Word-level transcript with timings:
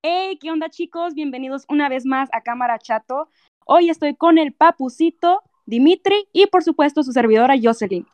Hey, 0.00 0.38
¿qué 0.40 0.52
onda 0.52 0.70
chicos? 0.70 1.14
Bienvenidos 1.14 1.64
una 1.68 1.88
vez 1.88 2.06
más 2.06 2.28
a 2.32 2.42
Cámara 2.42 2.78
Chato. 2.78 3.28
Hoy 3.66 3.90
estoy 3.90 4.14
con 4.14 4.38
el 4.38 4.52
papucito 4.52 5.42
Dimitri 5.66 6.28
y 6.32 6.46
por 6.46 6.62
supuesto 6.62 7.02
su 7.02 7.10
servidora 7.10 7.56
Jocelyn. 7.60 8.06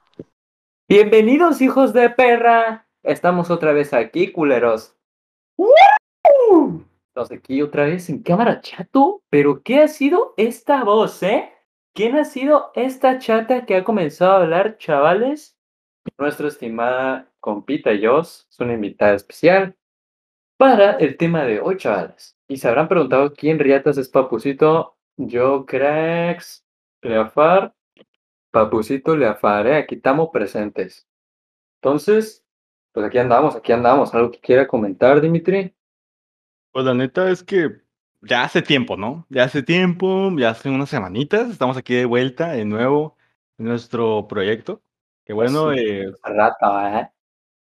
Bienvenidos 0.88 1.60
hijos 1.60 1.92
de 1.92 2.08
perra. 2.08 2.88
Estamos 3.02 3.50
otra 3.50 3.74
vez 3.74 3.92
aquí, 3.92 4.32
culeros. 4.32 4.96
Estamos 7.08 7.30
aquí 7.30 7.60
otra 7.60 7.84
vez 7.84 8.08
en 8.08 8.22
Cámara 8.22 8.62
Chato. 8.62 9.20
Pero 9.28 9.62
¿qué 9.62 9.80
ha 9.80 9.88
sido 9.88 10.32
esta 10.38 10.84
voz, 10.84 11.22
eh? 11.22 11.52
¿Quién 11.94 12.16
ha 12.16 12.24
sido 12.24 12.72
esta 12.74 13.18
chata 13.18 13.66
que 13.66 13.76
ha 13.76 13.84
comenzado 13.84 14.32
a 14.32 14.36
hablar, 14.36 14.78
chavales? 14.78 15.58
Nuestra 16.16 16.48
estimada 16.48 17.30
compita 17.40 17.90
Jos, 18.02 18.48
es 18.50 18.58
una 18.58 18.72
invitada 18.72 19.12
especial 19.12 19.76
para 20.56 20.92
el 20.92 21.16
tema 21.16 21.44
de 21.44 21.60
hoy, 21.60 21.76
chavales. 21.76 22.36
Y 22.48 22.56
se 22.56 22.68
habrán 22.68 22.88
preguntado 22.88 23.32
quién 23.32 23.58
riatas 23.58 23.98
es 23.98 24.08
Papucito. 24.08 24.96
Yo, 25.16 25.64
cracks, 25.64 26.64
Leafar, 27.02 27.74
Papucito, 28.50 29.16
Leafar, 29.16 29.66
¿eh? 29.66 29.76
aquí 29.76 29.96
estamos 29.96 30.30
presentes. 30.32 31.06
Entonces, 31.80 32.44
pues 32.92 33.06
aquí 33.06 33.18
andamos, 33.18 33.56
aquí 33.56 33.72
andamos. 33.72 34.14
¿Algo 34.14 34.30
que 34.30 34.40
quiera 34.40 34.66
comentar, 34.66 35.20
Dimitri? 35.20 35.74
Pues 36.72 36.84
la 36.84 36.94
neta 36.94 37.30
es 37.30 37.42
que 37.42 37.82
ya 38.22 38.44
hace 38.44 38.62
tiempo, 38.62 38.96
¿no? 38.96 39.26
Ya 39.28 39.44
hace 39.44 39.62
tiempo, 39.62 40.30
ya 40.36 40.50
hace 40.50 40.70
unas 40.70 40.88
semanitas, 40.88 41.50
estamos 41.50 41.76
aquí 41.76 41.94
de 41.94 42.04
vuelta 42.04 42.52
de 42.52 42.64
nuevo 42.64 43.16
en 43.58 43.66
nuestro 43.66 44.26
proyecto. 44.28 44.82
Que 45.24 45.32
bueno, 45.32 45.72
Sí, 45.72 45.80
eh, 45.80 46.12
Rata, 46.22 47.00
¿eh? 47.00 47.10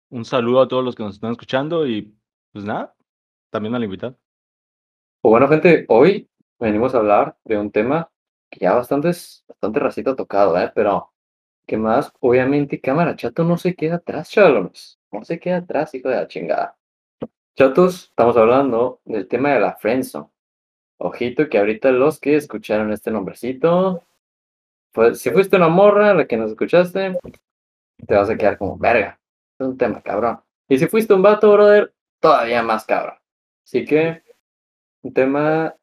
un 0.09 0.25
saludo 0.25 0.61
a 0.61 0.67
todos 0.67 0.83
los 0.83 0.95
que 0.95 1.03
nos 1.03 1.15
están 1.15 1.31
escuchando 1.31 1.87
y 1.87 2.15
pues 2.51 2.65
nada, 2.65 2.95
también 3.49 3.75
a 3.75 3.79
la 3.79 3.85
invitada. 3.85 4.15
Pues 5.21 5.31
bueno, 5.31 5.47
gente, 5.47 5.85
hoy 5.89 6.29
venimos 6.59 6.95
a 6.95 6.99
hablar 6.99 7.37
de 7.43 7.57
un 7.57 7.71
tema 7.71 8.11
que 8.49 8.59
ya 8.61 8.73
bastante, 8.73 9.09
bastante 9.09 9.79
racito 9.79 10.15
tocado, 10.15 10.59
¿eh? 10.59 10.71
Pero, 10.73 11.11
¿qué 11.65 11.77
más? 11.77 12.11
Obviamente, 12.19 12.81
Cámara 12.81 13.15
Chato 13.15 13.43
no 13.43 13.57
se 13.57 13.75
queda 13.75 13.95
atrás, 13.95 14.29
chavalones. 14.29 14.99
No 15.11 15.23
se 15.23 15.39
queda 15.39 15.57
atrás, 15.57 15.93
hijo 15.93 16.09
de 16.09 16.15
la 16.15 16.27
chingada. 16.27 16.77
Chatos, 17.55 18.05
estamos 18.09 18.37
hablando 18.37 19.01
del 19.05 19.27
tema 19.27 19.53
de 19.53 19.59
la 19.59 19.75
friendzone. 19.75 20.29
Ojito 20.97 21.49
que 21.49 21.57
ahorita 21.57 21.91
los 21.91 22.19
que 22.19 22.35
escucharon 22.35 22.91
este 22.91 23.11
nombrecito, 23.11 24.03
pues 24.91 25.19
si 25.19 25.29
fuiste 25.31 25.55
una 25.55 25.67
morra 25.67 26.13
la 26.13 26.27
que 26.27 26.37
nos 26.37 26.51
escuchaste, 26.51 27.17
te 28.07 28.15
vas 28.15 28.29
a 28.29 28.37
quedar 28.37 28.57
como 28.57 28.77
verga. 28.77 29.19
Es 29.59 29.67
un 29.67 29.77
tema 29.77 30.01
cabrón. 30.01 30.39
Y 30.69 30.77
si 30.77 30.87
fuiste 30.87 31.13
un 31.13 31.21
vato, 31.21 31.51
brother, 31.51 31.93
todavía 32.21 32.63
más 32.63 32.85
cabrón. 32.85 33.17
Así 33.65 33.83
que, 33.83 34.23
un 35.01 35.13
tema 35.13 35.75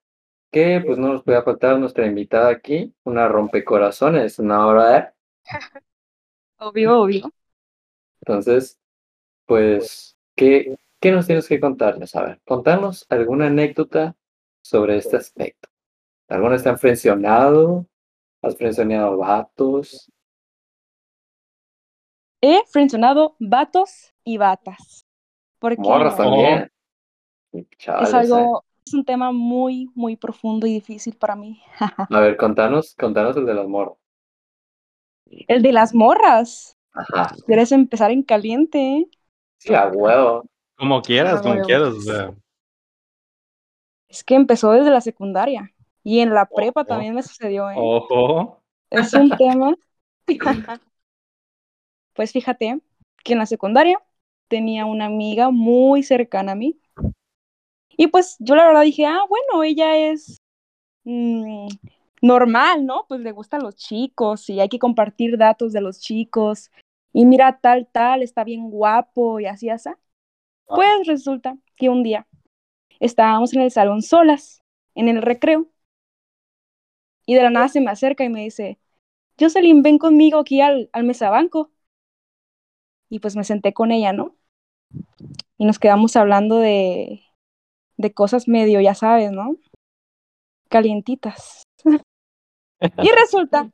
que 0.51 0.83
pues 0.85 0.97
no 0.97 1.13
nos 1.13 1.23
puede 1.23 1.43
faltar 1.43 1.79
nuestra 1.79 2.07
invitada 2.07 2.49
aquí, 2.49 2.95
una 3.05 3.29
rompecorazones, 3.29 4.39
una 4.39 4.67
hora 4.67 4.91
de... 4.91 5.09
Obvio, 6.61 7.03
obvio. 7.03 7.33
Entonces, 8.21 8.81
pues, 9.47 10.17
¿qué, 10.35 10.77
¿qué 11.01 11.13
nos 11.13 11.27
tienes 11.27 11.47
que 11.47 11.61
contarnos? 11.61 12.17
A 12.17 12.23
ver, 12.25 12.41
contarnos 12.45 13.07
alguna 13.11 13.47
anécdota 13.47 14.17
sobre 14.61 14.97
este 14.97 15.17
aspecto. 15.17 15.69
¿Alguna 16.27 16.57
está 16.57 16.77
frencionado? 16.77 17.87
¿Has 18.43 18.57
frencionado 18.57 19.17
vatos? 19.19 20.11
He 22.41 22.65
frencionado 22.67 23.37
vatos 23.39 24.13
y 24.25 24.37
batas. 24.37 25.08
Porque 25.59 25.81
Morras 25.81 26.17
también. 26.17 26.71
Es 27.53 27.65
¿eh? 27.87 28.17
algo, 28.17 28.65
es 28.85 28.95
un 28.95 29.05
tema 29.05 29.33
muy, 29.33 29.91
muy 29.95 30.17
profundo 30.17 30.67
y 30.67 30.75
difícil 30.75 31.17
para 31.17 31.37
mí. 31.37 31.61
A 32.11 32.21
ver, 32.21 32.37
contanos, 32.37 32.95
contanos 32.99 33.37
el 33.37 33.47
de 33.47 33.55
las 33.55 33.67
morras. 33.67 33.95
El 35.47 35.63
de 35.63 35.73
las 35.73 35.95
morras. 35.95 36.77
Ajá. 36.93 37.35
Quieres 37.47 37.73
empezar 37.73 38.11
en 38.11 38.23
caliente. 38.23 39.09
Sí, 39.59 39.75
a 39.75 39.89
huevo. 39.89 40.45
Como 40.77 41.03
quieras, 41.03 41.43
como 41.43 41.61
quieras, 41.63 41.89
o 41.89 42.01
sea, 42.01 42.35
Es 44.09 44.25
que 44.25 44.35
empezó 44.35 44.71
desde 44.73 44.91
la 44.91 45.01
secundaria. 45.01 45.73
Y 46.05 46.21
en 46.21 46.33
la 46.33 46.47
prepa 46.47 46.81
Ojo. 46.83 46.89
también 46.89 47.15
me 47.15 47.23
sucedió, 47.23 47.69
¿eh? 47.71 47.75
ojo. 47.77 48.63
Es 48.91 49.13
un 49.15 49.31
tema. 49.37 49.75
Pues 52.15 52.33
fíjate 52.33 52.81
que 53.23 53.33
en 53.35 53.39
la 53.39 53.47
secundaria 53.47 54.01
tenía 54.49 54.87
una 54.87 55.07
amiga 55.07 55.51
muy 55.51 56.03
cercana 56.03 56.53
a 56.53 56.55
mí. 56.57 56.79
Y 57.97 58.07
pues 58.09 58.37
yo 58.39 58.55
la 58.55 58.67
verdad 58.67 58.83
dije, 58.83 59.07
ah, 59.07 59.21
bueno, 59.29 59.65
ella 59.65 59.97
es 59.97 60.41
mm, 61.05 61.69
normal, 62.23 62.87
¿no? 62.87 63.07
Pues 63.09 63.21
le 63.23 63.33
gustan 63.33 63.63
los 63.63 63.77
chicos 63.77 64.51
y 64.51 64.61
hay 64.61 64.69
que 64.69 64.79
compartir 64.81 65.39
datos 65.39 65.73
de 65.73 65.81
los 65.83 66.01
chicos. 66.01 66.71
Y 67.13 67.27
mira, 67.27 67.61
tal, 67.61 67.89
tal, 67.93 68.23
está 68.23 68.45
bien 68.45 68.71
guapo 68.71 69.41
y 69.41 69.47
así, 69.47 69.71
así. 69.71 69.91
Pues 70.67 71.07
resulta 71.07 71.57
que 71.77 71.91
un 71.91 72.03
día 72.05 72.27
estábamos 73.01 73.55
en 73.55 73.63
el 73.63 73.71
salón 73.73 74.03
solas, 74.03 74.63
en 74.95 75.09
el 75.09 75.23
recreo, 75.23 75.69
y 77.27 77.35
de 77.35 77.43
la 77.43 77.51
nada 77.51 77.69
se 77.69 77.81
me 77.81 77.91
acerca 77.91 78.25
y 78.25 78.29
me 78.29 78.43
dice, 78.43 78.79
Jocelyn, 79.41 79.83
ven 79.83 79.99
conmigo 79.99 80.41
aquí 80.41 80.61
al, 80.63 80.91
al 80.95 81.05
mesabanco. 81.05 81.73
Y 83.11 83.19
pues 83.21 83.37
me 83.37 83.45
senté 83.45 83.75
con 83.75 83.93
ella, 83.93 84.15
¿no? 84.15 84.35
Y 85.57 85.65
nos 85.65 85.79
quedamos 85.79 86.17
hablando 86.17 86.59
de, 86.59 87.23
de 87.97 88.15
cosas 88.15 88.49
medio, 88.49 88.81
ya 88.81 88.95
sabes, 88.95 89.33
¿no? 89.33 89.57
Calientitas. 90.69 91.65
y 92.81 93.11
resulta 93.11 93.71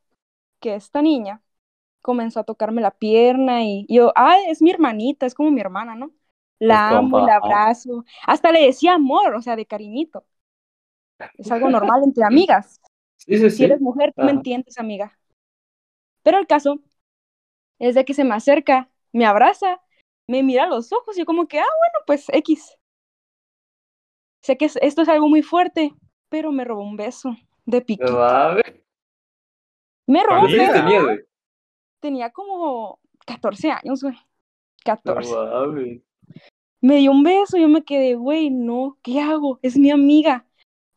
que 0.60 0.74
esta 0.74 1.02
niña 1.02 1.42
comenzó 2.00 2.40
a 2.40 2.44
tocarme 2.44 2.80
la 2.80 2.90
pierna 2.90 3.64
y 3.64 3.86
yo, 3.88 4.12
ah, 4.16 4.36
es 4.48 4.60
mi 4.62 4.70
hermanita, 4.70 5.26
es 5.26 5.34
como 5.34 5.50
mi 5.50 5.60
hermana, 5.60 5.94
¿no? 5.94 6.12
La 6.58 6.90
amo 6.90 7.08
y 7.08 7.10
compa, 7.10 7.26
la 7.26 7.34
ah. 7.34 7.40
abrazo. 7.42 8.04
Hasta 8.26 8.52
le 8.52 8.66
decía 8.66 8.94
amor, 8.94 9.34
o 9.34 9.42
sea, 9.42 9.56
de 9.56 9.66
cariñito. 9.66 10.24
Es 11.36 11.50
algo 11.50 11.68
normal 11.68 12.02
entre 12.04 12.24
amigas. 12.26 12.80
Sí, 13.16 13.38
sí, 13.38 13.50
Si 13.50 13.64
eres 13.64 13.80
mujer, 13.80 14.12
tú 14.14 14.22
me 14.22 14.30
entiendes, 14.30 14.78
amiga. 14.78 15.18
Pero 16.22 16.38
el 16.38 16.46
caso 16.46 16.80
es 17.78 17.94
de 17.94 18.04
que 18.04 18.14
se 18.14 18.24
me 18.24 18.34
acerca, 18.34 18.90
me 19.12 19.26
abraza, 19.26 19.80
me 20.26 20.42
mira 20.42 20.64
a 20.64 20.66
los 20.68 20.92
ojos 20.92 21.16
y 21.16 21.20
yo 21.20 21.26
como 21.26 21.46
que, 21.48 21.58
ah, 21.58 21.62
bueno, 21.64 22.04
pues 22.06 22.26
X. 22.30 22.76
Sé 24.42 24.56
que 24.56 24.66
es- 24.66 24.78
esto 24.82 25.02
es 25.02 25.08
algo 25.08 25.28
muy 25.28 25.42
fuerte, 25.42 25.94
pero 26.28 26.52
me 26.52 26.64
robó 26.64 26.82
un 26.82 26.96
beso 26.96 27.36
de 27.64 27.80
No 27.80 27.86
piquito. 27.86 28.12
mames. 28.18 28.64
Me 30.06 30.22
robó 30.22 30.40
un 30.40 30.46
¿Cuántos 30.46 30.60
años 30.60 30.72
beso. 30.72 30.84
tenías, 30.84 31.02
güey? 31.04 31.18
Tenía 32.00 32.30
como 32.30 33.00
14 33.26 33.70
años, 33.70 34.02
güey. 34.02 34.14
No 34.14 34.20
14. 34.84 35.34
mames. 35.34 36.00
Me 36.82 36.96
dio 36.96 37.10
un 37.12 37.22
beso 37.22 37.56
y 37.56 37.62
yo 37.62 37.68
me 37.68 37.82
quedé, 37.82 38.14
güey, 38.14 38.50
no, 38.50 38.98
¿qué 39.02 39.20
hago? 39.20 39.58
Es 39.62 39.78
mi 39.78 39.90
amiga. 39.90 40.46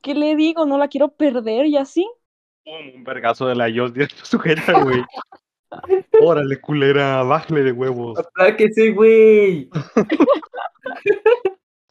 ¿Qué 0.02 0.14
le 0.14 0.36
digo? 0.36 0.66
No 0.66 0.78
la 0.78 0.90
quiero 0.90 1.10
perder 1.16 1.66
y 1.68 1.78
así. 1.78 2.06
Un 2.66 3.06
vergazo 3.06 3.48
de 3.48 3.56
la 3.56 3.70
Yos 3.70 3.94
directo 3.94 4.22
a 4.24 4.26
su 4.26 4.38
jeta, 4.40 4.84
güey. 4.84 5.02
Órale, 6.22 6.60
culera, 6.62 7.24
bájale 7.24 7.64
de 7.64 7.72
huevos. 7.72 8.20
Apláquese, 8.20 8.92
güey. 8.92 9.70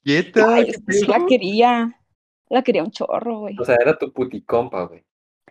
Quieta, 0.02 0.54
Ay, 0.54 0.64
¿qué 0.64 0.70
es 0.70 0.82
que 0.86 0.92
sí 0.92 1.06
la 1.06 1.26
quería. 1.26 2.00
La 2.48 2.62
quería 2.62 2.84
un 2.84 2.90
chorro, 2.90 3.40
güey. 3.40 3.56
O 3.58 3.64
sea, 3.64 3.76
era 3.80 3.98
tu 3.98 4.12
puticompa, 4.12 4.84
güey. 4.84 5.04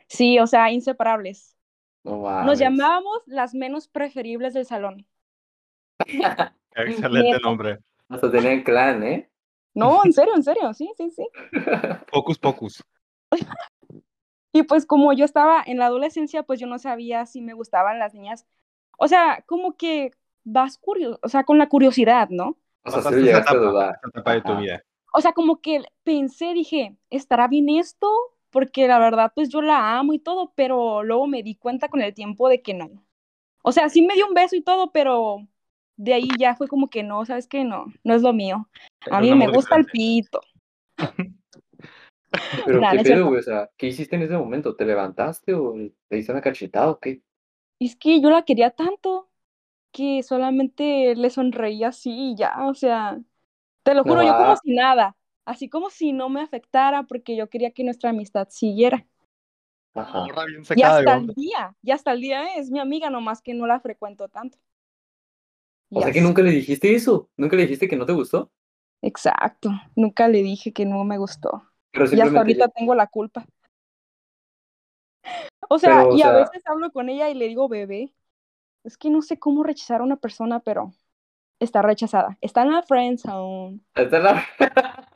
Sí, 0.08 0.40
o 0.40 0.48
sea, 0.48 0.72
inseparables. 0.72 1.56
No. 2.04 2.44
Nos 2.44 2.60
llamábamos 2.60 3.24
las 3.26 3.54
menos 3.54 3.88
preferibles 3.88 4.54
del 4.54 4.66
salón. 4.66 5.08
Excelente 6.76 7.40
nombre. 7.42 7.80
Hasta 8.10 8.32
tenían 8.32 8.64
clan, 8.64 9.04
¿eh? 9.04 9.30
No, 9.74 10.02
en 10.06 10.14
serio, 10.14 10.36
en 10.36 10.44
serio, 10.44 10.74
sí, 10.74 10.92
sí, 10.96 11.10
sí. 11.12 11.28
Pocus 12.12 12.38
Pocus. 12.38 12.84
Y 14.56 14.64
pues 14.64 14.86
como 14.86 15.12
yo 15.12 15.26
estaba 15.26 15.62
en 15.66 15.80
la 15.80 15.88
adolescencia, 15.88 16.44
pues 16.44 16.62
yo 16.62 16.66
no 16.66 16.80
sabía 16.80 17.26
si 17.26 17.42
me 17.42 17.54
gustaban 17.54 18.00
las 18.00 18.14
niñas. 18.14 18.48
O 18.98 19.10
sea, 19.10 19.44
como 19.48 19.76
que 19.76 20.12
vas 20.46 20.78
curioso, 20.78 21.20
o 21.24 21.28
sea, 21.28 21.44
con 21.44 21.58
la 21.58 21.68
curiosidad, 21.68 22.30
¿no? 22.30 22.56
O 22.86 22.90
sea, 22.90 23.00
Pasaste 23.00 23.18
sí 23.18 23.24
esa 23.24 23.26
llegaste 23.26 23.54
a 23.54 23.58
etapa, 23.58 23.70
dudar. 23.70 23.96
esa 23.98 24.08
etapa 24.08 24.34
de 24.34 24.42
tu 24.44 24.56
vida. 24.56 24.82
O 25.12 25.20
sea, 25.20 25.34
como 25.34 25.60
que 25.60 25.84
pensé, 26.06 26.54
dije, 26.54 26.96
¿estará 27.10 27.50
bien 27.50 27.68
esto? 27.68 28.10
Porque 28.50 28.88
la 28.88 28.98
verdad, 28.98 29.34
pues 29.36 29.50
yo 29.50 29.62
la 29.62 29.98
amo 29.98 30.14
y 30.14 30.20
todo, 30.20 30.54
pero 30.56 31.04
luego 31.04 31.28
me 31.28 31.44
di 31.44 31.56
cuenta 31.56 31.90
con 31.90 32.02
el 32.02 32.14
tiempo 32.14 32.48
de 32.48 32.62
que 32.62 32.74
no. 32.74 33.04
O 33.62 33.74
sea, 33.74 33.90
sí 33.90 34.04
me 34.04 34.14
dio 34.14 34.26
un 34.26 34.34
beso 34.34 34.56
y 34.56 34.62
todo, 34.62 34.94
pero 34.94 35.46
de 35.98 36.14
ahí 36.14 36.30
ya 36.40 36.56
fue 36.56 36.70
como 36.70 36.90
que 36.90 37.04
no, 37.04 37.26
¿sabes 37.26 37.50
qué? 37.50 37.66
No, 37.66 37.88
no 38.06 38.14
es 38.14 38.22
lo 38.22 38.32
mío. 38.32 38.70
A 39.12 39.20
mí 39.20 39.36
me 39.36 39.50
gusta 39.50 39.76
el 39.76 39.86
pito. 39.86 40.40
Pero 42.64 42.82
Nah, 42.82 42.88
qué 42.88 43.00
pedo, 43.00 43.28
güey. 43.28 43.40
O 43.40 43.44
sea, 43.44 43.70
¿qué 43.78 43.88
hiciste 43.88 44.16
en 44.16 44.24
ese 44.24 44.38
momento? 44.38 44.76
¿Te 44.76 44.86
levantaste 44.86 45.54
o 45.54 45.74
te 46.08 46.16
diste 46.16 46.32
una 46.32 46.42
cachetada 46.42 46.90
o 46.92 47.00
qué? 47.00 47.22
Es 47.80 47.96
que 47.96 48.22
yo 48.22 48.30
la 48.30 48.44
quería 48.46 48.72
tanto 48.72 49.30
que 49.92 50.24
solamente 50.24 51.16
le 51.16 51.30
sonreía 51.32 51.90
así 51.90 52.12
y 52.34 52.38
ya, 52.38 52.68
o 52.68 52.76
sea, 52.76 53.20
te 53.84 53.96
lo 53.96 54.06
No 54.06 54.16
juro, 54.16 54.24
yo 54.24 54.36
como 54.36 54.56
si 54.58 54.74
nada. 54.76 55.18
así 55.46 55.70
como 55.70 55.90
si 55.92 56.14
no 56.14 56.30
me 56.30 56.42
afectara 56.42 57.04
porque 57.06 57.36
yo 57.38 57.50
quería 57.50 57.72
que 57.74 57.84
nuestra 57.86 58.12
amistad 58.12 58.50
siguiera. 58.52 59.08
Ajá. 59.96 60.38
Y 60.74 60.84
hasta 60.84 61.16
el 61.16 61.28
día, 61.34 61.76
y 61.82 61.92
hasta 61.92 62.12
el 62.12 62.22
día 62.22 62.56
es 62.58 62.70
mi 62.72 62.80
amiga, 62.80 63.10
nomás 63.10 63.42
que 63.42 63.54
no 63.56 63.66
la 63.68 63.80
frecuento 63.80 64.30
tanto. 64.30 64.58
O 65.94 66.02
sea 66.02 66.12
que 66.14 66.22
nunca 66.22 66.42
le 66.44 66.52
dijiste 66.52 66.94
eso. 66.96 67.30
Nunca 67.38 67.56
le 67.56 67.64
dijiste 67.64 67.88
que 67.88 67.96
no 67.96 68.06
te 68.06 68.14
gustó. 68.14 68.52
Exacto, 69.02 69.70
nunca 69.96 70.28
le 70.28 70.44
dije 70.44 70.74
que 70.74 70.86
no 70.86 71.04
me 71.06 71.18
gustó. 71.18 71.64
Pero 71.96 72.06
Y 72.14 72.22
hasta 72.22 72.38
ahorita 72.40 72.68
tengo 72.70 72.94
la 72.96 73.08
culpa. 73.08 73.46
O 75.70 75.80
sea, 75.80 75.90
Pero, 76.02 76.10
o 76.10 76.16
y 76.18 76.22
a 76.22 76.32
veces 76.32 76.62
hablo 76.68 76.92
con 76.92 77.10
ella 77.10 77.30
y 77.30 77.34
le 77.34 77.48
digo, 77.48 77.68
bebé, 77.68 78.14
es 78.84 78.98
que 78.98 79.10
no 79.12 79.22
sé 79.22 79.40
cómo 79.40 79.64
rechazar 79.64 80.02
a 80.02 80.04
una 80.06 80.18
persona, 80.18 80.60
pero 80.62 80.94
está 81.60 81.82
rechazada. 81.84 82.38
Está 82.42 82.64
en 82.64 82.72
la 82.74 82.84
friend 82.84 83.20
zone. 83.20 83.82
Esta 83.96 84.18
es 84.18 84.24
la- 84.24 84.46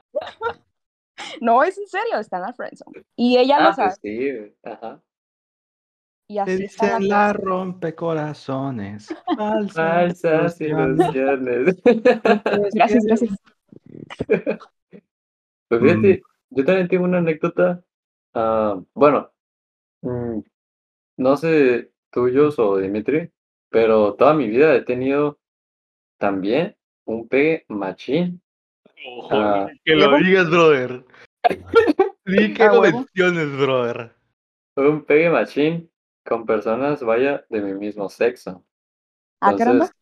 No, 1.42 1.64
es 1.64 1.78
en 1.78 1.88
serio, 1.88 2.18
está 2.20 2.38
en 2.38 2.44
la 2.44 2.54
friend 2.54 2.78
zone. 2.78 2.98
Y 3.16 3.38
ella 3.38 3.58
Ah, 3.58 3.64
lo 3.64 3.74
sabe. 3.74 3.96
pues 4.02 4.02
sí. 4.02 4.56
Ajá. 4.64 5.02
Y 6.28 6.36
Te 6.36 6.42
así 6.42 6.64
está 6.64 6.86
dicen 6.86 7.10
la 7.10 7.28
la 7.28 7.34
rompecorazones. 7.34 9.08
Falsas 9.36 9.74
Falsas 9.74 10.62
ilusiones. 10.62 11.00
ilusiones. 11.00 11.76
Gracias, 12.74 13.04
gracias. 13.06 13.32
Pues 15.68 15.82
fíjate, 15.82 16.22
yo 16.50 16.66
también 16.66 16.88
tengo 16.88 17.04
una 17.06 17.20
anécdota. 17.20 17.84
ah, 18.34 18.80
bueno, 18.94 19.32
mm, 20.02 20.40
no 21.18 21.38
sé 21.38 21.92
tuyos 22.12 22.58
o 22.60 22.78
Dimitri, 22.78 23.32
pero 23.70 24.16
toda 24.16 24.34
mi 24.34 24.48
vida 24.48 24.76
he 24.76 24.82
tenido 24.82 25.40
también 26.18 26.76
un 27.06 27.28
pegue 27.28 27.66
machín. 27.70 28.42
Ojo, 29.06 29.30
Ah. 29.32 29.70
que 29.84 29.96
lo 29.96 30.18
digas, 30.18 30.50
brother. 30.50 31.06
Di 32.26 32.54
que 32.54 32.64
¿A 32.64 32.74
lo 32.74 32.82
huevo? 32.82 32.98
menciones, 33.00 33.58
brother. 33.58 34.14
Un 34.76 35.04
pegue 35.06 35.30
machín 35.30 35.90
con 36.26 36.46
personas, 36.46 37.02
vaya, 37.04 37.46
de 37.50 37.62
mi 37.62 37.74
mismo 37.74 38.10
sexo. 38.10 38.64
Ah, 39.42 39.56
caramba. 39.56 39.86
Entonces, 39.86 39.96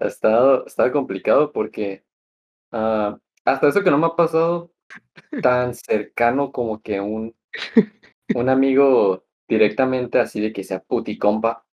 ha 0.00 0.06
estado, 0.06 0.62
ha 0.64 0.66
estado 0.66 0.92
complicado 0.92 1.52
porque 1.52 2.04
ah, 2.72 3.18
hasta 3.44 3.68
eso 3.68 3.82
que 3.82 3.90
no 3.90 3.98
me 3.98 4.06
ha 4.06 4.16
pasado 4.16 4.70
tan 5.40 5.74
cercano 5.74 6.52
como 6.52 6.80
que 6.82 7.00
un, 7.00 7.34
un 8.34 8.48
amigo 8.48 9.24
directamente 9.48 10.18
así 10.20 10.40
de 10.40 10.52
que 10.52 10.64
sea 10.64 10.80
puticompa 10.80 11.64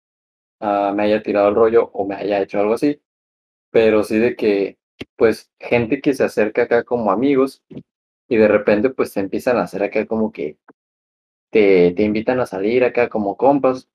ah, 0.61 0.93
me 0.95 1.03
haya 1.03 1.23
tirado 1.23 1.49
el 1.49 1.55
rollo 1.55 1.89
o 1.93 2.07
me 2.07 2.15
haya 2.15 2.41
hecho 2.41 2.59
algo 2.59 2.73
así, 2.75 3.01
pero 3.71 4.03
sí 4.03 4.19
de 4.19 4.35
que 4.35 4.77
pues 5.17 5.51
gente 5.59 6.01
que 6.01 6.13
se 6.15 6.23
acerca 6.25 6.63
acá 6.63 6.83
como 6.85 7.11
amigos 7.11 7.63
y 8.29 8.37
de 8.37 8.47
repente 8.47 8.89
pues 8.91 9.13
te 9.13 9.21
empiezan 9.21 9.57
a 9.57 9.63
hacer 9.63 9.83
acá 9.83 10.05
como 10.07 10.31
que 10.31 10.57
te, 11.51 11.91
te 11.93 12.03
invitan 12.03 12.39
a 12.39 12.45
salir 12.45 12.83
acá 12.83 13.09
como 13.09 13.37
compas 13.37 13.89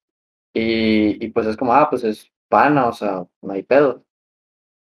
y, 0.55 1.25
y 1.25 1.31
pues 1.31 1.46
es 1.49 1.56
como, 1.56 1.75
ah, 1.75 1.88
pues 1.90 2.05
es 2.05 2.32
pana, 2.49 2.88
o 2.88 2.93
sea, 2.94 3.26
no 3.43 3.52
hay 3.52 3.62
pedo. 3.64 4.05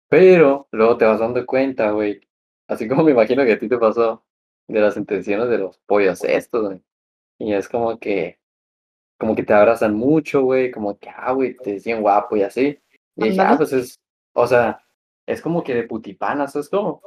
Pero 0.08 0.68
luego 0.72 0.98
te 0.98 1.04
vas 1.06 1.20
dando 1.20 1.44
cuenta, 1.46 1.90
güey, 1.92 2.20
así 2.68 2.86
como 2.86 3.02
me 3.02 3.12
imagino 3.12 3.44
que 3.44 3.52
a 3.52 3.58
ti 3.58 3.68
te 3.68 3.78
pasó, 3.78 4.24
de 4.68 4.80
las 4.80 4.96
intenciones 4.96 5.48
de 5.48 5.58
los 5.58 5.78
pollos 5.86 6.22
estos, 6.22 6.66
güey. 6.66 6.82
Y 7.38 7.54
es 7.54 7.68
como 7.68 7.98
que, 7.98 8.38
como 9.18 9.34
que 9.34 9.42
te 9.42 9.54
abrazan 9.54 9.94
mucho, 9.94 10.42
güey, 10.42 10.70
como 10.70 10.98
que, 10.98 11.08
ah, 11.08 11.32
güey, 11.32 11.56
te 11.56 11.74
decían 11.74 12.02
guapo 12.02 12.36
y 12.36 12.42
así. 12.42 12.78
Y 13.16 13.30
dije, 13.30 13.40
ah, 13.40 13.54
pues 13.56 13.72
es, 13.72 14.00
o 14.34 14.46
sea, 14.46 14.84
es 15.26 15.40
como 15.42 15.64
que 15.64 15.74
de 15.74 15.84
putipanas, 15.84 16.54
es 16.56 16.68
como. 16.68 17.02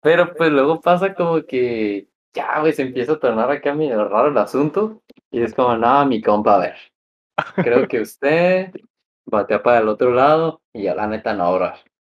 Pero 0.00 0.34
pues 0.34 0.50
luego 0.50 0.80
pasa 0.80 1.14
como 1.14 1.42
que, 1.44 2.08
ya, 2.34 2.60
güey, 2.60 2.72
se 2.72 2.82
empieza 2.82 3.12
a 3.12 3.20
tornar 3.20 3.50
acá 3.50 3.74
medio 3.74 4.06
raro 4.08 4.28
el 4.28 4.38
asunto. 4.38 5.02
Y 5.30 5.42
es 5.42 5.54
como, 5.54 5.76
no, 5.76 6.06
mi 6.06 6.20
compa, 6.20 6.56
a 6.56 6.58
ver, 6.58 6.76
creo 7.56 7.88
que 7.88 8.00
usted 8.00 8.72
batea 9.24 9.62
para 9.62 9.78
el 9.78 9.88
otro 9.88 10.10
lado 10.12 10.60
y 10.72 10.84
ya 10.84 10.94
la 10.94 11.06
neta 11.06 11.32
no, 11.32 11.54
bro. 11.54 11.72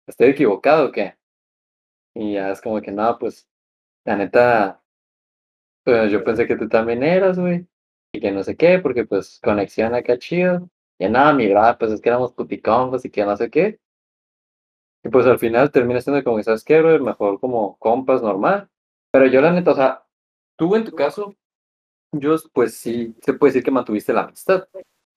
¿Estoy 0.07 0.29
equivocado 0.29 0.89
o 0.89 0.93
qué? 0.93 1.18
Y 2.15 2.35
ya 2.35 2.51
es 2.51 2.61
como 2.61 2.81
que, 2.81 2.91
no, 2.93 3.19
pues, 3.19 3.49
la 4.05 4.17
neta, 4.17 4.83
pues 5.85 6.13
yo 6.13 6.23
pensé 6.25 6.47
que 6.47 6.57
tú 6.57 6.69
también 6.69 7.03
eras, 7.03 7.39
güey. 7.39 7.67
Y 8.13 8.21
que 8.21 8.31
no 8.33 8.43
sé 8.43 8.57
qué, 8.57 8.79
porque 8.79 9.05
pues 9.05 9.41
conexión 9.43 9.95
acá 9.95 10.19
chido. 10.19 10.69
Y 10.99 11.09
nada, 11.09 11.33
mi 11.33 11.49
brother, 11.49 11.77
pues 11.79 11.93
es 11.93 12.01
que 12.01 12.09
éramos 12.09 12.33
puticombos 12.33 13.05
y 13.05 13.11
que 13.11 13.25
no 13.25 13.37
sé 13.37 13.51
qué. 13.51 13.81
Y 15.05 15.09
pues 15.11 15.27
al 15.27 15.39
final 15.39 15.71
termina 15.71 16.01
siendo 16.01 16.23
como 16.25 16.37
que, 16.37 16.45
¿sabes 16.45 16.65
qué, 16.65 16.79
brother? 16.81 17.01
Mejor 17.01 17.41
como 17.41 17.77
compas 17.79 18.23
normal. 18.23 18.69
Pero 19.11 19.27
yo 19.27 19.41
la 19.41 19.53
neta, 19.53 19.73
o 19.73 19.75
sea, 19.75 20.05
tú 20.57 20.75
en 20.77 20.85
tu 20.85 20.93
caso, 20.95 21.35
yo 22.13 22.37
pues 22.55 22.77
sí, 22.79 23.17
se 23.23 23.35
puede 23.35 23.53
decir 23.53 23.65
que 23.65 23.71
mantuviste 23.73 24.13
la 24.15 24.23
amistad 24.25 24.69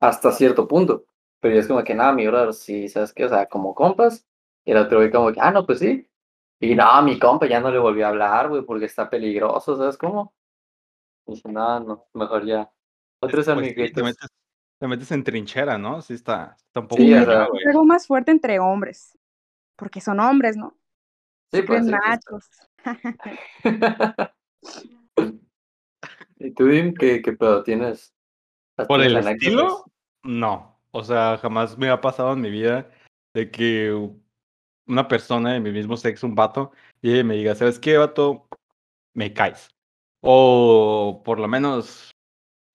hasta 0.02 0.32
cierto 0.34 0.68
punto. 0.68 1.06
Pero 1.42 1.56
yo 1.56 1.62
es 1.62 1.68
como 1.68 1.84
que 1.86 1.96
nada, 1.96 2.14
mi 2.14 2.28
brother, 2.28 2.54
sí, 2.54 2.90
¿sabes 2.90 3.14
qué? 3.14 3.26
O 3.26 3.30
sea, 3.30 3.48
como 3.48 3.76
compas. 3.76 4.28
Y 4.66 4.72
el 4.74 4.78
otro 4.80 5.00
güey 5.00 5.12
como 5.12 5.34
que, 5.34 5.42
ah, 5.42 5.52
no, 5.52 5.66
pues 5.68 5.80
sí. 5.80 6.08
Y 6.62 6.76
no, 6.76 7.02
mi 7.02 7.18
compa 7.18 7.48
ya 7.48 7.60
no 7.60 7.72
le 7.72 7.80
volvió 7.80 8.06
a 8.06 8.10
hablar, 8.10 8.48
güey, 8.50 8.62
porque 8.62 8.86
está 8.86 9.10
peligroso, 9.10 9.76
¿sabes 9.76 9.98
cómo? 9.98 10.32
Dije, 11.26 11.52
no, 11.52 11.80
no, 11.80 12.06
mejor 12.14 12.46
ya. 12.46 12.72
Otros 13.20 13.46
Pues 13.46 13.46
sí, 13.46 13.46
te 13.46 13.52
amiguitos. 13.52 14.04
metes, 14.04 14.28
te 14.80 14.88
metes 14.88 15.12
en 15.12 15.24
trinchera, 15.24 15.80
¿no? 15.80 16.04
Sí, 16.04 16.14
está, 16.14 16.56
está 16.56 16.82
un 16.82 16.88
poco 16.88 17.02
Sí. 17.02 17.14
Es 17.14 17.28
algo 17.28 17.84
más 17.84 18.06
fuerte 18.06 18.30
entre 18.30 18.60
hombres. 18.60 19.18
Porque 19.76 20.02
son 20.02 20.20
hombres, 20.20 20.56
¿no? 20.56 20.78
Sí, 21.52 21.64
pues 21.64 21.84
sí, 21.84 21.92
pues. 21.92 22.02
machos. 22.08 22.50
¿Y 26.38 26.52
tú, 26.52 26.68
Dim, 26.68 26.94
qué, 26.94 27.24
qué 27.24 27.34
pedo 27.34 27.64
tienes? 27.64 28.14
¿Has 28.78 28.88
Por 28.88 29.02
el 29.02 29.18
estilo, 29.18 29.84
no. 30.22 30.80
O 30.92 31.04
sea, 31.04 31.40
jamás 31.40 31.76
me 31.76 31.90
ha 31.90 32.00
pasado 32.02 32.34
en 32.34 32.42
mi 32.42 32.52
vida 32.52 32.88
de 33.34 33.50
que 33.50 34.12
una 34.92 35.08
persona 35.08 35.54
de 35.54 35.60
mi 35.60 35.72
mismo 35.72 35.96
sexo, 35.98 36.28
un 36.28 36.36
vato, 36.36 36.72
y 37.02 37.24
me 37.24 37.36
diga, 37.36 37.56
¿sabes 37.56 37.80
qué, 37.80 37.98
vato? 37.98 38.48
Me 39.14 39.34
caes. 39.34 39.70
O 40.22 41.22
por 41.26 41.40
lo 41.40 41.48
menos 41.48 42.12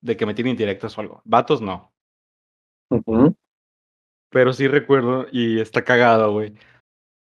de 0.01 0.17
que 0.17 0.27
me 0.27 0.35
tienen 0.35 0.53
indirectas 0.53 0.97
o 0.97 1.01
algo. 1.01 1.23
Vatos 1.25 1.61
no. 1.61 1.93
Pero 4.31 4.53
sí 4.53 4.67
recuerdo 4.67 5.27
y 5.31 5.61
está 5.61 5.85
cagado, 5.85 6.33
güey. 6.33 6.55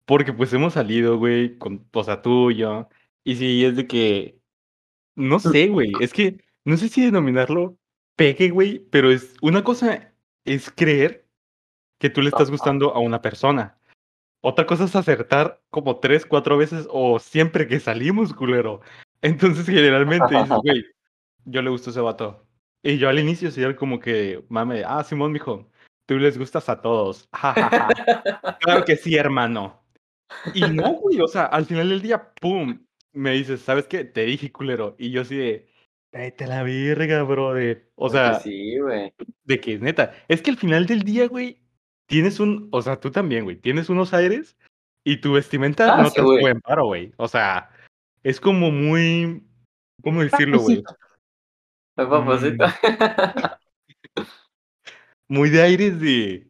Porque 0.05 0.33
pues 0.33 0.51
hemos 0.53 0.73
salido, 0.73 1.17
güey, 1.17 1.57
con, 1.57 1.87
o 1.93 2.03
sea, 2.03 2.21
tú 2.21 2.51
y 2.51 2.57
yo. 2.57 2.89
Y 3.23 3.35
sí, 3.35 3.63
es 3.63 3.75
de 3.77 3.87
que, 3.87 4.37
no 5.15 5.39
sé, 5.39 5.67
güey, 5.69 5.93
es 6.01 6.11
que, 6.11 6.43
no 6.65 6.75
sé 6.77 6.89
si 6.89 7.05
denominarlo 7.05 7.77
pegue, 8.15 8.49
güey, 8.49 8.79
pero 8.79 9.11
es, 9.11 9.35
una 9.41 9.63
cosa 9.63 10.13
es 10.45 10.69
creer 10.69 11.25
que 11.99 12.09
tú 12.09 12.21
le 12.21 12.29
estás 12.29 12.51
gustando 12.51 12.93
a 12.93 12.99
una 12.99 13.21
persona. 13.21 13.77
Otra 14.45 14.65
cosa 14.65 14.83
es 14.83 14.95
acertar 14.95 15.61
como 15.69 15.99
tres, 15.99 16.25
cuatro 16.25 16.57
veces 16.57 16.85
o 16.89 17.17
siempre 17.17 17.65
que 17.65 17.79
salimos, 17.79 18.33
culero. 18.33 18.81
Entonces, 19.21 19.65
generalmente 19.65 20.35
dices, 20.35 20.49
güey, 20.63 20.85
yo 21.45 21.61
le 21.61 21.69
gusto 21.69 21.89
a 21.89 21.91
ese 21.91 22.01
vato. 22.01 22.45
Y 22.83 22.97
yo 22.97 23.07
al 23.07 23.19
inicio 23.19 23.49
sí 23.51 23.63
era 23.63 23.73
como 23.73 24.01
que, 24.01 24.43
mame, 24.49 24.83
ah, 24.85 25.01
Simón, 25.05 25.31
mijo, 25.31 25.71
tú 26.05 26.17
les 26.17 26.37
gustas 26.37 26.67
a 26.67 26.81
todos. 26.81 27.29
Ja, 27.31 27.53
ja, 27.53 27.69
ja. 27.69 28.57
Claro 28.59 28.83
que 28.83 28.97
sí, 28.97 29.15
hermano. 29.15 29.81
Y 30.53 30.61
no, 30.61 30.91
güey, 30.95 31.21
o 31.21 31.27
sea, 31.27 31.45
al 31.45 31.65
final 31.65 31.87
del 31.87 32.01
día, 32.01 32.33
pum, 32.41 32.85
me 33.13 33.31
dices, 33.31 33.61
¿sabes 33.61 33.87
qué? 33.87 34.03
Te 34.03 34.25
dije, 34.25 34.51
culero. 34.51 34.95
Y 34.99 35.11
yo 35.11 35.21
así 35.21 35.37
de, 35.37 35.69
vete 36.11 36.43
a 36.43 36.47
la 36.47 36.63
verga, 36.63 37.23
brother. 37.23 37.89
O 37.95 38.09
sea, 38.09 38.41
sí, 38.41 38.77
güey. 38.77 39.13
de 39.45 39.59
que 39.61 39.79
neta, 39.79 40.13
es 40.27 40.41
que 40.41 40.51
al 40.51 40.57
final 40.57 40.85
del 40.85 41.03
día, 41.03 41.29
güey, 41.29 41.62
tienes 42.07 42.39
un, 42.39 42.69
o 42.71 42.81
sea, 42.81 42.99
tú 42.99 43.11
también, 43.11 43.43
güey, 43.43 43.57
tienes 43.57 43.89
unos 43.89 44.13
aires 44.13 44.57
y 45.03 45.17
tu 45.17 45.33
vestimenta 45.33 45.95
Ah, 45.95 46.03
no 46.03 46.09
sí, 46.09 46.15
te 46.15 46.21
güey. 46.21 46.41
buen 46.41 46.61
paro, 46.61 46.85
güey. 46.85 47.13
O 47.17 47.27
sea, 47.27 47.69
es 48.23 48.39
como 48.39 48.71
muy, 48.71 49.43
¿cómo 50.01 50.21
decirlo, 50.21 50.59
güey? 50.59 50.83
Papacito. 51.95 52.65
Muy 55.27 55.49
de 55.49 55.61
aires 55.61 55.99
de, 55.99 56.49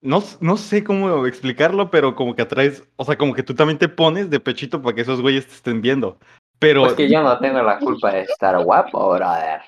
no, 0.00 0.22
no 0.40 0.56
sé 0.56 0.84
cómo 0.84 1.26
explicarlo, 1.26 1.90
pero 1.90 2.14
como 2.14 2.36
que 2.36 2.42
atraes, 2.42 2.88
o 2.96 3.04
sea, 3.04 3.16
como 3.18 3.34
que 3.34 3.42
tú 3.42 3.54
también 3.54 3.78
te 3.78 3.88
pones 3.88 4.30
de 4.30 4.40
pechito 4.40 4.80
para 4.80 4.94
que 4.94 5.00
esos 5.00 5.20
güeyes 5.20 5.46
te 5.46 5.54
estén 5.54 5.80
viendo. 5.80 6.18
Pero 6.58 6.82
Pues 6.82 6.94
que 6.94 7.10
yo 7.10 7.22
no 7.22 7.38
tengo 7.38 7.62
la 7.62 7.78
culpa 7.78 8.12
de 8.12 8.22
estar 8.22 8.62
guapo, 8.62 9.14
brother. 9.14 9.62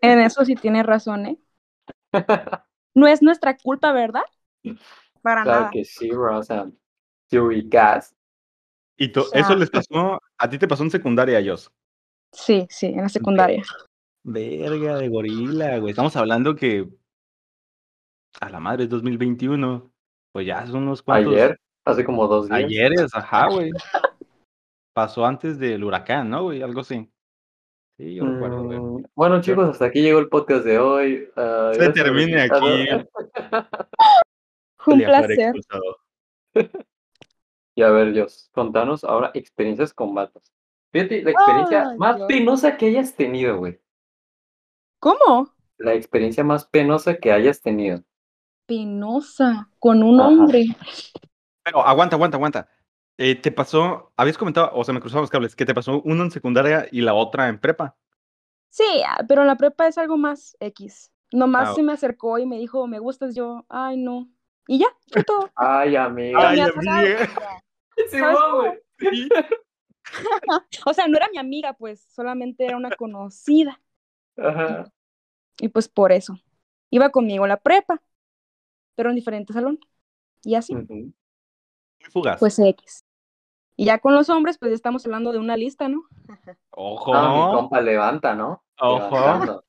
En 0.00 0.20
eso 0.20 0.44
sí 0.44 0.54
tienes 0.54 0.86
razón, 0.86 1.26
¿eh? 1.26 1.38
No 2.94 3.06
es 3.06 3.22
nuestra 3.22 3.56
culpa, 3.56 3.92
¿verdad? 3.92 4.22
Para 5.22 5.42
Claro 5.42 5.60
nada. 5.60 5.70
que 5.70 5.84
sí, 5.84 6.10
bro. 6.10 6.38
O 6.38 6.42
sea, 6.42 6.70
te 7.28 7.40
ubicas. 7.40 8.14
y 8.96 9.08
to- 9.12 9.22
sea- 9.24 9.40
eso 9.40 9.56
les 9.56 9.70
pasó, 9.70 10.20
a 10.36 10.50
ti 10.50 10.58
te 10.58 10.68
pasó 10.68 10.82
en 10.82 10.90
secundaria, 10.90 11.38
a 11.38 11.40
ellos. 11.40 11.72
Sí, 12.32 12.66
sí, 12.68 12.86
en 12.86 12.98
la 13.02 13.08
secundaria. 13.08 13.62
Verga 14.22 14.96
de 14.98 15.08
gorila, 15.08 15.78
güey. 15.78 15.90
Estamos 15.90 16.14
hablando 16.16 16.54
que 16.54 16.86
a 18.40 18.50
la 18.50 18.60
madre 18.60 18.84
es 18.84 18.90
2021. 18.90 19.90
Pues 20.32 20.46
ya 20.46 20.64
son 20.66 20.82
unos 20.84 21.02
cuantos 21.02 21.32
Ayer, 21.32 21.58
hace 21.84 22.04
como 22.04 22.28
dos 22.28 22.48
días. 22.48 22.58
ayeres, 22.64 23.14
ajá, 23.14 23.48
güey. 23.48 23.72
pasó 24.92 25.24
antes 25.24 25.58
del 25.58 25.82
huracán, 25.82 26.28
¿no, 26.30 26.44
güey? 26.44 26.62
Algo 26.62 26.80
así. 26.82 27.10
Sí, 28.00 28.14
yo 28.14 28.24
recuerdo, 28.24 28.64
güey. 28.64 28.78
Mm, 28.78 29.04
bueno, 29.14 29.42
chicos, 29.42 29.68
hasta 29.68 29.84
aquí 29.84 30.00
llegó 30.00 30.20
el 30.20 30.30
podcast 30.30 30.64
de 30.64 30.78
hoy. 30.78 31.28
Ah, 31.36 31.72
Se 31.74 31.90
termine. 31.90 32.48
Fue 34.78 34.94
un 34.94 35.00
placer. 35.00 35.52
Y 37.76 37.82
a 37.82 37.90
ver, 37.90 38.12
Dios, 38.12 38.50
contanos 38.52 39.04
ahora 39.04 39.30
experiencias 39.32 39.94
con 39.94 40.12
vatos. 40.14 40.52
Fíjate, 40.92 41.22
la 41.22 41.30
experiencia 41.30 41.94
más 41.96 42.16
Dios. 42.16 42.28
penosa 42.28 42.76
que 42.76 42.86
hayas 42.86 43.14
tenido, 43.14 43.58
güey. 43.58 43.80
¿Cómo? 44.98 45.54
La 45.78 45.94
experiencia 45.94 46.42
más 46.42 46.66
penosa 46.66 47.14
que 47.16 47.32
hayas 47.32 47.62
tenido. 47.62 48.02
Penosa, 48.66 49.70
con 49.78 50.02
un 50.02 50.20
Ajá. 50.20 50.28
hombre. 50.28 50.66
Pero 51.62 51.86
aguanta, 51.86 52.16
aguanta, 52.16 52.36
aguanta. 52.36 52.68
Eh, 53.22 53.34
te 53.34 53.52
pasó, 53.52 54.12
habías 54.16 54.38
comentado, 54.38 54.70
o 54.72 54.82
sea, 54.82 54.94
me 54.94 55.00
cruzaron 55.00 55.22
los 55.24 55.30
cables, 55.30 55.54
que 55.54 55.66
te 55.66 55.74
pasó 55.74 56.00
uno 56.06 56.22
en 56.22 56.30
secundaria 56.30 56.86
y 56.90 57.02
la 57.02 57.12
otra 57.12 57.48
en 57.48 57.58
prepa. 57.58 57.94
Sí, 58.70 59.02
ah, 59.06 59.22
pero 59.28 59.42
en 59.42 59.46
la 59.46 59.56
prepa 59.56 59.86
es 59.86 59.98
algo 59.98 60.16
más 60.16 60.56
X. 60.58 61.12
Nomás 61.30 61.68
Ah, 61.68 61.74
se 61.74 61.82
me 61.82 61.92
acercó 61.92 62.38
y 62.38 62.46
me 62.46 62.56
dijo, 62.56 62.86
me 62.86 62.98
gustas 62.98 63.34
yo. 63.34 63.66
Ay, 63.68 63.98
no. 63.98 64.30
Y 64.66 64.78
ya, 64.78 64.86
fue 65.12 65.22
todo. 65.22 65.50
Ay, 65.54 65.96
amiga. 65.96 66.48
Ay, 66.48 66.60
amiga. 66.60 66.78
o 66.78 68.08
sea, 68.08 68.80
Sí. 68.98 69.28
O 70.86 70.94
sea, 70.94 71.06
no 71.06 71.18
era 71.18 71.28
mi 71.30 71.38
amiga, 71.38 71.74
pues, 71.74 72.00
solamente 72.14 72.64
era 72.64 72.76
una 72.78 72.90
conocida. 72.90 73.80
Ajá. 74.36 74.90
Y 75.60 75.68
pues 75.68 75.88
por 75.88 76.10
eso. 76.10 76.38
Iba 76.88 77.10
conmigo 77.10 77.44
a 77.44 77.48
la 77.48 77.58
prepa, 77.58 78.02
pero 78.96 79.10
en 79.10 79.16
diferente 79.16 79.52
salón. 79.52 79.78
Y 80.42 80.54
así. 80.54 80.74
Muy 80.74 81.12
fugaz. 82.10 82.40
pues 82.40 82.58
X. 82.58 83.04
Y 83.80 83.86
ya 83.86 83.98
con 83.98 84.14
los 84.14 84.28
hombres, 84.28 84.58
pues 84.58 84.72
ya 84.72 84.74
estamos 84.74 85.06
hablando 85.06 85.32
de 85.32 85.38
una 85.38 85.56
lista, 85.56 85.88
¿no? 85.88 86.02
Ojo. 86.72 87.14
Ah, 87.14 87.32
mi 87.32 87.54
compa 87.54 87.80
levanta, 87.80 88.34
¿no? 88.34 88.62
Ojo. 88.78 89.16
Levantando. 89.16 89.64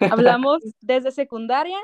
Hablamos 0.00 0.58
desde 0.80 1.12
secundaria, 1.12 1.78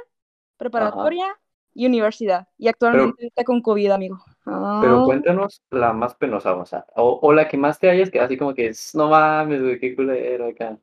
preparatoria 0.57 1.27
y 1.73 1.87
universidad. 1.87 2.49
Y 2.59 2.67
actualmente 2.67 3.15
ahorita 3.23 3.45
con 3.45 3.63
COVID, 3.63 3.93
amigo. 3.93 4.25
Pero 4.45 4.57
Ah, 4.57 5.03
cuéntanos 5.05 5.63
la 5.71 5.93
más 5.93 6.17
penosa, 6.17 6.53
o 6.57 6.67
sea, 6.67 6.85
o, 6.97 7.21
o 7.23 7.33
la 7.33 7.47
que 7.47 7.59
más 7.59 7.79
te 7.79 7.89
hayas, 7.89 8.11
que 8.11 8.19
así 8.19 8.37
como 8.37 8.53
que 8.53 8.67
es, 8.67 8.93
no 8.97 9.09
mames, 9.09 9.63
güey, 9.63 9.79
qué 9.79 9.95
culero 9.95 10.49
acá. 10.49 10.77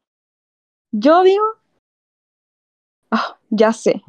Yo 0.93 1.23
digo. 1.23 1.43
Ah, 3.11 3.37
ya 3.49 3.73
sé. 3.73 4.01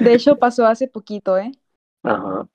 De 0.00 0.14
hecho, 0.14 0.36
pasó 0.38 0.64
hace 0.64 0.88
poquito, 0.88 1.36
¿eh? 1.36 1.52
Ajá. 2.02 2.48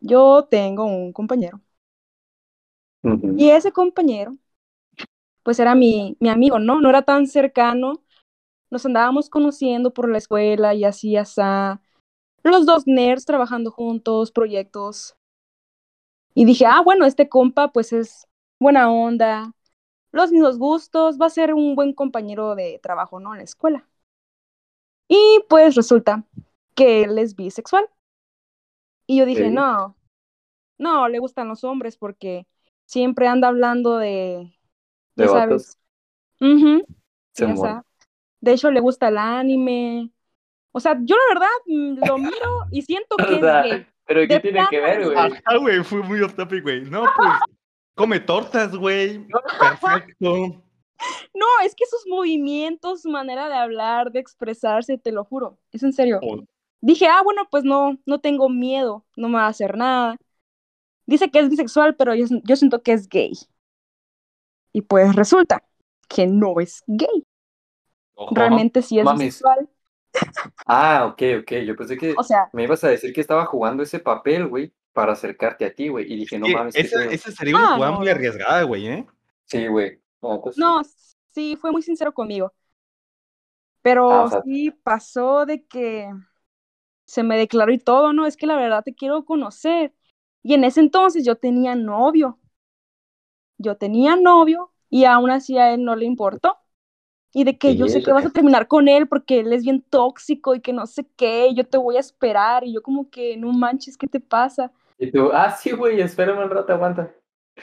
Yo 0.00 0.44
tengo 0.50 0.86
un 0.86 1.12
compañero. 1.12 1.60
Y 3.36 3.50
ese 3.50 3.72
compañero, 3.72 4.36
pues 5.42 5.58
era 5.58 5.74
mi, 5.74 6.16
mi 6.20 6.28
amigo, 6.28 6.58
¿no? 6.58 6.80
No 6.80 6.88
era 6.88 7.02
tan 7.02 7.26
cercano. 7.26 8.02
Nos 8.70 8.86
andábamos 8.86 9.28
conociendo 9.28 9.92
por 9.92 10.08
la 10.08 10.18
escuela 10.18 10.74
y 10.74 10.84
así, 10.84 11.16
así. 11.16 11.40
Los 12.42 12.66
dos 12.66 12.86
nerds 12.86 13.24
trabajando 13.24 13.70
juntos, 13.70 14.32
proyectos. 14.32 15.16
Y 16.34 16.44
dije, 16.44 16.66
ah, 16.66 16.82
bueno, 16.82 17.04
este 17.04 17.28
compa, 17.28 17.72
pues 17.72 17.92
es 17.92 18.26
buena 18.58 18.90
onda, 18.90 19.52
los 20.14 20.30
mismos 20.30 20.58
gustos, 20.58 21.18
va 21.20 21.26
a 21.26 21.30
ser 21.30 21.54
un 21.54 21.74
buen 21.74 21.92
compañero 21.92 22.54
de 22.54 22.78
trabajo, 22.82 23.20
¿no? 23.20 23.32
En 23.34 23.38
la 23.38 23.44
escuela. 23.44 23.88
Y 25.08 25.40
pues 25.48 25.74
resulta 25.74 26.24
que 26.74 27.02
él 27.02 27.18
es 27.18 27.36
bisexual. 27.36 27.88
Y 29.06 29.18
yo 29.18 29.26
dije, 29.26 29.50
no, 29.50 29.96
no, 30.78 31.08
le 31.08 31.18
gustan 31.18 31.48
los 31.48 31.62
hombres 31.64 31.96
porque 31.96 32.46
siempre 32.86 33.26
anda 33.26 33.48
hablando 33.48 33.98
de, 33.98 34.52
De 35.16 35.28
sabes. 35.28 35.78
De 38.40 38.52
hecho, 38.52 38.70
le 38.70 38.80
gusta 38.80 39.08
el 39.08 39.18
anime. 39.18 40.10
O 40.72 40.80
sea, 40.80 40.98
yo 41.00 41.16
la 41.16 41.34
verdad 41.34 41.48
mm, 41.66 42.06
lo 42.06 42.18
miro 42.18 42.66
y 42.70 42.82
siento 42.82 43.16
que 43.16 43.22
O 43.22 43.34
es 43.34 43.40
gay. 43.40 43.86
pero 44.06 44.20
¿qué 44.22 44.34
De 44.34 44.40
tiene 44.40 44.66
que 44.68 44.80
ver, 44.80 45.04
güey? 45.04 45.16
Ajá, 45.16 45.56
güey, 45.58 45.82
fue 45.84 46.02
muy 46.02 46.20
off 46.20 46.34
topic, 46.34 46.62
güey. 46.62 46.82
No, 46.82 47.04
pues, 47.16 47.30
come 47.94 48.20
tortas, 48.20 48.76
güey. 48.76 49.26
Perfecto. 49.58 50.62
No, 51.34 51.46
es 51.64 51.74
que 51.74 51.84
sus 51.86 52.06
movimientos, 52.06 53.02
su 53.02 53.10
manera 53.10 53.48
de 53.48 53.54
hablar, 53.54 54.12
de 54.12 54.20
expresarse, 54.20 54.98
te 54.98 55.12
lo 55.12 55.24
juro, 55.24 55.58
es 55.72 55.82
en 55.82 55.92
serio. 55.92 56.20
Oh, 56.22 56.44
Dije, 56.80 57.06
ah, 57.06 57.22
bueno, 57.24 57.46
pues 57.50 57.64
no, 57.64 57.98
no 58.04 58.20
tengo 58.20 58.48
miedo, 58.48 59.06
no 59.16 59.28
me 59.28 59.36
va 59.36 59.46
a 59.46 59.48
hacer 59.48 59.76
nada. 59.76 60.16
Dice 61.06 61.30
que 61.30 61.38
es 61.40 61.48
bisexual, 61.50 61.96
pero 61.96 62.14
yo, 62.14 62.26
yo 62.44 62.56
siento 62.56 62.82
que 62.82 62.92
es 62.92 63.08
gay. 63.08 63.32
Y 64.72 64.82
pues 64.82 65.14
resulta 65.14 65.62
que 66.08 66.26
no 66.26 66.60
es 66.60 66.82
gay. 66.86 67.26
ojo. 68.14 68.34
Realmente 68.34 68.82
sí 68.82 68.98
es 68.98 69.04
Mames. 69.04 69.20
bisexual. 69.20 69.68
Ah, 70.66 71.06
ok, 71.06 71.22
ok. 71.40 71.52
Yo 71.66 71.76
pensé 71.76 71.96
que 71.96 72.14
O 72.16 72.22
sea, 72.22 72.48
me 72.52 72.64
ibas 72.64 72.82
a 72.84 72.88
decir 72.88 73.12
que 73.12 73.20
estaba 73.20 73.46
jugando 73.46 73.82
ese 73.82 73.98
papel, 73.98 74.46
güey, 74.46 74.72
para 74.92 75.12
acercarte 75.12 75.64
a 75.64 75.74
ti, 75.74 75.88
güey. 75.88 76.12
Y 76.12 76.16
dije, 76.16 76.38
no 76.38 76.46
Sí, 76.46 76.54
mames, 76.54 76.76
esa, 76.76 77.04
esa 77.04 77.30
sería 77.32 77.56
una 77.56 77.70
Ah, 77.70 77.74
jugada 77.76 77.92
no, 77.92 77.98
muy 77.98 78.08
arriesgada, 78.08 78.62
güey, 78.62 78.86
¿eh? 78.86 79.06
Sí, 79.46 79.66
güey. 79.66 80.00
No, 80.22 80.40
pues, 80.40 80.56
no, 80.58 80.82
sí, 81.34 81.56
fue 81.60 81.70
muy 81.72 81.82
sincero 81.82 82.12
conmigo. 82.14 82.52
Pero 83.82 84.10
Ah, 84.10 84.22
o 84.24 84.30
sea- 84.30 84.42
sí 84.42 84.70
pasó 84.82 85.46
de 85.46 85.64
que 85.66 86.08
se 87.06 87.22
me 87.22 87.36
declaró 87.38 87.72
y 87.72 87.78
todo, 87.78 88.12
¿no? 88.12 88.26
Es 88.26 88.36
que 88.36 88.46
la 88.46 88.56
verdad 88.56 88.82
te 88.84 88.94
quiero 88.94 89.24
conocer. 89.24 89.94
Y 90.44 90.52
en 90.52 90.62
ese 90.62 90.80
entonces 90.80 91.24
yo 91.24 91.36
tenía 91.36 91.74
novio. 91.74 92.38
Yo 93.56 93.76
tenía 93.76 94.14
novio 94.14 94.70
y 94.90 95.06
aún 95.06 95.30
así 95.30 95.58
a 95.58 95.72
él 95.72 95.84
no 95.84 95.96
le 95.96 96.04
importó. 96.04 96.58
Y 97.32 97.44
de 97.44 97.58
que 97.58 97.70
¿Y 97.70 97.76
yo 97.78 97.88
sé 97.88 98.02
que 98.02 98.12
vas 98.12 98.26
a 98.26 98.30
terminar 98.30 98.68
con 98.68 98.86
él 98.86 99.08
porque 99.08 99.40
él 99.40 99.52
es 99.52 99.64
bien 99.64 99.82
tóxico 99.82 100.54
y 100.54 100.60
que 100.60 100.72
no 100.72 100.86
sé 100.86 101.06
qué, 101.16 101.52
yo 101.54 101.66
te 101.66 101.78
voy 101.78 101.96
a 101.96 102.00
esperar. 102.00 102.62
Y 102.62 102.74
yo 102.74 102.82
como 102.82 103.10
que, 103.10 103.36
no 103.38 103.52
manches, 103.52 103.96
¿qué 103.96 104.06
te 104.06 104.20
pasa? 104.20 104.70
Y 104.98 105.10
tú, 105.10 105.30
ah, 105.32 105.50
sí, 105.50 105.72
güey, 105.72 106.00
espérame 106.00 106.44
un 106.44 106.50
rato, 106.50 106.72
aguanta. 106.74 107.12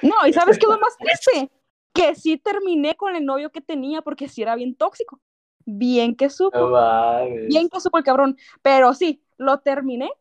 No, 0.01 0.27
¿y 0.27 0.33
sabes 0.33 0.57
qué 0.57 0.65
es 0.65 0.71
lo 0.71 0.79
más 0.79 0.97
triste? 1.00 1.51
Que 1.93 2.15
sí 2.15 2.38
terminé 2.38 2.95
con 2.95 3.15
el 3.15 3.23
novio 3.23 3.51
que 3.51 3.61
tenía 3.61 4.01
porque 4.01 4.27
sí 4.27 4.41
era 4.41 4.55
bien 4.55 4.75
tóxico. 4.75 5.21
Bien 5.65 6.15
que 6.15 6.31
supo. 6.31 6.57
No. 6.57 7.25
Bien 7.47 7.69
que 7.69 7.79
supo 7.79 8.00
el 8.00 8.03
cabrón. 8.03 8.38
Pero 8.63 8.93
sí, 8.95 9.23
lo 9.38 9.59
terminé 9.59 10.11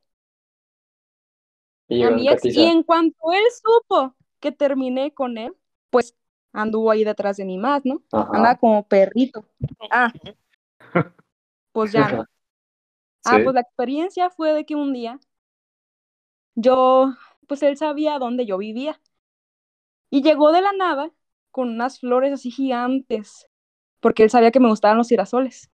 Y 1.90 2.02
a 2.02 2.10
llegó 2.10 2.16
mi 2.16 2.26
en 2.26 2.32
ex. 2.32 2.42
catiza. 2.42 2.60
Y 2.60 2.64
en 2.64 2.82
cuanto 2.82 3.32
él 3.32 3.42
supo 3.62 4.14
que 4.40 4.52
terminé 4.52 5.12
con 5.12 5.36
él, 5.38 5.54
pues 5.90 6.14
anduvo 6.52 6.90
ahí 6.90 7.04
detrás 7.04 7.36
de 7.36 7.44
mí 7.44 7.58
más, 7.58 7.84
¿no? 7.84 8.02
Ajá. 8.12 8.30
Andaba 8.34 8.56
como 8.58 8.86
perrito. 8.86 9.44
Ah, 9.90 10.12
pues 11.72 11.92
ya 11.92 12.08
no. 12.12 12.26
Ah, 13.24 13.38
Sí. 13.38 13.44
pues 13.44 13.54
la 13.54 13.60
experiencia 13.62 14.30
fue 14.30 14.52
de 14.52 14.64
que 14.66 14.74
un 14.74 14.92
día 14.92 15.18
yo, 16.54 17.14
pues 17.48 17.62
él 17.62 17.76
sabía 17.76 18.18
dónde 18.18 18.46
yo 18.46 18.58
vivía. 18.58 19.00
Y 20.10 20.22
llegó 20.22 20.52
de 20.52 20.62
la 20.62 20.72
nada 20.72 21.10
con 21.50 21.68
unas 21.70 21.98
flores 22.00 22.32
así 22.32 22.50
gigantes, 22.50 23.48
porque 24.00 24.24
él 24.24 24.30
sabía 24.30 24.50
que 24.52 24.60
me 24.60 24.68
gustaban 24.68 24.98
los 24.98 25.08
girasoles. 25.08 25.69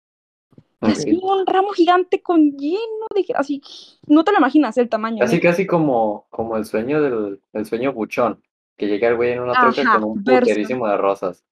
Así 0.83 1.19
un 1.23 1.47
ramo 1.47 1.71
gigante 1.71 2.23
con 2.23 2.57
lleno 2.57 3.07
de 3.15 3.25
así, 3.35 3.63
no 4.07 4.25
te 4.25 4.33
lo 4.33 4.39
imaginas 4.39 4.77
el 4.79 4.89
tamaño. 4.89 5.21
Casi, 5.21 5.37
neta. 5.37 5.49
casi 5.49 5.67
como, 5.67 6.27
como 6.31 6.57
el 6.57 6.65
sueño 6.65 7.01
del 7.01 7.41
el 7.53 7.67
sueño 7.67 7.93
buchón. 7.93 8.43
Que 8.77 8.89
llega 8.89 9.09
el 9.09 9.17
güey 9.17 9.33
en 9.33 9.41
una 9.41 9.53
troca 9.53 9.83
Ajá, 9.83 10.01
con 10.01 10.05
un 10.05 10.25
puterísimo 10.25 10.89
de 10.89 10.97
rosas. 10.97 11.45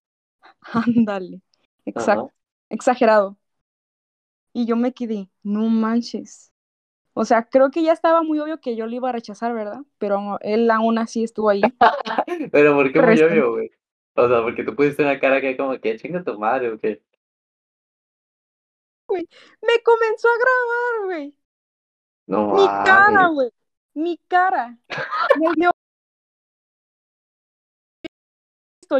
Ándale, 0.73 1.41
exacto, 1.85 2.33
exagerado. 2.69 3.37
Y 4.53 4.67
yo 4.67 4.75
me 4.75 4.93
quedé, 4.93 5.29
no 5.43 5.69
manches. 5.69 6.51
O 7.13 7.25
sea, 7.25 7.45
creo 7.45 7.71
que 7.71 7.83
ya 7.83 7.93
estaba 7.93 8.23
muy 8.23 8.39
obvio 8.39 8.61
que 8.61 8.77
yo 8.77 8.87
le 8.87 8.97
iba 8.97 9.11
a 9.11 9.13
rechazar, 9.13 9.53
¿verdad? 9.53 9.81
Pero 9.99 10.39
él 10.41 10.71
aún 10.71 10.99
así 10.99 11.23
estuvo 11.23 11.51
ahí. 11.51 11.61
Pero 12.53 12.75
¿por 12.75 12.93
qué 12.93 13.03
muy 13.03 13.21
obvio, 13.21 13.53
güey? 13.53 13.71
O 14.15 14.29
sea, 14.29 14.43
porque 14.43 14.65
tú 14.65 14.75
pusiste 14.75 15.03
una 15.03 15.21
cara 15.21 15.41
que 15.41 15.57
como 15.57 15.79
que 15.79 15.97
chinga 15.97 16.25
tu 16.25 16.39
madre 16.39 16.71
o 16.71 16.79
qué. 16.79 17.03
Me 19.13 19.83
comenzó 19.83 20.29
a 20.29 20.39
grabar, 20.39 21.07
güey. 21.07 21.35
No 22.27 22.55
Mi 22.55 22.67
cara, 22.67 23.29
güey. 23.29 23.51
Mi 23.95 24.19
cara. 24.29 24.79
Me 25.39 25.53
dio. 25.57 25.71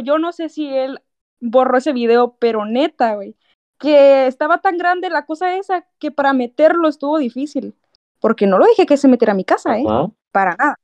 Yo 0.03 0.19
no 0.19 0.31
sé 0.31 0.49
si 0.49 0.67
él 0.67 1.01
borró 1.39 1.77
ese 1.77 1.93
video, 1.93 2.37
pero 2.39 2.65
neta, 2.65 3.15
güey. 3.15 3.35
Que 3.77 4.27
estaba 4.27 4.59
tan 4.59 4.77
grande 4.77 5.09
la 5.09 5.25
cosa 5.25 5.57
esa 5.57 5.87
que 5.99 6.11
para 6.11 6.33
meterlo 6.33 6.87
estuvo 6.87 7.17
difícil. 7.17 7.75
Porque 8.19 8.45
no 8.45 8.57
lo 8.57 8.65
dije 8.67 8.85
que 8.85 8.97
se 8.97 9.07
metiera 9.07 9.33
a 9.33 9.35
mi 9.35 9.43
casa, 9.43 9.77
¿eh? 9.77 9.83
Para 10.31 10.55
nada. 10.55 10.75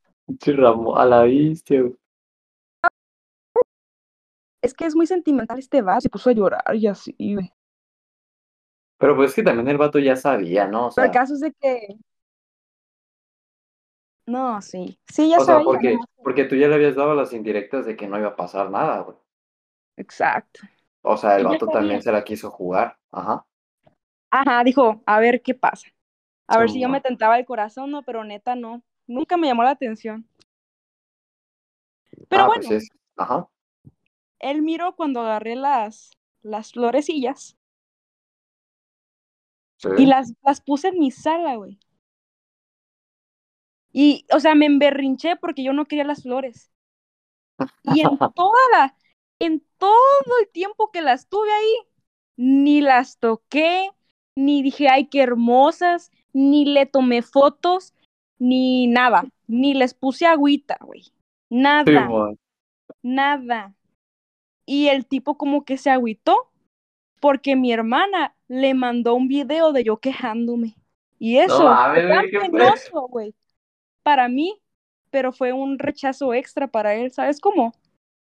Ramón, 0.46 1.00
a 1.00 1.05
la 1.05 1.24
bestia, 1.24 1.81
güey. 1.81 1.96
Es 4.62 4.74
que 4.74 4.86
es 4.86 4.96
muy 4.96 5.07
sentimental 5.07 5.60
este 5.60 5.81
vaso. 5.81 6.01
Se 6.01 6.10
puso 6.10 6.29
a 6.29 6.34
llorar 6.34 6.75
y 6.75 6.88
así, 6.88 7.15
güey. 7.19 7.53
Pero 9.00 9.16
pues 9.16 9.30
es 9.30 9.36
que 9.36 9.44
también 9.44 9.68
el 9.68 9.77
vato 9.77 10.00
ya 10.00 10.16
sabía, 10.16 10.68
¿no? 10.68 10.88
O 10.88 10.92
Pero 10.94 11.06
el 11.08 11.13
sea, 11.13 11.22
caso 11.22 11.34
es 11.36 11.39
de 11.42 11.54
que. 11.54 11.98
No, 14.25 14.62
sí. 14.62 15.00
Sí, 15.12 15.30
ya 15.30 15.38
O 15.38 15.46
sea, 15.46 15.56
sabía. 15.56 15.66
porque, 15.66 15.94
nomás 15.94 16.08
que- 16.16 16.24
porque 16.24 16.44
tú 16.46 16.56
ya 16.56 16.68
le 16.68 16.75
habías 16.75 16.96
dado 16.96 17.16
las 17.16 17.34
indirectas 17.34 17.86
de 17.86 17.96
que 17.96 18.08
no 18.08 18.18
iba 18.20 18.30
a 18.30 18.36
pasar 18.36 18.70
nada, 18.70 19.00
güey. 19.01 19.18
Exacto. 19.98 20.62
O 21.01 21.18
sea, 21.18 21.38
el 21.38 21.46
vato 21.46 21.68
también 21.68 22.01
se 22.04 22.12
la 22.12 22.24
quiso 22.24 22.51
jugar. 22.51 22.98
Ajá. 23.12 23.46
Ajá, 24.30 24.63
dijo, 24.63 25.01
a 25.06 25.20
ver 25.20 25.42
qué 25.42 25.54
pasa. 25.56 25.88
A 26.48 26.60
ver 26.60 26.70
si 26.70 26.80
yo 26.82 26.89
me 26.89 27.01
tentaba 27.01 27.38
el 27.39 27.46
corazón, 27.46 27.92
no, 27.92 28.04
pero 28.04 28.24
neta 28.24 28.56
no. 28.56 28.84
Nunca 29.08 29.38
me 29.38 29.48
llamó 29.48 29.63
la 29.63 29.72
atención. 29.72 30.27
Pero 32.30 32.44
ah, 32.44 32.48
bueno, 32.48 32.63
pues 32.68 32.84
es. 32.84 32.89
Ajá. 33.18 33.48
él 34.39 34.62
miró 34.62 34.96
cuando 34.96 35.22
agarré 35.22 35.56
las, 35.56 36.12
las 36.42 36.72
florecillas 36.72 37.57
Sí. 39.77 39.89
y 39.98 40.05
las, 40.05 40.34
las 40.43 40.62
puse 40.62 40.89
en 40.89 41.00
mi 41.00 41.12
sala, 41.12 41.55
güey. 41.55 41.79
Y, 43.91 44.25
o 44.34 44.39
sea, 44.39 44.55
me 44.55 44.65
emberrinché 44.65 45.36
porque 45.38 45.63
yo 45.63 45.74
no 45.74 45.86
quería 45.86 46.03
las 46.03 46.24
flores. 46.24 46.72
Y 47.84 48.01
en 48.01 48.17
toda 48.36 48.60
la, 48.72 48.96
en 49.39 49.63
todo 49.77 50.39
el 50.41 50.50
tiempo 50.50 50.91
que 50.91 51.01
las 51.01 51.27
tuve 51.27 51.51
ahí, 51.51 51.74
ni 52.36 52.81
las 52.81 53.17
toqué, 53.17 53.89
ni 54.36 54.62
dije, 54.62 54.88
ay, 54.89 55.07
qué 55.07 55.22
hermosas, 55.22 56.12
ni 56.34 56.65
le 56.65 56.86
tomé 56.86 57.22
fotos, 57.22 57.93
ni 58.38 58.88
nada, 58.88 59.25
ni 59.48 59.74
les 59.74 59.93
puse 59.93 60.27
agüita, 60.27 60.77
güey. 60.81 61.12
Nada, 61.50 62.10
nada. 63.01 63.74
Y 64.65 64.89
el 64.89 65.07
tipo 65.07 65.38
como 65.38 65.65
que 65.65 65.77
se 65.77 65.89
agüitó 65.89 66.51
porque 67.20 67.56
mi 67.56 67.72
hermana 67.72 68.36
le 68.48 68.74
mandó 68.74 69.16
un 69.16 69.28
video 69.28 69.74
de 69.74 69.84
yo 69.84 69.98
quejándome. 69.98 70.76
Y 71.20 71.38
eso 71.38 71.58
fue 71.58 72.08
tan 72.08 72.52
penoso, 72.52 73.08
güey, 73.08 73.34
para 74.04 74.30
mí, 74.30 74.62
pero 75.10 75.32
fue 75.32 75.52
un 75.52 75.80
rechazo 75.80 76.34
extra 76.34 76.68
para 76.68 76.94
él, 76.94 77.12
¿sabes 77.12 77.40
cómo? 77.40 77.74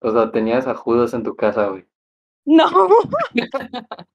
O 0.01 0.11
sea, 0.11 0.31
tenías 0.31 0.67
a 0.67 0.75
Judas 0.75 1.13
en 1.13 1.23
tu 1.23 1.35
casa, 1.35 1.67
güey. 1.67 1.85
No. 2.45 2.65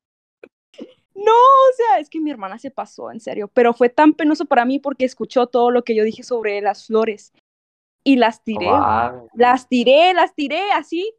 No, 1.21 1.33
o 1.33 1.73
sea, 1.77 1.99
es 1.99 2.09
que 2.09 2.21
mi 2.21 2.31
hermana 2.31 2.61
se 2.61 2.71
pasó, 2.71 3.11
en 3.11 3.19
serio, 3.19 3.49
pero 3.53 3.75
fue 3.75 3.89
tan 3.89 4.13
penoso 4.13 4.45
para 4.45 4.65
mí 4.65 4.79
porque 4.79 5.05
escuchó 5.05 5.49
todo 5.49 5.73
lo 5.73 5.83
que 5.83 5.97
yo 5.97 6.05
dije 6.05 6.23
sobre 6.23 6.61
las 6.61 6.87
flores 6.87 7.33
y 8.05 8.17
las 8.17 8.45
tiré, 8.45 8.71
las 9.35 9.69
tiré, 9.69 10.15
las 10.15 10.35
tiré 10.37 10.71
así. 10.71 11.13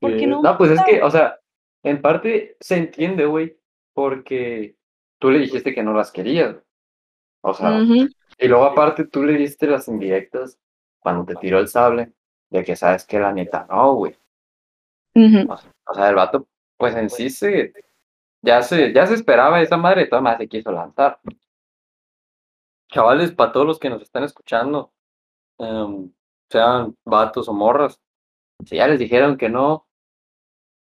Porque 0.00 0.20
Sí. 0.20 0.26
no, 0.26 0.42
No, 0.42 0.56
pues 0.56 0.70
es 0.72 0.82
que, 0.84 1.02
o 1.02 1.10
sea, 1.10 1.38
en 1.82 2.00
parte 2.00 2.56
se 2.60 2.76
entiende, 2.76 3.26
güey, 3.26 3.56
porque 3.94 4.76
tú 5.18 5.30
le 5.30 5.40
dijiste 5.40 5.74
que 5.74 5.82
no 5.82 5.92
las 5.92 6.10
querías. 6.12 6.56
O 7.42 7.54
sea, 7.54 7.78
y 8.38 8.48
luego 8.48 8.64
aparte 8.64 9.04
tú 9.06 9.24
le 9.24 9.34
diste 9.34 9.66
las 9.66 9.88
indirectas 9.88 10.58
cuando 11.00 11.24
te 11.24 11.34
tiró 11.36 11.58
el 11.58 11.68
sable, 11.68 12.12
de 12.50 12.64
que 12.64 12.76
sabes 12.76 13.04
que 13.04 13.18
la 13.18 13.32
neta 13.32 13.66
no, 13.68 13.94
güey. 13.94 14.16
O 15.88 15.94
sea, 15.94 16.08
el 16.08 16.14
vato, 16.14 16.46
pues 16.76 16.94
en 16.94 17.10
sí 17.10 17.30
se, 17.30 17.72
ya 18.42 18.62
se, 18.62 18.92
ya 18.92 19.06
se 19.06 19.14
esperaba 19.14 19.60
esa 19.60 19.76
madre, 19.76 20.06
todas 20.06 20.22
maneras 20.22 20.42
se 20.42 20.48
quiso 20.48 20.70
lanzar. 20.70 21.18
Chavales, 22.90 23.32
para 23.32 23.52
todos 23.52 23.66
los 23.66 23.78
que 23.78 23.90
nos 23.90 24.00
están 24.02 24.24
escuchando, 24.24 24.92
em, 25.58 26.10
sean 26.50 26.96
vatos 27.04 27.48
o 27.48 27.52
morras, 27.52 28.00
si 28.64 28.76
ya 28.76 28.86
les 28.86 28.98
dijeron 28.98 29.36
que 29.36 29.48
no, 29.48 29.87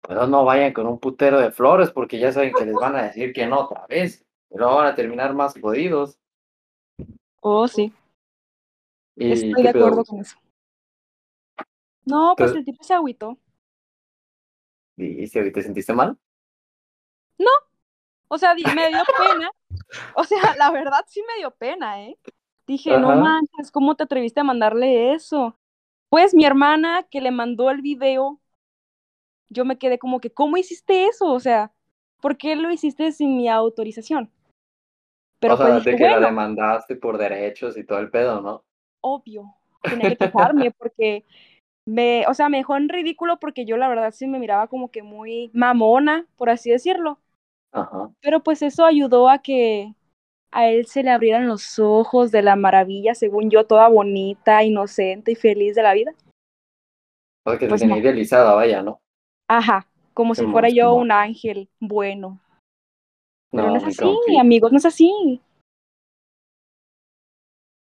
pues 0.07 0.29
no 0.29 0.45
vayan 0.45 0.73
con 0.73 0.87
un 0.87 0.99
putero 0.99 1.39
de 1.39 1.51
flores, 1.51 1.91
porque 1.91 2.19
ya 2.19 2.31
saben 2.31 2.53
que 2.53 2.65
les 2.65 2.75
van 2.75 2.95
a 2.95 3.03
decir 3.03 3.33
que 3.33 3.45
no 3.47 3.61
otra 3.61 3.85
vez, 3.87 4.25
luego 4.51 4.75
van 4.75 4.87
a 4.87 4.95
terminar 4.95 5.33
más 5.33 5.59
jodidos. 5.59 6.19
Oh, 7.41 7.67
sí, 7.67 7.93
Y 9.15 9.31
estoy 9.31 9.63
de 9.63 9.69
acuerdo 9.69 10.03
con 10.03 10.19
eso. 10.19 10.37
No, 12.05 12.33
pues 12.37 12.51
Entonces- 12.51 12.57
el 12.57 12.65
tipo 12.65 12.83
se 12.83 12.93
agüitó. 12.93 13.37
¿Y 14.97 15.27
si 15.27 15.37
ahorita 15.37 15.55
te 15.59 15.63
sentiste 15.63 15.93
mal? 15.93 16.17
O 18.27 18.37
sea, 18.37 18.55
di- 18.55 18.63
me 18.75 18.89
dio 18.89 19.03
pena. 19.17 19.51
O 20.15 20.23
sea, 20.23 20.39
la 20.59 20.71
verdad 20.71 21.05
sí 21.07 21.21
me 21.27 21.37
dio 21.37 21.51
pena, 21.51 22.01
¿eh? 22.03 22.17
Dije, 22.67 22.97
no 22.99 23.15
manches, 23.15 23.71
¿cómo 23.71 23.95
te 23.95 24.03
atreviste 24.03 24.39
a 24.39 24.43
mandarle 24.43 25.13
eso? 25.13 25.57
Pues 26.09 26.33
mi 26.33 26.43
hermana 26.45 27.03
que 27.03 27.21
le 27.21 27.29
mandó 27.31 27.69
el 27.69 27.81
video, 27.81 28.41
yo 29.49 29.65
me 29.65 29.77
quedé 29.77 29.99
como 29.99 30.19
que, 30.19 30.31
¿cómo 30.31 30.57
hiciste 30.57 31.05
eso? 31.05 31.31
O 31.31 31.39
sea, 31.39 31.71
¿por 32.21 32.37
qué 32.37 32.55
lo 32.55 32.71
hiciste 32.71 33.11
sin 33.11 33.37
mi 33.37 33.49
autorización? 33.49 34.31
Pero 35.39 35.53
o 35.53 35.57
sea, 35.57 35.67
pues 35.67 35.83
de 35.85 35.95
que 35.95 36.03
la 36.03 36.19
demandaste 36.19 36.95
por 36.95 37.17
derechos 37.17 37.77
y 37.77 37.83
todo 37.83 37.99
el 37.99 38.09
pedo, 38.09 38.41
¿no? 38.41 38.63
obvio, 39.05 39.53
tenía 39.83 40.09
que 40.09 40.17
quejarme 40.17 40.71
porque 40.71 41.23
me, 41.85 42.25
o 42.27 42.33
sea, 42.33 42.49
me 42.49 42.57
dejó 42.57 42.75
en 42.75 42.89
ridículo 42.89 43.37
porque 43.39 43.65
yo 43.65 43.77
la 43.77 43.87
verdad 43.87 44.11
sí 44.11 44.25
me 44.25 44.39
miraba 44.39 44.67
como 44.67 44.89
que 44.89 45.03
muy 45.03 45.51
mamona, 45.53 46.25
por 46.37 46.49
así 46.49 46.71
decirlo. 46.71 47.19
Ajá. 47.71 48.09
Pero 48.21 48.41
pues 48.41 48.63
eso 48.63 48.83
ayudó 48.83 49.29
a 49.29 49.39
que 49.39 49.93
a 50.51 50.69
él 50.69 50.87
se 50.87 51.03
le 51.03 51.11
abrieran 51.11 51.47
los 51.47 51.77
ojos 51.77 52.31
de 52.31 52.41
la 52.41 52.55
maravilla, 52.55 53.13
según 53.13 53.51
yo, 53.51 53.67
toda 53.67 53.87
bonita, 53.89 54.63
inocente 54.63 55.33
y 55.33 55.35
feliz 55.35 55.75
de 55.75 55.83
la 55.83 55.93
vida. 55.93 56.13
O 57.45 57.51
sea, 57.51 57.59
Pues 57.59 57.59
te 57.59 57.77
tenía 57.77 57.95
no. 57.95 58.01
idealizada, 58.01 58.55
vaya, 58.55 58.81
¿no? 58.81 59.01
Ajá, 59.47 59.87
como 60.13 60.33
si 60.33 60.45
fuera 60.45 60.69
yo 60.69 60.93
un 60.93 61.11
ángel 61.11 61.69
bueno. 61.79 62.39
Pero 63.51 63.69
no, 63.69 63.75
es 63.77 63.83
así, 63.83 63.97
compi. 63.97 64.37
amigos, 64.37 64.71
no 64.71 64.77
es 64.77 64.85
así. 64.85 65.41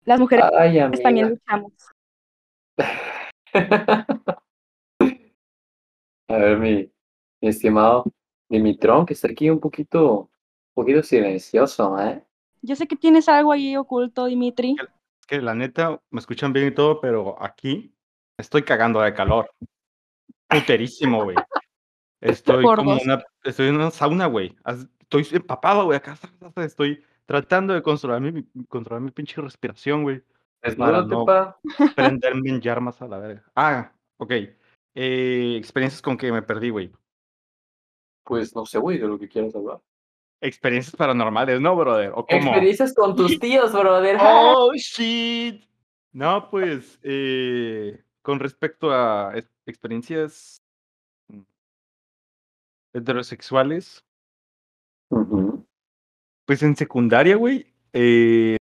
Las 0.05 0.19
mujeres 0.21 0.45
Ay, 0.57 0.79
también 1.03 1.31
luchamos. 1.31 1.73
A 6.29 6.37
ver, 6.37 6.59
mi, 6.59 6.91
mi 7.41 7.49
estimado 7.49 8.05
Dimitrón, 8.49 9.05
que 9.05 9.15
está 9.15 9.29
aquí 9.29 9.51
un 9.51 9.61
poquito, 9.61 10.21
un 10.21 10.31
poquito 10.75 11.03
silencioso, 11.03 11.99
¿eh? 12.01 12.25
Yo 12.63 12.77
sé 12.77 12.87
que 12.87 12.97
tienes 12.97 13.29
algo 13.29 13.53
ahí 13.53 13.77
oculto, 13.77 14.27
Dimitri. 14.27 14.77
Que 15.27 15.41
la 15.41 15.55
neta, 15.55 16.01
me 16.11 16.21
escuchan 16.21 16.53
bien 16.53 16.69
y 16.69 16.75
todo, 16.75 17.01
pero 17.01 17.41
aquí 17.43 17.95
estoy 18.37 18.63
cagando 18.63 19.01
de 19.01 19.15
calor. 19.15 19.51
Puterísimo, 20.51 21.25
güey. 21.25 21.37
Estoy 22.21 22.63
Por 22.63 22.77
como 22.77 22.95
dos. 22.95 23.05
una, 23.05 23.23
estoy 23.45 23.69
en 23.69 23.77
una 23.77 23.91
sauna, 23.91 24.27
güey. 24.27 24.55
Estoy 25.01 25.27
empapado, 25.33 25.85
güey. 25.85 25.97
Acá 25.97 26.19
estoy 26.57 27.03
tratando 27.25 27.73
de 27.73 27.83
controlar 27.83 28.21
mi, 28.21 28.45
controlar 28.69 29.03
mi 29.03 29.11
pinche 29.11 29.41
respiración, 29.41 30.03
güey. 30.03 30.21
Para 30.61 31.03
Desnúdate, 31.03 31.09
no 31.09 31.25
pa. 31.25 31.59
prenderme 31.97 32.51
en 32.51 32.61
llamas 32.61 33.01
a 33.01 33.09
la 33.09 33.19
verga. 33.19 33.45
Ah, 33.55 33.93
ok. 34.19 34.33
Eh, 34.95 35.55
experiencias 35.57 36.03
con 36.03 36.19
que 36.19 36.31
me 36.31 36.43
perdí, 36.43 36.71
güey. 36.71 36.93
Pues 38.25 38.55
no 38.55 38.67
sé, 38.67 38.79
güey, 38.79 38.99
de 38.99 39.09
lo 39.09 39.19
que 39.19 39.29
quieras 39.29 39.55
hablar. 39.55 39.81
Experiencias 40.43 40.97
paranormales, 40.97 41.61
¿no, 41.61 41.75
brother? 41.77 42.13
¿O 42.15 42.27
cómo? 42.27 42.51
Experiencias 42.51 42.95
con 42.95 43.17
tus 43.17 43.39
tíos, 43.41 43.73
brother. 43.73 44.19
Oh, 44.21 44.73
shit. 44.75 45.65
No, 46.13 46.51
pues, 46.51 46.99
eh, 47.03 48.03
con 48.23 48.41
respecto 48.41 48.93
a 48.93 49.33
experiencias 49.71 50.63
mm, 51.29 51.41
heterosexuales, 52.93 54.05
pues 56.47 56.63
en 56.63 56.77
secundaria, 56.77 57.37
güey, 57.37 57.73
eh, 57.93 58.57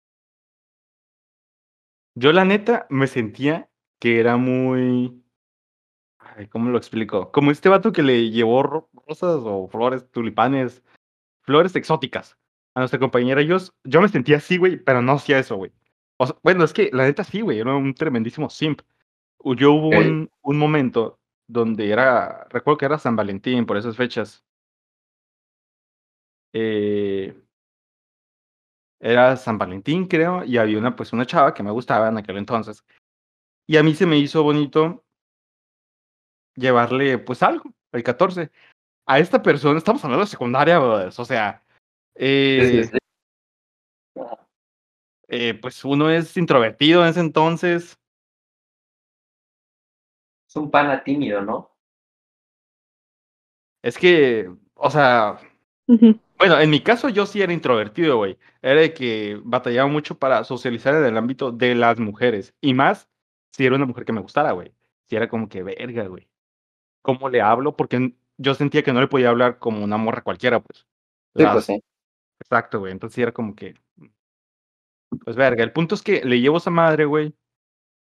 yo 2.16 2.32
la 2.32 2.46
neta 2.46 2.88
me 2.90 3.08
sentía 3.08 3.70
que 4.00 4.20
era 4.20 4.38
muy... 4.38 5.22
Ay, 6.20 6.48
¿cómo 6.48 6.70
lo 6.70 6.78
explico? 6.78 7.32
Como 7.32 7.52
este 7.52 7.70
vato 7.70 7.92
que 7.92 8.04
le 8.04 8.30
llevó 8.32 8.64
ro- 8.64 8.90
rosas 9.08 9.42
o 9.44 9.68
flores, 9.68 10.10
tulipanes, 10.12 10.84
flores 11.42 11.76
exóticas 11.76 12.38
a 12.74 12.80
nuestra 12.82 13.00
compañera. 13.00 13.42
Yo, 13.42 13.58
yo 13.84 14.02
me 14.02 14.10
sentía 14.10 14.38
así, 14.38 14.58
güey, 14.58 14.78
pero 14.78 15.02
no 15.02 15.14
hacía 15.14 15.40
eso, 15.40 15.56
güey. 15.56 15.72
O 16.18 16.28
sea, 16.28 16.36
bueno, 16.44 16.64
es 16.64 16.74
que 16.74 16.90
la 16.94 17.04
neta 17.04 17.24
sí, 17.24 17.42
güey, 17.42 17.60
era 17.60 17.76
un 17.76 17.94
tremendísimo 17.94 18.50
simp. 18.50 18.82
Yo 19.54 19.74
hubo 19.74 19.90
Ok. 19.90 20.06
un, 20.06 20.32
un 20.42 20.58
momento 20.58 21.20
donde 21.48 21.92
era, 21.92 22.46
recuerdo 22.50 22.78
que 22.80 22.86
era 22.86 22.98
San 22.98 23.16
Valentín, 23.16 23.66
por 23.66 23.78
esas 23.78 23.96
fechas. 23.96 24.44
Eh, 26.54 27.40
era 29.00 29.36
San 29.38 29.58
Valentín, 29.58 30.08
creo, 30.08 30.44
y 30.44 30.58
había 30.58 30.80
una, 30.80 30.96
pues, 30.96 31.14
una 31.14 31.26
chava 31.26 31.54
que 31.54 31.62
me 31.62 31.72
gustaba 31.72 32.08
en 32.10 32.18
aquel 32.18 32.38
entonces. 32.38 32.84
Y 33.68 33.78
a 33.78 33.84
mí 33.84 33.94
se 33.94 34.06
me 34.06 34.18
hizo 34.18 34.42
bonito 34.42 35.04
llevarle, 36.56 37.20
pues, 37.20 37.44
algo, 37.44 37.72
el 37.92 38.04
14. 38.04 38.52
A 39.06 39.20
esta 39.20 39.44
persona, 39.44 39.78
estamos 39.78 40.04
hablando 40.04 40.26
de 40.26 40.32
secundaria, 40.32 40.80
brothers, 40.80 41.20
o 41.20 41.26
sea, 41.26 41.62
Sí, 42.18 42.24
eh, 42.24 42.84
sí, 42.86 42.98
sí. 44.18 44.24
eh, 45.28 45.54
pues 45.62 45.84
uno 45.84 46.10
es 46.10 46.36
introvertido 46.38 47.04
en 47.04 47.10
ese 47.10 47.20
entonces. 47.20 48.00
Es 50.56 50.62
un 50.62 50.72
pana 50.72 51.04
tímido, 51.04 51.42
¿no? 51.42 51.70
Es 53.84 53.98
que, 53.98 54.50
o 54.76 54.90
sea. 54.90 55.38
Bueno, 56.38 56.60
en 56.60 56.70
mi 56.70 56.82
caso 56.82 57.10
yo 57.10 57.26
sí 57.26 57.42
era 57.42 57.52
introvertido, 57.52 58.16
güey. 58.18 58.38
Era 58.62 58.80
de 58.80 58.94
que 58.94 59.40
batallaba 59.44 59.90
mucho 59.90 60.18
para 60.18 60.46
socializar 60.46 60.96
en 60.96 61.04
el 61.06 61.18
ámbito 61.18 61.52
de 61.52 61.76
las 61.76 62.00
mujeres. 62.00 62.54
Y 62.62 62.74
más 62.74 63.10
si 63.52 63.66
era 63.66 63.76
una 63.76 63.86
mujer 63.86 64.06
que 64.06 64.14
me 64.14 64.22
gustara, 64.22 64.54
güey. 64.54 64.74
Si 65.10 65.18
era 65.18 65.28
como 65.28 65.50
que 65.50 65.62
verga, 65.62 66.08
güey. 66.08 66.30
¿Cómo 67.02 67.30
le 67.30 67.42
hablo? 67.42 67.76
Porque 67.76 68.16
yo 68.38 68.56
sentía 68.56 68.82
que 68.84 68.94
no 68.94 69.02
le 69.02 69.08
podía 69.08 69.30
hablar 69.30 69.60
como 69.60 69.84
una 69.84 69.98
morra 69.98 70.24
cualquiera, 70.24 70.62
pues. 70.62 70.88
Sí, 71.36 71.44
Las- 71.44 71.54
pues 71.54 71.66
sí. 71.66 71.84
Exacto, 72.40 72.80
güey. 72.80 72.94
Entonces 72.94 73.16
sí 73.16 73.22
era 73.22 73.34
como 73.34 73.56
que. 73.56 73.76
Pues 75.26 75.36
verga. 75.36 75.64
El 75.64 75.74
punto 75.74 75.96
es 75.96 76.02
que 76.02 76.24
le 76.24 76.40
llevo 76.40 76.58
esa 76.58 76.72
madre, 76.72 77.04
güey. 77.04 77.36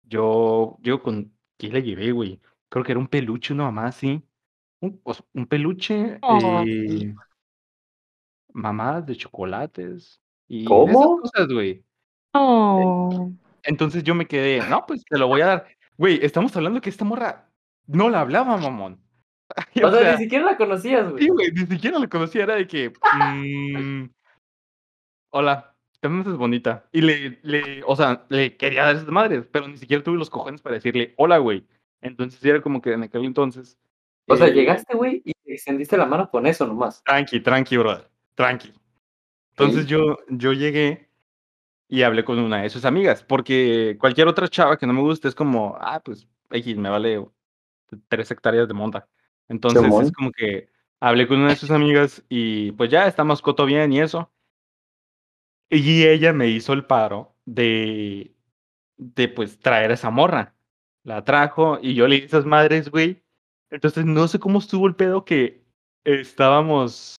Yo 0.03 0.77
llego 0.81 1.03
con. 1.03 1.34
¿Qué 1.57 1.69
le 1.69 1.81
llevé, 1.81 2.11
güey? 2.11 2.39
Creo 2.69 2.83
que 2.83 2.91
era 2.91 2.99
un 2.99 3.07
peluche, 3.07 3.53
una 3.53 3.65
mamá 3.65 3.87
así. 3.87 4.21
Un, 4.79 5.47
peluche. 5.47 6.19
Oh. 6.21 6.63
eh, 6.65 7.15
mamadas 8.53 9.05
de 9.05 9.15
chocolates. 9.15 10.21
Y 10.47 10.65
¿Cómo? 10.65 11.19
esas 11.21 11.31
cosas, 11.31 11.47
güey. 11.53 11.83
Oh. 12.33 13.31
Entonces 13.63 14.03
yo 14.03 14.13
me 14.13 14.27
quedé, 14.27 14.67
no, 14.69 14.85
pues 14.85 15.03
te 15.05 15.17
lo 15.17 15.27
voy 15.27 15.41
a 15.41 15.47
dar. 15.47 15.67
Güey, 15.97 16.19
estamos 16.23 16.55
hablando 16.55 16.81
que 16.81 16.89
esta 16.89 17.05
morra 17.05 17.49
no 17.87 18.09
la 18.09 18.21
hablaba, 18.21 18.57
mamón. 18.57 19.01
O 19.83 19.91
sea, 19.91 20.13
ni 20.13 20.23
siquiera 20.23 20.43
la 20.43 20.57
conocías, 20.57 21.09
güey. 21.09 21.23
Sí, 21.23 21.29
güey, 21.29 21.51
ni 21.51 21.65
siquiera 21.67 21.99
la 21.99 22.07
conocía, 22.07 22.43
era 22.43 22.55
de 22.55 22.67
que. 22.67 22.91
mm, 23.13 24.09
hola, 25.29 25.74
me 26.01 26.21
haces 26.21 26.35
bonita. 26.35 26.85
Y 26.91 27.01
le, 27.01 27.39
le, 27.43 27.83
o 27.85 27.95
sea, 27.95 28.25
le 28.29 28.55
quería 28.57 28.85
dar 28.85 28.95
esas 28.95 29.07
madres, 29.07 29.45
pero 29.51 29.67
ni 29.67 29.77
siquiera 29.77 30.03
tuve 30.03 30.17
los 30.17 30.29
cojones 30.29 30.61
para 30.61 30.75
decirle 30.75 31.13
hola, 31.17 31.37
güey. 31.37 31.65
Entonces 32.01 32.43
era 32.43 32.61
como 32.61 32.81
que 32.81 32.93
en 32.93 33.03
aquel 33.03 33.25
entonces. 33.25 33.77
O 34.27 34.35
sea, 34.35 34.47
eh, 34.47 34.53
llegaste, 34.53 34.95
güey, 34.95 35.21
y 35.25 35.33
te 35.33 35.53
extendiste 35.53 35.97
la 35.97 36.05
mano 36.05 36.29
con 36.29 36.45
eso 36.47 36.65
nomás. 36.65 37.03
Tranqui, 37.03 37.39
tranqui, 37.39 37.77
brother. 37.77 38.09
Tranqui. 38.35 38.73
Entonces 39.51 39.83
Sí. 39.83 39.89
yo, 39.89 40.17
yo 40.29 40.53
llegué 40.53 41.09
y 41.87 42.01
hablé 42.01 42.25
con 42.25 42.39
una 42.39 42.61
de 42.61 42.69
sus 42.69 42.85
amigas, 42.85 43.23
porque 43.23 43.97
cualquier 43.99 44.27
otra 44.27 44.47
chava 44.47 44.77
que 44.77 44.87
no 44.87 44.93
me 44.93 45.01
guste 45.01 45.27
es 45.27 45.35
como, 45.35 45.77
ah, 45.79 46.01
pues, 46.03 46.27
X, 46.51 46.77
me 46.77 46.89
vale 46.89 47.23
tres 48.07 48.29
hectáreas 48.31 48.67
de 48.67 48.73
monta. 48.73 49.07
Entonces 49.47 49.83
es 50.01 50.11
como 50.11 50.31
que 50.31 50.69
hablé 50.99 51.27
con 51.27 51.39
una 51.39 51.49
de 51.49 51.55
sus 51.55 51.71
amigas 51.71 52.23
y 52.29 52.71
pues 52.73 52.89
ya 52.89 53.07
estamos 53.07 53.41
coto 53.41 53.65
bien 53.65 53.93
y 53.93 54.01
eso. 54.01 54.31
Y 55.69 56.05
ella 56.05 56.33
me 56.33 56.47
hizo 56.47 56.73
el 56.73 56.85
paro 56.85 57.35
de, 57.45 58.35
de 58.97 59.27
pues 59.27 59.59
traer 59.59 59.91
a 59.91 59.95
esa 59.95 60.09
morra. 60.09 60.55
La 61.03 61.23
trajo 61.23 61.79
y 61.81 61.93
yo 61.95 62.07
le 62.07 62.17
di 62.17 62.25
esas 62.25 62.45
madres, 62.45 62.89
güey. 62.89 63.23
Entonces 63.69 64.05
no 64.05 64.27
sé 64.27 64.39
cómo 64.39 64.59
estuvo 64.59 64.87
el 64.87 64.95
pedo 64.95 65.25
que 65.25 65.63
estábamos, 66.03 67.15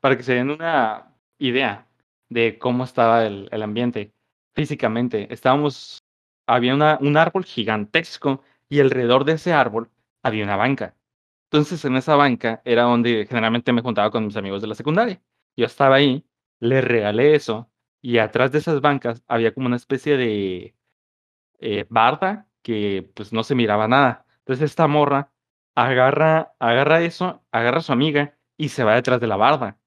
para 0.00 0.16
que 0.16 0.22
se 0.22 0.34
den 0.34 0.50
una 0.50 1.14
idea 1.38 1.86
de 2.28 2.58
cómo 2.58 2.84
estaba 2.84 3.26
el, 3.26 3.48
el 3.52 3.62
ambiente 3.62 4.12
físicamente. 4.54 5.32
Estábamos, 5.32 5.98
había 6.46 6.74
una, 6.74 6.98
un 7.00 7.16
árbol 7.16 7.44
gigantesco 7.44 8.42
y 8.68 8.80
alrededor 8.80 9.24
de 9.24 9.32
ese 9.32 9.52
árbol 9.52 9.90
había 10.22 10.44
una 10.44 10.56
banca. 10.56 10.96
Entonces 11.50 11.84
en 11.84 11.96
esa 11.96 12.16
banca 12.16 12.62
era 12.64 12.84
donde 12.84 13.26
generalmente 13.26 13.72
me 13.72 13.82
juntaba 13.82 14.10
con 14.10 14.26
mis 14.26 14.36
amigos 14.36 14.62
de 14.62 14.68
la 14.68 14.74
secundaria. 14.74 15.20
Yo 15.56 15.66
estaba 15.66 15.96
ahí, 15.96 16.24
le 16.60 16.80
regalé 16.80 17.34
eso 17.34 17.68
y 18.02 18.18
atrás 18.18 18.52
de 18.52 18.58
esas 18.60 18.82
bancas 18.82 19.24
había 19.28 19.54
como 19.54 19.68
una 19.68 19.76
especie 19.76 20.18
de 20.18 20.76
eh, 21.60 21.86
barda 21.88 22.48
que 22.62 23.10
pues 23.14 23.32
no 23.32 23.44
se 23.44 23.54
miraba 23.54 23.88
nada. 23.88 24.26
Entonces 24.40 24.70
esta 24.70 24.86
morra 24.88 25.32
agarra, 25.74 26.54
agarra 26.58 27.02
eso, 27.02 27.44
agarra 27.52 27.78
a 27.78 27.82
su 27.82 27.92
amiga 27.92 28.36
y 28.56 28.70
se 28.70 28.84
va 28.84 28.94
detrás 28.94 29.20
de 29.20 29.26
la 29.26 29.36
barda. 29.36 29.78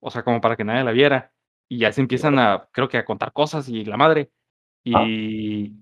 O 0.00 0.10
sea, 0.10 0.24
como 0.24 0.40
para 0.40 0.56
que 0.56 0.64
nadie 0.64 0.84
la 0.84 0.92
viera. 0.92 1.34
Y 1.68 1.78
ya 1.78 1.92
se 1.92 2.00
empiezan 2.02 2.38
a, 2.38 2.68
creo 2.72 2.88
que 2.88 2.98
a 2.98 3.04
contar 3.04 3.32
cosas 3.32 3.68
y 3.68 3.84
la 3.84 3.96
madre. 3.96 4.30
Y 4.84 5.74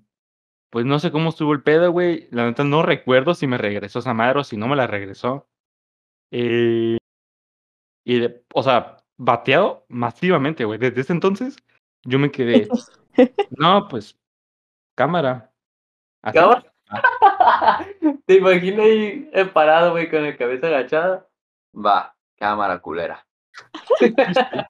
pues 0.71 0.87
no 0.87 0.99
sé 1.01 1.13
cómo 1.13 1.31
estuvo 1.31 1.53
el 1.53 1.63
pedo, 1.63 1.93
güey. 1.93 2.29
La 2.33 2.47
neta 2.47 2.65
no 2.65 2.83
recuerdo 2.83 3.35
si 3.35 3.47
me 3.47 3.59
regresó 3.59 4.01
esa 4.01 4.15
madre 4.15 4.41
o 4.41 4.45
si 4.45 4.57
no 4.57 4.69
me 4.69 4.77
la 4.77 4.87
regresó. 4.87 5.49
Eh, 6.33 6.99
y, 8.05 8.21
de- 8.21 8.45
o 8.55 8.63
sea, 8.63 8.99
bateado 9.17 9.85
masivamente, 9.89 10.65
güey. 10.65 10.79
Desde 10.79 11.01
ese 11.03 11.13
entonces 11.13 11.57
yo 12.05 12.19
me 12.19 12.31
quedé, 12.31 12.69
no, 13.51 13.89
pues, 13.89 14.19
cámara. 14.97 15.53
Así. 16.23 16.39
Cámara. 16.39 16.73
Te 18.27 18.35
imagino 18.37 18.83
ahí 18.83 19.31
parado, 19.53 19.93
güey, 19.93 20.11
con 20.11 20.23
la 20.25 20.37
cabeza 20.37 20.67
agachada. 20.67 21.29
Va, 21.75 22.15
cámara 22.37 22.81
culera. 22.81 23.25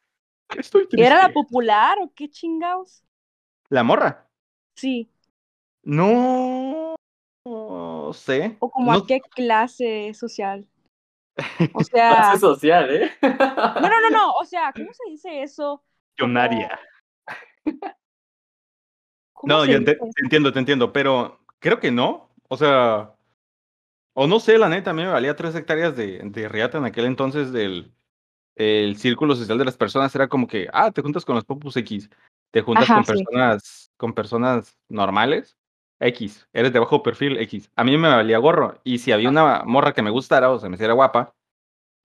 Estoy 0.57 0.89
¿Y 0.91 1.03
¿Era 1.03 1.29
la 1.29 1.33
popular 1.33 1.99
o 2.01 2.13
qué 2.15 2.29
chingados? 2.29 3.05
¿La 3.69 3.83
morra? 3.83 4.27
Sí. 4.77 5.09
No 5.85 6.97
sé. 8.13 8.57
¿O 8.59 8.71
como 8.71 8.93
No- 8.93 8.99
a 8.99 9.07
qué 9.07 9.21
clase 9.21 10.13
social? 10.15 10.67
O 11.73 11.83
sea, 11.85 12.11
Clase 12.11 12.39
social, 12.39 12.91
¿eh? 12.95 13.13
no, 13.23 13.81
no, 13.89 14.01
no, 14.01 14.11
no. 14.11 14.33
O 14.33 14.45
sea, 14.45 14.73
¿cómo 14.75 14.93
se 14.93 15.11
dice 15.11 15.43
eso? 15.43 15.83
millonaria. 16.19 16.79
¿Cómo 19.41 19.55
No, 19.55 19.65
yo 19.65 19.83
te 19.83 19.99
entiendo, 20.23 20.53
te 20.53 20.59
entiendo, 20.59 20.93
pero 20.93 21.41
creo 21.61 21.81
que 21.81 21.91
no. 21.91 22.29
O 22.49 22.59
sea, 22.59 23.15
o 24.13 24.27
no 24.27 24.39
sé, 24.39 24.59
la 24.59 24.69
neta, 24.69 24.91
a 24.91 24.95
mí 24.95 25.03
me 25.03 25.09
valía 25.09 25.35
tres 25.35 25.55
hectáreas 25.55 25.97
de, 25.97 26.21
de 26.23 26.49
riata 26.49 26.77
en 26.77 26.85
aquel 26.85 27.07
entonces 27.07 27.53
del 27.53 27.91
el 28.55 28.99
círculo 28.99 29.35
social 29.35 29.57
de 29.57 29.65
las 29.65 29.79
personas. 29.79 30.15
Era 30.15 30.29
como 30.29 30.47
que, 30.47 30.69
ah, 30.75 30.91
te 30.91 31.01
juntas 31.01 31.25
con 31.25 31.37
los 31.37 31.45
popus 31.47 31.75
X, 31.79 32.11
te 32.51 32.61
juntas 32.61 32.85
Ajá, 32.85 32.97
con 32.97 33.05
sí. 33.05 33.13
personas, 33.13 33.91
con 33.97 34.13
personas 34.13 34.77
normales, 34.91 35.57
X, 36.01 36.47
eres 36.53 36.73
de 36.75 36.79
bajo 36.79 37.03
perfil, 37.03 37.39
X. 37.39 37.71
A 37.77 37.85
mí 37.85 37.97
me 37.97 38.09
valía 38.09 38.37
gorro. 38.37 38.79
Y 38.85 38.99
si 38.99 39.13
había 39.13 39.31
una 39.31 39.63
morra 39.65 39.95
que 39.95 40.03
me 40.03 40.11
gustara 40.11 40.51
o 40.51 40.59
se 40.59 40.69
me 40.69 40.75
hiciera 40.75 40.93
guapa, 40.93 41.35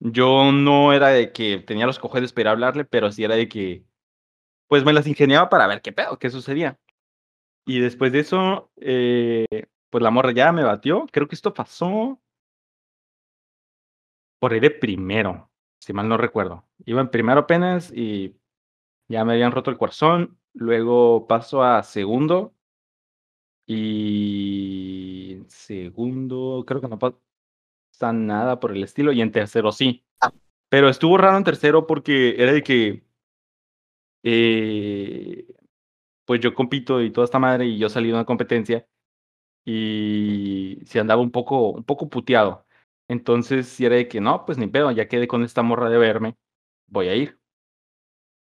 yo 0.00 0.52
no 0.52 0.94
era 0.94 1.08
de 1.08 1.32
que 1.32 1.58
tenía 1.58 1.84
los 1.84 1.98
cojones 1.98 2.32
para 2.32 2.52
hablarle, 2.52 2.86
pero 2.86 3.12
sí 3.12 3.24
era 3.24 3.34
de 3.34 3.46
que, 3.46 3.84
pues 4.68 4.84
me 4.84 4.94
las 4.94 5.06
ingeniaba 5.06 5.50
para 5.50 5.66
ver 5.66 5.82
qué 5.82 5.92
pedo, 5.92 6.18
qué 6.18 6.30
sucedía. 6.30 6.78
Y 7.66 7.80
después 7.80 8.12
de 8.12 8.20
eso, 8.20 8.70
eh, 8.76 9.66
pues 9.90 10.02
la 10.02 10.10
morra 10.10 10.30
ya 10.32 10.52
me 10.52 10.62
batió. 10.62 11.06
Creo 11.10 11.26
que 11.26 11.34
esto 11.34 11.52
pasó 11.52 12.20
por 14.38 14.52
ahí 14.52 14.60
de 14.60 14.70
primero, 14.70 15.50
si 15.80 15.92
mal 15.92 16.08
no 16.08 16.16
recuerdo. 16.16 16.64
Iba 16.84 17.00
en 17.00 17.10
primero 17.10 17.40
apenas 17.40 17.92
y 17.92 18.36
ya 19.08 19.24
me 19.24 19.32
habían 19.32 19.50
roto 19.50 19.70
el 19.70 19.78
corazón. 19.78 20.38
Luego 20.54 21.26
paso 21.26 21.62
a 21.64 21.82
segundo. 21.82 22.54
Y 23.66 25.32
en 25.32 25.50
segundo, 25.50 26.64
creo 26.66 26.80
que 26.80 26.88
no 26.88 27.00
pasa 27.00 28.12
nada 28.12 28.60
por 28.60 28.70
el 28.70 28.84
estilo. 28.84 29.10
Y 29.10 29.20
en 29.22 29.32
tercero 29.32 29.72
sí. 29.72 30.04
Pero 30.68 30.88
estuvo 30.88 31.18
raro 31.18 31.36
en 31.36 31.44
tercero 31.44 31.86
porque 31.86 32.36
era 32.40 32.52
de 32.52 32.62
que 32.62 33.04
eh, 34.22 35.46
pues 36.26 36.40
yo 36.40 36.54
compito 36.54 37.00
y 37.00 37.10
toda 37.10 37.24
esta 37.24 37.38
madre 37.38 37.66
y 37.66 37.78
yo 37.78 37.88
salí 37.88 38.08
de 38.08 38.14
una 38.14 38.24
competencia 38.24 38.86
y 39.64 40.78
se 40.84 41.00
andaba 41.00 41.22
un 41.22 41.30
poco, 41.30 41.70
un 41.70 41.84
poco 41.84 42.08
puteado. 42.08 42.66
Entonces, 43.08 43.68
si 43.68 43.86
era 43.86 43.96
de 43.96 44.08
que 44.08 44.20
no, 44.20 44.44
pues 44.44 44.58
ni 44.58 44.66
pedo, 44.66 44.90
ya 44.90 45.08
quedé 45.08 45.28
con 45.28 45.44
esta 45.44 45.62
morra 45.62 45.88
de 45.88 45.98
verme, 45.98 46.36
voy 46.88 47.08
a 47.08 47.14
ir. 47.14 47.40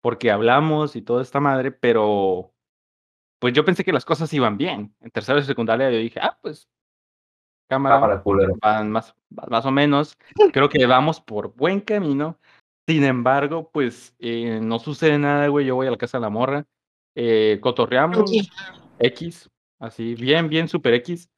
Porque 0.02 0.30
hablamos 0.30 0.96
y 0.96 1.02
toda 1.02 1.22
esta 1.22 1.40
madre, 1.40 1.72
pero 1.72 2.52
pues 3.40 3.54
yo 3.54 3.64
pensé 3.64 3.84
que 3.84 3.92
las 3.92 4.04
cosas 4.04 4.32
iban 4.32 4.56
bien. 4.56 4.94
En 5.00 5.10
tercero 5.10 5.38
y 5.38 5.42
secundaria 5.42 5.90
yo 5.90 5.98
dije, 5.98 6.20
ah, 6.20 6.38
pues 6.40 6.68
cámara, 7.68 7.96
Cámara 7.96 8.22
van 8.60 8.90
más, 8.90 9.14
más 9.30 9.64
o 9.64 9.70
menos. 9.70 10.16
Creo 10.52 10.68
que 10.68 10.86
vamos 10.86 11.20
por 11.20 11.54
buen 11.54 11.80
camino. 11.80 12.38
Sin 12.86 13.04
embargo, 13.04 13.70
pues 13.72 14.14
eh, 14.18 14.60
no 14.62 14.78
sucede 14.78 15.18
nada, 15.18 15.48
güey. 15.48 15.66
Yo 15.66 15.76
voy 15.76 15.86
a 15.86 15.90
la 15.90 15.96
casa 15.96 16.18
de 16.18 16.22
la 16.22 16.30
morra, 16.30 16.66
eh, 17.14 17.58
cotorreamos, 17.60 18.30
Sí. 18.30 18.48
X, 18.98 19.50
así, 19.78 20.14
bien, 20.14 20.48
bien, 20.48 20.68
super 20.68 20.94
X, 20.94 21.28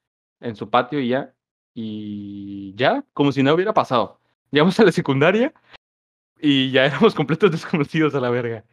en 0.40 0.54
su 0.56 0.68
patio 0.68 1.00
y 1.00 1.08
ya. 1.08 1.34
Y 1.74 2.74
ya, 2.76 3.04
como 3.12 3.32
si 3.32 3.42
no 3.42 3.54
hubiera 3.54 3.74
pasado. 3.74 4.20
Llegamos 4.50 4.78
a 4.78 4.84
la 4.84 4.92
secundaria 4.92 5.52
y 6.40 6.70
ya 6.70 6.86
éramos 6.86 7.14
completos 7.14 7.50
desconocidos 7.52 8.14
a 8.14 8.20
la 8.20 8.30
verga. 8.30 8.64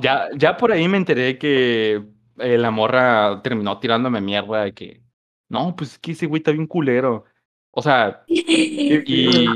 Ya, 0.00 0.28
ya 0.34 0.56
por 0.56 0.72
ahí 0.72 0.88
me 0.88 0.96
enteré 0.96 1.38
que 1.38 2.02
eh, 2.38 2.58
la 2.58 2.70
morra 2.70 3.42
terminó 3.42 3.78
tirándome 3.78 4.20
mierda 4.20 4.64
de 4.64 4.74
que, 4.74 5.02
no, 5.48 5.76
pues 5.76 5.92
es 5.92 5.98
que 5.98 6.12
ese 6.12 6.26
güey 6.26 6.40
está 6.40 6.52
bien 6.52 6.66
culero. 6.66 7.24
O 7.70 7.82
sea, 7.82 8.24
y, 8.26 9.46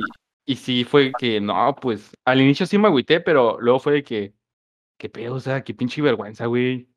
y 0.45 0.57
sí 0.57 0.85
fue 0.85 1.13
que, 1.19 1.41
no, 1.41 1.75
pues 1.81 2.13
al 2.25 2.41
inicio 2.41 2.67
sí 2.67 2.79
me 2.79 2.89
agüité, 2.89 3.21
pero 3.21 3.59
luego 3.61 3.81
fue 3.81 3.95
de 3.95 4.05
que, 4.05 4.35
qué 4.99 5.09
pedo, 5.09 5.35
o 5.35 5.41
sea, 5.41 5.65
qué 5.65 5.75
pinche 5.75 6.03
vergüenza, 6.03 6.47
güey. 6.47 6.92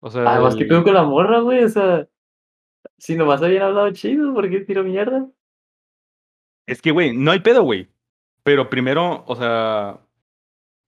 O 0.00 0.10
sea, 0.10 0.22
Además, 0.30 0.54
¿qué 0.56 0.62
el- 0.62 0.68
pedo 0.68 0.84
con 0.84 0.94
la 0.94 1.02
morra, 1.04 1.40
güey? 1.40 1.64
O 1.64 1.68
sea, 1.68 2.06
si 2.98 3.16
nomás 3.16 3.42
habían 3.42 3.62
hablado 3.62 3.90
chido, 3.92 4.32
¿por 4.34 4.48
qué 4.50 4.60
tiro 4.60 4.82
mierda? 4.84 5.26
es 6.68 6.82
que, 6.82 6.90
güey, 6.90 7.16
no 7.16 7.30
hay 7.30 7.38
pedo, 7.40 7.62
güey. 7.62 7.88
Pero 8.42 8.68
primero, 8.68 9.22
o 9.26 9.36
sea, 9.36 10.00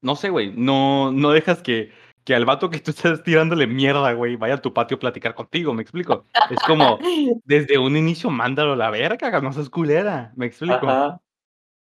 no 0.03 0.17
sé, 0.17 0.29
güey, 0.29 0.53
no, 0.53 1.13
no 1.13 1.31
dejas 1.31 1.63
que, 1.63 1.93
que 2.25 2.35
al 2.35 2.45
vato 2.45 2.69
que 2.69 2.81
tú 2.81 2.91
estás 2.91 3.23
tirándole 3.23 3.67
mierda, 3.69 4.13
güey, 4.13 4.35
vaya 4.35 4.55
a 4.55 4.61
tu 4.63 4.75
patio 4.75 4.97
a 4.97 5.01
platicar 5.01 5.37
contigo, 5.37 5.73
me 5.73 5.83
explico. 5.83 6.25
Es 6.51 6.59
como, 6.67 6.99
desde 7.45 7.79
un 7.79 7.97
inicio, 7.97 8.29
mándalo 8.29 8.73
a 8.73 8.77
la 8.77 8.91
verga, 8.91 9.41
no 9.41 9.53
seas 9.53 9.71
culera, 9.71 10.33
me 10.35 10.47
explico. 10.47 10.89
Ajá. 10.89 11.21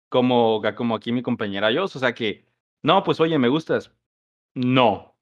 Como, 0.09 0.61
como 0.75 0.95
aquí 0.95 1.11
mi 1.11 1.21
compañera 1.21 1.71
yo, 1.71 1.83
o 1.83 1.87
sea 1.87 2.13
que, 2.13 2.45
no, 2.81 3.03
pues 3.03 3.19
oye, 3.19 3.37
me 3.37 3.49
gustas. 3.49 3.91
No, 4.55 5.15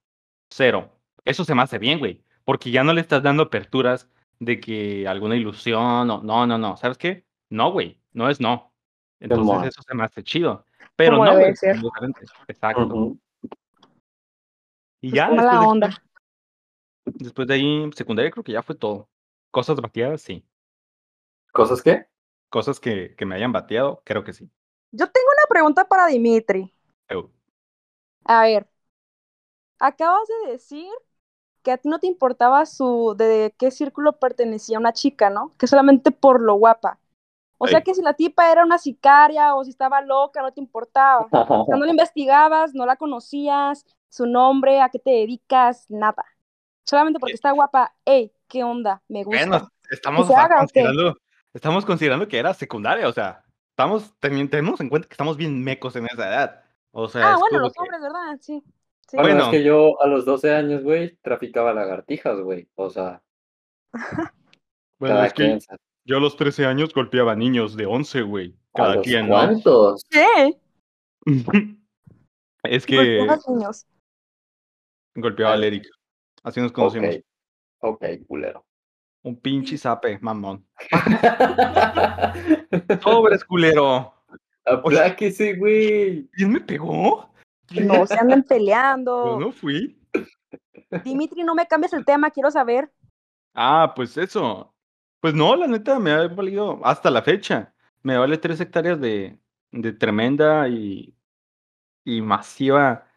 cero. 0.50 0.90
Eso 1.24 1.44
se 1.44 1.54
me 1.54 1.62
hace 1.62 1.78
bien, 1.78 1.98
güey, 1.98 2.22
porque 2.44 2.70
ya 2.70 2.84
no 2.84 2.92
le 2.92 3.00
estás 3.00 3.22
dando 3.22 3.44
aperturas 3.44 4.10
de 4.38 4.60
que 4.60 5.06
alguna 5.08 5.36
ilusión, 5.36 6.10
o, 6.10 6.22
no, 6.22 6.46
no, 6.46 6.58
no, 6.58 6.76
¿sabes 6.76 6.98
qué? 6.98 7.24
No, 7.48 7.72
güey, 7.72 8.00
no 8.12 8.28
es 8.28 8.40
no. 8.40 8.72
Entonces 9.20 9.68
eso 9.68 9.82
se 9.82 9.94
me 9.94 10.04
hace 10.04 10.22
chido. 10.22 10.66
Pero 10.96 11.24
no, 11.24 11.32
güey, 11.32 11.56
ser. 11.56 11.76
son 11.76 11.84
diferentes. 11.84 12.30
Exacto. 12.48 13.16
Y 15.00 15.10
Pues 15.10 15.12
ya, 15.12 15.30
después 15.30 15.50
de, 15.50 15.66
onda. 15.66 16.02
después 17.04 17.48
de 17.48 17.54
ahí, 17.54 17.90
secundaria 17.94 18.30
creo 18.30 18.44
que 18.44 18.52
ya 18.52 18.62
fue 18.62 18.74
todo. 18.74 19.08
Cosas 19.50 19.80
bateadas, 19.80 20.22
sí. 20.22 20.44
¿Cosas 21.52 21.82
qué? 21.82 22.06
Cosas 22.48 22.80
que, 22.80 23.14
que 23.16 23.26
me 23.26 23.34
hayan 23.34 23.52
bateado, 23.52 24.02
creo 24.04 24.24
que 24.24 24.32
sí. 24.32 24.50
Yo 24.92 25.06
tengo 25.10 25.26
una 25.26 25.48
pregunta 25.48 25.84
para 25.86 26.06
Dimitri. 26.06 26.72
A 28.24 28.42
ver, 28.42 28.66
acabas 29.78 30.26
de 30.28 30.52
decir 30.52 30.90
que 31.64 31.72
a 31.72 31.78
ti 31.78 31.88
no 31.88 31.98
te 31.98 32.06
importaba 32.06 32.66
su 32.66 33.14
de 33.16 33.54
qué 33.58 33.70
círculo 33.70 34.12
pertenecía 34.12 34.78
una 34.78 34.92
chica, 34.92 35.30
¿no? 35.30 35.50
Que 35.58 35.66
solamente 35.66 36.10
por 36.12 36.40
lo 36.40 36.54
guapa. 36.54 36.98
O 37.58 37.66
sea 37.66 37.78
Ey. 37.78 37.84
que 37.84 37.94
si 37.94 38.02
la 38.02 38.12
tipa 38.12 38.52
era 38.52 38.64
una 38.64 38.78
sicaria 38.78 39.54
o 39.54 39.64
si 39.64 39.70
estaba 39.70 40.02
loca, 40.02 40.42
no 40.42 40.52
te 40.52 40.60
importaba. 40.60 41.26
O 41.32 41.64
sea, 41.66 41.76
no 41.76 41.84
la 41.84 41.90
investigabas, 41.90 42.74
no 42.74 42.84
la 42.84 42.96
conocías, 42.96 43.86
su 44.10 44.26
nombre, 44.26 44.80
a 44.82 44.90
qué 44.90 44.98
te 44.98 45.10
dedicas, 45.10 45.86
nada. 45.88 46.24
Solamente 46.84 47.18
porque 47.18 47.34
está 47.34 47.50
guapa, 47.52 47.94
hey, 48.04 48.30
¿qué 48.46 48.62
onda? 48.62 49.02
Me 49.08 49.24
gusta. 49.24 49.46
Bueno, 49.46 49.68
estamos 49.90 50.30
haga, 50.30 50.58
considerando, 50.58 51.16
estamos 51.54 51.86
considerando 51.86 52.28
que 52.28 52.38
era 52.38 52.52
secundaria, 52.52 53.08
o 53.08 53.12
sea, 53.12 53.42
estamos, 53.70 54.14
tenemos 54.20 54.80
en 54.82 54.90
cuenta 54.90 55.08
que 55.08 55.14
estamos 55.14 55.38
bien 55.38 55.64
mecos 55.64 55.96
en 55.96 56.04
esa 56.06 56.28
edad. 56.28 56.60
O 56.92 57.08
sea, 57.08 57.32
ah, 57.32 57.36
bueno, 57.38 57.58
los 57.60 57.72
que- 57.72 57.80
hombres, 57.80 58.02
¿verdad? 58.02 58.38
Sí. 58.40 58.62
Sí. 59.08 59.16
Bueno, 59.16 59.28
Bueno. 59.36 59.44
es 59.44 59.50
que 59.50 59.64
yo 59.64 60.00
a 60.02 60.06
los 60.06 60.24
12 60.24 60.54
años, 60.54 60.82
güey, 60.82 61.16
traficaba 61.22 61.72
lagartijas, 61.72 62.40
güey. 62.40 62.68
O 62.74 62.90
sea, 62.90 63.22
bueno, 64.98 65.14
cada 65.16 65.26
es 65.26 65.32
que 65.34 65.44
quien. 65.44 65.58
yo 66.04 66.16
a 66.16 66.20
los 66.20 66.36
13 66.36 66.66
años 66.66 66.92
golpeaba 66.94 67.34
niños 67.34 67.76
de 67.76 67.86
11, 67.86 68.22
güey. 68.22 68.54
¿A 68.74 68.78
Cada 68.78 68.94
los 68.96 69.04
quien, 69.04 69.28
¿no? 69.28 69.34
cuántos? 69.34 70.04
¿Qué? 70.10 70.52
es 72.64 72.86
¿Por 72.86 72.96
que 72.96 73.24
los 73.26 73.48
niños? 73.48 73.86
golpeaba 75.14 75.52
al 75.52 75.58
Al- 75.60 75.64
Eric. 75.64 75.86
Así 76.42 76.60
nos 76.60 76.72
conocimos. 76.72 77.16
Ok, 77.78 78.02
ok, 78.02 78.26
culero. 78.26 78.66
Un 79.22 79.40
pinche 79.40 79.78
zape, 79.78 80.18
mamón. 80.20 80.66
Sobres, 83.02 83.44
culero. 83.44 84.12
Apláquese, 84.66 85.54
güey. 85.54 86.28
¿Quién 86.32 86.52
me 86.52 86.60
pegó? 86.60 87.30
No 87.70 88.06
se 88.06 88.14
anden 88.18 88.42
Yo 88.42 88.48
peleando. 88.48 89.38
no 89.40 89.52
fui. 89.52 89.96
Dimitri, 91.04 91.42
no 91.42 91.54
me 91.54 91.66
cambies 91.66 91.92
el 91.92 92.04
tema, 92.04 92.30
quiero 92.30 92.50
saber. 92.50 92.90
Ah, 93.54 93.92
pues 93.94 94.16
eso. 94.16 94.74
Pues 95.20 95.34
no, 95.34 95.56
la 95.56 95.66
neta, 95.66 95.98
me 95.98 96.12
ha 96.12 96.28
valido 96.28 96.80
hasta 96.84 97.10
la 97.10 97.22
fecha. 97.22 97.74
Me 98.02 98.18
vale 98.18 98.38
tres 98.38 98.60
hectáreas 98.60 99.00
de, 99.00 99.38
de 99.70 99.92
tremenda 99.92 100.68
y, 100.68 101.16
y 102.04 102.22
masiva 102.22 103.08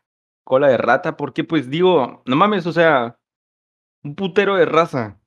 cola 0.43 0.69
de 0.69 0.77
rata, 0.77 1.17
porque 1.17 1.43
pues 1.43 1.69
digo, 1.69 2.23
no 2.25 2.35
mames, 2.37 2.65
o 2.67 2.73
sea, 2.73 3.19
un 4.03 4.15
putero 4.15 4.55
de 4.55 4.65
raza, 4.65 5.21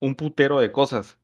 un 0.00 0.14
putero 0.16 0.60
de 0.60 0.72
cosas. 0.72 1.18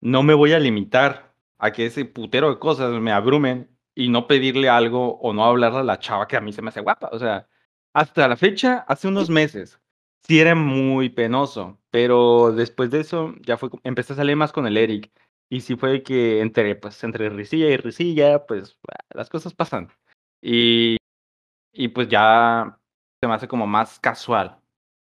No 0.00 0.22
me 0.22 0.34
voy 0.34 0.52
a 0.52 0.60
limitar 0.60 1.34
a 1.58 1.72
que 1.72 1.86
ese 1.86 2.04
putero 2.06 2.50
de 2.50 2.58
cosas 2.58 2.92
me 3.00 3.12
abrumen 3.12 3.70
y 4.00 4.08
no 4.08 4.26
pedirle 4.26 4.70
algo 4.70 5.18
o 5.18 5.34
no 5.34 5.44
hablarle 5.44 5.80
a 5.80 5.82
la 5.82 5.98
chava 5.98 6.26
que 6.26 6.36
a 6.36 6.40
mí 6.40 6.52
se 6.54 6.62
me 6.62 6.70
hace 6.70 6.80
guapa. 6.80 7.10
O 7.12 7.18
sea, 7.18 7.46
hasta 7.92 8.26
la 8.28 8.36
fecha, 8.36 8.78
hace 8.88 9.08
unos 9.08 9.28
meses, 9.28 9.78
sí 10.26 10.40
era 10.40 10.54
muy 10.54 11.10
penoso, 11.10 11.78
pero 11.90 12.50
después 12.52 12.90
de 12.90 13.00
eso 13.00 13.34
ya 13.42 13.58
fue, 13.58 13.68
empecé 13.84 14.14
a 14.14 14.16
salir 14.16 14.36
más 14.36 14.52
con 14.52 14.66
el 14.66 14.78
Eric. 14.78 15.12
Y 15.50 15.60
sí 15.60 15.76
fue 15.76 16.02
que 16.02 16.40
entre, 16.40 16.76
pues, 16.76 17.02
entre 17.04 17.28
risilla 17.28 17.68
y 17.68 17.76
risilla, 17.76 18.46
pues 18.46 18.78
las 19.10 19.28
cosas 19.28 19.52
pasan. 19.52 19.90
Y, 20.40 20.96
y 21.72 21.88
pues 21.88 22.08
ya 22.08 22.78
se 23.20 23.28
me 23.28 23.34
hace 23.34 23.48
como 23.48 23.66
más 23.66 23.98
casual. 23.98 24.60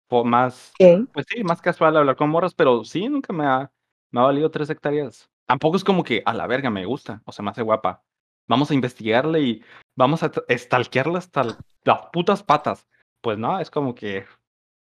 O 0.09 0.23
más, 0.23 0.73
pues 1.13 1.25
sí, 1.29 1.43
más 1.43 1.61
casual 1.61 1.97
hablar 1.97 2.15
con 2.15 2.29
morras, 2.29 2.55
pero 2.55 2.83
sí, 2.83 3.09
nunca 3.09 3.31
me 3.31 3.45
ha, 3.45 3.71
me 4.09 4.21
ha 4.21 4.23
valido 4.23 4.49
tres 4.49 4.69
hectáreas. 4.69 5.29
Tampoco 5.45 5.77
es 5.77 5.83
como 5.83 6.03
que 6.03 6.23
a 6.25 6.33
la 6.33 6.47
verga 6.47 6.69
me 6.69 6.85
gusta 6.85 7.21
o 7.25 7.31
se 7.31 7.43
me 7.43 7.51
hace 7.51 7.61
guapa. 7.61 8.03
Vamos 8.51 8.69
a 8.69 8.73
investigarle 8.73 9.39
y 9.39 9.63
vamos 9.95 10.23
a 10.23 10.31
stalkearla 10.49 11.19
hasta 11.19 11.57
las 11.85 12.01
putas 12.11 12.43
patas. 12.43 12.85
Pues 13.21 13.37
no, 13.37 13.57
es 13.61 13.71
como 13.71 13.95
que, 13.95 14.25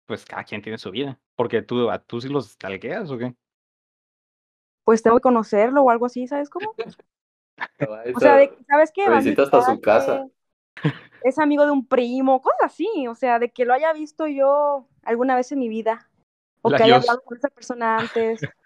pues 0.06 0.26
cada 0.26 0.44
quien 0.44 0.60
tiene 0.60 0.76
su 0.76 0.90
vida. 0.90 1.18
Porque 1.34 1.62
tú, 1.62 1.88
¿a 1.90 1.98
tú 1.98 2.20
sí 2.20 2.28
los 2.28 2.50
stalkeas 2.50 3.10
o 3.10 3.16
qué? 3.16 3.34
Pues 4.84 5.02
tengo 5.02 5.16
que 5.16 5.22
conocerlo 5.22 5.80
o 5.82 5.88
algo 5.88 6.04
así, 6.04 6.26
¿sabes 6.26 6.50
cómo? 6.50 6.74
O 8.14 8.20
sea, 8.20 8.36
de, 8.36 8.52
¿sabes 8.68 8.92
qué? 8.92 9.08
visita 9.08 9.44
hasta 9.44 9.62
su 9.62 9.80
casa, 9.80 10.26
Es 11.22 11.38
amigo 11.38 11.64
de 11.64 11.70
un 11.70 11.86
primo, 11.86 12.42
cosas 12.42 12.64
así. 12.64 13.06
O 13.08 13.14
sea, 13.14 13.38
de 13.38 13.50
que 13.50 13.64
lo 13.64 13.72
haya 13.72 13.94
visto 13.94 14.26
yo 14.26 14.88
alguna 15.04 15.36
vez 15.36 15.52
en 15.52 15.60
mi 15.60 15.70
vida. 15.70 16.10
O 16.60 16.68
La 16.68 16.76
que 16.76 16.82
haya 16.82 16.94
Dios. 16.96 17.08
hablado 17.08 17.22
con 17.24 17.38
esa 17.38 17.48
persona 17.48 17.96
antes. 17.96 18.40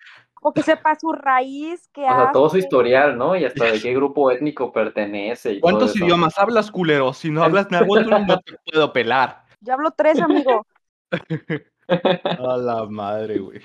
o 0.42 0.52
que 0.54 0.62
sepa 0.62 0.94
su 0.96 1.12
raíz, 1.12 1.88
que 1.92 2.02
O 2.08 2.14
sea, 2.14 2.32
todo 2.32 2.48
su 2.50 2.58
historial, 2.58 3.16
¿no? 3.18 3.36
Y 3.36 3.44
hasta 3.44 3.66
de 3.66 3.80
qué 3.80 3.94
grupo 3.94 4.30
étnico 4.30 4.72
pertenece. 4.72 5.52
Y 5.54 5.60
todo 5.60 5.60
¿Cuántos 5.60 5.94
eso. 5.94 6.04
idiomas 6.04 6.38
hablas, 6.38 6.70
culero? 6.70 7.12
Si 7.12 7.30
no 7.30 7.42
hablas 7.42 7.70
náhuatl, 7.70 8.10
no 8.26 8.40
te 8.40 8.56
puedo 8.64 8.92
pelar. 8.92 9.44
Yo 9.60 9.74
hablo 9.74 9.90
tres, 9.92 10.20
amigo. 10.20 10.66
A 11.88 12.56
la 12.58 12.86
madre, 12.86 13.38
güey. 13.38 13.60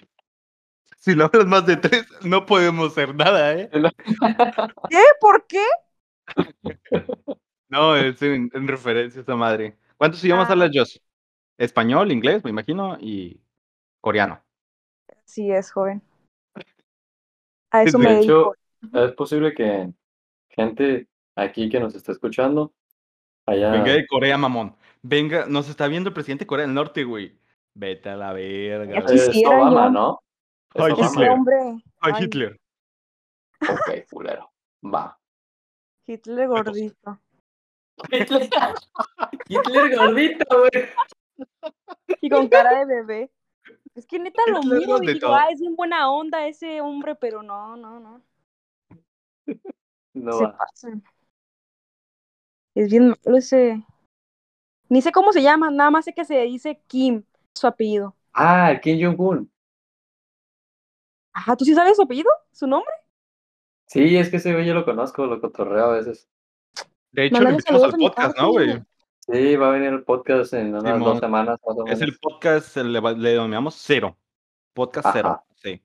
Si 0.98 1.16
no 1.16 1.26
hablas 1.26 1.46
más 1.48 1.66
de 1.66 1.78
tres, 1.78 2.06
no 2.22 2.46
podemos 2.46 2.92
hacer 2.92 3.14
nada, 3.14 3.54
¿eh? 3.54 3.70
¿Qué? 4.90 5.00
¿Por 5.20 5.46
qué? 5.48 5.64
No, 7.70 7.96
es 7.96 8.22
en, 8.22 8.50
en 8.54 8.68
referencia 8.68 9.20
a 9.20 9.22
esta 9.22 9.36
madre. 9.36 9.78
¿Cuántos 9.98 10.24
idiomas 10.24 10.50
Ah. 10.50 10.54
hablas, 10.54 10.72
Joss? 10.74 11.02
Español, 11.58 12.12
inglés, 12.12 12.44
me 12.44 12.50
imagino, 12.52 12.98
y 13.00 13.42
coreano. 14.02 14.42
Sí, 15.26 15.52
es 15.52 15.72
joven. 15.72 16.02
A 17.74 17.84
eso 17.84 17.98
De 17.98 18.04
me 18.04 18.10
De 18.12 18.16
dedico. 18.18 18.56
hecho, 18.82 19.00
es 19.06 19.12
posible 19.14 19.54
que 19.54 19.92
gente 20.50 21.08
aquí 21.36 21.70
que 21.70 21.80
nos 21.80 21.96
está 21.96 22.12
escuchando 22.12 22.74
haya... 23.46 23.72
Venga 23.72 23.92
de 23.94 24.08
Corea, 24.08 24.38
mamón. 24.38 24.76
Venga, 25.02 25.46
nos 25.48 25.68
está 25.68 25.88
viendo 25.88 26.10
el 26.10 26.14
presidente 26.14 26.44
de 26.44 26.48
Corea 26.48 26.66
del 26.66 26.76
Norte, 26.76 27.04
güey. 27.04 27.38
Vete 27.74 28.10
a 28.10 28.16
la 28.16 28.32
verga. 28.34 29.00
Es 29.10 29.30
Obama, 29.46 29.86
yo. 29.86 29.90
¿no? 29.92 30.24
Es 30.74 30.82
Ay, 30.82 30.92
Obama. 30.92 31.10
Hitler. 31.12 31.30
hombre. 31.32 31.56
Ay, 32.00 32.14
ay, 32.16 32.24
Hitler. 32.24 32.60
Ok, 33.62 34.10
culero. 34.12 34.52
Va. 34.86 35.18
Hitler 36.06 36.48
gordito. 36.48 37.20
Hitler, 38.12 38.50
Hitler 39.48 39.96
gordito, 39.98 40.46
güey. 40.60 40.90
Y 42.22 42.30
con 42.30 42.48
cara 42.50 42.80
de 42.80 42.86
bebé. 42.86 43.32
Es 43.96 44.08
que 44.08 44.18
neta 44.20 44.42
lo 44.48 44.62
miro 44.64 45.02
y 45.04 45.14
digo, 45.14 45.28
ah, 45.34 45.50
es 45.52 45.60
bien 45.60 45.76
buena 45.76 46.12
onda 46.12 46.48
ese 46.48 46.82
hombre, 46.82 47.16
pero 47.16 47.44
no, 47.44 47.76
no, 47.76 48.00
no. 48.00 48.22
No 50.16 50.32
se 50.34 50.44
va. 50.44 50.58
pasan. 50.58 51.04
Es 52.76 52.90
bien 52.90 53.10
malo 53.10 53.38
ese. 53.38 53.84
Ni 54.90 55.02
sé 55.02 55.12
cómo 55.12 55.32
se 55.32 55.42
llama, 55.42 55.72
nada 55.72 55.90
más 55.90 56.06
sé 56.06 56.14
que 56.14 56.26
se 56.26 56.42
dice 56.42 56.82
Kim, 56.88 57.24
su 57.54 57.68
apellido. 57.68 58.16
Ah, 58.34 58.80
Kim 58.82 59.00
Jong-un. 59.02 59.52
Ajá, 61.34 61.56
¿tú 61.56 61.66
sí 61.66 61.74
sabes 61.74 61.96
su 61.96 62.04
apellido? 62.04 62.30
¿Su 62.52 62.68
nombre? 62.68 62.94
Sí, 63.88 64.18
es 64.18 64.30
que 64.30 64.38
ese 64.38 64.54
güey 64.54 64.66
yo 64.66 64.74
lo 64.74 64.86
conozco, 64.86 65.26
lo 65.26 65.42
cotorreo 65.42 65.86
a 65.86 65.94
veces. 65.94 66.28
De 67.12 67.26
hecho, 67.26 67.42
lo 67.42 67.50
invitamos 67.52 67.84
al 67.84 67.92
podcast, 67.92 68.38
¿no, 68.38 68.52
güey? 68.52 68.84
Sí, 69.26 69.56
va 69.56 69.70
a 69.70 69.72
venir 69.72 69.88
el 69.94 70.04
podcast 70.04 70.54
en 70.54 70.76
unas 70.76 70.84
Simón. 70.84 71.04
dos 71.04 71.20
semanas 71.20 71.58
más 71.66 71.78
o 71.78 71.84
menos. 71.86 71.98
Es 71.98 72.02
el 72.02 72.18
podcast, 72.20 72.76
le, 72.76 73.00
le 73.00 73.30
denominamos 73.30 73.76
cero. 73.76 74.18
Podcast 74.74 75.08
Ajá. 75.08 75.14
cero, 75.14 75.44
sí. 75.56 75.82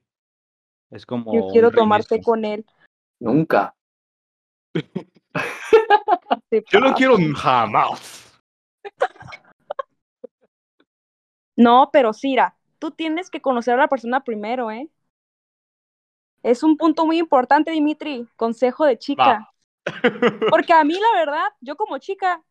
Es 0.89 1.05
como. 1.05 1.33
Yo 1.33 1.47
quiero 1.49 1.71
tomarte 1.71 2.21
con 2.21 2.43
él. 2.43 2.65
Nunca. 3.19 3.73
Yo 6.69 6.79
no 6.81 6.93
quiero 6.95 7.15
jamás. 7.35 8.41
No, 11.55 11.89
pero 11.93 12.11
Cira, 12.11 12.57
tú 12.77 12.91
tienes 12.91 13.29
que 13.29 13.41
conocer 13.41 13.75
a 13.75 13.77
la 13.77 13.87
persona 13.87 14.21
primero, 14.23 14.69
¿eh? 14.69 14.89
Es 16.43 16.63
un 16.63 16.75
punto 16.75 17.05
muy 17.05 17.19
importante, 17.19 17.71
Dimitri. 17.71 18.27
Consejo 18.35 18.85
de 18.85 18.97
chica. 18.97 19.25
Va. 19.25 19.53
Porque 20.49 20.73
a 20.73 20.83
mí, 20.83 20.93
la 20.93 21.19
verdad, 21.19 21.47
yo 21.61 21.75
como 21.77 21.97
chica, 21.99 22.43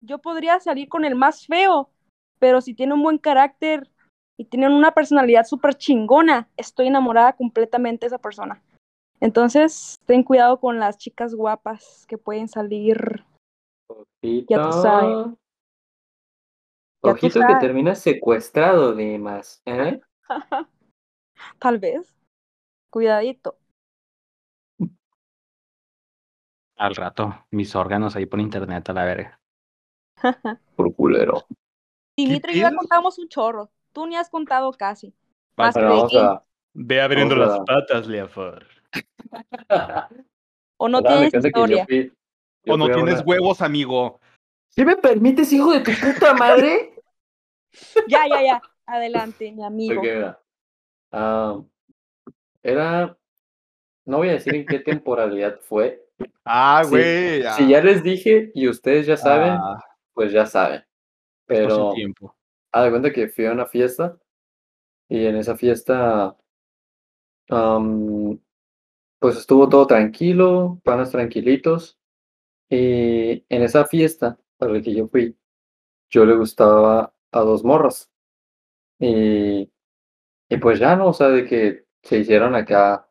yo 0.00 0.18
podría 0.18 0.60
salir 0.60 0.88
con 0.88 1.04
el 1.04 1.14
más 1.14 1.46
feo, 1.46 1.90
pero 2.38 2.60
si 2.60 2.74
tiene 2.74 2.94
un 2.94 3.02
buen 3.02 3.18
carácter 3.18 3.90
y 4.36 4.44
tiene 4.44 4.68
una 4.68 4.92
personalidad 4.92 5.44
súper 5.44 5.74
chingona, 5.74 6.48
estoy 6.56 6.86
enamorada 6.86 7.34
completamente 7.34 8.04
de 8.04 8.08
esa 8.08 8.18
persona. 8.18 8.62
Entonces, 9.20 9.96
ten 10.06 10.22
cuidado 10.22 10.60
con 10.60 10.78
las 10.78 10.96
chicas 10.96 11.34
guapas 11.34 12.06
que 12.06 12.18
pueden 12.18 12.48
salir. 12.48 13.24
Ya 14.22 14.62
tú 14.62 14.72
sabes. 14.72 15.16
Ojito. 15.16 15.38
Ya 17.02 17.02
tú 17.02 17.08
Ojito 17.10 17.40
que 17.40 17.46
sabes. 17.46 17.58
termina 17.58 17.94
secuestrado, 17.94 18.94
Dimas. 18.94 19.60
¿eh? 19.66 20.00
Tal 21.58 21.78
vez. 21.78 22.14
Cuidadito. 22.90 23.58
Al 26.76 26.94
rato, 26.94 27.44
mis 27.50 27.74
órganos 27.74 28.14
ahí 28.14 28.26
por 28.26 28.40
internet 28.40 28.88
a 28.88 28.92
la 28.92 29.04
verga. 29.04 29.37
Por 30.76 30.94
culero. 30.94 31.46
Dimitri 32.16 32.52
y 32.52 32.56
yo 32.56 32.62
ya 32.62 32.68
pides? 32.70 32.78
contamos 32.78 33.18
un 33.18 33.28
chorro. 33.28 33.70
Tú 33.92 34.06
ni 34.06 34.16
has 34.16 34.28
contado 34.30 34.72
casi. 34.72 35.14
Más 35.56 35.74
que- 35.74 36.18
a. 36.18 36.42
Ve 36.74 37.00
abriendo 37.00 37.34
las 37.34 37.58
patas, 37.60 38.06
Leafor. 38.06 38.64
O 40.76 40.88
no 40.88 40.98
Ahora 40.98 41.08
tienes 41.28 41.32
yo 41.32 41.38
historia. 41.40 41.86
fui- 41.86 42.12
yo 42.64 42.74
O 42.74 42.76
no 42.76 42.86
tienes 42.86 43.14
una- 43.14 43.22
huevos, 43.24 43.62
amigo. 43.62 44.20
¿Sí 44.68 44.84
me 44.84 44.96
permites, 44.96 45.52
hijo 45.52 45.72
de 45.72 45.80
tu 45.80 45.90
puta 45.92 46.34
madre? 46.34 46.94
Ya, 48.08 48.26
ya, 48.28 48.42
ya. 48.42 48.62
Adelante, 48.86 49.52
mi 49.52 49.62
amigo. 49.62 50.02
Ah, 51.12 51.60
era. 52.62 53.16
No 54.06 54.16
voy 54.18 54.30
a 54.30 54.32
decir 54.32 54.54
en 54.54 54.66
qué 54.66 54.78
temporalidad 55.02 55.60
fue. 55.60 56.02
Ah, 56.44 56.80
Sí, 56.84 56.90
güey. 56.90 57.42
Si 57.56 57.68
ya 57.68 57.82
les 57.82 58.02
dije 58.02 58.50
y 58.54 58.68
ustedes 58.68 59.06
ya 59.06 59.16
saben, 59.16 59.50
Ah, 59.52 59.78
pues 60.18 60.32
ya 60.32 60.46
saben. 60.46 60.82
pero... 61.46 61.92
Tiempo. 61.92 62.34
haz 62.72 62.84
de 62.84 62.90
cuenta 62.90 63.12
que 63.12 63.28
fui 63.28 63.46
a 63.46 63.52
una 63.52 63.66
fiesta 63.66 64.18
y 65.08 65.26
en 65.26 65.36
esa 65.36 65.56
fiesta 65.56 66.36
pues 69.20 69.36
estuvo 69.36 69.68
todo 69.68 69.86
tranquilo, 69.86 70.80
panas 70.82 71.12
tranquilitos 71.12 72.00
y 72.68 73.44
en 73.48 73.62
esa 73.62 73.84
fiesta 73.84 74.40
a 74.58 74.66
la 74.66 74.82
que 74.82 74.92
yo 74.92 75.06
fui, 75.06 75.38
yo 76.10 76.24
le 76.24 76.34
gustaba 76.34 77.14
a 77.30 77.40
dos 77.40 77.62
morras 77.62 78.10
y, 78.98 79.70
y 80.48 80.56
pues 80.60 80.80
ya 80.80 80.96
no, 80.96 81.10
o 81.10 81.12
sea, 81.12 81.28
de 81.28 81.44
que 81.44 81.86
se 82.02 82.18
hicieron 82.18 82.56
acá 82.56 83.08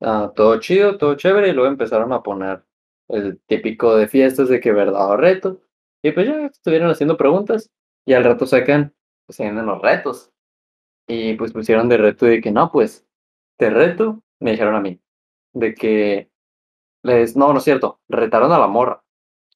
ah, 0.00 0.32
todo 0.34 0.58
chido, 0.58 0.96
todo 0.96 1.16
chévere 1.16 1.50
y 1.50 1.52
luego 1.52 1.68
empezaron 1.68 2.14
a 2.14 2.22
poner 2.22 2.64
el 3.08 3.38
típico 3.42 3.94
de 3.94 4.08
fiestas 4.08 4.48
de 4.48 4.58
que 4.58 4.72
verdad 4.72 5.10
o 5.10 5.18
reto 5.18 5.60
y 6.02 6.12
pues 6.12 6.26
ya 6.28 6.46
estuvieron 6.46 6.90
haciendo 6.90 7.16
preguntas 7.16 7.70
y 8.06 8.14
al 8.14 8.24
rato 8.24 8.46
sacan, 8.46 8.94
pues 9.26 9.38
vienen 9.38 9.66
los 9.66 9.80
retos 9.82 10.32
y 11.08 11.34
pues 11.34 11.52
pusieron 11.52 11.88
de 11.88 11.98
reto 11.98 12.26
de 12.26 12.40
que 12.40 12.52
no, 12.52 12.70
pues 12.72 13.06
te 13.58 13.70
reto, 13.70 14.22
me 14.40 14.52
dijeron 14.52 14.74
a 14.76 14.80
mí, 14.80 15.00
de 15.54 15.74
que 15.74 16.30
les, 17.02 17.36
no, 17.36 17.52
no 17.52 17.58
es 17.58 17.64
cierto, 17.64 18.00
retaron 18.08 18.52
a 18.52 18.58
la 18.58 18.68
morra, 18.68 19.04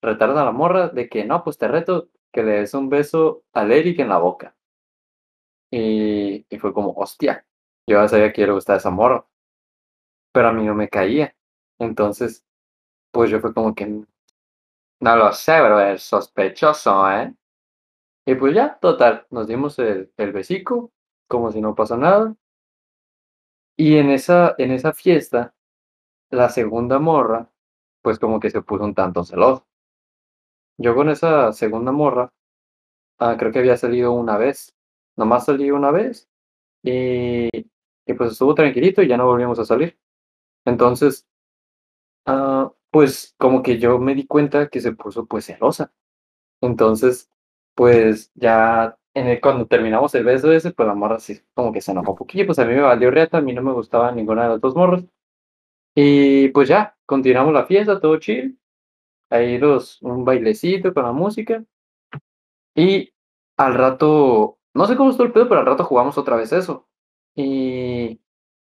retaron 0.03 0.39
a 0.39 0.45
la 0.47 0.53
morra 0.53 0.89
de 0.89 1.09
que 1.09 1.25
no, 1.25 1.45
pues 1.45 1.59
te 1.59 1.69
reto 1.69 2.11
que 2.33 2.43
le 2.45 2.53
des 2.61 2.75
un 2.75 2.89
beso 2.91 3.45
al 3.53 3.73
Eric 3.73 4.01
en 4.01 4.09
la 4.11 4.19
boca. 4.19 4.57
Y, 5.73 6.47
y 6.49 6.59
fue 6.59 6.73
como, 6.73 6.93
hostia, 6.93 7.45
yo 7.87 8.01
ya 8.01 8.09
sabía 8.09 8.33
que 8.33 8.47
le 8.47 8.53
gustaba 8.53 8.79
esa 8.79 8.91
morra, 8.91 9.27
pero 10.33 10.49
a 10.49 10.53
mí 10.53 10.65
no 10.65 10.75
me 10.75 10.89
caía. 10.89 11.35
Entonces, 11.79 12.45
pues 13.13 13.31
yo 13.31 13.41
fue 13.41 13.55
como 13.55 13.75
que, 13.75 14.05
no 15.01 15.17
lo 15.17 15.33
sé, 15.33 15.61
bro, 15.61 15.81
es 15.81 16.03
sospechoso, 16.03 17.11
¿eh? 17.13 17.35
Y 18.27 18.35
pues 18.37 18.55
ya, 18.55 18.79
total, 18.81 19.27
nos 19.31 19.49
dimos 19.49 19.79
el, 19.81 20.13
el 20.17 20.33
besico, 20.33 20.93
como 21.29 21.53
si 21.53 21.61
no 21.61 21.75
pasó 21.75 21.97
nada. 21.99 22.35
Y 23.77 23.97
en 23.97 24.11
esa, 24.11 24.55
en 24.59 24.71
esa 24.71 24.93
fiesta, 24.93 25.57
la 26.31 26.51
segunda 26.51 26.99
morra, 26.99 27.51
pues 28.03 28.19
como 28.19 28.41
que 28.41 28.51
se 28.51 28.63
puso 28.63 28.85
un 28.85 28.95
tanto 28.95 29.25
celosa. 29.25 29.67
Yo 30.79 30.95
con 30.95 31.09
esa 31.11 31.53
segunda 31.53 31.93
morra, 31.93 32.33
ah, 33.19 33.37
creo 33.39 33.53
que 33.53 33.61
había 33.61 33.77
salido 33.77 34.13
una 34.13 34.39
vez. 34.39 34.77
Nomás 35.17 35.47
salí 35.47 35.71
una 35.71 35.91
vez 35.93 36.29
y, 36.83 37.49
y 38.07 38.15
pues 38.15 38.33
estuvo 38.33 38.55
tranquilito 38.55 39.03
y 39.03 39.09
ya 39.09 39.17
no 39.17 39.27
volvimos 39.27 39.59
a 39.61 39.65
salir. 39.67 39.99
Entonces, 40.67 41.27
ah, 42.27 42.73
pues 42.91 43.35
como 43.39 43.63
que 43.63 43.79
yo 43.79 43.99
me 43.99 44.15
di 44.15 44.27
cuenta 44.27 44.69
que 44.69 44.81
se 44.81 44.93
puso 44.93 45.27
pues 45.27 45.47
celosa. 45.47 45.93
Entonces, 46.61 47.31
pues 47.75 48.33
ya 48.35 48.99
en 49.15 49.29
el, 49.29 49.41
cuando 49.41 49.67
terminamos 49.67 50.15
el 50.15 50.25
beso 50.25 50.53
ese, 50.53 50.73
pues 50.73 50.87
la 50.89 50.95
morra 50.95 51.21
sí 51.21 51.41
como 51.55 51.73
que 51.73 51.81
se 51.81 51.93
enojó 51.93 52.13
un 52.13 52.19
poquillo, 52.19 52.47
pues 52.47 52.59
a 52.59 52.65
mí 52.65 52.75
me 52.75 52.83
valió 52.83 53.11
reata, 53.11 53.39
a 53.39 53.41
mí 53.43 53.53
no 53.55 53.63
me 53.63 53.73
gustaba 53.73 54.13
ninguna 54.13 54.45
de 54.45 54.49
las 54.51 54.61
dos 54.61 54.75
morras. 54.77 55.05
Y 55.95 56.49
pues 56.51 56.69
ya, 56.69 56.97
continuamos 57.07 57.53
la 57.55 57.67
fiesta, 57.67 58.01
todo 58.01 58.19
chill. 58.19 58.59
Ahí 59.31 59.59
los, 59.59 60.03
un 60.03 60.25
bailecito 60.25 60.95
con 60.95 61.05
la 61.05 61.13
música. 61.13 61.65
Y 62.75 63.13
al 63.57 63.75
rato, 63.75 64.59
no 64.75 64.87
sé 64.87 64.97
cómo 64.97 65.11
estuvo 65.11 65.27
el 65.27 65.33
pedo, 65.33 65.49
pero 65.49 65.61
al 65.61 65.67
rato 65.67 65.85
jugamos 65.85 66.19
otra 66.19 66.37
vez 66.37 66.53
eso. 66.53 66.89
Y, 67.35 68.21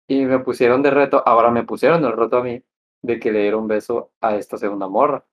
y 0.09 0.25
me 0.25 0.39
pusieron 0.41 0.83
de 0.83 0.91
reto, 0.91 1.23
ahora 1.27 1.51
me 1.51 1.65
pusieron 1.65 2.05
el 2.05 2.13
reto 2.17 2.39
a 2.39 2.43
mí, 2.45 2.63
de 3.07 3.21
que 3.21 3.33
le 3.33 3.41
diera 3.43 3.57
un 3.57 3.69
beso 3.69 4.13
a 4.21 4.37
esta 4.37 4.59
segunda 4.59 4.89
morra. 4.89 5.25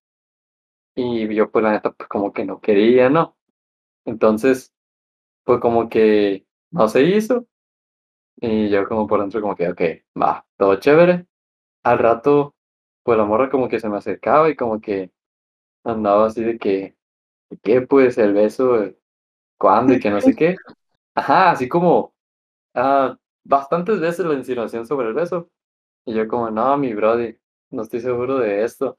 Y 0.96 1.34
yo, 1.34 1.52
pues 1.52 1.64
la 1.64 1.72
neta, 1.72 1.92
pues 1.92 2.08
como 2.08 2.32
que 2.32 2.46
no 2.46 2.62
quería, 2.62 3.10
¿no? 3.10 3.36
Entonces, 4.06 4.74
pues 5.44 5.60
como 5.60 5.90
que 5.90 6.46
no 6.72 6.88
se 6.88 7.04
hizo. 7.04 7.48
Y 8.38 8.70
yo 8.70 8.88
como 8.88 9.08
por 9.08 9.22
dentro 9.22 9.42
como 9.42 9.56
que, 9.56 9.70
ok, 9.70 9.82
va, 10.22 10.46
todo 10.58 10.76
chévere. 10.76 11.28
Al 11.84 12.00
rato, 12.00 12.56
pues 13.04 13.18
la 13.18 13.26
morra 13.26 13.50
como 13.50 13.68
que 13.70 13.80
se 13.80 13.90
me 13.90 13.98
acercaba 13.98 14.50
y 14.50 14.56
como 14.56 14.80
que 14.82 15.12
andaba 15.84 16.28
así 16.28 16.44
de 16.44 16.60
que, 16.60 16.96
¿de 17.50 17.58
¿qué 17.64 17.82
pues 17.82 18.18
el 18.20 18.34
beso? 18.34 18.94
¿Cuándo? 19.58 19.94
Y 19.94 20.00
que 20.00 20.12
no 20.12 20.22
sé 20.22 20.36
qué. 20.36 20.56
Ajá, 21.16 21.52
así 21.52 21.68
como 21.70 22.14
ah, 22.76 23.18
bastantes 23.44 24.00
veces 24.00 24.26
la 24.26 24.36
insinuación 24.36 24.86
sobre 24.86 25.08
el 25.08 25.14
beso. 25.16 25.50
Y 26.06 26.14
yo 26.14 26.28
como, 26.28 26.52
no, 26.52 26.78
mi 26.78 26.94
brody, 26.94 27.38
no 27.74 27.82
estoy 27.84 28.00
seguro 28.00 28.38
de 28.40 28.64
esto. 28.64 28.98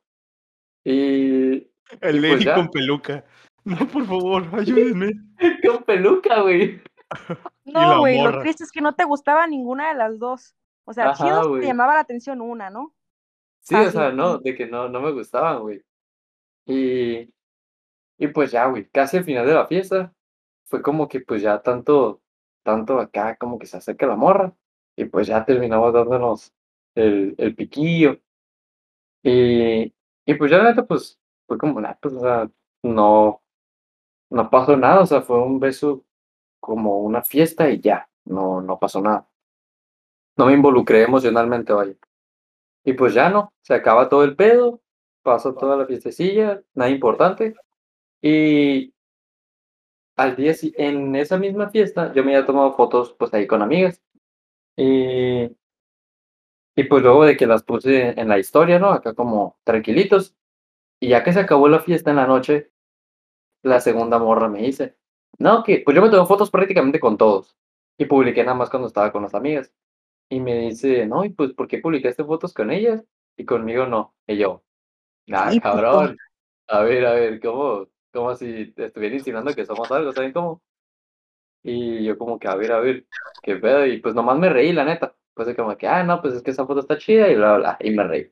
Y 0.85 1.55
El 1.55 1.71
pues 2.01 2.15
Lady 2.23 2.45
con 2.45 2.69
peluca. 2.69 3.25
No, 3.67 3.79
por 3.89 4.05
favor, 4.05 4.45
ayúdenme. 4.53 5.11
con 5.67 5.85
peluca, 5.85 6.43
güey. 6.43 6.83
No, 7.65 8.01
güey, 8.01 8.23
lo 8.23 8.41
triste 8.41 8.63
es 8.65 8.71
que 8.71 8.83
no 8.83 8.95
te 8.95 9.05
gustaba 9.05 9.47
ninguna 9.47 9.89
de 9.89 9.95
las 9.95 10.19
dos. 10.19 10.55
O 10.85 10.93
sea, 10.93 11.11
Ajá, 11.11 11.25
chido 11.25 11.43
si 11.45 11.49
güey. 11.49 11.61
te 11.63 11.67
llamaba 11.69 11.95
la 11.95 12.01
atención 12.01 12.43
una, 12.43 12.69
¿no? 12.69 12.95
Sí, 13.61 13.75
o 13.75 13.91
sea, 13.91 14.13
no, 14.13 14.37
de 14.37 14.55
que 14.55 14.67
no, 14.67 14.91
no 14.91 15.01
me 15.01 15.13
gustaban, 15.13 15.63
güey. 15.63 15.83
Y, 16.67 17.33
y 18.19 18.29
pues 18.29 18.51
ya, 18.53 18.67
güey, 18.67 18.87
casi 18.91 19.17
al 19.17 19.25
final 19.25 19.47
de 19.47 19.55
la 19.55 19.67
fiesta 19.67 20.13
fue 20.67 20.83
como 20.83 21.09
que 21.09 21.21
pues 21.21 21.41
ya 21.41 21.63
tanto, 21.63 22.21
tanto 22.63 22.99
acá 23.01 23.37
como 23.37 23.59
que 23.59 23.65
se 23.67 23.79
acerca 23.79 24.07
la 24.07 24.17
morra 24.17 24.55
y 24.95 25.07
pues 25.07 25.27
ya 25.27 25.43
terminamos 25.47 25.95
dándonos 25.95 26.53
el, 26.95 27.35
el 27.39 27.55
piquillo. 27.55 28.21
Y, 29.25 29.93
y 30.27 30.35
pues 30.35 30.51
ya 30.51 30.59
la 30.59 30.71
neta 30.71 30.87
pues 30.87 31.19
fue 31.47 31.59
como, 31.59 31.81
nah, 31.81 31.95
pues 32.01 32.15
o 32.15 32.21
sea, 32.21 32.51
no, 32.83 33.43
no 34.31 34.51
pasó 34.51 34.77
nada, 34.77 35.01
o 35.01 35.07
sea, 35.07 35.23
fue 35.23 35.43
un 35.43 35.59
beso 35.61 36.05
como 36.61 36.99
una 37.01 37.23
fiesta 37.23 37.71
y 37.71 37.81
ya, 37.81 38.09
no, 38.27 38.61
no 38.61 38.79
pasó 38.79 39.01
nada. 39.01 39.29
No 40.37 40.47
me 40.47 40.53
involucré 40.55 41.03
emocionalmente, 41.03 41.73
vaya. 41.73 41.95
Y 42.85 42.93
pues 42.95 43.15
ya 43.15 43.31
no, 43.31 43.53
se 43.63 43.75
acaba 43.75 44.09
todo 44.09 44.25
el 44.25 44.37
pedo, 44.37 44.81
pasó 45.23 45.55
toda 45.55 45.77
la 45.77 45.87
fiestecilla, 45.87 46.63
nada 46.75 46.91
importante. 46.91 47.55
Y 48.23 48.95
al 50.17 50.37
día 50.37 50.55
en 50.77 51.17
esa 51.17 51.39
misma 51.39 51.71
fiesta, 51.71 52.13
yo 52.13 52.25
me 52.25 52.35
había 52.35 52.47
tomado 52.47 52.75
fotos 52.75 53.15
pues 53.19 53.33
ahí 53.35 53.47
con 53.47 53.63
amigas. 53.63 54.03
Y, 54.77 55.51
y 56.77 56.85
pues 56.85 57.03
luego 57.03 57.25
de 57.25 57.37
que 57.37 57.47
las 57.47 57.63
puse 57.63 58.19
en 58.21 58.29
la 58.29 58.39
historia, 58.39 58.79
¿no? 58.79 58.91
Acá 58.93 59.15
como 59.15 59.59
tranquilitos. 59.65 60.37
Y 61.01 61.09
ya 61.11 61.25
que 61.25 61.33
se 61.33 61.41
acabó 61.41 61.69
la 61.69 61.81
fiesta 61.81 62.11
en 62.11 62.17
la 62.17 62.27
noche, 62.27 62.71
la 63.63 63.81
segunda 63.81 64.19
morra 64.19 64.49
me 64.49 64.61
dice, 64.63 64.97
no, 65.39 65.63
que 65.65 65.83
pues 65.85 65.95
yo 65.95 66.03
me 66.03 66.11
tomé 66.11 66.27
fotos 66.27 66.51
prácticamente 66.51 67.01
con 67.01 67.17
todos. 67.19 67.57
Y 67.99 68.07
publiqué 68.07 68.43
nada 68.45 68.57
más 68.57 68.71
cuando 68.71 68.89
estaba 68.89 69.13
con 69.13 69.23
las 69.23 69.35
amigas. 69.35 69.73
Y 70.31 70.41
me 70.41 70.59
dice, 70.61 71.07
no, 71.07 71.25
y 71.25 71.31
pues, 71.31 71.53
¿por 71.55 71.69
qué 71.69 71.79
publicaste 71.79 72.25
fotos 72.25 72.55
con 72.55 72.71
ellas? 72.71 73.05
Y 73.37 73.45
conmigo 73.45 73.87
no. 73.87 74.15
Y 74.27 74.39
yo, 74.39 74.65
ah, 75.33 75.51
Sí, 75.53 75.61
puto. 75.61 75.71
cabrón. 75.77 76.17
A 76.69 76.83
ver, 76.83 77.07
a 77.07 77.15
ver, 77.15 77.41
¿cómo? 77.41 77.89
Como 78.13 78.35
si 78.37 78.73
te 78.73 78.87
estuviera 78.87 79.17
insinuando 79.17 79.55
que 79.55 79.67
somos 79.67 79.91
algo, 79.93 80.13
¿saben 80.13 80.33
cómo? 80.33 80.63
Y 81.63 82.05
yo 82.05 82.19
como 82.19 82.39
que, 82.39 82.49
a 82.49 82.55
ver, 82.57 82.73
a 82.73 82.81
ver, 82.81 83.07
qué 83.43 83.57
pedo. 83.57 83.87
Y 83.87 83.99
pues 84.01 84.15
nomás 84.15 84.39
me 84.39 84.49
reí, 84.51 84.73
la 84.73 84.85
neta. 84.85 85.17
Pues 85.35 85.49
de 85.49 85.57
como 85.57 85.77
que, 85.77 85.87
ah, 85.87 86.03
no, 86.05 86.21
pues 86.23 86.35
es 86.35 86.43
que 86.43 86.53
esa 86.53 86.67
foto 86.67 86.81
está 86.81 86.99
chida 86.99 87.29
y 87.29 87.37
bla, 87.37 87.57
bla, 87.59 87.77
y 87.81 87.91
me 87.91 88.05
reí. 88.05 88.29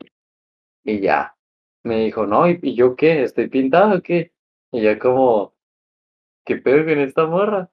Y 0.85 1.01
ya. 1.01 1.37
Me 1.85 2.05
dijo, 2.05 2.27
no, 2.27 2.49
¿y, 2.49 2.59
y 2.63 2.75
yo 2.77 2.95
qué? 2.97 3.23
¿Estoy 3.25 3.49
pintado 3.49 3.99
o 3.99 4.03
qué? 4.03 4.33
Y 4.71 4.83
ya 4.83 4.99
como, 4.99 5.55
¿qué 6.45 6.57
pedo 6.57 6.85
con 6.85 6.99
esta 7.01 7.27
morra? 7.27 7.71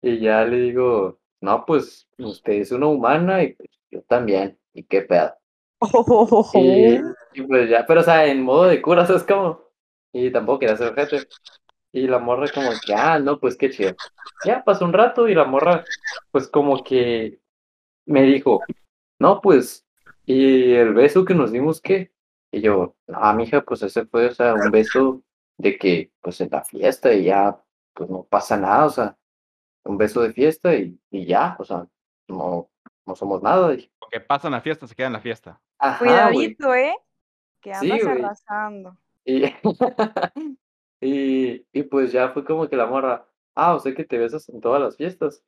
Y 0.00 0.20
ya 0.20 0.44
le 0.44 0.56
digo, 0.58 1.20
no, 1.40 1.64
pues 1.66 2.08
usted 2.18 2.54
es 2.54 2.72
una 2.72 2.86
humana 2.86 3.42
y 3.42 3.54
pues, 3.54 3.70
yo 3.90 4.02
también. 4.02 4.58
¿Y 4.72 4.84
qué 4.84 5.02
pedo? 5.02 5.34
Y, 6.54 6.96
y 7.34 7.42
pues 7.42 7.68
ya, 7.68 7.84
pero 7.86 8.00
o 8.00 8.04
sea, 8.04 8.26
en 8.26 8.42
modo 8.42 8.64
de 8.64 8.80
cura, 8.80 9.06
¿sabes 9.06 9.24
cómo? 9.24 9.60
Y 10.12 10.30
tampoco 10.30 10.60
quería 10.60 10.76
ser 10.76 10.94
gente. 10.94 11.28
Y 11.92 12.06
la 12.06 12.18
morra 12.18 12.46
como 12.52 12.70
que, 12.86 12.94
ah, 12.94 13.18
no, 13.18 13.38
pues 13.38 13.56
qué 13.56 13.70
chido. 13.70 13.94
Ya 14.46 14.64
pasó 14.64 14.84
un 14.84 14.94
rato 14.94 15.28
y 15.28 15.34
la 15.34 15.44
morra, 15.44 15.84
pues 16.30 16.48
como 16.48 16.82
que 16.82 17.41
me 18.06 18.22
dijo, 18.22 18.60
no, 19.18 19.40
pues, 19.40 19.86
¿y 20.26 20.72
el 20.74 20.94
beso 20.94 21.24
que 21.24 21.34
nos 21.34 21.52
dimos 21.52 21.80
qué? 21.80 22.12
Y 22.50 22.60
yo, 22.60 22.96
no, 23.06 23.34
mija, 23.34 23.62
pues 23.64 23.82
ese 23.82 24.06
fue, 24.06 24.28
o 24.28 24.34
sea, 24.34 24.54
un 24.54 24.70
beso 24.70 25.22
de 25.58 25.78
que, 25.78 26.12
pues 26.20 26.40
en 26.40 26.50
la 26.50 26.64
fiesta 26.64 27.12
y 27.12 27.24
ya, 27.24 27.62
pues 27.94 28.10
no 28.10 28.24
pasa 28.24 28.56
nada, 28.56 28.86
o 28.86 28.90
sea, 28.90 29.16
un 29.84 29.96
beso 29.98 30.22
de 30.22 30.32
fiesta 30.32 30.74
y, 30.74 30.98
y 31.10 31.26
ya, 31.26 31.56
o 31.58 31.64
sea, 31.64 31.86
no, 32.28 32.70
no 33.06 33.16
somos 33.16 33.42
nada. 33.42 33.70
Dije, 33.70 33.90
Lo 34.00 34.08
que 34.10 34.20
pasa 34.20 34.48
en 34.48 34.52
la 34.52 34.60
fiesta 34.60 34.86
se 34.86 34.94
queda 34.94 35.08
en 35.08 35.12
la 35.14 35.20
fiesta. 35.20 35.60
Ajá. 35.78 35.98
Cuidadito, 35.98 36.74
¿eh? 36.74 36.94
Que 37.60 37.74
Sí, 37.76 37.90
andas 37.90 38.04
güey. 38.06 38.18
arrasando. 38.24 38.96
Y, 39.24 39.44
y, 41.00 41.66
y 41.72 41.82
pues 41.84 42.12
ya 42.12 42.30
fue 42.30 42.44
como 42.44 42.68
que 42.68 42.76
la 42.76 42.86
morra, 42.86 43.26
ah, 43.54 43.74
o 43.74 43.80
sea 43.80 43.94
que 43.94 44.04
te 44.04 44.18
besas 44.18 44.48
en 44.48 44.60
todas 44.60 44.80
las 44.80 44.96
fiestas. 44.96 45.42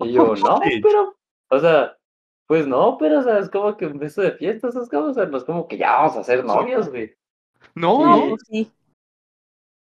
Y 0.00 0.12
yo, 0.12 0.34
no, 0.34 0.60
Sí. 0.62 0.80
pero, 0.82 1.16
o 1.50 1.58
sea, 1.58 1.96
pues 2.46 2.66
no, 2.66 2.96
pero, 2.98 3.20
o 3.20 3.22
sea, 3.22 3.38
es 3.38 3.50
como 3.50 3.76
que 3.76 3.86
un 3.86 3.98
beso 3.98 4.22
de 4.22 4.32
fiestas, 4.32 4.74
es 4.76 4.88
como, 4.88 5.06
o 5.06 5.14
sea, 5.14 5.26
no 5.26 5.36
es 5.36 5.44
como 5.44 5.68
que 5.68 5.76
ya 5.78 5.92
vamos 5.96 6.16
a 6.16 6.24
ser 6.24 6.44
novios, 6.44 6.88
güey. 6.88 7.14
No, 7.74 8.04
No, 8.04 8.36
Sí. 8.46 8.64
sí. 8.64 8.72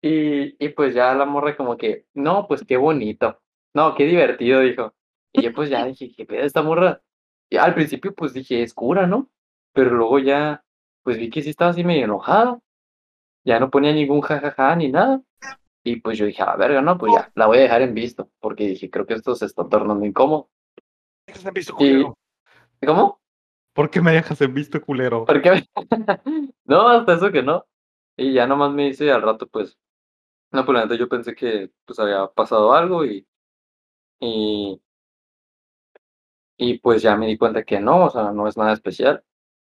Y, 0.03 0.65
y 0.65 0.69
pues 0.71 0.95
ya 0.95 1.15
la 1.15 1.25
morra 1.25 1.57
como 1.57 1.77
que, 1.77 2.07
no, 2.15 2.47
pues 2.47 2.63
qué 2.67 2.77
bonito, 2.77 3.41
no, 3.75 3.95
qué 3.95 4.05
divertido, 4.05 4.61
dijo. 4.61 4.95
Y 5.33 5.43
yo 5.43 5.53
pues 5.55 5.71
ya 5.71 5.85
dije, 5.87 6.13
qué 6.15 6.27
pedo 6.27 6.45
esta 6.45 6.63
morra. 6.63 7.01
Y 7.51 7.57
al 7.57 7.75
principio 7.75 8.15
pues 8.15 8.33
dije, 8.35 8.63
es 8.63 8.75
cura, 8.75 9.07
¿no? 9.07 9.31
Pero 9.73 9.91
luego 9.91 10.19
ya, 10.19 10.63
pues 11.03 11.19
vi 11.19 11.31
que 11.31 11.43
sí 11.43 11.51
estaba 11.51 11.71
así 11.71 11.85
medio 11.85 12.05
enojada. 12.05 12.59
Ya 13.45 13.61
no 13.61 13.71
ponía 13.71 13.93
ningún 13.93 14.21
jajaja 14.21 14.75
ni 14.77 14.89
nada. 14.91 15.23
Y 15.83 15.97
pues 15.97 16.17
yo 16.17 16.25
dije, 16.27 16.43
a 16.43 16.47
la 16.47 16.57
verga, 16.57 16.81
no, 16.81 16.97
pues 16.97 17.13
ya, 17.15 17.31
la 17.35 17.47
voy 17.47 17.59
a 17.59 17.63
dejar 17.63 17.83
en 17.83 17.95
visto. 17.95 18.31
Porque 18.41 18.67
dije, 18.69 18.91
creo 18.91 19.07
que 19.07 19.15
esto 19.15 19.35
se 19.35 19.47
está 19.47 19.69
tornando 19.69 20.05
incómodo. 20.07 20.49
Dejas 21.27 21.47
en 21.47 21.55
visto, 21.55 21.73
Y- 21.75 21.77
culero. 21.77 22.19
¿Cómo? 22.87 23.21
¿Por 23.75 23.91
qué 23.91 24.01
me 24.01 24.13
dejas 24.13 24.41
en 24.41 24.55
visto, 24.55 24.81
culero? 24.81 25.25
Porque 25.25 25.65
no, 26.65 26.89
hasta 26.89 27.15
eso 27.15 27.33
que 27.33 27.43
no. 27.43 27.67
Y 28.17 28.33
ya 28.33 28.47
nomás 28.47 28.73
me 28.73 28.87
dice 28.87 29.11
al 29.11 29.23
rato, 29.23 29.49
pues, 29.49 29.77
no, 30.53 30.65
pues 30.65 30.75
la 30.77 30.83
neta 30.85 30.95
yo 30.97 31.09
pensé 31.09 31.35
que 31.35 31.71
pues 31.85 31.99
había 31.99 32.27
pasado 32.29 32.73
algo 32.73 33.05
y, 33.05 33.27
y, 34.21 34.81
y 36.57 36.79
pues 36.79 37.03
ya 37.03 37.17
me 37.17 37.27
di 37.27 37.37
cuenta 37.37 37.65
que 37.65 37.81
no, 37.81 38.07
o 38.07 38.11
sea, 38.11 38.33
no 38.33 38.47
es 38.49 38.57
nada 38.57 38.73
especial. 38.73 39.25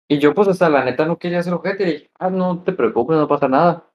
Y 0.09 0.19
yo 0.19 0.33
pues 0.33 0.47
hasta 0.49 0.69
la 0.69 0.85
neta 0.85 1.05
no 1.05 1.19
quería 1.19 1.39
hacer 1.39 1.53
ojete, 1.53 1.83
y 1.83 1.93
dije, 1.93 2.11
ah, 2.19 2.29
no 2.29 2.63
te 2.63 2.73
preocupes, 2.73 3.17
no 3.17 3.27
pasa 3.27 3.47
nada. 3.47 3.91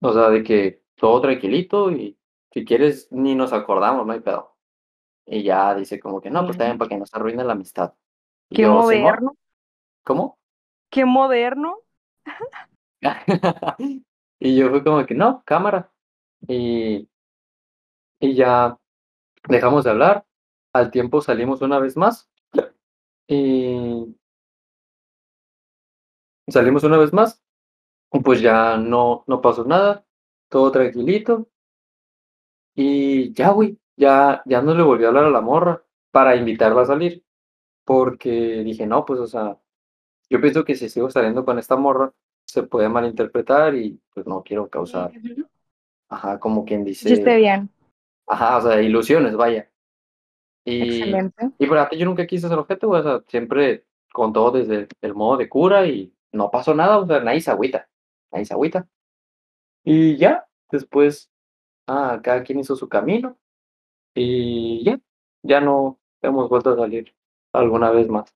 O 0.00 0.12
sea, 0.12 0.30
de 0.30 0.42
que 0.44 0.82
todo 0.96 1.20
tranquilito 1.20 1.90
y 1.92 2.18
si 2.52 2.64
quieres 2.64 3.08
ni 3.12 3.34
nos 3.34 3.52
acordamos, 3.52 4.06
no 4.06 4.12
hay 4.12 4.20
pedo. 4.20 4.56
Y 5.26 5.42
ya 5.42 5.74
dice 5.74 6.00
como 6.00 6.20
que 6.20 6.30
no, 6.30 6.44
pues 6.44 6.58
también 6.58 6.78
para 6.78 6.88
que 6.88 6.96
no 6.96 7.06
se 7.06 7.16
arruine 7.16 7.44
la 7.44 7.52
amistad. 7.52 7.94
Y 8.48 8.56
Qué 8.56 8.66
moderno. 8.66 9.36
¿Cómo? 10.04 10.38
Qué 10.90 11.04
moderno. 11.04 11.78
y 14.40 14.56
yo 14.56 14.70
fui 14.70 14.82
como 14.82 15.06
que 15.06 15.14
no, 15.14 15.42
cámara. 15.44 15.90
Y, 16.48 17.08
y 18.18 18.34
ya 18.34 18.78
dejamos 19.48 19.84
de 19.84 19.90
hablar. 19.90 20.26
Al 20.72 20.90
tiempo 20.90 21.20
salimos 21.20 21.62
una 21.62 21.78
vez 21.78 21.96
más. 21.96 22.30
Y 23.28 24.16
salimos 26.48 26.84
una 26.84 26.98
vez 26.98 27.12
más. 27.12 27.42
Pues 28.24 28.40
ya 28.40 28.76
no, 28.76 29.24
no 29.26 29.40
pasó 29.40 29.64
nada. 29.64 30.04
Todo 30.48 30.72
tranquilito. 30.72 31.48
Y 32.74 33.32
ya, 33.32 33.50
güey. 33.50 33.79
Ya, 34.00 34.40
ya 34.46 34.62
no 34.62 34.74
le 34.74 34.82
volví 34.82 35.04
a 35.04 35.08
hablar 35.08 35.26
a 35.26 35.30
la 35.30 35.42
morra 35.42 35.84
para 36.10 36.34
invitarla 36.34 36.82
a 36.82 36.86
salir. 36.86 37.22
Porque 37.84 38.62
dije, 38.64 38.86
no, 38.86 39.04
pues, 39.04 39.20
o 39.20 39.26
sea, 39.26 39.58
yo 40.30 40.40
pienso 40.40 40.64
que 40.64 40.74
si 40.74 40.88
sigo 40.88 41.10
saliendo 41.10 41.44
con 41.44 41.58
esta 41.58 41.76
morra, 41.76 42.10
se 42.46 42.62
puede 42.62 42.88
malinterpretar 42.88 43.74
y 43.74 44.00
pues 44.14 44.26
no 44.26 44.42
quiero 44.42 44.70
causar, 44.70 45.12
ajá, 46.08 46.40
como 46.40 46.64
quien 46.64 46.84
dice, 46.84 47.10
Hiciste 47.10 47.36
bien. 47.36 47.68
ajá, 48.26 48.56
o 48.56 48.62
sea, 48.62 48.80
ilusiones, 48.80 49.36
vaya. 49.36 49.70
Y, 50.64 51.00
Excelente. 51.00 51.50
y 51.58 51.66
por 51.66 51.78
aquí 51.78 51.98
yo 51.98 52.06
nunca 52.06 52.26
quise 52.26 52.48
ser 52.48 52.58
objeto, 52.58 52.88
o 52.88 53.02
sea, 53.02 53.22
siempre 53.28 53.84
con 54.12 54.32
todo 54.32 54.52
desde 54.52 54.88
el 55.02 55.14
modo 55.14 55.36
de 55.36 55.48
cura 55.48 55.86
y 55.86 56.12
no 56.32 56.50
pasó 56.50 56.74
nada, 56.74 56.98
o 56.98 57.06
sea, 57.06 57.20
nadie 57.20 57.40
se 57.40 57.50
agüita, 57.50 57.88
nadie 58.32 58.46
se 58.46 58.54
agüita. 58.54 58.88
Y 59.84 60.16
ya, 60.16 60.46
después, 60.70 61.30
ah, 61.86 62.20
cada 62.22 62.42
quien 62.42 62.60
hizo 62.60 62.76
su 62.76 62.88
camino 62.88 63.36
y 64.14 64.84
ya, 64.84 65.00
ya 65.42 65.60
no 65.60 65.98
hemos 66.22 66.48
vuelto 66.48 66.70
a 66.70 66.76
salir 66.76 67.14
alguna 67.52 67.90
vez 67.90 68.08
más. 68.08 68.34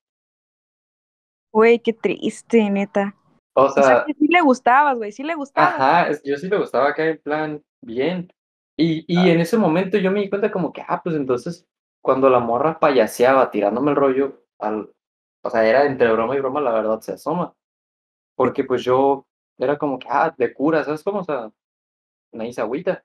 Güey, 1.53 1.79
qué 1.79 1.93
triste, 1.93 2.69
neta. 2.71 3.15
O 3.55 3.67
O 3.67 3.71
sea, 3.71 4.05
que 4.07 4.15
sí 4.15 4.27
le 4.29 4.41
gustabas, 4.41 4.97
güey, 4.97 5.13
sí 5.13 5.23
le 5.23 5.35
gustabas. 5.35 5.75
Ajá, 5.75 6.21
yo 6.25 6.37
sí 6.37 6.49
me 6.49 6.59
gustaba 6.59 6.89
acá 6.89 7.07
en 7.07 7.19
plan 7.19 7.63
bien. 7.81 8.33
Y, 8.77 9.05
y 9.07 9.31
en 9.31 9.41
ese 9.41 9.57
momento 9.57 9.99
yo 9.99 10.11
me 10.11 10.21
di 10.21 10.29
cuenta 10.29 10.51
como 10.51 10.73
que, 10.73 10.83
ah, 10.87 11.01
pues 11.03 11.15
entonces, 11.15 11.65
cuando 12.03 12.29
la 12.29 12.41
morra 12.41 12.81
payaseaba 12.81 13.51
tirándome 13.51 13.93
el 13.93 13.97
rollo, 13.97 14.43
al, 14.59 14.91
o 15.45 15.51
sea, 15.51 15.65
era 15.65 15.87
entre 15.87 16.13
broma 16.13 16.35
y 16.37 16.41
broma, 16.41 16.61
la 16.61 16.73
verdad 16.73 17.01
se 17.01 17.13
asoma. 17.13 17.55
Porque 18.35 18.65
pues 18.65 18.83
yo 18.83 19.27
era 19.59 19.79
como 19.79 19.99
que, 19.99 20.09
ah, 20.11 20.35
de 20.37 20.53
cura, 20.53 20.83
¿sabes 20.83 21.05
cómo? 21.05 21.21
O 21.21 21.25
sea, 21.25 21.53
nadie 22.33 22.53
se 22.53 22.61
agüita. 22.61 23.05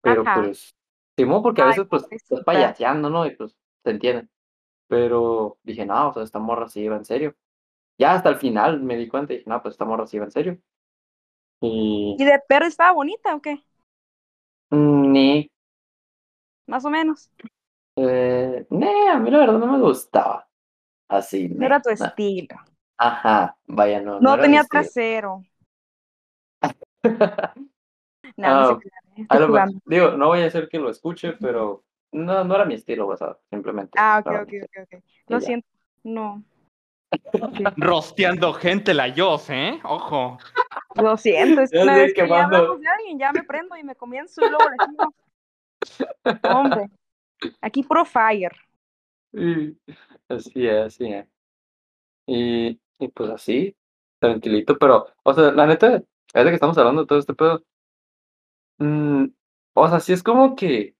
Pero 0.00 0.22
Ajá. 0.22 0.42
pues, 0.42 0.76
Simón, 1.16 1.42
porque 1.42 1.62
a 1.62 1.66
Ay, 1.66 1.66
veces 1.66 1.86
pues 1.88 2.04
estás 2.10 2.44
payaseando, 2.44 3.10
¿no? 3.10 3.26
Y 3.26 3.36
pues, 3.36 3.56
se 3.84 3.90
entiende. 3.90 4.28
Pero 4.88 5.58
dije, 5.64 5.86
no, 5.86 6.10
o 6.10 6.14
sea, 6.14 6.24
esta 6.24 6.38
morra 6.40 6.68
sí 6.68 6.82
iba 6.82 6.96
en 6.96 7.04
serio. 7.06 7.36
Ya 7.98 8.14
hasta 8.14 8.30
el 8.30 8.36
final 8.38 8.80
me 8.82 8.96
di 8.96 9.08
cuenta 9.08 9.34
y 9.34 9.38
dije, 9.38 9.50
no, 9.50 9.62
pues 9.62 9.74
esta 9.74 9.84
morra 9.86 10.06
sí 10.06 10.16
iba 10.18 10.26
en 10.26 10.32
serio. 10.32 10.58
Y... 11.60 12.16
¿Y 12.16 12.24
de 12.24 12.40
perro 12.48 12.66
estaba 12.66 12.92
bonita 12.92 13.34
o 13.34 13.40
qué? 13.42 13.62
Mm, 14.70 15.12
Ni, 15.12 15.48
Más 16.66 16.84
o 16.84 16.90
menos. 16.90 17.30
eh, 17.96 18.66
ne, 18.70 19.08
a 19.10 19.18
mí 19.18 19.30
la 19.30 19.38
verdad 19.38 19.58
no 19.58 19.66
me 19.66 19.80
gustaba. 19.80 20.48
Así, 21.08 21.48
No 21.58 21.66
era 21.66 21.80
tu 21.80 21.90
no. 21.98 22.12
estilo. 22.14 22.56
Ajá, 22.98 23.58
vaya, 23.66 24.00
no. 24.02 24.20
No 24.20 24.38
mi 24.38 24.38
tenía 24.40 24.58
estilo. 24.58 24.90
No, 28.36 28.48
no 28.78 28.78
Ah, 29.28 29.38
lo 29.38 29.46
jugando. 29.46 29.74
mejor- 29.74 29.82
digo, 29.86 30.10
no 30.18 30.26
voy 30.28 30.40
a 30.40 30.46
hacer 30.46 30.68
que 30.68 30.78
lo 30.78 30.90
escuche, 30.90 31.32
pero 31.40 31.84
no, 32.12 32.44
no 32.44 32.54
era 32.54 32.64
mi 32.64 32.74
estilo, 32.74 33.06
sea, 33.16 33.36
simplemente. 33.50 33.92
Ah, 34.00 34.22
ok, 34.24 34.32
ok, 34.42 34.52
ok, 34.64 34.76
ok. 34.94 35.04
Lo 35.28 35.38
ya. 35.38 35.46
siento. 35.46 35.68
No. 36.02 36.42
Rosteando 37.76 38.52
gente 38.54 38.92
la 38.94 39.08
Yos, 39.08 39.48
¿eh? 39.50 39.78
Ojo. 39.84 40.38
Lo 40.96 41.16
siento. 41.16 41.60
Es 41.62 41.70
que 41.72 41.76
Ya 41.78 41.82
una 41.84 41.94
vez 41.96 42.14
que 42.14 42.28
ya 42.28 42.44
hablamos 42.44 42.80
de 42.80 42.88
alguien, 42.88 43.18
ya 43.18 43.32
me 43.32 43.44
prendo 43.44 43.76
y 43.76 43.84
me 43.84 43.94
comienzo 43.94 44.44
y 44.44 44.48
luego 44.50 44.64
le. 44.70 46.50
Hombre. 46.50 46.90
Aquí 47.60 47.82
puro 47.82 48.04
fire. 48.04 48.52
Así 50.28 50.66
es, 50.66 50.86
así 50.86 51.12
es. 51.12 51.26
Y, 52.26 52.80
y 52.98 53.08
pues 53.08 53.28
así, 53.30 53.76
tranquilito, 54.18 54.78
pero, 54.78 55.06
o 55.22 55.34
sea, 55.34 55.52
la 55.52 55.66
neta, 55.66 55.96
es 55.96 56.04
de 56.32 56.44
que 56.44 56.54
estamos 56.54 56.78
hablando 56.78 57.02
de 57.02 57.06
todo 57.06 57.18
este 57.18 57.34
pedo. 57.34 57.62
Mm, 58.78 59.26
o 59.74 59.88
sea, 59.88 60.00
sí 60.00 60.12
es 60.12 60.22
como 60.22 60.56
que 60.56 60.96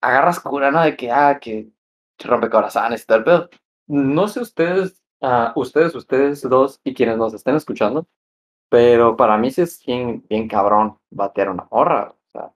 agarras 0.00 0.40
cura, 0.40 0.70
¿no? 0.70 0.82
De 0.82 0.96
que, 0.96 1.10
ah, 1.10 1.38
que 1.40 1.70
rompecorazones 2.18 3.02
y 3.02 3.06
tal, 3.06 3.24
pero 3.24 3.48
no 3.86 4.28
sé 4.28 4.40
ustedes, 4.40 5.02
ah, 5.22 5.52
ustedes, 5.56 5.94
ustedes 5.94 6.42
dos 6.42 6.80
y 6.84 6.94
quienes 6.94 7.16
nos 7.18 7.34
estén 7.34 7.56
escuchando, 7.56 8.06
pero 8.68 9.16
para 9.16 9.38
mí 9.38 9.50
sí 9.50 9.62
es 9.62 9.84
bien, 9.84 10.24
bien 10.28 10.48
cabrón 10.48 10.98
batear 11.10 11.50
una 11.50 11.66
morra, 11.70 12.10
o 12.10 12.30
sea, 12.32 12.52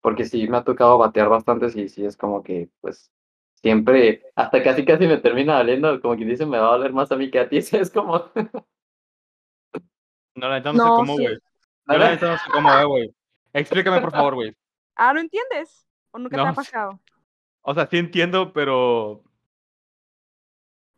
porque 0.00 0.24
sí 0.24 0.48
me 0.48 0.58
ha 0.58 0.64
tocado 0.64 0.98
batear 0.98 1.28
bastante 1.28 1.66
y 1.80 1.88
sí 1.88 2.04
es 2.04 2.16
como 2.16 2.42
que, 2.42 2.70
pues, 2.80 3.10
siempre, 3.62 4.22
hasta 4.36 4.62
casi 4.62 4.84
casi 4.84 5.06
me 5.06 5.18
termina 5.18 5.58
doliendo, 5.58 6.00
como 6.00 6.16
quien 6.16 6.28
dice, 6.28 6.46
me 6.46 6.58
va 6.58 6.68
a 6.68 6.76
doler 6.78 6.92
más 6.92 7.10
a 7.12 7.16
mí 7.16 7.30
que 7.30 7.40
a 7.40 7.48
ti, 7.48 7.58
es 7.72 7.90
como... 7.90 8.30
No, 10.34 10.48
la 10.48 10.54
neta 10.54 10.72
no, 10.72 10.78
sé 10.78 11.06
No, 11.06 11.16
sí. 11.16 11.22
güey. 11.22 11.38
Yo 11.88 11.98
la 11.98 12.10
neta 12.10 12.30
no 12.30 12.38
sé 12.38 12.44
cómo, 12.52 12.88
güey. 12.88 13.14
Explícame, 13.52 14.00
por 14.00 14.10
favor, 14.10 14.34
güey. 14.34 14.54
Ah, 15.00 15.12
¿no 15.12 15.20
entiendes? 15.20 15.86
¿O 16.10 16.18
nunca 16.18 16.34
te 16.34 16.42
ha 16.42 16.52
pasado? 16.52 17.00
O 17.62 17.72
sea, 17.72 17.86
sí 17.86 17.98
entiendo, 17.98 18.52
pero 18.52 19.22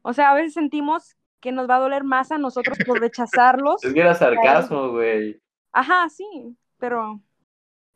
O 0.01 0.15
sea, 0.15 0.31
a 0.31 0.35
veces 0.35 0.55
sentimos 0.55 1.17
que 1.39 1.53
nos 1.53 1.69
va 1.69 1.77
a 1.77 1.81
doler 1.81 2.03
más 2.03 2.33
a 2.33 2.39
nosotros 2.39 2.79
por 2.87 2.99
rechazarlos. 2.99 3.83
Es 3.85 3.93
que 3.93 4.01
era 4.01 4.15
sarcasmo, 4.15 4.93
güey. 4.93 5.39
Ajá, 5.73 6.09
sí, 6.09 6.57
pero 6.79 7.21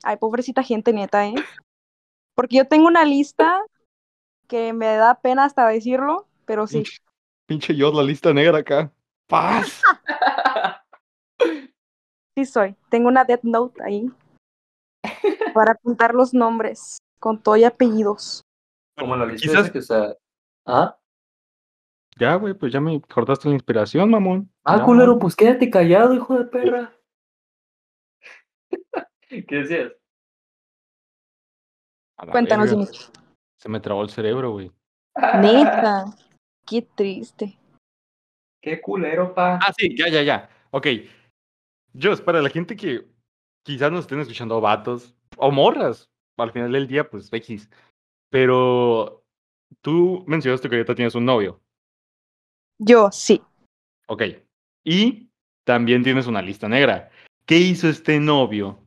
Ay, 0.02 0.18
pobrecita 0.18 0.62
gente, 0.62 0.92
neta, 0.92 1.26
¿eh? 1.26 1.34
Porque 2.34 2.58
yo 2.58 2.66
tengo 2.66 2.86
una 2.86 3.06
lista 3.06 3.62
que 4.46 4.74
me 4.74 4.96
da 4.96 5.14
pena 5.14 5.44
hasta 5.44 5.66
decirlo, 5.66 6.28
pero 6.44 6.66
sí. 6.66 6.78
Pinche, 6.82 6.98
pinche 7.46 7.74
yo, 7.74 7.90
la 7.90 8.02
lista 8.02 8.34
negra 8.34 8.58
acá. 8.58 8.92
¡Paz! 9.26 9.80
Sí 12.36 12.44
soy. 12.46 12.74
Tengo 12.88 13.06
una 13.06 13.22
Death 13.22 13.44
Note 13.44 13.80
ahí 13.84 14.10
para 15.54 15.72
apuntar 15.72 16.14
los 16.14 16.34
nombres 16.34 16.98
con 17.18 17.42
todo 17.42 17.56
y 17.56 17.64
apellidos. 17.64 18.42
Como 18.98 19.16
la 19.16 19.26
lista 19.26 19.48
Quizás- 19.48 19.70
que 19.70 19.82
sea. 19.82 20.14
¿Ah? 20.66 20.98
Ya, 22.16 22.36
güey, 22.36 22.54
pues 22.54 22.72
ya 22.72 22.80
me 22.80 23.00
cortaste 23.02 23.48
la 23.48 23.54
inspiración, 23.54 24.08
mamón. 24.10 24.48
Ah, 24.64 24.78
Ya, 24.78 24.84
culero, 24.84 25.06
mamón. 25.08 25.18
pues 25.20 25.34
quédate 25.36 25.68
callado, 25.68 26.14
hijo 26.14 26.38
de 26.38 26.44
perra. 26.44 26.92
¿Qué 29.28 29.44
decías? 29.56 29.92
Cuéntanos, 32.30 32.70
verga. 32.70 32.92
Se 33.58 33.68
me 33.68 33.80
trabó 33.80 34.02
el 34.02 34.10
cerebro, 34.10 34.52
güey. 34.52 34.70
Neta. 35.40 36.04
Qué 36.66 36.82
triste. 36.82 37.58
Qué 38.62 38.80
culero, 38.80 39.34
pa. 39.34 39.56
Ah, 39.56 39.72
sí, 39.76 39.94
ya, 39.96 40.08
ya, 40.08 40.22
ya. 40.22 40.48
Ok. 40.70 40.86
Jos, 42.00 42.20
para 42.20 42.40
la 42.40 42.48
gente 42.48 42.76
que 42.76 43.06
quizás 43.64 43.90
nos 43.90 44.02
estén 44.02 44.20
escuchando 44.20 44.60
vatos 44.60 45.16
o 45.36 45.50
morras, 45.50 46.10
al 46.36 46.52
final 46.52 46.70
del 46.70 46.86
día, 46.86 47.08
pues 47.08 47.32
X. 47.32 47.68
Pero 48.30 49.24
tú 49.80 50.24
mencionaste 50.26 50.68
que 50.68 50.76
ahorita 50.76 50.94
tienes 50.94 51.14
un 51.14 51.24
novio. 51.24 51.60
Yo 52.78 53.10
sí. 53.10 53.42
Ok. 54.06 54.22
Y 54.84 55.30
también 55.64 56.02
tienes 56.02 56.26
una 56.26 56.42
lista 56.42 56.68
negra. 56.68 57.10
¿Qué 57.46 57.58
hizo 57.58 57.88
este 57.88 58.20
novio? 58.20 58.78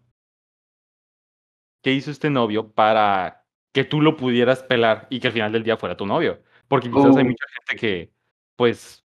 ¿Qué 1.83 1.93
hizo 1.93 2.11
este 2.11 2.29
novio 2.29 2.71
para 2.71 3.45
que 3.73 3.83
tú 3.83 4.01
lo 4.01 4.17
pudieras 4.17 4.63
pelar 4.63 5.07
y 5.09 5.19
que 5.19 5.27
al 5.27 5.33
final 5.33 5.51
del 5.51 5.63
día 5.63 5.77
fuera 5.77 5.97
tu 5.97 6.05
novio? 6.05 6.41
Porque 6.67 6.89
quizás 6.91 7.15
hay 7.15 7.23
Uh. 7.23 7.27
mucha 7.27 7.45
gente 7.55 7.75
que, 7.79 8.11
pues, 8.57 9.05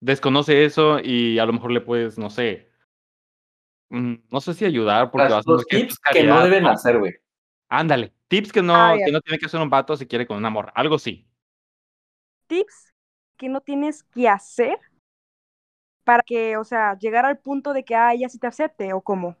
desconoce 0.00 0.64
eso 0.64 0.98
y 0.98 1.38
a 1.38 1.46
lo 1.46 1.52
mejor 1.52 1.72
le 1.72 1.80
puedes, 1.82 2.18
no 2.18 2.30
sé, 2.30 2.71
no 3.92 4.40
sé 4.40 4.54
si 4.54 4.64
ayudar 4.64 5.10
porque 5.10 5.24
Las- 5.24 5.32
vas 5.32 5.48
a 5.48 5.50
los 5.50 5.64
que 5.66 5.76
tips 5.78 5.98
que 6.12 6.24
no 6.24 6.42
deben 6.42 6.66
hacer, 6.66 6.98
güey. 6.98 7.14
Ándale, 7.68 8.12
tips 8.28 8.52
que 8.52 8.62
no, 8.62 8.74
Ah, 8.74 8.94
que 9.02 9.12
no 9.12 9.20
tiene 9.20 9.38
que 9.38 9.46
hacer 9.46 9.60
un 9.60 9.70
vato 9.70 9.96
si 9.96 10.06
quiere 10.06 10.26
con 10.26 10.36
una 10.36 10.50
morra, 10.50 10.72
algo 10.74 10.98
sí. 10.98 11.26
Tips 12.46 12.92
que 13.36 13.48
no 13.48 13.60
tienes 13.60 14.02
que 14.04 14.28
hacer 14.28 14.78
para 16.04 16.22
que, 16.22 16.56
o 16.56 16.64
sea, 16.64 16.96
llegar 16.98 17.24
al 17.24 17.38
punto 17.38 17.72
de 17.72 17.84
que, 17.84 17.94
ah, 17.94 18.12
ella 18.12 18.28
sí 18.28 18.38
te 18.38 18.46
acepte 18.46 18.92
o 18.92 19.00
cómo. 19.00 19.36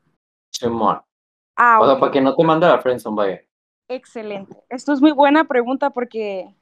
Simón. 0.52 1.00
Ah, 1.56 1.80
O 1.80 1.86
sea, 1.86 1.98
para 1.98 2.12
que 2.12 2.20
no 2.20 2.34
te 2.34 2.44
mande 2.44 2.66
a 2.66 2.70
la 2.70 2.78
friendzone, 2.80 3.16
vaya. 3.16 3.42
Excelente. 3.88 4.56
Esto 4.68 4.92
es 4.92 5.00
muy 5.00 5.12
buena 5.12 5.44
pregunta 5.44 5.90
porque 5.90 6.54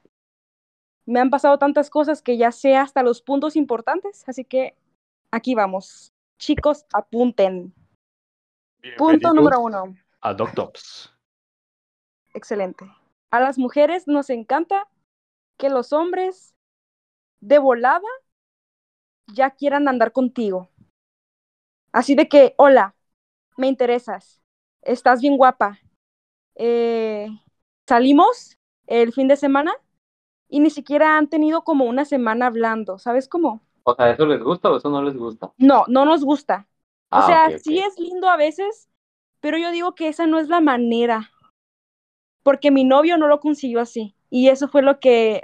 me 1.05 1.19
han 1.19 1.29
pasado 1.29 1.57
tantas 1.57 1.89
cosas 1.89 2.21
que 2.21 2.37
ya 2.37 2.51
sé 2.51 2.75
hasta 2.75 3.03
los 3.03 3.21
puntos 3.21 3.55
importantes, 3.55 4.23
así 4.27 4.43
que 4.43 4.75
aquí 5.31 5.55
vamos. 5.55 6.13
Chicos, 6.39 6.85
apunten. 6.93 7.73
Punto 8.97 9.33
número 9.33 9.59
uno. 9.59 9.95
A 10.21 10.33
Doctops. 10.33 11.13
Excelente. 12.33 12.85
A 13.29 13.39
las 13.39 13.57
mujeres 13.57 14.07
nos 14.07 14.29
encanta 14.29 14.87
que 15.57 15.69
los 15.69 15.93
hombres 15.93 16.55
de 17.39 17.59
volada 17.59 18.07
ya 19.27 19.51
quieran 19.51 19.87
andar 19.87 20.11
contigo. 20.11 20.69
Así 21.91 22.15
de 22.15 22.27
que, 22.27 22.55
hola, 22.57 22.95
me 23.57 23.67
interesas, 23.67 24.41
estás 24.81 25.21
bien 25.21 25.37
guapa. 25.37 25.79
Eh, 26.55 27.27
salimos 27.87 28.57
el 28.87 29.13
fin 29.13 29.27
de 29.27 29.35
semana 29.35 29.73
y 30.47 30.59
ni 30.59 30.69
siquiera 30.69 31.17
han 31.17 31.27
tenido 31.27 31.63
como 31.63 31.85
una 31.85 32.05
semana 32.05 32.47
hablando, 32.47 32.97
¿sabes 32.97 33.27
cómo? 33.27 33.61
O 33.83 33.95
sea, 33.95 34.11
¿eso 34.11 34.25
les 34.25 34.41
gusta 34.41 34.69
o 34.69 34.77
eso 34.77 34.89
no 34.89 35.01
les 35.01 35.15
gusta? 35.15 35.51
No, 35.57 35.85
no 35.87 36.05
nos 36.05 36.23
gusta. 36.23 36.67
O 37.11 37.17
Ah, 37.17 37.25
sea, 37.27 37.49
ok, 37.49 37.55
ok. 37.55 37.61
sí 37.63 37.79
es 37.79 37.99
lindo 37.99 38.29
a 38.29 38.37
veces, 38.37 38.89
pero 39.41 39.57
yo 39.57 39.71
digo 39.71 39.95
que 39.95 40.07
esa 40.07 40.27
no 40.27 40.39
es 40.39 40.47
la 40.47 40.61
manera. 40.61 41.31
Porque 42.43 42.71
mi 42.71 42.83
novio 42.83 43.17
no 43.17 43.27
lo 43.27 43.39
consiguió 43.39 43.81
así. 43.81 44.15
Y 44.29 44.47
eso 44.49 44.67
fue 44.67 44.81
lo 44.81 44.99
que 44.99 45.43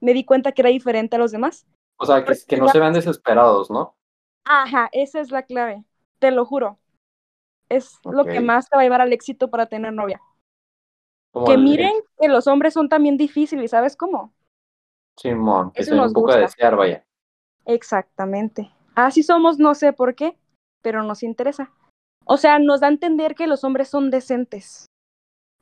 me 0.00 0.14
di 0.14 0.24
cuenta 0.24 0.52
que 0.52 0.62
era 0.62 0.70
diferente 0.70 1.16
a 1.16 1.18
los 1.18 1.32
demás. 1.32 1.66
O 1.96 2.06
sea, 2.06 2.24
que, 2.24 2.56
no 2.56 2.68
se 2.68 2.78
vean 2.78 2.92
desesperados, 2.92 3.70
¿no? 3.70 3.96
Ajá, 4.44 4.88
esa 4.92 5.20
es 5.20 5.30
la 5.30 5.42
clave. 5.42 5.84
Te 6.18 6.30
lo 6.30 6.44
juro. 6.44 6.78
Es 7.68 7.98
lo 8.04 8.26
que 8.26 8.40
más 8.40 8.68
te 8.68 8.76
va 8.76 8.82
a 8.82 8.84
llevar 8.84 9.00
al 9.00 9.12
éxito 9.12 9.48
para 9.50 9.66
tener 9.66 9.92
novia. 9.92 10.20
Que 11.46 11.54
el- 11.54 11.62
miren 11.62 11.92
que 12.18 12.28
los 12.28 12.46
hombres 12.46 12.74
son 12.74 12.88
también 12.88 13.16
difíciles, 13.16 13.70
¿sabes 13.70 13.96
cómo? 13.96 14.34
Simón, 15.16 15.70
que 15.72 15.82
Eso 15.82 15.90
se 15.92 15.96
nos 15.96 16.08
un 16.08 16.14
poco 16.14 16.32
gusta. 16.32 16.40
desear, 16.40 16.76
vaya. 16.76 17.04
Exactamente. 17.64 18.70
Así 18.94 19.22
somos, 19.22 19.58
no 19.58 19.74
sé 19.74 19.92
por 19.92 20.14
qué, 20.14 20.36
pero 20.82 21.02
nos 21.02 21.22
interesa. 21.22 21.72
O 22.24 22.36
sea, 22.36 22.58
nos 22.58 22.80
da 22.80 22.88
a 22.88 22.90
entender 22.90 23.34
que 23.34 23.46
los 23.46 23.64
hombres 23.64 23.88
son 23.88 24.10
decentes. 24.10 24.86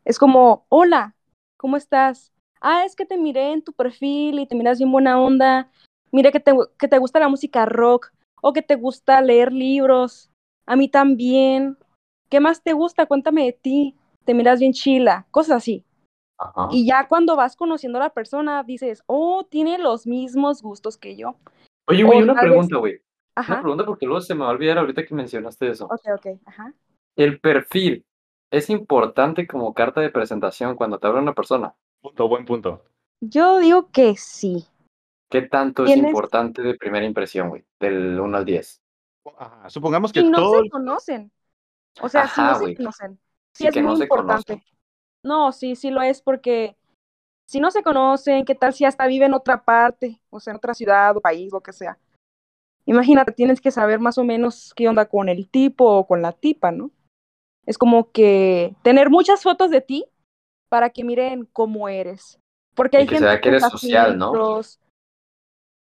Es 0.05 0.19
como, 0.19 0.67
hola, 0.69 1.15
¿cómo 1.57 1.77
estás? 1.77 2.33
Ah, 2.61 2.85
es 2.85 2.97
que 2.97 3.07
te 3.07 3.19
miré 3.19 3.53
en 3.53 3.63
tu 3.63 3.73
perfil 3.73 4.39
y 4.39 4.47
te 4.47 4.55
miras 4.55 4.79
bien 4.79 4.91
buena 4.91 5.21
onda. 5.21 5.71
Mire 6.11 6.33
que 6.33 6.41
te, 6.41 6.53
que 6.79 6.89
te 6.89 6.99
gusta 6.99 7.21
la 7.21 7.29
música 7.29 7.67
rock 7.67 8.13
o 8.41 8.53
que 8.53 8.63
te 8.63 8.77
gusta 8.77 9.21
leer 9.21 9.53
libros. 9.53 10.31
A 10.67 10.77
mí 10.77 10.89
también. 10.89 11.77
¿Qué 12.29 12.41
más 12.41 12.63
te 12.63 12.73
gusta? 12.73 13.07
Cuéntame 13.07 13.45
de 13.45 13.53
ti. 13.53 13.97
Te 14.25 14.35
miras 14.35 14.61
bien 14.61 14.73
chila. 14.73 15.27
Cosas 15.31 15.59
así. 15.59 15.85
Ajá. 16.39 16.69
Y 16.71 16.87
ya 16.87 17.09
cuando 17.09 17.37
vas 17.37 17.57
conociendo 17.57 17.99
a 17.99 18.03
la 18.03 18.11
persona, 18.11 18.63
dices, 18.63 19.03
oh, 19.07 19.45
tiene 19.45 19.79
los 19.79 20.07
mismos 20.07 20.63
gustos 20.63 20.97
que 20.97 21.17
yo. 21.17 21.37
Oye, 21.89 22.05
güey, 22.05 22.23
una 22.23 22.35
pregunta, 22.35 22.77
güey. 22.77 23.01
Una 23.47 23.61
pregunta 23.61 23.85
porque 23.85 24.07
luego 24.07 24.21
se 24.21 24.35
me 24.35 24.41
va 24.43 24.49
a 24.49 24.53
olvidar 24.53 24.79
ahorita 24.79 25.05
que 25.05 25.15
mencionaste 25.15 25.71
eso. 25.71 25.87
Ok, 25.87 26.01
ok. 26.15 26.27
Ajá. 26.47 26.73
El 27.17 27.41
perfil 27.41 28.05
es 28.51 28.71
importante 28.71 29.47
como 29.47 29.75
carta 29.75 30.01
de 30.01 30.11
presentación 30.11 30.77
cuando 30.77 30.99
te 30.99 31.07
habla 31.07 31.21
una 31.21 31.35
persona. 31.35 31.75
Punto, 32.01 32.29
buen 32.29 32.45
punto. 32.45 32.85
Yo 33.21 33.59
digo 33.59 33.91
que 33.91 34.17
sí. 34.17 34.67
¿Qué 35.31 35.43
tanto 35.43 35.85
es 35.85 35.97
importante 35.97 36.63
de 36.63 36.75
primera 36.75 37.05
impresión, 37.05 37.51
güey? 37.51 37.65
Del 37.81 38.19
1 38.19 38.37
al 38.39 38.45
10. 38.45 38.81
Ajá, 39.37 39.69
Supongamos 39.69 40.13
que 40.13 40.21
Si 40.21 40.31
no 40.31 40.39
todo. 40.39 40.63
se 40.63 40.71
conocen. 40.71 41.31
O 42.01 42.09
sea, 42.09 42.27
si 42.29 42.41
Ajá, 42.41 42.53
no 42.53 42.59
se 42.67 42.77
conocen. 42.77 43.15
Sí, 43.53 43.65
Sí, 43.65 43.67
es 43.67 43.75
que 43.75 43.83
muy 43.83 44.01
importante. 44.01 44.55
conocen. 44.55 44.63
No, 45.25 45.53
sí, 45.53 45.75
sí 45.75 45.91
lo 45.91 46.01
es 46.01 46.23
porque 46.23 46.77
si 47.47 47.61
no 47.61 47.71
se 47.71 47.83
conocen, 47.83 48.45
¿qué 48.45 48.55
tal 48.55 48.73
si 48.73 48.85
hasta 48.85 49.07
vive 49.07 49.27
en 49.27 49.35
otra 49.35 49.65
parte? 49.65 50.21
O 50.31 50.39
sea, 50.39 50.53
en 50.53 50.59
otra 50.59 50.75
ciudad 50.75 51.17
o 51.17 51.21
país, 51.21 51.53
lo 51.53 51.61
que 51.61 51.73
sea. 51.73 51.99
Imagínate, 52.89 53.33
tienes 53.33 53.61
que 53.61 53.71
saber 53.71 54.01
más 54.01 54.17
o 54.17 54.25
menos 54.25 54.73
qué 54.75 54.89
onda 54.89 55.05
con 55.05 55.29
el 55.29 55.51
tipo 55.51 55.85
o 55.85 56.07
con 56.07 56.23
la 56.23 56.33
tipa, 56.33 56.73
¿no? 56.73 56.91
Es 57.67 57.77
como 57.77 58.11
que 58.13 58.75
tener 58.83 59.11
muchas 59.11 59.43
fotos 59.43 59.71
de 59.71 59.83
ti 59.83 60.07
para 60.71 60.89
que 60.89 61.05
miren 61.05 61.45
cómo 61.53 61.91
eres. 61.91 62.41
Porque 62.75 62.97
Y 62.97 63.01
hay 63.01 63.07
que 63.07 63.11
se 63.11 63.15
gente 63.17 63.27
vea 63.27 63.41
que 63.43 63.49
eres 63.51 63.69
social, 63.69 64.17
¿no? 64.17 64.63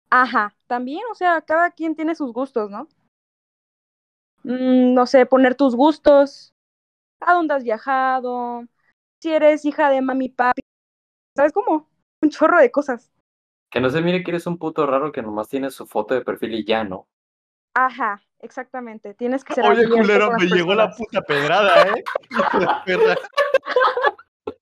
Ajá, 0.09 0.57
también, 0.67 1.03
o 1.13 1.15
sea, 1.15 1.43
cada 1.43 1.73
quien 1.73 1.95
tiene 1.95 2.15
sus 2.15 2.33
gustos, 2.33 2.71
¿no? 2.71 2.89
Mm, 4.45 4.95
no 4.95 5.05
sé, 5.05 5.27
poner 5.27 5.57
tus 5.57 5.77
gustos, 5.77 6.55
a 7.21 7.35
dónde 7.35 7.53
has 7.53 7.65
viajado, 7.65 8.65
si 9.21 9.31
eres 9.31 9.67
hija 9.67 9.91
de 9.91 10.01
mami 10.01 10.31
papi, 10.31 10.63
¿sabes 11.37 11.53
cómo? 11.53 11.91
Un 12.23 12.31
chorro 12.31 12.59
de 12.59 12.71
cosas. 12.71 13.13
Que 13.75 13.81
no 13.81 13.91
se 13.91 14.01
mire 14.03 14.23
que 14.23 14.31
eres 14.31 14.47
un 14.47 14.57
puto 14.57 14.87
raro 14.87 15.11
que 15.11 15.21
nomás 15.21 15.49
tiene 15.49 15.69
su 15.69 15.85
foto 15.85 16.15
de 16.15 16.21
perfil 16.21 16.55
y 16.55 16.65
ya 16.65 16.85
no. 16.85 17.09
Ajá, 17.75 18.23
exactamente. 18.39 19.15
Tienes 19.15 19.43
que 19.43 19.53
ser 19.53 19.65
Oye, 19.65 19.89
culero, 19.89 20.31
me 20.39 20.47
llegó 20.47 20.77
la 20.77 20.93
puta 20.93 21.21
pedrada, 21.23 21.83
¿eh? 21.89 22.05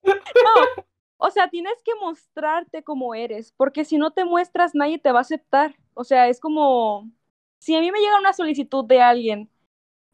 No, 0.05 0.83
o 1.19 1.31
sea, 1.31 1.51
tienes 1.51 1.75
que 1.85 1.95
mostrarte 2.01 2.83
como 2.83 3.15
eres, 3.15 3.53
porque 3.53 3.85
si 3.85 3.99
no 3.99 4.13
te 4.13 4.25
muestras, 4.25 4.75
nadie 4.75 4.99
te 4.99 5.13
va 5.13 5.19
a 5.19 5.21
aceptar. 5.21 5.77
O 5.93 6.05
sea, 6.05 6.29
es 6.29 6.41
como 6.41 7.11
si 7.59 7.77
a 7.77 7.81
mí 7.81 7.93
me 7.93 8.01
llega 8.01 8.19
una 8.19 8.33
solicitud 8.33 8.87
de 8.87 9.03
alguien 9.03 9.51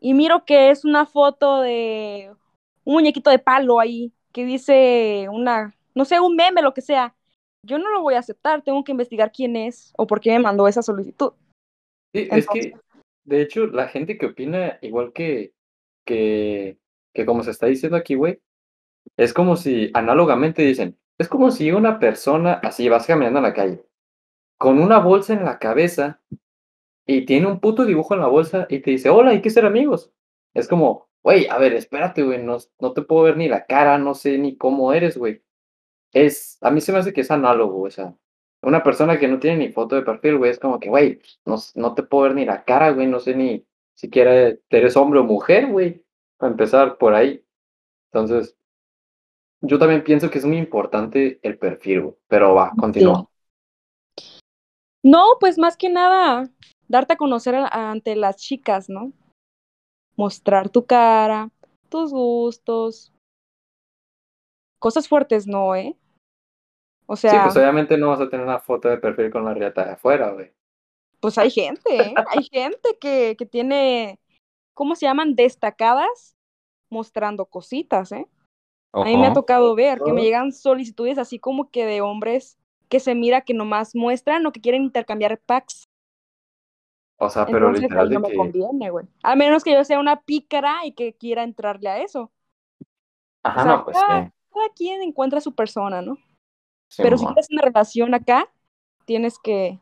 y 0.00 0.12
miro 0.12 0.44
que 0.44 0.70
es 0.70 0.84
una 0.84 1.06
foto 1.06 1.60
de 1.60 2.34
un 2.82 2.94
muñequito 2.94 3.30
de 3.30 3.38
palo 3.38 3.78
ahí 3.78 4.12
que 4.32 4.44
dice 4.44 5.28
una, 5.30 5.76
no 5.94 6.04
sé, 6.04 6.18
un 6.18 6.34
meme, 6.34 6.62
lo 6.62 6.74
que 6.74 6.82
sea. 6.82 7.14
Yo 7.68 7.78
no 7.78 7.90
lo 7.92 8.02
voy 8.02 8.14
a 8.14 8.20
aceptar, 8.20 8.62
tengo 8.62 8.82
que 8.82 8.92
investigar 8.92 9.30
quién 9.30 9.54
es 9.54 9.92
o 9.96 10.06
por 10.06 10.20
qué 10.20 10.30
me 10.32 10.40
mandó 10.40 10.66
esa 10.66 10.82
solicitud. 10.82 11.32
Sí, 12.14 12.26
es 12.30 12.46
que, 12.48 12.72
de 13.24 13.42
hecho, 13.42 13.66
la 13.66 13.88
gente 13.88 14.16
que 14.16 14.26
opina 14.26 14.78
igual 14.80 15.12
que, 15.12 15.52
que, 16.06 16.78
que 17.12 17.26
como 17.26 17.42
se 17.42 17.50
está 17.50 17.66
diciendo 17.66 17.96
aquí, 17.96 18.14
güey, 18.14 18.40
es 19.16 19.34
como 19.34 19.56
si, 19.56 19.90
análogamente 19.92 20.62
dicen, 20.62 20.98
es 21.18 21.28
como 21.28 21.50
si 21.50 21.70
una 21.70 21.98
persona, 21.98 22.54
así 22.54 22.88
vas 22.88 23.06
caminando 23.06 23.40
en 23.40 23.44
la 23.44 23.54
calle, 23.54 23.84
con 24.56 24.80
una 24.80 24.98
bolsa 24.98 25.34
en 25.34 25.44
la 25.44 25.58
cabeza 25.58 26.20
y 27.06 27.26
tiene 27.26 27.46
un 27.46 27.60
puto 27.60 27.84
dibujo 27.84 28.14
en 28.14 28.20
la 28.20 28.28
bolsa 28.28 28.66
y 28.70 28.80
te 28.80 28.92
dice, 28.92 29.10
hola, 29.10 29.30
hay 29.30 29.42
que 29.42 29.50
ser 29.50 29.66
amigos. 29.66 30.12
Es 30.54 30.68
como, 30.68 31.08
güey, 31.22 31.46
a 31.48 31.58
ver, 31.58 31.74
espérate, 31.74 32.22
güey, 32.22 32.42
no, 32.42 32.58
no 32.80 32.92
te 32.92 33.02
puedo 33.02 33.24
ver 33.24 33.36
ni 33.36 33.48
la 33.48 33.66
cara, 33.66 33.98
no 33.98 34.14
sé 34.14 34.38
ni 34.38 34.56
cómo 34.56 34.92
eres, 34.92 35.16
güey. 35.18 35.42
Es, 36.12 36.58
a 36.60 36.70
mí 36.70 36.80
se 36.80 36.92
me 36.92 36.98
hace 36.98 37.12
que 37.12 37.20
es 37.20 37.30
análogo, 37.30 37.82
o 37.82 37.90
sea, 37.90 38.14
una 38.62 38.82
persona 38.82 39.18
que 39.18 39.28
no 39.28 39.38
tiene 39.38 39.58
ni 39.58 39.72
foto 39.72 39.94
de 39.94 40.02
perfil, 40.02 40.38
güey, 40.38 40.50
es 40.50 40.58
como 40.58 40.80
que, 40.80 40.88
güey, 40.88 41.20
no, 41.44 41.56
no 41.74 41.94
te 41.94 42.02
puedo 42.02 42.24
ver 42.24 42.34
ni 42.34 42.44
la 42.44 42.64
cara, 42.64 42.90
güey, 42.90 43.06
no 43.06 43.20
sé 43.20 43.34
ni 43.34 43.66
siquiera 43.94 44.52
eres 44.70 44.96
hombre 44.96 45.20
o 45.20 45.24
mujer, 45.24 45.66
güey, 45.66 46.04
para 46.36 46.52
empezar 46.52 46.98
por 46.98 47.14
ahí. 47.14 47.44
Entonces, 48.12 48.56
yo 49.60 49.78
también 49.78 50.04
pienso 50.04 50.30
que 50.30 50.38
es 50.38 50.44
muy 50.44 50.56
importante 50.56 51.40
el 51.42 51.58
perfil, 51.58 52.00
güey, 52.02 52.14
pero 52.26 52.54
va, 52.54 52.72
continúa. 52.78 53.28
No, 55.02 55.24
pues 55.38 55.58
más 55.58 55.76
que 55.76 55.88
nada, 55.88 56.50
darte 56.88 57.14
a 57.14 57.16
conocer 57.16 57.54
ante 57.54 58.16
las 58.16 58.36
chicas, 58.36 58.88
¿no? 58.88 59.12
Mostrar 60.16 60.68
tu 60.68 60.84
cara, 60.84 61.50
tus 61.88 62.12
gustos. 62.12 63.12
Cosas 64.80 65.08
fuertes, 65.08 65.46
no, 65.46 65.74
¿eh? 65.76 65.96
O 67.06 67.16
Sí, 67.24 67.38
sea, 67.38 67.40
pues 67.40 67.56
obviamente 67.56 67.96
no 67.96 68.08
vas 68.08 68.20
a 68.20 68.28
tener 68.28 68.44
una 68.44 68.58
foto 68.58 68.88
de 68.88 68.98
perfil 68.98 69.30
con 69.30 69.44
la 69.44 69.54
riata 69.54 69.84
de 69.84 69.92
afuera, 69.92 70.30
güey. 70.32 70.52
pues 71.20 71.38
hay 71.38 71.50
gente, 71.50 72.10
¿eh? 72.10 72.22
Hay 72.26 72.44
gente 72.50 72.96
que, 73.00 73.36
que 73.38 73.46
tiene, 73.46 74.20
¿cómo 74.74 74.96
se 74.96 75.06
llaman? 75.06 75.34
Destacadas 75.36 76.36
mostrando 76.90 77.46
cositas, 77.46 78.12
¿eh? 78.12 78.28
A 79.00 79.08
mí 79.08 79.18
me 79.18 79.28
ha 79.28 79.32
tocado 79.32 79.74
ver 79.76 80.02
que 80.02 80.12
me 80.12 80.22
llegan 80.22 80.52
solicitudes 80.52 81.18
así 81.18 81.38
como 81.40 81.70
que 81.70 81.86
de 81.86 82.00
hombres 82.02 82.58
que 82.88 83.00
se 83.00 83.14
mira 83.14 83.42
que 83.42 83.54
nomás 83.54 83.94
muestran 83.96 84.46
o 84.46 84.52
que 84.52 84.60
quieren 84.62 84.84
intercambiar 84.84 85.40
packs. 85.40 85.88
O 87.18 87.28
sea, 87.30 87.48
pero 87.50 87.70
Entonces 87.70 87.80
literal 87.80 88.08
ahí 88.08 88.08
de 88.08 88.14
no 88.14 88.20
me 88.20 88.30
que, 88.30 88.32
conviene, 88.32 88.90
güey. 88.90 89.06
A 89.24 89.34
menos 89.36 89.64
que 89.64 89.72
yo 89.72 89.82
sea 89.84 89.98
una 89.98 90.22
pícara 90.22 90.84
y 90.86 90.92
que 90.92 91.14
quiera 91.16 91.42
entrarle 91.42 91.88
a 91.88 91.98
eso. 92.02 92.32
ajá, 93.42 93.64
o 93.64 93.64
sea, 93.64 93.76
no, 93.76 93.84
pues 93.84 94.04
cada, 94.04 94.04
sí, 94.04 94.32
cada 94.58 94.72
quien 94.74 95.02
encuentra 95.02 95.40
su 95.40 95.54
persona, 95.54 96.02
¿no? 96.02 96.18
Pero 96.96 97.18
si 97.18 97.26
quieres 97.26 97.48
una 97.50 97.62
relación 97.62 98.14
acá, 98.14 98.50
tienes 99.04 99.38
que 99.38 99.78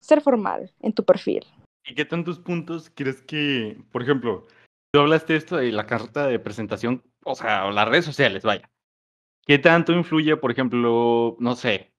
ser 0.00 0.20
formal 0.20 0.72
en 0.80 0.92
tu 0.92 1.04
perfil. 1.04 1.44
¿Y 1.84 1.94
qué 1.94 2.04
tantos 2.04 2.38
puntos 2.38 2.90
crees 2.94 3.20
que, 3.22 3.76
por 3.90 4.02
ejemplo, 4.02 4.46
tú 4.92 5.00
hablaste 5.00 5.36
esto 5.36 5.56
de 5.56 5.72
la 5.72 5.86
carta 5.86 6.26
de 6.26 6.38
presentación, 6.38 7.02
o 7.24 7.34
sea, 7.34 7.66
o 7.66 7.70
las 7.70 7.88
redes 7.88 8.04
sociales, 8.04 8.44
vaya? 8.44 8.70
¿Qué 9.46 9.58
tanto 9.58 9.92
influye, 9.92 10.36
por 10.36 10.50
ejemplo, 10.50 11.36
no 11.38 11.54
sé, 11.54 11.92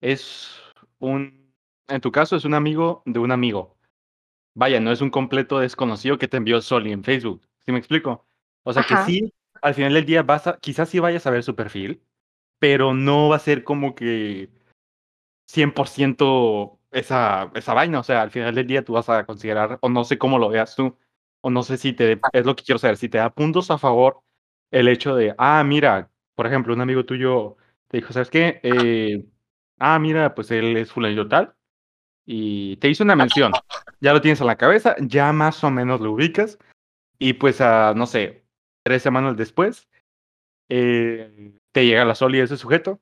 es 0.00 0.50
un, 0.98 1.54
en 1.88 2.00
tu 2.00 2.10
caso 2.10 2.36
es 2.36 2.44
un 2.44 2.54
amigo 2.54 3.02
de 3.06 3.20
un 3.20 3.30
amigo? 3.30 3.76
Vaya, 4.56 4.80
no 4.80 4.90
es 4.90 5.00
un 5.00 5.10
completo 5.10 5.60
desconocido 5.60 6.18
que 6.18 6.26
te 6.26 6.38
envió 6.38 6.60
Soli 6.60 6.90
en 6.90 7.04
Facebook, 7.04 7.46
¿sí 7.64 7.70
me 7.70 7.78
explico? 7.78 8.26
O 8.64 8.72
sea, 8.72 8.82
que 8.82 8.96
sí, 9.04 9.32
al 9.62 9.74
final 9.74 9.94
del 9.94 10.06
día 10.06 10.22
vas 10.22 10.46
a, 10.46 10.58
quizás 10.58 10.88
sí 10.88 10.98
vayas 10.98 11.26
a 11.26 11.30
ver 11.30 11.42
su 11.42 11.54
perfil, 11.56 12.02
pero 12.58 12.94
no 12.94 13.28
va 13.28 13.36
a 13.36 13.40
ser 13.40 13.64
como 13.64 13.94
que 13.94 14.50
100% 15.46 16.78
esa, 16.92 17.50
esa 17.54 17.74
vaina. 17.74 18.00
O 18.00 18.02
sea, 18.02 18.22
al 18.22 18.30
final 18.30 18.54
del 18.54 18.66
día 18.66 18.84
tú 18.84 18.94
vas 18.94 19.08
a 19.08 19.24
considerar, 19.26 19.78
o 19.82 19.88
no 19.88 20.04
sé 20.04 20.18
cómo 20.18 20.38
lo 20.38 20.48
veas 20.48 20.76
tú, 20.76 20.96
o 21.42 21.50
no 21.50 21.62
sé 21.62 21.76
si 21.76 21.92
te, 21.92 22.20
es 22.32 22.46
lo 22.46 22.56
que 22.56 22.64
quiero 22.64 22.78
saber, 22.78 22.96
si 22.96 23.08
te 23.08 23.18
da 23.18 23.30
puntos 23.30 23.70
a 23.70 23.78
favor 23.78 24.20
el 24.70 24.88
hecho 24.88 25.14
de, 25.16 25.34
ah, 25.38 25.62
mira, 25.64 26.10
por 26.34 26.46
ejemplo, 26.46 26.74
un 26.74 26.80
amigo 26.80 27.04
tuyo 27.04 27.56
te 27.88 27.98
dijo, 27.98 28.12
¿sabes 28.12 28.30
qué? 28.30 28.60
Eh, 28.62 29.24
ah, 29.78 29.98
mira, 29.98 30.34
pues 30.34 30.50
él 30.50 30.76
es 30.76 30.92
fulanito 30.92 31.28
tal, 31.28 31.54
y 32.26 32.76
te 32.76 32.88
hizo 32.88 33.04
una 33.04 33.16
mención, 33.16 33.52
ya 34.00 34.12
lo 34.12 34.20
tienes 34.20 34.40
en 34.40 34.46
la 34.46 34.56
cabeza, 34.56 34.94
ya 35.00 35.32
más 35.32 35.64
o 35.64 35.70
menos 35.70 36.00
lo 36.00 36.12
ubicas, 36.12 36.58
y 37.18 37.34
pues, 37.34 37.60
a, 37.60 37.94
no 37.94 38.06
sé, 38.06 38.39
tres 38.90 39.02
semanas 39.02 39.36
después, 39.36 39.88
eh, 40.68 41.54
te 41.72 41.86
llega 41.86 42.04
la 42.04 42.14
sol 42.16 42.34
y 42.34 42.40
ese 42.40 42.56
sujeto, 42.56 43.00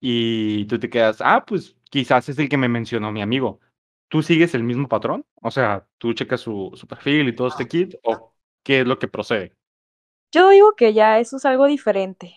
y 0.00 0.66
tú 0.66 0.78
te 0.78 0.90
quedas, 0.90 1.18
ah, 1.20 1.44
pues 1.46 1.76
quizás 1.90 2.28
es 2.28 2.38
el 2.38 2.48
que 2.48 2.56
me 2.58 2.68
mencionó 2.68 3.12
mi 3.12 3.22
amigo. 3.22 3.60
¿Tú 4.08 4.22
sigues 4.22 4.54
el 4.54 4.64
mismo 4.64 4.88
patrón? 4.88 5.24
O 5.42 5.50
sea, 5.50 5.86
tú 5.98 6.14
checas 6.14 6.40
su, 6.40 6.72
su 6.74 6.86
perfil 6.86 7.28
y 7.28 7.34
todo 7.34 7.48
este 7.48 7.68
kit, 7.68 7.96
o 8.04 8.34
qué 8.64 8.80
es 8.80 8.86
lo 8.86 8.98
que 8.98 9.08
procede. 9.08 9.54
Yo 10.32 10.48
digo 10.50 10.74
que 10.76 10.94
ya 10.94 11.18
eso 11.18 11.36
es 11.36 11.44
algo 11.44 11.66
diferente, 11.66 12.34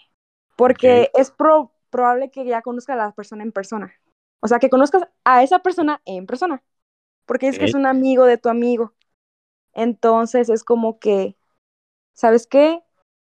porque 0.55 1.11
es 1.15 1.32
pro- 1.32 1.73
probable 1.89 2.32
que 2.32 2.45
ya 2.45 2.61
conozca 2.61 2.93
a 2.93 2.97
la 2.97 3.11
persona 3.13 3.43
en 3.43 3.51
persona. 3.51 3.93
O 4.41 4.47
sea, 4.47 4.59
que 4.59 4.69
conozcas 4.69 5.03
a 5.23 5.43
esa 5.43 5.59
persona 5.59 6.01
en 6.05 6.26
persona, 6.28 6.63
porque 7.26 7.47
es 7.49 7.59
que 7.59 7.65
es 7.65 7.76
un 7.76 7.88
amigo 7.88 8.26
de 8.26 8.38
tu 8.38 8.49
amigo. 8.49 8.93
Entonces 9.73 10.49
es 10.49 10.63
como 10.63 10.99
que, 10.99 11.38
¿sabes 12.16 12.47
qué? 12.47 12.82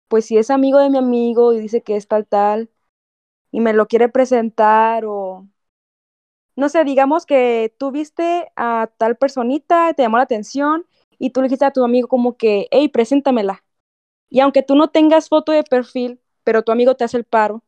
Pues 0.09 0.27
si 0.27 0.39
es 0.39 0.51
amigo 0.51 0.81
de 0.81 0.91
mi 0.91 0.99
amigo 0.99 1.55
y 1.55 1.61
dice 1.61 1.83
que 1.85 1.97
es 1.97 2.09
tal, 2.09 2.27
tal, 2.29 2.71
y 3.53 3.61
me 3.61 3.75
lo 3.75 3.89
quiere 3.89 4.09
presentar 4.11 5.05
o, 5.07 5.49
no 6.57 6.69
sé, 6.69 6.85
digamos 6.85 7.27
que 7.27 7.75
tú 7.79 7.91
viste 7.91 8.51
a 8.57 8.91
tal 8.99 9.17
personita, 9.17 9.93
te 9.95 10.03
llamó 10.03 10.19
la 10.19 10.25
atención 10.25 10.87
y 11.19 11.31
tú 11.31 11.41
le 11.41 11.47
dijiste 11.49 11.65
a 11.65 11.73
tu 11.73 11.85
amigo 11.85 12.09
como 12.09 12.37
que, 12.37 12.69
hey, 12.71 12.89
preséntamela. 12.89 13.65
Y 14.31 14.41
aunque 14.41 14.63
tú 14.63 14.77
no 14.77 14.91
tengas 14.91 15.29
foto 15.31 15.53
de 15.53 15.65
perfil, 15.65 16.21
pero 16.45 16.63
tu 16.65 16.73
amigo 16.73 16.97
te 16.97 17.05
hace 17.05 17.19
el 17.19 17.25
paro, 17.25 17.65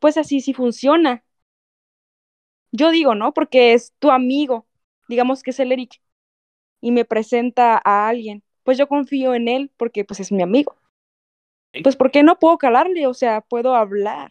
pues 0.00 0.18
así 0.18 0.40
sí 0.42 0.52
funciona. 0.52 1.24
Yo 2.72 2.90
digo, 2.90 3.14
¿no? 3.14 3.32
Porque 3.34 3.74
es 3.74 3.92
tu 3.98 4.10
amigo, 4.10 4.66
digamos 5.08 5.42
que 5.42 5.50
es 5.50 5.60
el 5.60 5.72
Eric, 5.72 6.00
y 6.80 6.92
me 6.92 7.04
presenta 7.06 7.80
a 7.84 8.08
alguien, 8.08 8.44
pues 8.64 8.78
yo 8.78 8.88
confío 8.88 9.34
en 9.34 9.48
él 9.48 9.70
porque 9.76 10.04
pues 10.04 10.20
es 10.20 10.32
mi 10.32 10.42
amigo. 10.42 10.76
Pues 11.82 11.96
¿por 11.96 12.10
qué 12.10 12.22
no 12.22 12.38
puedo 12.38 12.56
calarle? 12.58 13.06
O 13.06 13.14
sea, 13.14 13.40
puedo 13.42 13.74
hablar. 13.74 14.30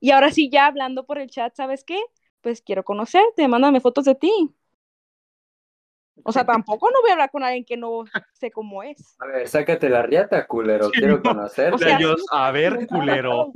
Y 0.00 0.10
ahora 0.10 0.30
sí, 0.30 0.50
ya 0.50 0.66
hablando 0.66 1.06
por 1.06 1.18
el 1.18 1.30
chat, 1.30 1.54
¿sabes 1.54 1.84
qué? 1.84 1.98
Pues 2.40 2.60
quiero 2.62 2.84
conocerte, 2.84 3.48
mándame 3.48 3.80
fotos 3.80 4.04
de 4.04 4.14
ti. 4.14 4.30
O 6.24 6.32
sea, 6.32 6.44
tampoco 6.46 6.90
no 6.90 7.00
voy 7.00 7.10
a 7.10 7.12
hablar 7.14 7.30
con 7.30 7.42
alguien 7.42 7.64
que 7.64 7.76
no 7.76 8.04
sé 8.32 8.50
cómo 8.50 8.82
es. 8.82 9.18
A 9.18 9.26
ver, 9.26 9.48
sácate 9.48 9.88
la 9.88 10.02
riata, 10.02 10.46
culero, 10.46 10.90
Sí, 10.90 10.98
quiero 10.98 11.16
no. 11.16 11.22
conocer. 11.22 11.72
O 11.72 11.78
sea, 11.78 11.96
ellos, 11.98 12.20
sí, 12.20 12.26
a 12.30 12.50
ver, 12.50 12.86
culero. 12.86 13.52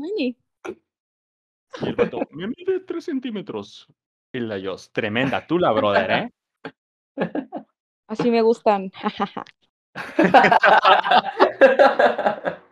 Y 1.80 1.88
el 1.88 1.94
vato, 1.94 2.20
me 2.30 2.46
mide 2.48 2.80
tres 2.80 3.04
centímetros. 3.04 3.86
Y 4.32 4.40
la 4.40 4.58
tremenda 4.92 5.46
tú 5.46 5.58
la 5.58 5.72
brother, 5.72 6.10
¿eh? 6.10 6.30
Así 8.06 8.30
me 8.30 8.42
gustan. 8.42 8.92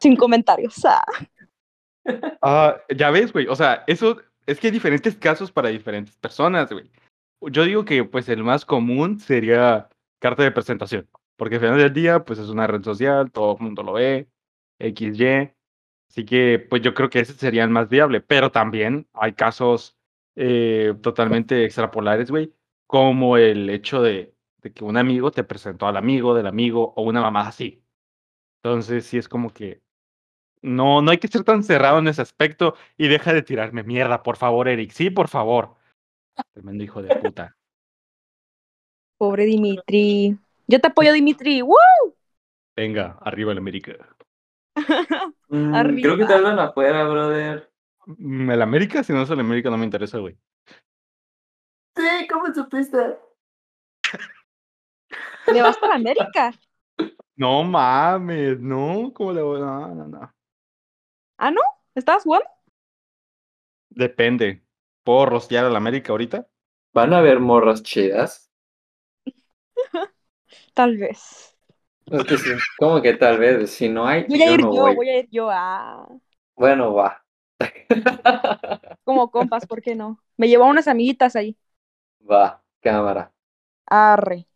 Sin 0.00 0.16
comentarios. 0.16 0.74
Ah. 2.42 2.76
Ya 2.94 3.10
ves, 3.10 3.32
güey. 3.32 3.46
O 3.48 3.56
sea, 3.56 3.84
eso 3.86 4.20
es 4.46 4.60
que 4.60 4.68
hay 4.68 4.72
diferentes 4.72 5.16
casos 5.16 5.50
para 5.50 5.70
diferentes 5.70 6.16
personas, 6.16 6.70
güey. 6.72 6.90
Yo 7.40 7.64
digo 7.64 7.84
que, 7.84 8.04
pues, 8.04 8.28
el 8.28 8.42
más 8.42 8.64
común 8.64 9.18
sería 9.20 9.88
carta 10.18 10.42
de 10.42 10.52
presentación. 10.52 11.08
Porque 11.36 11.56
al 11.56 11.60
final 11.60 11.78
del 11.78 11.92
día, 11.92 12.24
pues, 12.24 12.38
es 12.38 12.48
una 12.48 12.66
red 12.66 12.82
social, 12.82 13.30
todo 13.30 13.56
el 13.56 13.62
mundo 13.62 13.82
lo 13.82 13.92
ve, 13.94 14.28
XY. 14.78 15.52
Así 16.08 16.24
que, 16.24 16.64
pues, 16.70 16.82
yo 16.82 16.94
creo 16.94 17.10
que 17.10 17.20
ese 17.20 17.34
sería 17.34 17.64
el 17.64 17.70
más 17.70 17.88
viable. 17.88 18.20
Pero 18.20 18.50
también 18.50 19.08
hay 19.14 19.32
casos 19.34 19.96
eh, 20.36 20.94
totalmente 21.02 21.64
extrapolares, 21.64 22.30
güey. 22.30 22.52
Como 22.94 23.36
el 23.38 23.70
hecho 23.70 24.02
de, 24.02 24.36
de 24.58 24.72
que 24.72 24.84
un 24.84 24.96
amigo 24.96 25.32
te 25.32 25.42
presentó 25.42 25.88
al 25.88 25.96
amigo 25.96 26.32
del 26.32 26.46
amigo 26.46 26.92
o 26.94 27.02
una 27.02 27.20
mamá 27.20 27.48
así. 27.48 27.82
Entonces, 28.62 29.04
sí 29.04 29.18
es 29.18 29.28
como 29.28 29.50
que 29.50 29.82
no, 30.62 31.02
no 31.02 31.10
hay 31.10 31.18
que 31.18 31.26
ser 31.26 31.42
tan 31.42 31.64
cerrado 31.64 31.98
en 31.98 32.06
ese 32.06 32.22
aspecto 32.22 32.76
y 32.96 33.08
deja 33.08 33.32
de 33.32 33.42
tirarme 33.42 33.82
mierda, 33.82 34.22
por 34.22 34.36
favor, 34.36 34.68
Eric. 34.68 34.92
Sí, 34.92 35.10
por 35.10 35.26
favor. 35.26 35.74
Tremendo 36.52 36.84
hijo 36.84 37.02
de 37.02 37.16
puta. 37.16 37.56
Pobre 39.18 39.44
Dimitri. 39.44 40.38
Yo 40.68 40.80
te 40.80 40.86
apoyo, 40.86 41.12
Dimitri. 41.12 41.62
¡Woo! 41.62 41.76
Venga, 42.76 43.18
arriba 43.22 43.50
el 43.50 43.58
América. 43.58 44.16
Mm, 45.48 45.74
Arriba. 45.74 46.00
creo 46.00 46.16
que 46.18 46.26
te 46.26 46.34
hablan 46.34 46.60
afuera, 46.60 47.08
brother. 47.08 47.72
Mm, 48.06 48.52
El 48.52 48.62
América, 48.62 49.02
si 49.02 49.12
no 49.12 49.22
es 49.22 49.30
el 49.30 49.40
América, 49.40 49.68
no 49.68 49.78
me 49.78 49.84
interesa, 49.84 50.18
güey. 50.18 50.36
¿Cómo 52.44 52.54
supiste? 52.54 53.18
¿Le 55.48 55.62
vas 55.62 55.78
para 55.78 55.94
América? 55.94 56.52
No 57.36 57.62
mames, 57.64 58.58
no, 58.60 59.12
¿cómo 59.14 59.32
le 59.32 59.42
voy? 59.42 59.60
No, 59.60 59.94
no, 59.94 60.08
no. 60.08 60.34
¿Ah, 61.38 61.50
no? 61.50 61.60
¿Estabas 61.94 62.24
jugando? 62.24 62.46
Depende. 63.88 64.62
¿Puedo 65.04 65.24
rostear 65.24 65.64
al 65.64 65.74
América 65.76 66.12
ahorita? 66.12 66.48
¿Van 66.92 67.14
a 67.14 67.18
haber 67.18 67.40
morras 67.40 67.82
chidas? 67.82 68.50
Tal 70.74 70.96
vez. 70.98 71.56
Es 72.10 72.24
que 72.24 72.38
sí, 72.38 72.50
como 72.78 73.02
que 73.02 73.12
tal 73.12 73.36
vez, 73.38 73.70
si 73.70 73.90
no 73.90 74.06
hay, 74.06 74.26
Voy 74.26 74.42
a 74.42 74.46
yo 74.46 74.56
ir 74.56 74.66
no 74.66 74.70
yo, 74.70 74.92
voy. 74.92 74.94
voy 74.94 75.08
a 75.08 75.18
ir 75.20 75.28
yo. 75.30 75.48
Ah. 75.50 76.06
Bueno, 76.56 76.92
va. 76.94 77.24
Como 79.04 79.30
compas, 79.30 79.66
¿por 79.66 79.82
qué 79.82 79.94
no? 79.94 80.22
Me 80.36 80.48
llevo 80.48 80.64
a 80.64 80.68
unas 80.68 80.88
amiguitas 80.88 81.36
ahí. 81.36 81.56
Va, 82.30 82.62
cámara. 82.80 83.32
Arre. 83.86 84.46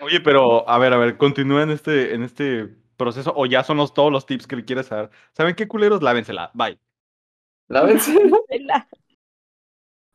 Oye, 0.00 0.20
pero 0.20 0.68
a 0.68 0.78
ver, 0.78 0.92
a 0.92 0.96
ver, 0.98 1.16
continúa 1.16 1.62
en 1.62 1.70
este, 1.70 2.14
en 2.14 2.22
este 2.22 2.66
proceso 2.96 3.32
o 3.36 3.46
ya 3.46 3.62
son 3.64 3.76
los, 3.76 3.94
todos 3.94 4.10
los 4.10 4.26
tips 4.26 4.46
que 4.46 4.56
le 4.56 4.64
quieres 4.64 4.88
dar. 4.88 5.10
¿Saben 5.32 5.54
qué 5.54 5.68
culeros? 5.68 6.02
Lávensela. 6.02 6.50
Bye. 6.54 6.78
Lávense. 7.68 8.12
La- 8.60 8.88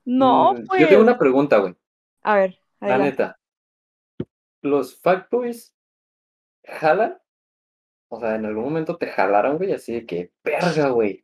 No, 0.06 0.54
Mm, 0.54 0.66
pues. 0.68 0.82
Yo 0.82 0.88
tengo 0.88 1.02
una 1.04 1.18
pregunta, 1.18 1.58
güey. 1.60 1.76
A 2.24 2.36
ver, 2.36 2.62
La 2.80 2.88
adelante. 2.88 3.12
neta. 3.12 3.39
¿Los 4.62 5.00
fuckboys 5.00 5.74
jalan? 6.66 7.18
O 8.12 8.20
sea, 8.20 8.36
en 8.36 8.45
algún 8.45 8.66
momento 8.66 8.97
te 8.97 9.08
jalaron, 9.08 9.58
güey, 9.58 9.72
así 9.72 9.93
de 9.93 10.06
que, 10.06 10.32
verga, 10.43 10.89
güey. 10.89 11.24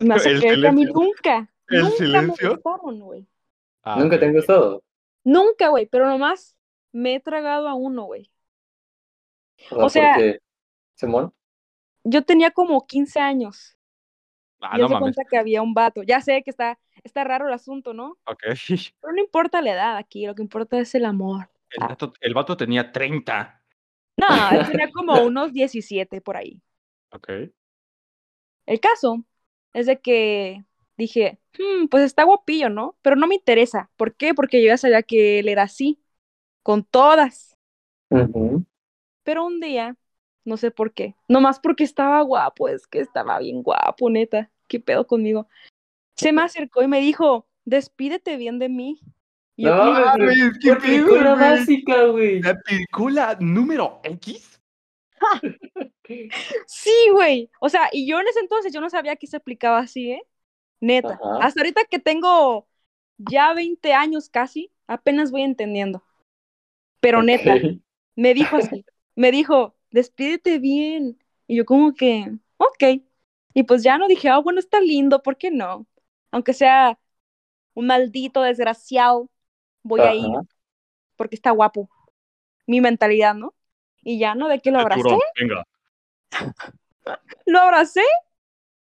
Me 0.00 0.14
hace 0.14 0.30
El 0.30 0.40
creer 0.40 0.60
que 0.60 0.68
a 0.68 0.72
mí 0.72 0.84
nunca, 0.84 1.52
El 1.70 1.82
nunca 1.82 1.96
silencio. 1.96 2.48
me 2.48 2.54
gustaron, 2.56 3.00
güey. 3.00 3.26
Ah, 3.82 3.96
Nunca 3.98 4.18
te 4.18 4.26
han 4.26 4.34
gustado. 4.34 4.82
Nunca, 5.24 5.68
güey, 5.68 5.86
pero 5.86 6.06
nomás 6.06 6.56
me 6.92 7.14
he 7.14 7.20
tragado 7.20 7.68
a 7.68 7.74
uno, 7.74 8.04
güey. 8.04 8.30
O 9.70 9.76
sea, 9.76 9.84
O 9.84 9.88
sea- 9.88 10.14
porque, 10.14 10.38
Simón, 10.94 11.34
Yo 12.04 12.24
tenía 12.24 12.50
como 12.50 12.86
15 12.86 13.20
años 13.20 13.76
Ah, 14.60 14.76
y 14.78 14.80
no 14.82 14.88
se 14.88 14.94
mames. 14.94 15.00
cuenta 15.16 15.24
que 15.30 15.38
había 15.38 15.62
un 15.62 15.72
vato. 15.74 16.02
Ya 16.02 16.20
sé 16.20 16.42
que 16.42 16.50
está, 16.50 16.78
está 17.04 17.24
raro 17.24 17.46
el 17.48 17.54
asunto, 17.54 17.94
¿no? 17.94 18.18
Ok. 18.26 18.42
Pero 19.00 19.12
no 19.14 19.20
importa 19.20 19.62
la 19.62 19.72
edad 19.72 19.96
aquí, 19.96 20.26
lo 20.26 20.34
que 20.34 20.42
importa 20.42 20.78
es 20.78 20.94
el 20.94 21.04
amor. 21.06 21.50
El 21.70 21.86
vato, 21.86 22.12
el 22.20 22.34
vato 22.34 22.56
tenía 22.56 22.90
30. 22.92 23.62
No, 24.16 24.26
él 24.52 24.66
tenía 24.70 24.90
como 24.92 25.14
unos 25.22 25.52
17 25.52 26.20
por 26.20 26.36
ahí. 26.36 26.60
Ok. 27.12 27.28
El 28.66 28.80
caso 28.80 29.24
es 29.72 29.86
de 29.86 30.00
que 30.00 30.64
dije, 31.00 31.40
"Hmm, 31.58 31.86
pues 31.88 32.04
está 32.04 32.22
guapillo, 32.24 32.68
¿no? 32.70 32.96
Pero 33.02 33.16
no 33.16 33.26
me 33.26 33.34
interesa. 33.34 33.90
¿Por 33.96 34.14
qué? 34.14 34.34
Porque 34.34 34.62
yo 34.62 34.68
ya 34.68 34.76
sabía 34.76 35.02
que 35.02 35.40
él 35.40 35.48
era 35.48 35.64
así, 35.64 36.00
con 36.62 36.84
todas. 36.84 37.56
Pero 39.22 39.44
un 39.44 39.60
día, 39.60 39.96
no 40.44 40.56
sé 40.56 40.70
por 40.70 40.92
qué, 40.92 41.14
nomás 41.28 41.60
porque 41.60 41.84
estaba 41.84 42.20
guapo, 42.22 42.68
es 42.68 42.86
que 42.86 43.00
estaba 43.00 43.38
bien 43.38 43.62
guapo, 43.62 44.10
neta. 44.10 44.50
¿Qué 44.68 44.80
pedo 44.80 45.06
conmigo? 45.06 45.48
Se 46.16 46.32
me 46.32 46.42
acercó 46.42 46.82
y 46.82 46.88
me 46.88 47.00
dijo, 47.00 47.46
despídete 47.64 48.36
bien 48.36 48.58
de 48.58 48.68
mí. 48.68 49.00
Y 49.56 49.64
yo 49.64 49.74
No, 49.74 49.82
Ah, 49.94 50.14
güey, 50.16 50.36
qué 50.60 50.70
¿Qué 50.70 50.76
película 50.76 51.34
güey. 51.34 51.50
básica, 51.50 52.04
güey? 52.06 52.40
La 52.40 52.58
película 52.60 53.36
número 53.40 54.00
X. 54.04 54.60
sí, 56.66 56.92
güey. 57.12 57.50
O 57.60 57.68
sea, 57.68 57.88
y 57.92 58.06
yo 58.08 58.20
en 58.20 58.28
ese 58.28 58.40
entonces 58.40 58.72
yo 58.72 58.80
no 58.80 58.90
sabía 58.90 59.16
que 59.16 59.26
se 59.26 59.36
aplicaba 59.36 59.78
así, 59.78 60.12
¿eh? 60.12 60.22
Neta. 60.80 61.14
Ajá. 61.14 61.38
Hasta 61.44 61.60
ahorita 61.60 61.84
que 61.84 61.98
tengo 61.98 62.66
ya 63.18 63.52
20 63.54 63.92
años 63.92 64.28
casi, 64.28 64.70
apenas 64.86 65.30
voy 65.30 65.42
entendiendo. 65.42 66.02
Pero 67.00 67.22
neta, 67.22 67.54
me 68.16 68.34
dijo 68.34 68.56
así, 68.56 68.84
me 69.14 69.30
dijo, 69.30 69.74
despídete 69.90 70.58
bien. 70.58 71.18
Y 71.46 71.56
yo 71.56 71.64
como 71.64 71.94
que, 71.94 72.32
ok. 72.56 73.02
Y 73.54 73.62
pues 73.64 73.82
ya 73.82 73.98
no 73.98 74.06
dije, 74.06 74.28
ah, 74.28 74.38
bueno, 74.38 74.60
está 74.60 74.80
lindo, 74.80 75.22
¿por 75.22 75.36
qué 75.36 75.50
no? 75.50 75.86
Aunque 76.30 76.54
sea 76.54 76.98
un 77.74 77.86
maldito 77.86 78.42
desgraciado, 78.42 79.28
voy 79.82 80.00
a 80.00 80.14
ir 80.14 80.28
porque 81.16 81.34
está 81.34 81.50
guapo. 81.50 81.90
Mi 82.66 82.80
mentalidad, 82.80 83.34
¿no? 83.34 83.54
Y 84.02 84.18
ya 84.18 84.34
no, 84.34 84.48
de 84.48 84.60
que 84.60 84.70
lo 84.70 84.78
abracé, 84.78 85.18
Venga. 85.38 85.66
lo 87.46 87.58
abracé 87.58 88.04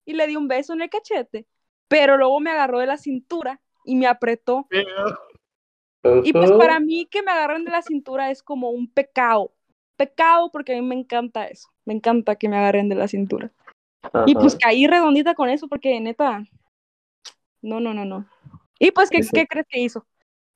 y 0.03 0.13
le 0.13 0.27
di 0.27 0.35
un 0.35 0.49
beso 0.49 0.73
en 0.73 0.81
el 0.81 0.89
cachete. 0.89 1.45
Pero 1.87 2.17
luego 2.17 2.39
me 2.39 2.51
agarró 2.51 2.79
de 2.79 2.87
la 2.87 2.97
cintura 2.97 3.61
y 3.83 3.95
me 3.95 4.07
apretó. 4.07 4.67
Y 6.23 6.33
pues 6.33 6.51
para 6.51 6.79
mí 6.79 7.07
que 7.09 7.23
me 7.23 7.31
agarren 7.31 7.65
de 7.65 7.71
la 7.71 7.81
cintura 7.81 8.29
es 8.31 8.43
como 8.43 8.69
un 8.69 8.87
pecado. 8.91 9.53
Pecado 9.95 10.51
porque 10.51 10.73
a 10.75 10.81
mí 10.81 10.85
me 10.85 10.95
encanta 10.95 11.47
eso. 11.47 11.69
Me 11.85 11.93
encanta 11.93 12.35
que 12.35 12.49
me 12.49 12.57
agarren 12.57 12.89
de 12.89 12.95
la 12.95 13.07
cintura. 13.07 13.51
Y 14.25 14.35
pues 14.35 14.55
caí 14.55 14.85
redondita 14.87 15.33
con 15.33 15.49
eso 15.49 15.67
porque 15.67 15.99
neta. 15.99 16.43
No, 17.61 17.79
no, 17.79 17.93
no, 17.93 18.05
no. 18.05 18.27
Y 18.77 18.91
pues, 18.91 19.09
¿qué, 19.09 19.23
Sí. 19.23 19.29
¿qué 19.33 19.47
crees 19.47 19.65
que 19.67 19.79
hizo? 19.79 20.05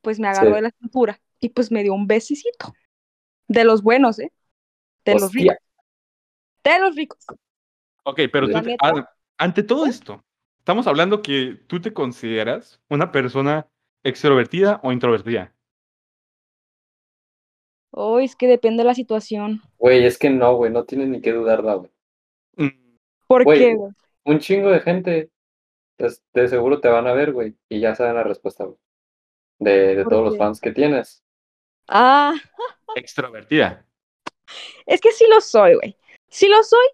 Pues 0.01 0.19
me 0.19 0.27
agarró 0.27 0.49
Sí. 0.49 0.55
de 0.55 0.61
la 0.61 0.71
cintura 0.71 1.19
y 1.39 1.49
pues 1.49 1.71
me 1.71 1.81
dio 1.81 1.93
un 1.93 2.05
besicito. 2.05 2.73
De 3.47 3.63
los 3.63 3.81
buenos, 3.81 4.19
¿eh? 4.19 4.31
De 5.05 5.13
los 5.15 5.33
ricos. 5.33 5.55
De 6.63 6.79
los 6.79 6.95
ricos. 6.95 7.25
Ok, 8.03 8.19
pero 8.31 8.47
tú 8.47 8.61
neta. 8.61 9.09
ante 9.37 9.63
todo 9.63 9.85
esto, 9.87 10.23
estamos 10.69 10.85
hablando 10.85 11.23
que 11.23 11.57
tú 11.65 11.81
te 11.81 11.93
consideras 11.93 12.79
una 12.91 13.11
persona 13.11 13.67
extrovertida 14.03 14.79
o 14.83 14.91
introvertida. 14.91 15.51
Oh, 17.91 18.19
es 18.19 18.35
que 18.35 18.45
depende 18.45 18.83
de 18.83 18.87
la 18.87 18.93
situación. 18.93 19.63
Güey, 19.79 20.05
es 20.05 20.19
que 20.19 20.29
no, 20.29 20.57
güey, 20.57 20.71
no 20.71 20.83
tienes 20.83 21.07
ni 21.07 21.21
que 21.21 21.33
dudarla, 21.33 21.73
güey. 21.73 21.91
Mm, 22.57 22.97
¿Por 23.25 23.45
Güey. 23.45 23.57
qué, 23.57 23.73
güey? 23.73 23.91
Un 24.25 24.37
chingo 24.37 24.69
de 24.69 24.79
gente, 24.81 25.31
pues, 25.97 26.23
de 26.35 26.47
seguro 26.47 26.79
te 26.79 26.87
van 26.87 27.07
a 27.07 27.13
ver, 27.13 27.33
güey, 27.33 27.55
y 27.67 27.79
ya 27.79 27.95
saben 27.95 28.13
la 28.13 28.23
respuesta, 28.23 28.65
güey. 28.65 28.77
De, 29.57 29.95
de 29.95 30.03
¿Por 30.03 30.11
todos 30.13 30.25
los 30.25 30.37
fans 30.37 30.61
que 30.61 30.71
tienes. 30.71 31.23
Ah, 31.87 32.35
Extrovertida. 32.95 33.87
es 34.85 35.01
que 35.01 35.13
sí 35.13 35.25
lo 35.31 35.41
soy, 35.41 35.73
güey. 35.73 35.97
Sí 36.29 36.47
lo 36.47 36.61
soy, 36.61 36.87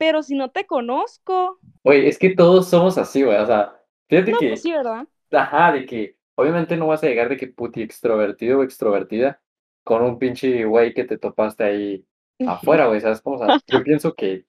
pero 0.00 0.22
si 0.22 0.34
no 0.34 0.50
te 0.50 0.66
conozco. 0.66 1.60
Güey, 1.84 2.06
es 2.08 2.18
que 2.18 2.30
todos 2.36 2.68
somos 2.68 2.98
así, 2.98 3.22
güey, 3.22 3.38
o 3.38 3.46
sea, 3.46 3.74
fíjate 4.08 4.32
No, 4.32 4.38
que, 4.38 4.46
pues 4.46 4.62
sí, 4.62 4.72
¿verdad? 4.72 5.06
ajá, 5.32 5.72
de 5.72 5.86
que, 5.86 6.16
obviamente 6.36 6.76
no 6.76 6.88
vas 6.88 7.02
a 7.04 7.06
llegar 7.08 7.28
de 7.28 7.36
que 7.36 7.46
puti 7.48 7.82
extrovertido 7.82 8.60
o 8.60 8.62
extrovertida 8.62 9.40
con 9.84 10.02
un 10.02 10.18
pinche 10.18 10.64
güey 10.64 10.94
que 10.94 11.04
te 11.04 11.18
topaste 11.18 11.64
ahí 11.64 12.06
afuera, 12.44 12.86
güey, 12.88 13.00
¿sabes 13.00 13.20
cómo? 13.22 13.36
O 13.36 13.38
sea, 13.38 13.54
yo 13.66 13.82
pienso 13.82 14.14
que, 14.14 14.46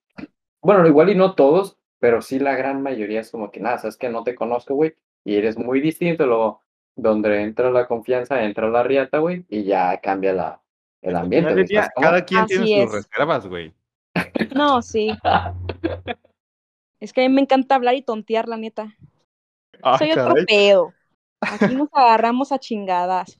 bueno, 0.61 0.87
igual 0.87 1.09
y 1.09 1.15
no 1.15 1.35
todos, 1.35 1.77
pero 1.99 2.21
sí 2.21 2.39
la 2.39 2.55
gran 2.55 2.81
mayoría 2.83 3.21
es 3.21 3.31
como 3.31 3.51
que, 3.51 3.59
nada, 3.61 3.77
sabes 3.79 3.97
que 3.97 4.09
no 4.09 4.23
te 4.23 4.35
conozco, 4.35 4.75
güey, 4.75 4.95
y 5.25 5.35
eres 5.37 5.57
muy 5.57 5.81
distinto, 5.81 6.25
luego, 6.27 6.63
donde 6.95 7.41
entra 7.43 7.71
la 7.71 7.87
confianza, 7.87 8.43
entra 8.43 8.69
la 8.69 8.83
riata, 8.83 9.19
güey, 9.19 9.45
y 9.49 9.63
ya 9.65 9.99
cambia 10.01 10.33
la, 10.33 10.61
el 11.01 11.15
Al 11.15 11.23
ambiente, 11.23 11.65
cada 11.99 12.23
quien 12.25 12.45
tiene 12.47 12.67
sus 12.67 12.85
es. 12.85 12.91
reservas, 12.91 13.47
güey. 13.47 13.73
No, 14.55 14.81
sí. 14.81 15.11
Es 16.99 17.13
que 17.13 17.25
a 17.25 17.29
mí 17.29 17.33
me 17.33 17.41
encanta 17.41 17.75
hablar 17.75 17.95
y 17.95 18.03
tontear, 18.03 18.47
la 18.47 18.57
neta. 18.57 18.95
Ah, 19.81 19.97
Soy 19.97 20.11
otro 20.11 20.35
pedo. 20.47 20.93
Aquí 21.41 21.73
nos 21.75 21.89
agarramos 21.93 22.51
a 22.51 22.59
chingadas. 22.59 23.39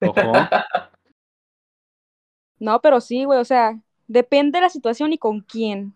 Ojo. 0.00 0.32
No, 2.58 2.80
pero 2.80 3.00
sí, 3.00 3.24
güey, 3.24 3.38
o 3.38 3.44
sea, 3.44 3.78
depende 4.06 4.58
de 4.58 4.62
la 4.62 4.70
situación 4.70 5.12
y 5.12 5.18
con 5.18 5.40
quién. 5.40 5.94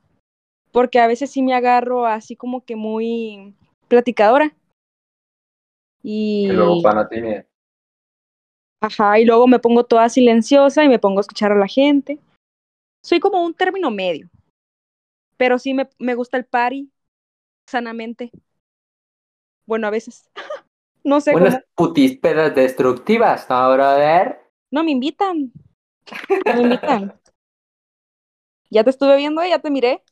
Porque 0.73 1.01
a 1.01 1.07
veces 1.07 1.31
sí 1.31 1.43
me 1.43 1.55
agarro 1.55 2.07
así 2.07 2.37
como 2.37 2.65
que 2.65 2.77
muy 2.77 3.55
platicadora. 3.89 4.55
Y, 6.03 6.47
Y 6.47 6.53
luego 6.53 6.83
Panatimia. 6.83 7.47
ajá, 8.81 9.19
y 9.19 9.25
luego 9.25 9.47
me 9.47 9.59
pongo 9.59 9.85
toda 9.85 10.09
silenciosa 10.09 10.85
y 10.85 10.89
me 10.89 10.99
pongo 10.99 11.19
a 11.19 11.23
escuchar 11.23 11.53
a 11.53 11.57
la 11.59 11.67
gente. 11.67 12.19
Soy 13.03 13.21
como 13.21 13.45
un 13.45 13.53
término 13.55 13.91
medio. 13.91 14.31
Pero 15.37 15.59
sí 15.59 15.75
me, 15.75 15.89
me 15.99 16.15
gusta 16.15 16.37
el 16.37 16.47
party 16.47 16.91
sanamente. 17.67 18.31
Bueno, 19.67 19.87
a 19.87 19.91
veces. 19.91 20.29
no 21.05 21.21
sé 21.21 21.37
Unas 21.37 21.57
cómo. 21.57 21.65
putispedas 21.75 22.55
destructivas, 22.55 23.49
¿no, 23.49 23.73
brother? 23.73 24.39
No 24.73 24.83
me 24.85 24.91
invitan. 24.91 25.53
No 26.45 26.55
me 26.55 26.63
invitan. 26.63 27.13
Ya 28.71 28.85
te 28.85 28.91
estuve 28.91 29.17
viendo, 29.17 29.45
ya 29.45 29.59
te 29.61 29.71
miré. 29.71 30.03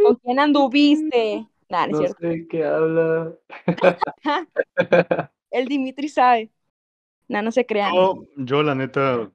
¿Con 0.00 0.16
quién 0.16 0.40
anduviste? 0.40 1.48
Nah, 1.70 1.86
no 1.86 1.92
es 1.92 1.96
No 1.96 1.98
cierto. 1.98 2.18
sé 2.18 2.46
qué 2.50 2.64
habla. 2.64 3.36
El 5.50 5.68
Dimitri 5.68 6.08
sabe. 6.08 6.50
Nah, 7.28 7.42
no 7.42 7.52
se 7.52 7.66
crean. 7.66 8.04
Yo, 8.04 8.26
yo, 8.36 8.62
la 8.62 8.74
neta. 8.74 9.30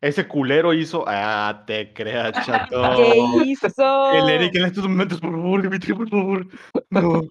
Ese 0.00 0.28
culero 0.28 0.72
hizo. 0.74 1.04
Ah, 1.06 1.64
te 1.66 1.92
creas, 1.92 2.32
chato. 2.46 2.96
¿Qué 2.96 3.16
hizo? 3.44 4.10
El 4.12 4.28
Eric 4.28 4.54
en 4.54 4.64
estos 4.66 4.88
momentos, 4.88 5.20
por 5.20 5.32
favor, 5.32 5.62
Dimitri, 5.62 5.94
por 5.94 6.08
favor. 6.08 6.46
No. 6.90 7.22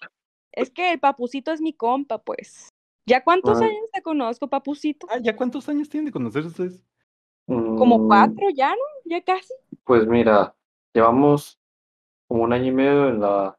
Es 0.51 0.69
que 0.69 0.93
el 0.93 0.99
papucito 0.99 1.51
es 1.51 1.61
mi 1.61 1.73
compa, 1.73 2.17
pues. 2.23 2.69
¿Ya 3.05 3.23
cuántos 3.23 3.61
Ay. 3.61 3.69
años 3.69 3.89
te 3.93 4.01
conozco, 4.01 4.47
papucito? 4.49 5.05
Ah, 5.09 5.19
¿ya 5.21 5.35
cuántos 5.35 5.69
años 5.69 5.89
tienen 5.89 6.05
de 6.05 6.11
conocerse 6.11 6.47
ustedes? 6.47 6.83
Como 7.45 7.99
Mm, 7.99 8.07
cuatro 8.07 8.47
ya, 8.55 8.71
¿no? 8.71 8.81
Ya 9.05 9.21
casi. 9.21 9.53
Pues 9.83 10.07
mira, 10.07 10.55
llevamos 10.93 11.59
como 12.27 12.43
un 12.43 12.53
año 12.53 12.65
y 12.67 12.71
medio 12.71 13.09
en 13.09 13.19
la, 13.21 13.57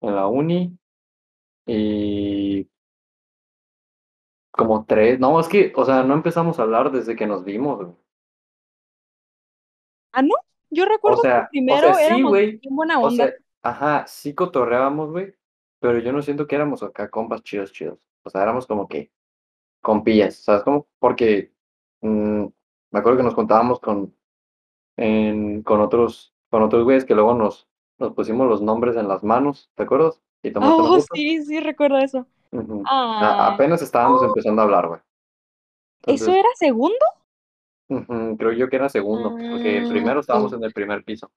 en 0.00 0.14
la 0.16 0.26
uni 0.26 0.76
y 1.66 2.68
como 4.50 4.84
tres. 4.84 5.20
No, 5.20 5.38
es 5.38 5.48
que, 5.48 5.72
o 5.76 5.84
sea, 5.84 6.02
no 6.02 6.14
empezamos 6.14 6.58
a 6.58 6.62
hablar 6.62 6.90
desde 6.90 7.14
que 7.14 7.26
nos 7.26 7.44
vimos. 7.44 7.78
güey. 7.78 8.01
Ah, 10.12 10.22
¿no? 10.22 10.34
Yo 10.70 10.84
recuerdo 10.86 11.18
sea- 11.22 11.38
o 11.40 11.42
que 11.44 11.48
primero 11.50 11.80
sea, 11.80 11.94
sí, 11.94 12.02
éramos 12.04 12.32
bien 12.32 12.76
buena 12.76 13.00
O 13.00 13.08
onda. 13.08 13.24
sea, 13.26 13.34
ajá, 13.62 14.06
sí 14.06 14.34
cotorreábamos, 14.34 15.10
güey, 15.10 15.34
pero 15.80 15.98
yo 15.98 16.12
no 16.12 16.22
siento 16.22 16.46
que 16.46 16.54
éramos 16.56 16.82
acá 16.82 17.10
compas 17.10 17.42
chidos, 17.42 17.72
chidos. 17.72 17.98
O 18.24 18.30
sea, 18.30 18.42
éramos 18.42 18.66
como 18.66 18.88
que 18.88 19.10
compillas, 19.82 20.36
¿sabes 20.36 20.62
cómo? 20.62 20.88
Porque 20.98 21.52
mm, 22.02 22.44
me 22.92 22.98
acuerdo 22.98 23.18
que 23.18 23.24
nos 23.24 23.34
contábamos 23.34 23.80
con, 23.80 24.14
en, 24.96 25.62
con 25.62 25.80
otros, 25.80 26.34
con 26.50 26.62
otros 26.62 26.84
güeyes 26.84 27.04
que 27.04 27.14
luego 27.14 27.34
nos, 27.34 27.68
nos 27.98 28.14
pusimos 28.14 28.48
los 28.48 28.62
nombres 28.62 28.96
en 28.96 29.08
las 29.08 29.24
manos, 29.24 29.70
¿te 29.74 29.84
acuerdas? 29.84 30.20
Y 30.42 30.52
Oh, 30.56 30.98
sí, 31.14 31.42
sí, 31.44 31.60
recuerdo 31.60 31.98
eso. 31.98 32.26
Ah, 32.86 33.52
apenas 33.54 33.82
estábamos 33.82 34.22
empezando 34.22 34.60
a 34.60 34.64
hablar, 34.64 34.88
güey. 34.88 35.00
¿eso 36.06 36.32
era 36.32 36.48
segundo? 36.58 36.96
Creo 38.36 38.52
yo 38.52 38.68
que 38.68 38.76
era 38.76 38.88
segundo, 38.88 39.30
porque 39.30 39.82
Ah, 39.84 39.88
primero 39.88 40.20
estábamos 40.20 40.52
en 40.52 40.64
el 40.64 40.72
primer 40.72 41.04
piso. 41.04 41.30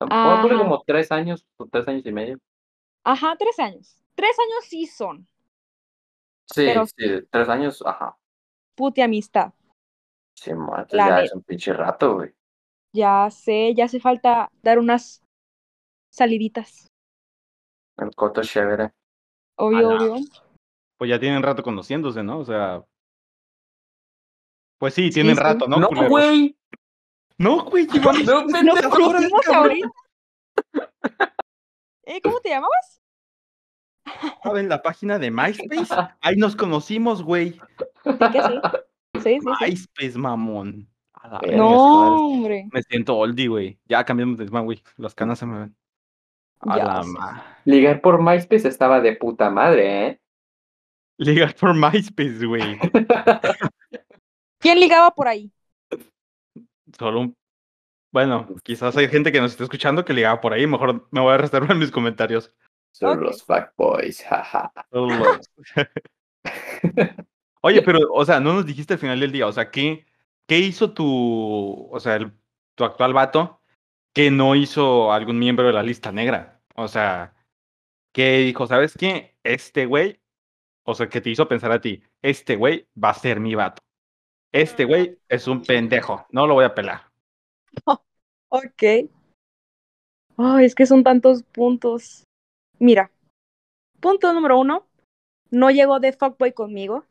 Vamos 0.00 0.38
a 0.38 0.42
poner 0.42 0.56
Ajá. 0.56 0.64
como 0.64 0.82
tres 0.86 1.10
años, 1.12 1.46
o 1.56 1.66
tres 1.66 1.88
años 1.88 2.04
y 2.04 2.12
medio. 2.12 2.38
Ajá, 3.04 3.34
tres 3.38 3.58
años. 3.58 3.96
Tres 4.14 4.36
años 4.38 4.64
sí 4.64 4.86
son. 4.86 5.26
Sí, 6.48 6.64
Pero- 6.66 6.86
sí, 6.86 7.26
tres 7.30 7.48
años, 7.48 7.82
ajá. 7.84 8.16
Puti 8.74 9.00
amistad. 9.00 9.52
Sí, 10.34 10.50
La 10.90 11.08
ya 11.08 11.22
es 11.22 11.32
un 11.32 11.42
pinche 11.42 11.72
rato, 11.72 12.16
güey. 12.16 12.34
Ya 12.92 13.28
sé, 13.30 13.74
ya 13.74 13.86
hace 13.86 14.00
falta 14.00 14.50
dar 14.62 14.78
unas 14.78 15.22
saliditas. 16.10 16.88
El 17.96 18.14
coto 18.14 18.42
chévere. 18.42 18.92
Obvio, 19.58 19.88
obvio. 19.88 20.14
Pues 20.98 21.10
ya 21.10 21.18
tienen 21.18 21.42
rato 21.42 21.62
conociéndose, 21.62 22.22
¿no? 22.22 22.38
O 22.40 22.44
sea. 22.44 22.84
Pues 24.78 24.94
sí, 24.94 25.10
tienen 25.10 25.36
sí. 25.36 25.42
rato, 25.42 25.66
¿no? 25.68 25.78
No, 25.78 25.88
culeros? 25.88 26.10
güey. 26.10 26.56
No, 27.38 27.64
güey, 27.64 27.86
No, 28.26 28.42
Nos 28.42 28.52
pendejo. 28.52 28.90
conocimos 28.90 29.48
ahorita. 29.48 29.88
Eh, 32.08 32.20
¿Cómo 32.22 32.38
te 32.38 32.50
llamabas? 32.50 33.02
en 34.44 34.68
la 34.68 34.80
página 34.80 35.18
de 35.18 35.32
MySpace. 35.32 35.92
Ahí 36.20 36.36
nos 36.36 36.54
conocimos, 36.54 37.20
güey. 37.24 37.54
Sí, 38.04 38.10
que 38.32 38.42
sí. 38.42 38.60
Sí, 39.14 39.20
sí, 39.20 39.38
sí. 39.40 39.64
MySpace, 39.64 40.16
mamón. 40.16 40.88
A 41.14 41.26
la 41.28 41.36
Eh, 41.38 41.46
verga. 41.48 41.56
No, 41.56 42.16
hombre. 42.28 42.68
Me 42.72 42.80
siento 42.84 43.16
oldie, 43.16 43.48
güey. 43.48 43.80
Ya 43.86 44.04
cambiamos 44.04 44.38
de 44.38 44.44
tema, 44.46 44.60
güey. 44.60 44.80
Las 44.96 45.16
canas 45.16 45.40
se 45.40 45.46
me 45.46 45.58
ven. 45.58 45.76
A 46.60 46.76
Ya 46.78 46.84
la 46.84 47.02
sé. 47.02 47.08
ma- 47.08 47.56
Ligar 47.64 48.00
por 48.00 48.22
MySpace 48.22 48.68
estaba 48.68 49.00
de 49.00 49.16
puta 49.16 49.50
madre, 49.50 50.06
¿eh? 50.06 50.20
Ligar 51.18 51.56
por 51.56 51.74
MySpace, 51.74 52.46
güey. 52.46 52.78
¿Quién 54.66 54.80
ligaba 54.80 55.12
por 55.14 55.28
ahí? 55.28 55.52
Solo 56.98 57.20
un. 57.20 57.36
Bueno, 58.12 58.48
quizás 58.64 58.96
hay 58.96 59.06
gente 59.06 59.30
que 59.30 59.40
nos 59.40 59.52
esté 59.52 59.62
escuchando 59.62 60.04
que 60.04 60.12
ligaba 60.12 60.40
por 60.40 60.52
ahí. 60.52 60.66
Mejor 60.66 61.06
me 61.12 61.20
voy 61.20 61.34
a 61.34 61.36
reservar 61.36 61.70
en 61.70 61.78
mis 61.78 61.92
comentarios. 61.92 62.52
Son 62.92 63.16
Ok. 63.16 63.22
los 63.26 63.44
fuckboys, 63.44 64.24
jaja. 64.24 64.72
Solo 64.90 65.14
los- 65.14 65.50
Oye, 67.62 67.80
pero, 67.82 68.00
o 68.12 68.24
sea, 68.24 68.40
no 68.40 68.54
nos 68.54 68.66
dijiste 68.66 68.94
al 68.94 68.98
final 68.98 69.20
del 69.20 69.30
día. 69.30 69.46
O 69.46 69.52
sea, 69.52 69.70
¿qué, 69.70 70.04
qué 70.48 70.58
hizo 70.58 70.92
tu. 70.92 71.88
O 71.92 72.00
sea, 72.00 72.16
el- 72.16 72.32
tu 72.74 72.82
actual 72.84 73.12
vato 73.12 73.60
que 74.12 74.32
no 74.32 74.56
hizo 74.56 75.12
algún 75.12 75.38
miembro 75.38 75.68
de 75.68 75.74
la 75.74 75.84
lista 75.84 76.10
negra? 76.10 76.60
O 76.74 76.88
sea, 76.88 77.34
que 78.12 78.38
dijo, 78.38 78.66
¿sabes 78.66 78.96
qué? 78.98 79.36
Este 79.44 79.86
güey. 79.86 80.20
O 80.82 80.96
sea, 80.96 81.08
que 81.08 81.20
te 81.20 81.30
hizo 81.30 81.46
pensar 81.46 81.70
a 81.70 81.80
ti, 81.80 82.02
este 82.20 82.56
güey 82.56 82.88
va 83.00 83.10
a 83.10 83.14
ser 83.14 83.38
mi 83.38 83.54
vato. 83.54 83.80
Este 84.52 84.84
güey 84.84 85.18
es 85.28 85.48
un 85.48 85.62
pendejo, 85.62 86.26
no 86.30 86.46
lo 86.46 86.54
voy 86.54 86.64
a 86.64 86.74
pelar. 86.74 87.02
Ok. 88.48 89.10
Ay, 90.38 90.64
es 90.64 90.74
que 90.74 90.86
son 90.86 91.02
tantos 91.02 91.42
puntos. 91.42 92.24
Mira, 92.78 93.10
punto 94.00 94.32
número 94.32 94.58
uno, 94.58 94.86
no 95.50 95.70
llegó 95.70 95.98
de 95.98 96.12
fuckboy 96.12 96.52
conmigo. 96.52 97.04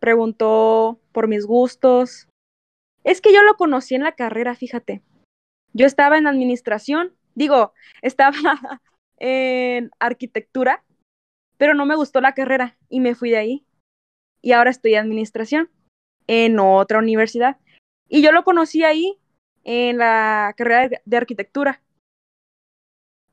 Preguntó 0.00 0.98
por 1.12 1.28
mis 1.28 1.46
gustos. 1.46 2.28
Es 3.04 3.20
que 3.20 3.32
yo 3.32 3.42
lo 3.42 3.54
conocí 3.54 3.94
en 3.94 4.04
la 4.04 4.12
carrera, 4.12 4.54
fíjate. 4.54 5.02
Yo 5.74 5.86
estaba 5.86 6.18
en 6.18 6.26
administración, 6.26 7.14
digo, 7.34 7.72
estaba 8.02 8.80
en 9.18 9.90
arquitectura, 9.98 10.84
pero 11.56 11.74
no 11.74 11.86
me 11.86 11.96
gustó 11.96 12.20
la 12.20 12.34
carrera 12.34 12.78
y 12.88 13.00
me 13.00 13.14
fui 13.14 13.30
de 13.30 13.38
ahí. 13.38 13.66
Y 14.40 14.52
ahora 14.52 14.70
estoy 14.70 14.94
en 14.94 15.04
administración 15.04 15.70
en 16.26 16.58
otra 16.58 16.98
universidad. 16.98 17.58
Y 18.08 18.22
yo 18.22 18.32
lo 18.32 18.44
conocí 18.44 18.84
ahí 18.84 19.18
en 19.64 19.98
la 19.98 20.54
carrera 20.56 21.00
de- 21.04 21.16
arquitectura. 21.16 21.82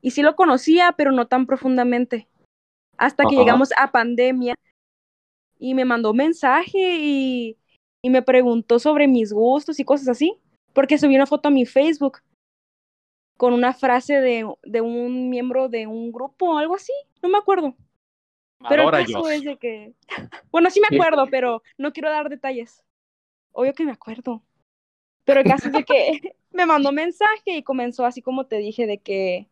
Y 0.00 0.12
sí 0.12 0.22
lo 0.22 0.34
conocía, 0.36 0.92
pero 0.96 1.12
no 1.12 1.26
tan 1.26 1.46
profundamente. 1.46 2.28
Hasta 2.96 3.24
que 3.26 3.36
llegamos 3.36 3.70
a 3.76 3.92
pandemia 3.92 4.54
y 5.58 5.74
me 5.74 5.84
mandó 5.84 6.14
mensaje 6.14 6.96
y, 6.98 7.58
y 8.02 8.10
me 8.10 8.22
preguntó 8.22 8.78
sobre 8.78 9.08
mis 9.08 9.32
gustos 9.32 9.78
y 9.78 9.84
cosas 9.84 10.08
así. 10.08 10.38
Porque 10.72 10.98
subí 10.98 11.16
una 11.16 11.26
foto 11.26 11.48
a 11.48 11.52
mi 11.52 11.66
Facebook 11.66 12.18
con 13.36 13.52
una 13.54 13.72
frase 13.72 14.20
de, 14.20 14.46
de 14.62 14.80
un 14.80 15.30
miembro 15.30 15.68
de 15.68 15.86
un 15.86 16.12
grupo 16.12 16.50
o 16.54 16.58
algo 16.58 16.76
así. 16.76 16.92
No 17.22 17.28
me 17.28 17.38
acuerdo. 17.38 17.74
Pero 18.68 18.84
el 18.84 19.06
caso 19.06 19.28
es 19.28 19.42
de 19.42 19.56
que. 19.56 19.94
Bueno, 20.50 20.70
sí 20.70 20.80
me 20.80 20.96
acuerdo, 20.96 21.26
pero 21.30 21.62
no 21.78 21.92
quiero 21.92 22.10
dar 22.10 22.28
detalles. 22.28 22.82
Obvio 23.52 23.72
que 23.72 23.84
me 23.84 23.92
acuerdo. 23.92 24.42
Pero 25.24 25.40
el 25.40 25.46
caso 25.46 25.68
es 25.68 25.72
de 25.72 25.84
que 25.84 26.34
me 26.52 26.66
mandó 26.66 26.92
mensaje 26.92 27.56
y 27.56 27.62
comenzó 27.62 28.04
así 28.04 28.20
como 28.20 28.46
te 28.46 28.56
dije, 28.56 28.86
de 28.86 28.98
que. 28.98 29.48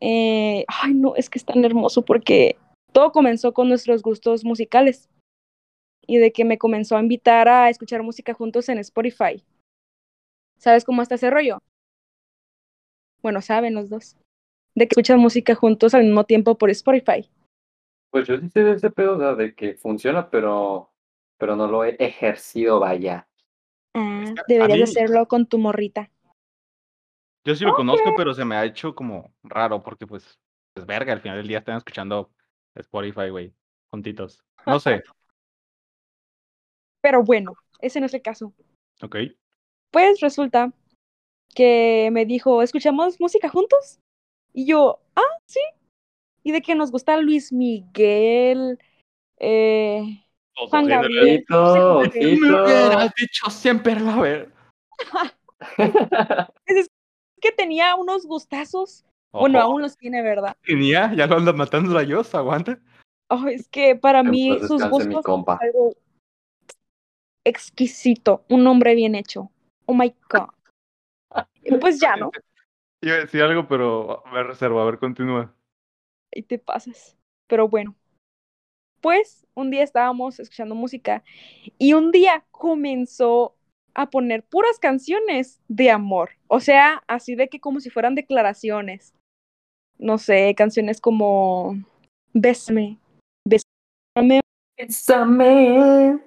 eh, 0.00 0.64
ay, 0.68 0.94
no, 0.94 1.14
es 1.16 1.28
que 1.28 1.38
es 1.38 1.44
tan 1.44 1.64
hermoso 1.64 2.04
porque 2.04 2.56
todo 2.92 3.12
comenzó 3.12 3.52
con 3.52 3.68
nuestros 3.68 4.02
gustos 4.02 4.44
musicales. 4.44 5.08
Y 6.06 6.18
de 6.18 6.32
que 6.32 6.44
me 6.44 6.58
comenzó 6.58 6.96
a 6.96 7.00
invitar 7.00 7.48
a 7.48 7.68
escuchar 7.68 8.02
música 8.02 8.34
juntos 8.34 8.68
en 8.68 8.78
Spotify. 8.78 9.44
¿Sabes 10.58 10.84
cómo 10.84 11.02
está 11.02 11.14
ese 11.14 11.30
rollo? 11.30 11.58
Bueno, 13.22 13.42
saben 13.42 13.74
los 13.74 13.90
dos. 13.90 14.16
De 14.74 14.86
que 14.86 14.92
escuchan 14.92 15.20
música 15.20 15.54
juntos 15.54 15.94
al 15.94 16.04
mismo 16.04 16.24
tiempo 16.24 16.56
por 16.56 16.70
Spotify. 16.70 17.28
Pues 18.10 18.26
yo 18.26 18.36
sí 18.38 18.48
sé 18.50 18.62
de 18.64 18.72
ese 18.72 18.90
pedo, 18.90 19.16
o 19.16 19.18
sea, 19.18 19.34
de 19.34 19.54
que 19.54 19.74
funciona, 19.74 20.30
pero, 20.30 20.92
pero 21.38 21.56
no 21.56 21.66
lo 21.66 21.84
he 21.84 21.96
ejercido, 21.98 22.80
vaya. 22.80 23.28
Ah, 23.94 24.22
Es 24.24 24.32
que 24.34 24.42
a 24.58 24.68
deberías 24.68 24.80
mí- 24.88 24.96
hacerlo 24.96 25.28
con 25.28 25.46
tu 25.46 25.58
morrita. 25.58 26.10
Yo 27.44 27.54
sí 27.54 27.64
lo 27.64 27.74
conozco, 27.74 28.14
pero 28.14 28.34
se 28.34 28.44
me 28.44 28.54
ha 28.56 28.64
hecho 28.64 28.94
como 28.94 29.34
raro 29.42 29.82
porque 29.82 30.06
pues, 30.06 30.38
pues 30.74 30.86
verga, 30.86 31.12
al 31.12 31.20
final 31.20 31.38
del 31.38 31.48
día 31.48 31.58
están 31.58 31.76
escuchando 31.78 32.32
Spotify, 32.74 33.30
güey, 33.30 33.54
juntitos. 33.90 34.44
No 34.66 34.78
sé, 34.78 35.02
Pero 37.02 37.22
bueno, 37.22 37.52
ese 37.80 38.00
no 38.00 38.06
es 38.06 38.14
el 38.14 38.22
caso. 38.22 38.54
ok. 39.02 39.16
Pues 39.90 40.20
resulta 40.20 40.72
que 41.54 42.10
me 42.12 42.26
dijo, 42.26 42.62
¿escuchamos 42.62 43.20
música 43.20 43.48
juntos? 43.50 44.00
Y 44.54 44.66
yo, 44.66 45.00
ah, 45.16 45.22
sí. 45.46 45.60
Y 46.42 46.52
de 46.52 46.62
que 46.62 46.74
nos 46.74 46.90
gusta 46.90 47.16
Luis 47.18 47.52
Miguel, 47.52 48.78
eh, 49.38 50.24
Juan 50.68 50.86
Gabriel. 50.86 51.44
no 51.48 52.04
sé 52.04 52.18
Me 52.20 52.36
hubieras 52.36 53.12
dicho 53.14 53.50
siempre 53.50 53.98
la 53.98 54.16
ver. 54.16 54.52
Es 56.66 56.88
que 57.40 57.52
tenía 57.52 57.94
unos 57.96 58.24
gustazos. 58.24 59.04
Bueno, 59.32 59.60
aún 59.60 59.82
los 59.82 59.96
tiene, 59.96 60.22
¿verdad? 60.22 60.56
tenía, 60.62 61.12
ya 61.14 61.26
lo 61.26 61.36
anda 61.36 61.52
matando 61.52 61.92
la 61.92 62.00
Dios, 62.00 62.34
aguanta. 62.34 62.78
Oh, 63.28 63.46
es 63.46 63.68
que 63.68 63.94
para 63.94 64.22
mí 64.22 64.58
sus 64.66 64.82
gustos 64.88 65.24
es 65.24 65.60
algo 65.60 65.94
exquisito, 67.44 68.44
un 68.48 68.66
hombre 68.66 68.94
bien 68.94 69.14
hecho. 69.14 69.50
Oh 69.86 69.94
my 69.94 70.14
god. 70.28 70.48
Pues 71.80 72.00
ya, 72.00 72.16
¿no? 72.16 72.30
Iba 73.02 73.16
a 73.16 73.18
decir 73.18 73.42
algo, 73.42 73.68
pero 73.68 74.24
me 74.32 74.42
reservo, 74.42 74.80
a 74.80 74.84
ver, 74.86 74.98
continúa. 74.98 75.54
Y 76.32 76.42
te 76.42 76.58
pasas. 76.58 77.16
Pero 77.46 77.68
bueno, 77.68 77.94
pues 79.00 79.46
un 79.54 79.70
día 79.70 79.82
estábamos 79.82 80.38
escuchando 80.38 80.74
música 80.74 81.24
y 81.78 81.94
un 81.94 82.10
día 82.12 82.44
comenzó 82.50 83.56
a 83.94 84.10
poner 84.10 84.44
puras 84.44 84.78
canciones 84.78 85.60
de 85.68 85.90
amor. 85.90 86.30
O 86.48 86.60
sea, 86.60 87.02
así 87.06 87.34
de 87.34 87.48
que 87.48 87.60
como 87.60 87.80
si 87.80 87.90
fueran 87.90 88.14
declaraciones. 88.14 89.14
No 89.98 90.16
sé, 90.16 90.54
canciones 90.54 91.00
como 91.00 91.76
Bésame, 92.32 92.98
Bésame. 93.44 94.40
Bésame, 94.78 96.20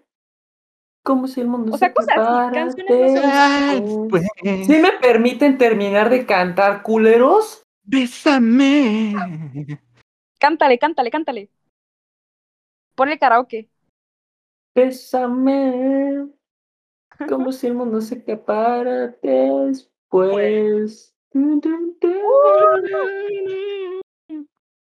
como 1.04 1.28
si 1.28 1.42
el 1.42 1.48
mundo 1.48 1.74
O 1.74 1.78
sea, 1.78 1.90
se 1.90 1.94
cosas 1.94 2.16
así, 2.18 2.54
canciones 2.54 3.14
no 3.14 4.08
después. 4.08 4.28
¿Sí 4.68 4.78
me 4.78 4.92
permiten 5.02 5.58
terminar 5.58 6.10
de 6.10 6.26
cantar, 6.26 6.84
culeros? 6.84 7.64
Bésame. 7.84 9.16
Cántale, 10.44 10.78
cántale, 10.78 11.10
cántale. 11.10 11.50
Ponle 12.96 13.18
karaoke. 13.18 13.70
Bésame, 14.76 16.28
como 17.30 17.54
si 17.54 17.68
el 17.68 17.76
mundo 17.76 18.02
se 18.02 18.16
acabara 18.16 19.16
después. 19.22 21.16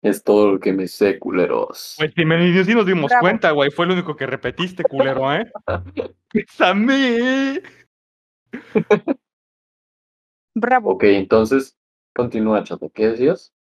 Es 0.02 0.24
todo 0.24 0.50
lo 0.50 0.58
que 0.58 0.72
me 0.72 0.88
sé, 0.88 1.20
culeros. 1.20 1.94
Pues 1.98 2.12
si, 2.16 2.24
me, 2.24 2.64
sí 2.64 2.74
nos 2.74 2.86
dimos 2.86 3.10
Bravo. 3.10 3.20
cuenta, 3.22 3.52
güey, 3.52 3.70
fue 3.70 3.86
lo 3.86 3.92
único 3.92 4.16
que 4.16 4.26
repetiste, 4.26 4.82
culero, 4.82 5.32
¿eh? 5.32 5.52
¡Bésame! 6.34 7.62
Bravo. 10.56 10.94
Ok, 10.94 11.04
entonces, 11.04 11.78
continúa, 12.12 12.64
chato. 12.64 12.90
¿Qué 12.92 13.10
decías? 13.10 13.53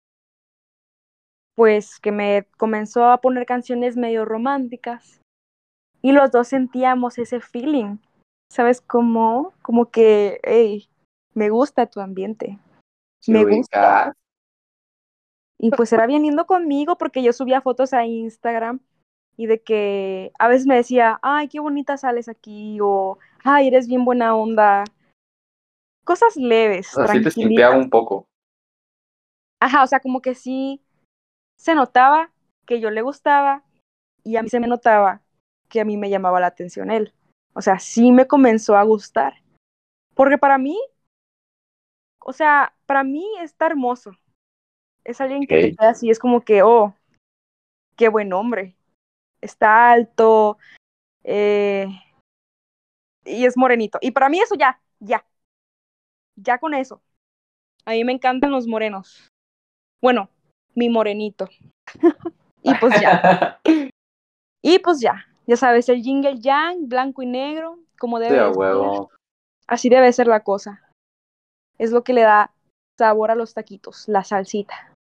Pues 1.55 2.01
que 2.01 2.13
me 2.13 2.47
comenzó 2.57 3.05
a 3.07 3.21
poner 3.21 3.47
canciones 3.47 3.97
medio 3.97 4.25
románticas. 4.25 5.21
Y 6.01 6.13
los 6.13 6.31
dos 6.31 6.49
sentíamos 6.49 7.19
ese 7.19 7.41
feeling. 7.41 7.99
¿Sabes 8.51 8.81
cómo? 8.81 9.53
Como 9.63 9.91
que, 9.91 10.41
hey, 10.43 10.89
me 11.35 11.51
gusta 11.51 11.87
tu 11.87 12.01
ambiente. 12.01 12.59
¿Sí 13.21 13.33
Me 13.33 13.45
gusta. 13.45 14.15
Y 15.59 15.71
pues 15.71 15.93
era 15.93 16.07
bien 16.07 16.23
lindo 16.23 16.45
conmigo 16.45 16.99
porque 16.99 17.23
yo 17.23 17.33
subía 17.33 17.61
fotos 17.61 17.93
a 17.93 18.05
Instagram 18.05 18.81
y 19.37 19.47
de 19.47 19.63
que 19.63 20.33
a 20.39 20.49
veces 20.49 20.67
me 20.67 20.75
decía, 20.75 21.21
ay, 21.23 21.49
qué 21.49 21.61
bonita 21.61 21.97
sales 21.97 22.29
aquí, 22.29 22.79
o 22.83 23.19
ay, 23.45 23.69
eres 23.69 23.87
bien 23.87 24.05
buena 24.05 24.35
onda. 24.35 24.85
Cosas 26.05 26.37
leves, 26.37 26.97
O 26.99 27.07
sea, 27.07 27.31
sí 27.31 27.55
te 27.55 27.69
un 27.69 27.89
poco. 27.89 28.27
Ajá, 29.61 29.85
o 29.85 29.87
sea, 29.87 30.01
como 30.01 30.21
que 30.21 30.35
sí 30.35 30.83
se 31.63 31.77
notaba 31.77 32.33
que 32.67 32.81
yo 32.81 32.91
le 32.91 33.03
gustaba 33.03 33.63
y 34.25 34.35
a 34.35 34.43
mí 34.43 34.49
se 34.49 34.59
me 34.59 34.67
notaba 34.67 35.23
que 35.69 35.81
a 35.81 35.85
mí 35.85 35.97
me 35.97 36.11
llamaba 36.11 36.41
la 36.41 36.49
atención 36.49 36.91
él. 36.91 37.15
O 37.53 37.63
sea, 37.63 37.79
sí 37.79 38.11
me 38.11 38.27
comenzó 38.27 38.77
a 38.77 38.83
gustar. 38.83 39.35
Porque 40.15 40.39
para 40.39 40.59
mí, 40.59 40.77
o 42.19 42.33
sea, 42.33 42.75
para 42.85 43.05
mí 43.05 43.25
está 43.41 43.67
hermoso. 43.67 44.11
Es 45.05 45.21
alguien 45.21 45.47
que 45.47 45.55
te 45.55 45.69
Ok. 45.69 45.79
queda 45.79 45.91
así, 45.91 46.11
es 46.11 46.19
como 46.19 46.41
que, 46.41 46.65
oh, 46.65 46.97
qué 47.97 48.09
buen 48.09 48.33
hombre. 48.33 48.75
Está 49.41 49.93
alto 49.93 50.59
eh, 51.23 51.87
y 53.25 53.45
es 53.45 53.57
morenito. 53.57 53.99
Y 54.03 54.11
para 54.11 54.29
mí 54.29 54.41
eso 54.41 54.57
ya, 54.57 54.81
ya. 54.99 55.25
Ya 56.35 56.59
con 56.59 56.75
eso. 56.75 57.01
A 57.85 57.93
mí 57.93 58.03
me 58.03 58.13
encantan 58.13 58.51
los 58.51 58.67
morenos. 58.67 59.31
Bueno, 60.01 60.29
mi 60.75 60.89
morenito. 60.89 61.49
y 62.63 62.75
pues 62.75 63.01
ya. 63.01 63.61
Y 64.65 64.79
pues 64.79 65.01
ya. 65.01 65.27
Ya 65.49 65.57
sabes, 65.57 65.89
el 65.89 66.03
yin 66.03 66.23
y 66.23 66.29
el 66.29 66.41
yang, 66.41 66.89
blanco 66.89 67.21
y 67.21 67.27
negro, 67.27 67.81
como 67.99 68.21
debe 68.21 68.39
de 68.39 68.55
ser. 68.55 68.63
Así 69.67 69.89
debe 69.89 70.13
ser 70.13 70.29
la 70.29 70.45
cosa. 70.45 70.81
Es 71.79 71.91
lo 71.91 72.05
que 72.05 72.13
le 72.13 72.23
da 72.23 72.53
sabor 72.97 73.33
a 73.33 73.35
los 73.35 73.55
taquitos, 73.55 74.07
la 74.07 74.23
salsita. 74.23 74.95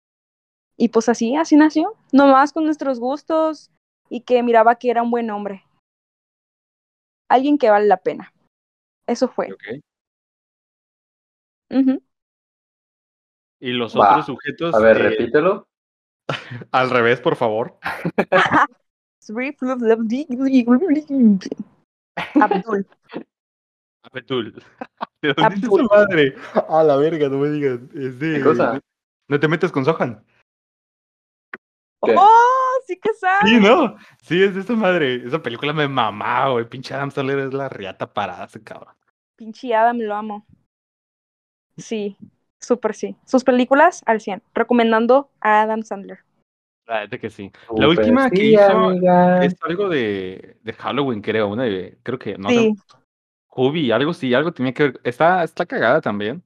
Y 0.78 0.90
pues 0.90 1.10
así, 1.10 1.36
así 1.36 1.58
nació. 1.58 1.94
Nomás 2.14 2.54
con 2.54 2.64
nuestros 2.64 3.02
gustos 3.02 3.70
y 4.10 4.22
que 4.22 4.42
miraba 4.44 4.76
que 4.76 4.90
era 4.90 5.04
un 5.04 5.12
buen 5.12 5.30
hombre. 5.30 5.66
Alguien 7.30 7.58
que 7.58 7.70
vale 7.70 7.86
la 7.86 7.98
pena. 7.98 8.34
Eso 9.08 9.28
fue. 9.28 9.50
Y 13.60 13.72
los 13.72 13.96
Va. 13.96 14.12
otros 14.12 14.26
sujetos, 14.28 14.74
A 14.74 14.80
ver, 14.80 14.98
eh, 14.98 15.10
repítelo. 15.10 15.68
al 16.72 16.90
revés, 16.90 17.20
por 17.20 17.36
favor. 17.36 17.78
Abdul. 22.36 22.88
Apetul. 24.04 24.54
¿De 25.22 25.34
dónde 25.34 25.44
Abdul. 25.44 25.82
esa 25.82 25.96
madre? 25.96 26.36
A 26.70 26.84
la 26.84 26.96
verga, 26.96 27.30
no 27.30 27.38
me 27.38 27.50
digas. 27.50 27.80
Es 27.94 28.20
de. 28.20 28.38
¿Qué 28.38 28.44
cosa? 28.44 28.80
No 29.28 29.40
te 29.40 29.48
metes 29.48 29.72
con 29.72 29.86
Sohan. 29.86 30.24
¿Qué? 32.02 32.16
¡Oh! 32.18 32.82
Sí 32.88 32.98
que 33.00 33.14
sabe. 33.14 33.50
Sí, 33.50 33.60
¿no? 33.60 33.98
Sí, 34.22 34.42
es 34.42 34.56
de 34.56 34.62
esa 34.62 34.74
madre. 34.74 35.16
Esa 35.26 35.44
película 35.44 35.74
me 35.74 35.88
mamaba, 35.88 36.54
güey. 36.54 36.68
Pinche 36.68 36.94
Adam 36.94 37.12
Sandler 37.12 37.40
es 37.40 37.54
la 37.54 37.70
riata 37.70 38.12
parada, 38.12 38.46
ese 38.46 38.64
cabrón. 38.64 38.96
Pinche 39.36 39.76
Adam, 39.76 40.00
lo 40.00 40.16
amo. 40.16 40.46
Sí, 41.78 42.18
súper 42.60 42.96
sí. 42.96 43.16
Sus 43.26 43.44
películas 43.44 44.04
al 44.06 44.22
100. 44.22 44.42
Recomendando 44.54 45.30
a 45.42 45.62
Adam 45.62 45.84
Sandler. 45.84 46.20
La 46.86 47.02
neta 47.02 47.18
que 47.20 47.30
sí. 47.30 47.52
La 47.76 47.88
última 47.88 48.30
que 48.30 48.38
sí, 48.38 48.54
hizo 48.54 48.64
amiga. 48.64 49.46
es 49.46 49.56
algo 49.62 49.90
de, 49.90 50.58
de 50.64 50.74
Halloween, 50.74 51.22
creo. 51.22 51.48
Una 51.48 51.64
de, 51.64 52.00
creo 52.04 52.18
que, 52.18 52.38
no 52.38 52.50
Sí, 52.50 52.76
sé, 52.76 53.92
algo 53.94 54.14
sí, 54.14 54.34
algo 54.34 54.52
tenía 54.52 54.74
que 54.74 54.84
ver. 54.84 55.02
Está, 55.04 55.44
está 55.44 55.66
cagada 55.66 56.02
también. 56.02 56.44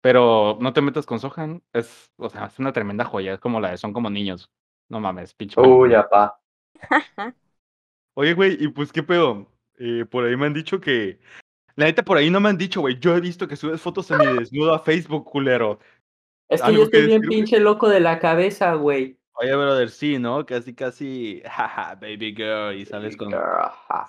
Pero 0.00 0.58
no 0.60 0.72
te 0.72 0.80
metas 0.80 1.06
con 1.06 1.18
Sohan. 1.20 1.62
Es, 1.72 2.10
o 2.16 2.28
sea, 2.28 2.46
es 2.46 2.58
una 2.58 2.72
tremenda 2.72 3.04
joya. 3.04 3.34
Es 3.34 3.40
como 3.40 3.60
la 3.60 3.70
de 3.70 3.76
Son 3.76 3.92
como 3.92 4.10
niños. 4.10 4.50
No 4.88 5.00
mames, 5.00 5.34
pinche. 5.34 5.60
Uy, 5.60 5.94
apá. 5.94 6.40
Oye, 8.14 8.34
güey, 8.34 8.56
y 8.58 8.68
pues, 8.68 8.92
¿qué 8.92 9.02
pedo? 9.02 9.46
Eh, 9.78 10.04
por 10.10 10.24
ahí 10.24 10.36
me 10.36 10.46
han 10.46 10.54
dicho 10.54 10.80
que. 10.80 11.20
La 11.78 11.84
neta, 11.84 12.04
por 12.04 12.16
ahí 12.18 12.28
no 12.28 12.40
me 12.40 12.48
han 12.48 12.58
dicho, 12.58 12.80
güey. 12.80 12.98
Yo 12.98 13.14
he 13.14 13.20
visto 13.20 13.46
que 13.46 13.54
subes 13.54 13.80
fotos 13.80 14.08
desnudo 14.08 14.74
a 14.74 14.80
Facebook, 14.80 15.24
culero. 15.24 15.78
Es 16.48 16.60
que 16.60 16.66
¿Algo 16.66 16.78
yo 16.78 16.84
estoy 16.86 17.00
que 17.02 17.06
bien 17.06 17.20
decir, 17.20 17.36
pinche 17.36 17.60
loco 17.60 17.88
de 17.88 18.00
la 18.00 18.18
cabeza, 18.18 18.74
güey. 18.74 19.16
Oye, 19.34 19.54
brother, 19.54 19.88
sí, 19.88 20.18
¿no? 20.18 20.44
Casi, 20.44 20.74
casi. 20.74 21.40
Jaja, 21.44 21.94
baby 21.94 22.34
girl. 22.34 22.76
Y 22.76 22.84
sales 22.84 23.16
con. 23.16 23.32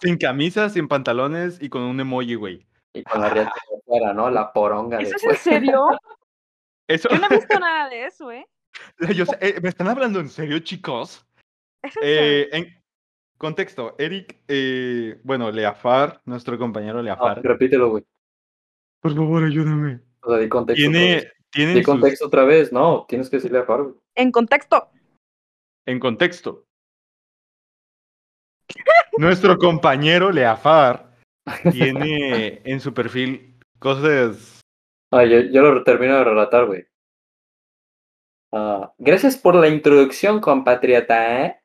Sin 0.02 0.18
camisa, 0.18 0.68
sin 0.70 0.88
pantalones 0.88 1.62
y 1.62 1.70
con 1.70 1.84
un 1.84 2.00
emoji, 2.00 2.34
güey. 2.34 2.66
Y 2.96 3.04
con 3.04 3.22
la 3.22 3.30
riata 3.30 3.54
de 3.72 3.82
fuera, 3.86 4.16
¿no? 4.16 4.32
La 4.32 4.52
poronga 4.52 5.00
¿eso 5.00 5.16
es 5.18 5.24
en 5.26 5.36
serio? 5.36 5.90
Eso. 6.88 7.08
Yo 7.10 7.20
no 7.20 7.28
he 7.30 7.36
visto 7.36 7.60
nada 7.60 7.88
de 7.88 8.06
eso, 8.06 8.32
¿eh? 8.32 8.48
Yo 9.16 9.28
sé- 9.28 9.38
eh, 9.42 9.60
¿Me 9.62 9.70
están 9.70 9.88
hablando 9.90 10.20
en 10.20 10.28
serio, 10.28 10.58
chicos? 10.58 11.24
¿Es 11.84 11.96
en 11.98 12.02
serio? 12.02 12.20
Eh, 12.20 12.50
en 12.52 12.79
contexto, 13.40 13.96
Eric, 13.98 14.38
eh, 14.48 15.20
bueno, 15.24 15.50
Leafar, 15.52 16.22
nuestro 16.26 16.58
compañero 16.60 16.98
No, 16.98 17.04
Leafar. 17.04 17.42
repítelo, 17.42 17.90
güey. 17.90 18.06
Por 19.02 19.16
favor, 19.16 19.44
ayúdame. 19.44 20.02
O 20.22 20.30
sea, 20.30 20.38
di 20.40 20.50
contexto. 20.50 20.80
Tiene, 20.80 21.32
tiene 21.52 21.74
Di 21.74 21.80
sus- 21.80 21.86
contexto 21.86 22.28
otra 22.28 22.44
vez. 22.44 22.72
No, 22.72 23.06
tienes 23.08 23.30
que 23.30 23.38
decirle 23.38 23.60
a 23.60 23.64
Faro. 23.64 23.98
En 24.16 24.32
contexto. 24.32 24.90
en 25.88 26.00
contexto. 26.00 26.66
Nuestro 29.18 29.58
compañero 29.58 30.32
Leafar 30.32 31.16
tiene 31.72 32.62
en 32.64 32.80
su 32.80 32.94
perfil 32.94 33.58
cosas. 33.80 34.62
Ah, 35.12 35.26
yo, 35.26 35.40
yo 35.40 35.62
lo 35.64 35.84
termino 35.84 36.16
de 36.18 36.24
relatar, 36.24 36.66
güey. 36.68 36.86
Ah, 38.54 38.94
gracias 39.00 39.38
por 39.38 39.56
la 39.56 39.68
introducción, 39.68 40.40
compatriota, 40.40 41.46
¿eh? 41.46 41.59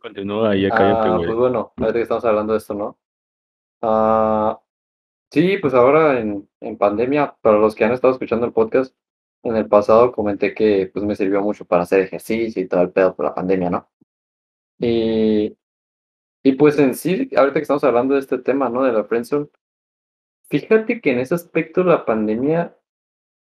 Continúa 0.00 0.56
ya 0.56 0.70
Ah, 0.72 1.16
pues 1.18 1.34
bueno, 1.34 1.72
ahorita 1.76 1.92
que 1.92 2.02
estamos 2.02 2.24
hablando 2.24 2.54
de 2.54 2.58
esto, 2.58 2.74
¿no? 2.74 2.98
Ah, 3.82 4.60
sí, 5.30 5.58
pues 5.58 5.74
ahora 5.74 6.18
en, 6.20 6.48
en 6.60 6.78
pandemia, 6.78 7.36
para 7.40 7.58
los 7.58 7.74
que 7.74 7.84
han 7.84 7.92
estado 7.92 8.14
escuchando 8.14 8.46
el 8.46 8.52
podcast, 8.52 8.94
en 9.42 9.56
el 9.56 9.68
pasado 9.68 10.12
comenté 10.12 10.54
que 10.54 10.90
pues 10.92 11.04
me 11.04 11.16
sirvió 11.16 11.40
mucho 11.42 11.64
para 11.64 11.82
hacer 11.82 12.00
ejercicio 12.00 12.62
y 12.62 12.68
todo 12.68 12.82
el 12.82 12.92
pedo 12.92 13.14
por 13.14 13.26
la 13.26 13.34
pandemia, 13.34 13.70
¿no? 13.70 13.90
Y, 14.78 15.56
y 16.42 16.52
pues 16.52 16.78
en 16.78 16.94
sí, 16.94 17.28
ahorita 17.36 17.54
que 17.54 17.62
estamos 17.62 17.84
hablando 17.84 18.14
de 18.14 18.20
este 18.20 18.38
tema, 18.38 18.68
¿no? 18.68 18.82
De 18.84 18.92
la 18.92 19.04
friendzone, 19.04 19.48
fíjate 20.48 21.00
que 21.00 21.12
en 21.12 21.20
ese 21.20 21.34
aspecto 21.34 21.84
la 21.84 22.04
pandemia, 22.04 22.76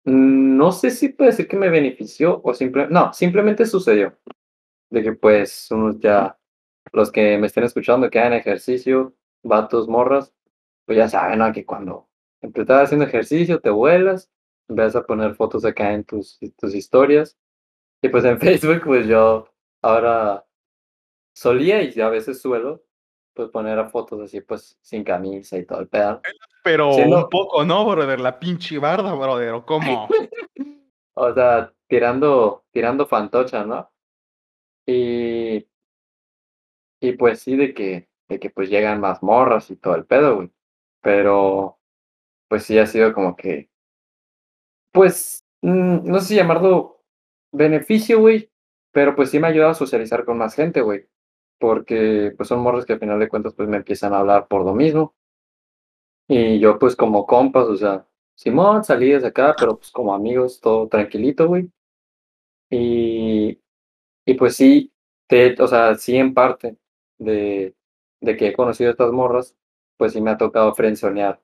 no 0.04 0.72
sé 0.72 0.90
si 0.90 1.10
puede 1.10 1.30
decir 1.30 1.48
que 1.48 1.56
me 1.56 1.68
benefició 1.68 2.40
o 2.42 2.54
simplemente, 2.54 2.94
no, 2.94 3.12
simplemente 3.12 3.66
sucedió. 3.66 4.18
De 4.90 5.02
que 5.02 5.12
pues 5.12 5.70
unos 5.70 5.98
ya, 6.00 6.37
los 6.92 7.10
que 7.10 7.38
me 7.38 7.46
estén 7.46 7.64
escuchando 7.64 8.10
que 8.10 8.18
hagan 8.18 8.32
ejercicio, 8.34 9.14
vatos, 9.42 9.88
morras, 9.88 10.32
pues 10.86 10.98
ya 10.98 11.08
saben, 11.08 11.38
¿no? 11.38 11.52
Que 11.52 11.64
cuando 11.64 12.08
estás 12.40 12.84
haciendo 12.84 13.06
ejercicio, 13.06 13.60
te 13.60 13.70
vuelas, 13.70 14.30
empiezas 14.68 14.96
a 14.96 15.06
poner 15.06 15.34
fotos 15.34 15.64
acá 15.64 15.92
en 15.92 16.04
tus, 16.04 16.38
tus 16.56 16.74
historias. 16.74 17.36
Y 18.02 18.08
pues 18.08 18.24
en 18.24 18.38
Facebook, 18.40 18.82
pues 18.84 19.06
yo 19.06 19.48
ahora 19.82 20.44
solía 21.34 21.82
y 21.82 22.00
a 22.00 22.08
veces 22.08 22.40
suelo, 22.40 22.82
pues 23.34 23.50
poner 23.50 23.78
a 23.78 23.88
fotos 23.88 24.20
así, 24.20 24.40
pues 24.40 24.78
sin 24.80 25.04
camisa 25.04 25.56
y 25.58 25.64
todo 25.66 25.80
el 25.80 25.88
pedo. 25.88 26.20
Pero 26.64 26.92
Siendo- 26.92 27.24
un 27.24 27.28
poco, 27.28 27.64
¿no, 27.64 27.84
brother? 27.86 28.20
La 28.20 28.38
pinche 28.38 28.78
barda, 28.78 29.14
brother. 29.14 29.50
¿O 29.54 29.64
cómo? 29.64 30.08
O 31.20 31.34
sea, 31.34 31.72
tirando, 31.88 32.62
tirando 32.70 33.04
fantocha, 33.04 33.64
¿no? 33.64 33.90
Y, 34.86 35.66
y 37.00 37.12
pues 37.12 37.40
sí, 37.40 37.56
de 37.56 37.74
que, 37.74 38.08
de 38.28 38.38
que 38.40 38.50
pues 38.50 38.70
llegan 38.70 39.00
más 39.00 39.22
morras 39.22 39.70
y 39.70 39.76
todo 39.76 39.94
el 39.96 40.06
pedo, 40.06 40.36
güey. 40.36 40.50
Pero, 41.02 41.78
pues 42.48 42.64
sí 42.64 42.78
ha 42.78 42.86
sido 42.86 43.12
como 43.14 43.36
que, 43.36 43.70
pues, 44.92 45.44
mm, 45.62 46.04
no 46.10 46.20
sé 46.20 46.28
si 46.28 46.34
llamarlo 46.36 47.02
beneficio, 47.52 48.20
güey, 48.20 48.50
pero 48.92 49.14
pues 49.16 49.30
sí 49.30 49.38
me 49.38 49.46
ha 49.48 49.50
ayudado 49.50 49.72
a 49.72 49.74
socializar 49.74 50.24
con 50.24 50.38
más 50.38 50.54
gente, 50.54 50.80
güey. 50.82 51.08
Porque 51.58 52.32
pues 52.36 52.48
son 52.48 52.60
morras 52.60 52.86
que 52.86 52.94
al 52.94 53.00
final 53.00 53.18
de 53.20 53.28
cuentas 53.28 53.54
pues 53.54 53.68
me 53.68 53.78
empiezan 53.78 54.14
a 54.14 54.20
hablar 54.20 54.48
por 54.48 54.64
lo 54.64 54.74
mismo. 54.74 55.14
Y 56.28 56.58
yo 56.60 56.78
pues 56.78 56.94
como 56.96 57.26
compas, 57.26 57.66
o 57.66 57.76
sea, 57.76 58.06
Simón, 58.34 58.84
salí 58.84 59.10
desde 59.10 59.28
acá, 59.28 59.54
pero 59.58 59.76
pues 59.78 59.90
como 59.90 60.14
amigos, 60.14 60.60
todo 60.60 60.88
tranquilito, 60.88 61.48
güey. 61.48 61.70
Y, 62.70 63.60
y 64.26 64.34
pues 64.34 64.56
sí, 64.56 64.92
te, 65.26 65.60
o 65.62 65.66
sea, 65.68 65.94
sí 65.96 66.16
en 66.16 66.34
parte 66.34 66.76
de, 67.18 67.74
de 68.20 68.36
que 68.36 68.48
he 68.48 68.52
conocido 68.54 68.90
a 68.90 68.92
estas 68.92 69.12
morras, 69.12 69.56
pues 69.96 70.12
sí 70.12 70.20
me 70.20 70.30
ha 70.30 70.38
tocado 70.38 70.74
frenzonear, 70.74 71.40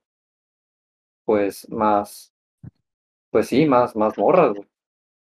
pues 1.24 1.68
más, 1.70 2.32
pues 3.30 3.48
sí, 3.48 3.66
más, 3.66 3.96
más 3.96 4.16
morras, 4.18 4.54
güey. 4.54 4.68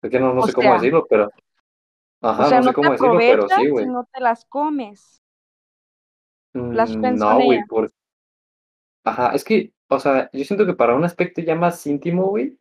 Es 0.02 0.10
que 0.10 0.20
no, 0.20 0.34
no 0.34 0.42
O 0.42 0.46
sé 0.46 0.52
cómo 0.52 0.72
decirlo, 0.74 1.06
pero, 1.08 1.30
ajá, 2.22 2.42
o 2.44 2.48
sea, 2.48 2.58
no 2.58 2.64
sé 2.64 2.68
no 2.70 2.74
cómo 2.74 2.92
decirlo, 2.92 3.18
pero 3.18 3.48
sí, 3.48 3.68
güey. 3.68 3.86
no 3.86 4.04
te 4.12 4.20
las 4.20 4.44
comes. 4.46 5.22
Las 6.54 6.96
Mm, 6.96 7.18
No, 7.18 7.40
güey, 7.40 7.64
por... 7.66 7.90
Ajá, 9.04 9.32
es 9.34 9.44
que, 9.44 9.72
o 9.88 9.98
sea, 9.98 10.30
yo 10.32 10.44
siento 10.44 10.66
que 10.66 10.74
para 10.74 10.94
un 10.94 11.04
aspecto 11.04 11.40
ya 11.40 11.54
más 11.54 11.84
íntimo, 11.86 12.26
güey, 12.26 12.58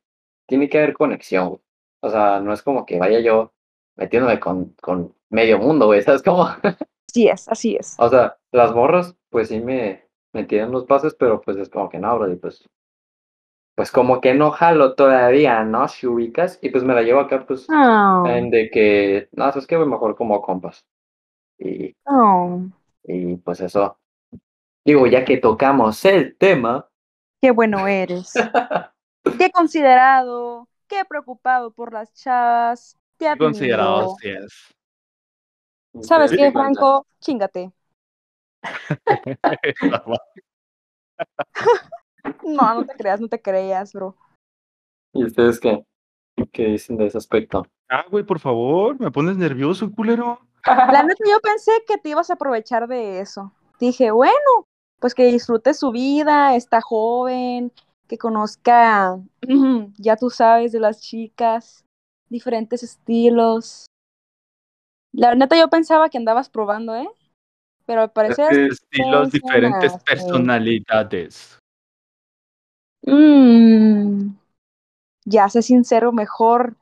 tiene 0.48 0.70
que 0.70 0.78
haber 0.80 0.94
conexión, 0.94 1.50
güey. 1.50 1.62
O 2.02 2.10
sea, 2.10 2.40
no 2.40 2.54
es 2.54 2.62
como 2.64 2.86
que 2.86 2.98
vaya 3.00 3.20
yo 3.20 3.54
metiéndome 3.96 4.40
con, 4.40 4.74
con 4.82 5.16
medio 5.30 5.60
mundo, 5.60 5.86
güey, 5.88 6.02
¿sabes 6.02 6.24
cómo? 6.24 6.48
Así 7.12 7.28
es, 7.28 7.48
así 7.50 7.76
es. 7.76 7.96
O 8.00 8.08
sea, 8.08 8.38
las 8.54 8.74
morras, 8.74 9.14
pues 9.30 9.50
sí 9.50 9.60
me, 9.60 10.06
me 10.34 10.46
tiran 10.46 10.72
los 10.72 10.86
pases, 10.86 11.14
pero 11.14 11.42
pues 11.42 11.58
es 11.58 11.70
como 11.70 11.90
que 11.90 12.00
no, 12.00 12.18
bro, 12.18 12.32
y 12.32 12.38
pues, 12.38 12.66
pues 13.76 13.92
como 13.92 14.22
que 14.22 14.34
no 14.34 14.52
jalo 14.52 14.96
todavía, 14.96 15.64
¿no? 15.66 15.90
Si 15.90 16.08
ubicas, 16.08 16.58
y 16.62 16.70
pues 16.70 16.86
me 16.86 16.94
la 16.94 17.02
llevo 17.02 17.20
acá, 17.20 17.46
pues, 17.46 17.68
Oh, 17.70 18.24
en 18.28 18.50
de 18.50 18.70
que, 18.70 19.28
no, 19.34 19.50
es 19.50 19.68
que 19.68 19.78
mejor 19.78 20.16
como 20.16 20.42
compas. 20.42 20.86
Y, 21.60 21.94
oh, 22.06 22.62
y 23.04 23.36
pues 23.36 23.60
eso. 23.60 23.98
Digo, 24.86 25.06
ya 25.06 25.26
que 25.26 25.38
tocamos 25.38 26.06
el 26.06 26.38
tema, 26.38 26.88
qué 27.42 27.52
bueno 27.52 27.88
eres. 27.88 28.34
Qué 29.38 29.52
considerado, 29.52 30.68
qué 30.88 31.04
preocupado 31.06 31.72
por 31.72 31.94
las 31.94 32.12
chavas. 32.14 32.98
Qué 33.20 33.36
considerado 33.38 34.16
sí 34.20 34.30
es. 34.30 34.74
¿Sabes 36.02 36.32
¿ustedes 36.32 36.50
qué? 36.50 36.52
Franco? 36.52 37.06
Chingate. 37.20 37.72
No, 42.44 42.76
no 42.76 42.86
te 42.86 42.94
creas, 42.96 43.20
no 43.20 43.28
te 43.28 43.42
creas, 43.42 43.94
bro. 43.94 44.16
¿Y 45.14 45.24
ustedes 45.24 45.60
qué? 45.60 45.84
¿Qué 46.52 46.66
dicen 46.66 46.98
de 46.98 47.08
ese 47.08 47.18
aspecto? 47.18 47.66
ah, 47.90 48.06
güey, 48.10 48.24
por 48.24 48.40
favor, 48.40 49.00
me 49.00 49.12
pones 49.12 49.38
nervioso, 49.38 49.92
culero. 49.92 50.40
La 50.66 51.04
neta, 51.04 51.24
yo 51.28 51.40
pensé 51.42 51.72
que 51.88 51.98
te 51.98 52.10
ibas 52.10 52.30
a 52.30 52.34
aprovechar 52.34 52.88
de 52.88 53.20
eso. 53.20 53.52
Dije, 53.80 54.12
bueno, 54.12 54.68
pues 55.00 55.16
que 55.16 55.26
disfrute 55.26 55.74
su 55.74 55.92
vida, 55.92 56.56
está 56.56 56.82
joven, 56.82 57.72
que 58.08 58.18
conozca, 58.18 59.20
ya 59.98 60.16
tú 60.16 60.30
sabes, 60.30 60.72
de 60.72 60.80
las 60.80 61.02
chicas, 61.02 61.84
diferentes 62.30 62.84
estilos. 62.84 63.88
La 65.14 65.36
neta, 65.36 65.58
yo 65.58 65.70
pensaba 65.70 66.10
que 66.10 66.18
andabas 66.18 66.50
probando, 66.50 66.96
¿eh? 66.96 67.10
Pero 67.86 68.02
al 68.02 68.12
parecer. 68.12 68.52
Estilos, 68.54 69.32
diferentes 69.32 69.94
personalidades. 70.04 71.60
Mm, 73.04 74.30
ya 75.26 75.50
sé 75.50 75.62
sincero 75.62 76.12
mejor. 76.12 76.76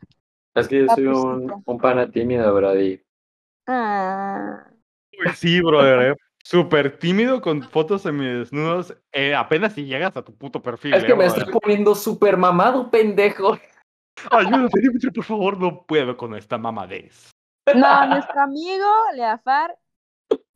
Es 0.54 0.68
que 0.68 0.86
yo 0.86 0.88
soy 0.94 1.06
un, 1.08 1.64
un 1.66 1.78
pana 1.80 2.12
tímido, 2.12 2.54
Brady. 2.54 3.02
Ah, 3.68 4.66
Uy, 5.18 5.32
sí, 5.36 5.62
brother, 5.62 6.12
eh. 6.12 6.16
Súper 6.44 6.98
tímido 6.98 7.42
con 7.42 7.62
fotos 7.62 8.02
semidesnudos. 8.02 8.96
Eh, 9.12 9.36
apenas 9.36 9.74
si 9.74 9.86
llegas 9.86 10.16
a 10.18 10.24
tu 10.24 10.36
puto 10.36 10.62
perfil. 10.62 10.94
Es 10.94 11.04
que 11.04 11.12
eh, 11.12 11.16
me 11.16 11.26
brother. 11.26 11.44
estoy 11.44 11.60
poniendo 11.60 11.94
súper 11.96 12.38
mamado, 12.38 12.90
pendejo. 12.90 13.58
Ayúdame, 14.32 14.70
Dimitri, 14.74 15.12
por 15.12 15.24
favor, 15.24 15.60
no 15.60 15.86
puedo 15.86 16.18
con 16.18 16.36
esta 16.36 16.58
mamadez. 16.58 17.32
No, 17.76 18.06
nuestro 18.08 18.42
amigo 18.42 18.88
Leafar 19.14 19.78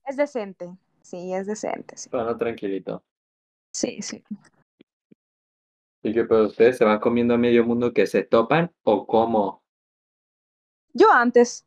es 0.06 0.18
decente. 0.18 0.70
Sí, 1.02 1.34
es 1.34 1.48
decente, 1.48 1.98
sí. 1.98 2.10
Bueno, 2.10 2.38
tranquilito. 2.38 3.04
Sí, 3.72 4.02
sí. 4.02 4.24
¿Y 6.02 6.14
qué 6.14 6.24
pero 6.26 6.46
ustedes 6.46 6.78
se 6.78 6.86
van 6.86 7.00
comiendo 7.00 7.34
a 7.34 7.38
medio 7.38 7.64
mundo 7.66 7.94
que 7.94 8.06
se 8.08 8.24
topan 8.24 8.72
o 8.84 9.06
cómo? 9.08 9.64
Yo 10.94 11.12
antes. 11.12 11.66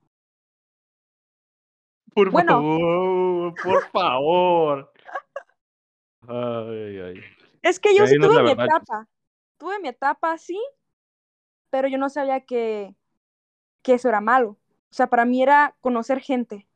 Por 2.14 2.30
Bueno. 2.30 2.52
favor, 2.52 3.54
por 3.62 3.90
favor. 3.90 4.92
Ay, 6.28 6.98
ay. 6.98 7.20
Es 7.62 7.78
que 7.78 7.94
yo 7.94 8.06
sí 8.06 8.12
Dinos 8.12 8.28
tuve 8.28 8.36
la 8.36 8.42
mi 8.42 8.54
verdad. 8.54 8.66
etapa. 8.66 9.08
Tuve 9.58 9.80
mi 9.80 9.88
etapa 9.88 10.32
así, 10.32 10.58
pero 11.70 11.88
yo 11.88 11.98
no 11.98 12.08
sabía 12.08 12.40
que, 12.40 12.94
que 13.82 13.94
eso 13.94 14.08
era 14.08 14.20
malo. 14.20 14.58
O 14.96 15.02
sea, 15.04 15.08
para 15.08 15.26
mí 15.26 15.42
era 15.42 15.76
conocer 15.82 16.20
gente, 16.20 16.66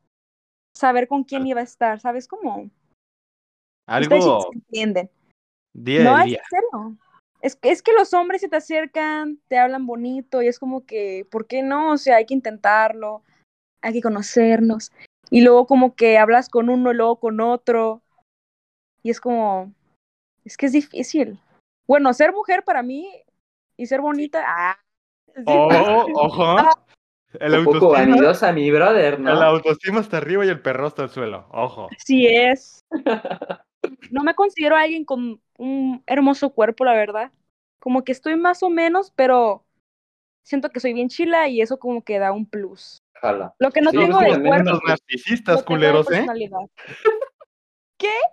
saber 0.76 1.08
con 1.08 1.24
quién 1.24 1.46
iba 1.46 1.60
a 1.62 1.64
estar, 1.64 1.98
¿sabes 2.00 2.28
cómo? 2.28 2.68
Algo 3.88 4.42
se 4.42 4.56
entienden. 4.58 5.10
día 5.72 6.04
No, 6.04 6.18
es. 6.18 6.38
Es, 7.40 7.56
que- 7.56 7.70
es 7.70 7.80
que 7.80 7.94
los 7.94 8.12
hombres 8.12 8.42
se 8.42 8.50
te 8.50 8.56
acercan, 8.56 9.38
te 9.48 9.56
hablan 9.56 9.86
bonito 9.86 10.42
y 10.42 10.48
es 10.48 10.58
como 10.58 10.84
que, 10.84 11.26
¿por 11.30 11.46
qué 11.46 11.62
no? 11.62 11.92
O 11.92 11.96
sea, 11.96 12.16
hay 12.16 12.26
que 12.26 12.34
intentarlo, 12.34 13.22
hay 13.80 13.94
que 13.94 14.02
conocernos. 14.02 14.92
Y 15.30 15.40
luego 15.40 15.66
como 15.66 15.94
que 15.94 16.18
hablas 16.18 16.50
con 16.50 16.68
uno 16.68 16.92
y 16.92 16.96
luego 16.96 17.18
con 17.20 17.40
otro. 17.40 18.02
Y 19.02 19.08
es 19.08 19.18
como, 19.18 19.72
es 20.44 20.58
que 20.58 20.66
es 20.66 20.72
difícil. 20.72 21.40
Bueno, 21.86 22.12
ser 22.12 22.34
mujer 22.34 22.64
para 22.64 22.82
mí 22.82 23.10
y 23.78 23.86
ser 23.86 24.02
bonita, 24.02 24.44
ah, 24.46 24.78
Oh, 25.46 26.04
ojo. 26.16 26.56
El 27.38 27.58
Un 27.58 27.64
poco 27.64 27.90
vanidosa 27.90 28.52
mi 28.52 28.70
brother, 28.70 29.14
el 29.14 29.22
¿no? 29.22 29.30
autoestima 29.30 30.00
está 30.00 30.16
arriba 30.16 30.44
y 30.44 30.48
el 30.48 30.60
perro 30.60 30.88
está 30.88 31.04
al 31.04 31.10
suelo. 31.10 31.46
Ojo. 31.52 31.88
Así 31.96 32.26
es. 32.26 32.84
No 34.10 34.22
me 34.24 34.34
considero 34.34 34.76
alguien 34.76 35.04
con 35.04 35.40
un 35.56 36.02
hermoso 36.06 36.50
cuerpo, 36.50 36.84
la 36.84 36.94
verdad. 36.94 37.30
Como 37.78 38.02
que 38.04 38.12
estoy 38.12 38.36
más 38.36 38.62
o 38.62 38.68
menos, 38.70 39.12
pero 39.14 39.64
siento 40.42 40.70
que 40.70 40.80
soy 40.80 40.92
bien 40.92 41.08
chila 41.08 41.48
y 41.48 41.60
eso 41.60 41.78
como 41.78 42.02
que 42.02 42.18
da 42.18 42.32
un 42.32 42.46
plus. 42.46 43.02
Jala. 43.14 43.54
Lo 43.58 43.70
que 43.70 43.80
no 43.80 43.90
Sí, 43.90 43.98
tengo 43.98 44.18
de 44.18 44.42
cuerpo, 44.42 44.70
Los 44.70 44.80
narcisistas, 44.86 45.58
de 45.58 45.64
culeros, 45.64 46.06
¿eh? 46.06 46.14
personalidad. 46.14 46.58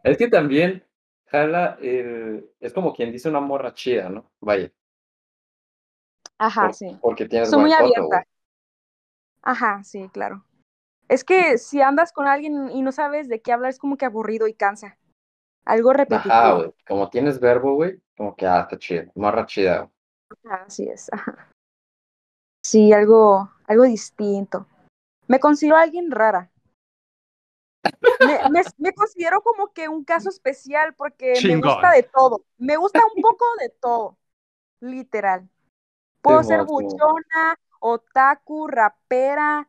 Es 0.04 0.18
que 0.18 0.30
también 0.30 0.86
jala 1.26 1.78
el... 1.82 2.50
Es 2.60 2.72
como 2.72 2.94
quien 2.94 3.12
dice 3.12 3.28
una 3.28 3.42
morra 3.42 3.74
chida, 3.74 4.08
¿no? 4.10 4.32
Vaya. 4.40 4.72
Ajá, 6.38 6.68
por- 6.68 6.74
sí. 6.74 6.98
Porque 7.02 7.28
tienes 7.28 7.50
Soy 7.50 7.60
muy 7.60 7.74
abierta. 7.74 8.26
Ajá, 9.48 9.82
sí, 9.86 10.10
claro. 10.12 10.44
Es 11.10 11.24
que 11.24 11.58
si 11.58 11.82
andas 11.82 12.12
con 12.14 12.28
alguien 12.28 12.70
y 12.72 12.82
no 12.82 12.92
sabes 12.92 13.30
de 13.30 13.42
qué 13.42 13.54
hablar, 13.54 13.70
es 13.72 13.80
como 13.80 13.98
que 13.98 14.06
aburrido 14.06 14.48
y 14.48 14.54
cansa. 14.54 14.98
Algo 15.66 15.94
repetitivo. 15.94 16.32
Ajá, 16.34 16.54
güey. 16.54 16.74
Como 16.88 17.10
tienes 17.10 17.40
verbo, 17.40 17.76
güey, 17.76 18.02
como 18.18 18.36
que 18.36 18.46
ah, 18.46 18.62
está 18.62 18.78
chido. 18.78 19.06
Morra 19.16 19.46
chida. 19.46 19.90
Así 20.50 20.90
es, 20.90 21.10
ajá. 21.14 21.52
Sí, 22.62 22.94
algo, 22.94 23.52
algo 23.66 23.84
distinto. 23.86 24.68
Me 25.28 25.40
considero 25.40 25.78
alguien 25.78 26.12
rara. 26.12 26.52
Me, 28.20 28.40
me- 28.48 28.62
me 28.78 28.94
considero 28.94 29.42
como 29.42 29.72
que 29.74 29.90
un 29.90 30.04
caso 30.04 30.30
especial 30.30 30.94
porque 30.96 31.42
me 31.42 31.56
gusta 31.56 31.92
de 31.92 32.04
todo. 32.04 32.44
Me 32.58 32.78
gusta 32.78 33.02
un 33.14 33.20
poco 33.22 33.46
de 33.60 33.70
todo, 33.70 34.18
literal. 34.82 35.50
Puedo 36.22 36.44
ser 36.44 36.64
buchona, 36.64 37.60
otaku, 37.94 38.68
rapera, 38.68 39.68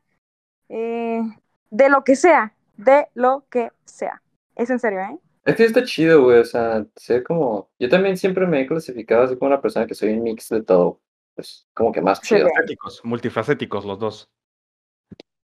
eh, 0.69 1.23
de 1.71 1.89
lo 1.89 2.05
que 2.05 2.17
sea, 2.17 2.55
de 2.77 3.09
lo 3.15 3.45
que 3.51 3.73
sea. 3.85 4.23
Es 4.57 4.71
en 4.71 4.79
serio, 4.79 5.01
¿eh? 5.01 5.19
Es 5.45 5.57
que 5.57 5.65
está 5.65 5.83
chido, 5.85 6.25
güey. 6.25 6.41
O 6.41 6.45
sea, 6.45 6.85
sé 6.97 7.23
como. 7.23 7.71
Yo 7.79 7.89
también 7.89 8.17
siempre 8.17 8.47
me 8.47 8.61
he 8.61 8.67
clasificado 8.67 9.23
así 9.23 9.37
como 9.37 9.49
una 9.49 9.61
persona 9.61 9.87
que 9.87 9.95
soy 9.95 10.13
un 10.13 10.23
mix 10.23 10.49
de 10.49 10.63
todo. 10.63 11.01
Pues 11.35 11.67
como 11.73 11.93
que 11.93 12.03
más 12.03 12.21
chido. 12.21 12.43
Multifacéticos, 12.43 13.05
multifacéticos 13.05 13.85
los 13.85 13.99
dos. 13.99 14.31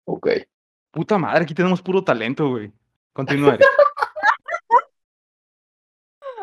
Ok. 0.05 0.29
Puta 0.91 1.19
madre, 1.19 1.45
aquí 1.45 1.55
tenemos 1.55 1.83
puro 1.83 2.03
talento, 2.03 2.49
güey. 2.49 2.73
Continúa. 3.13 3.59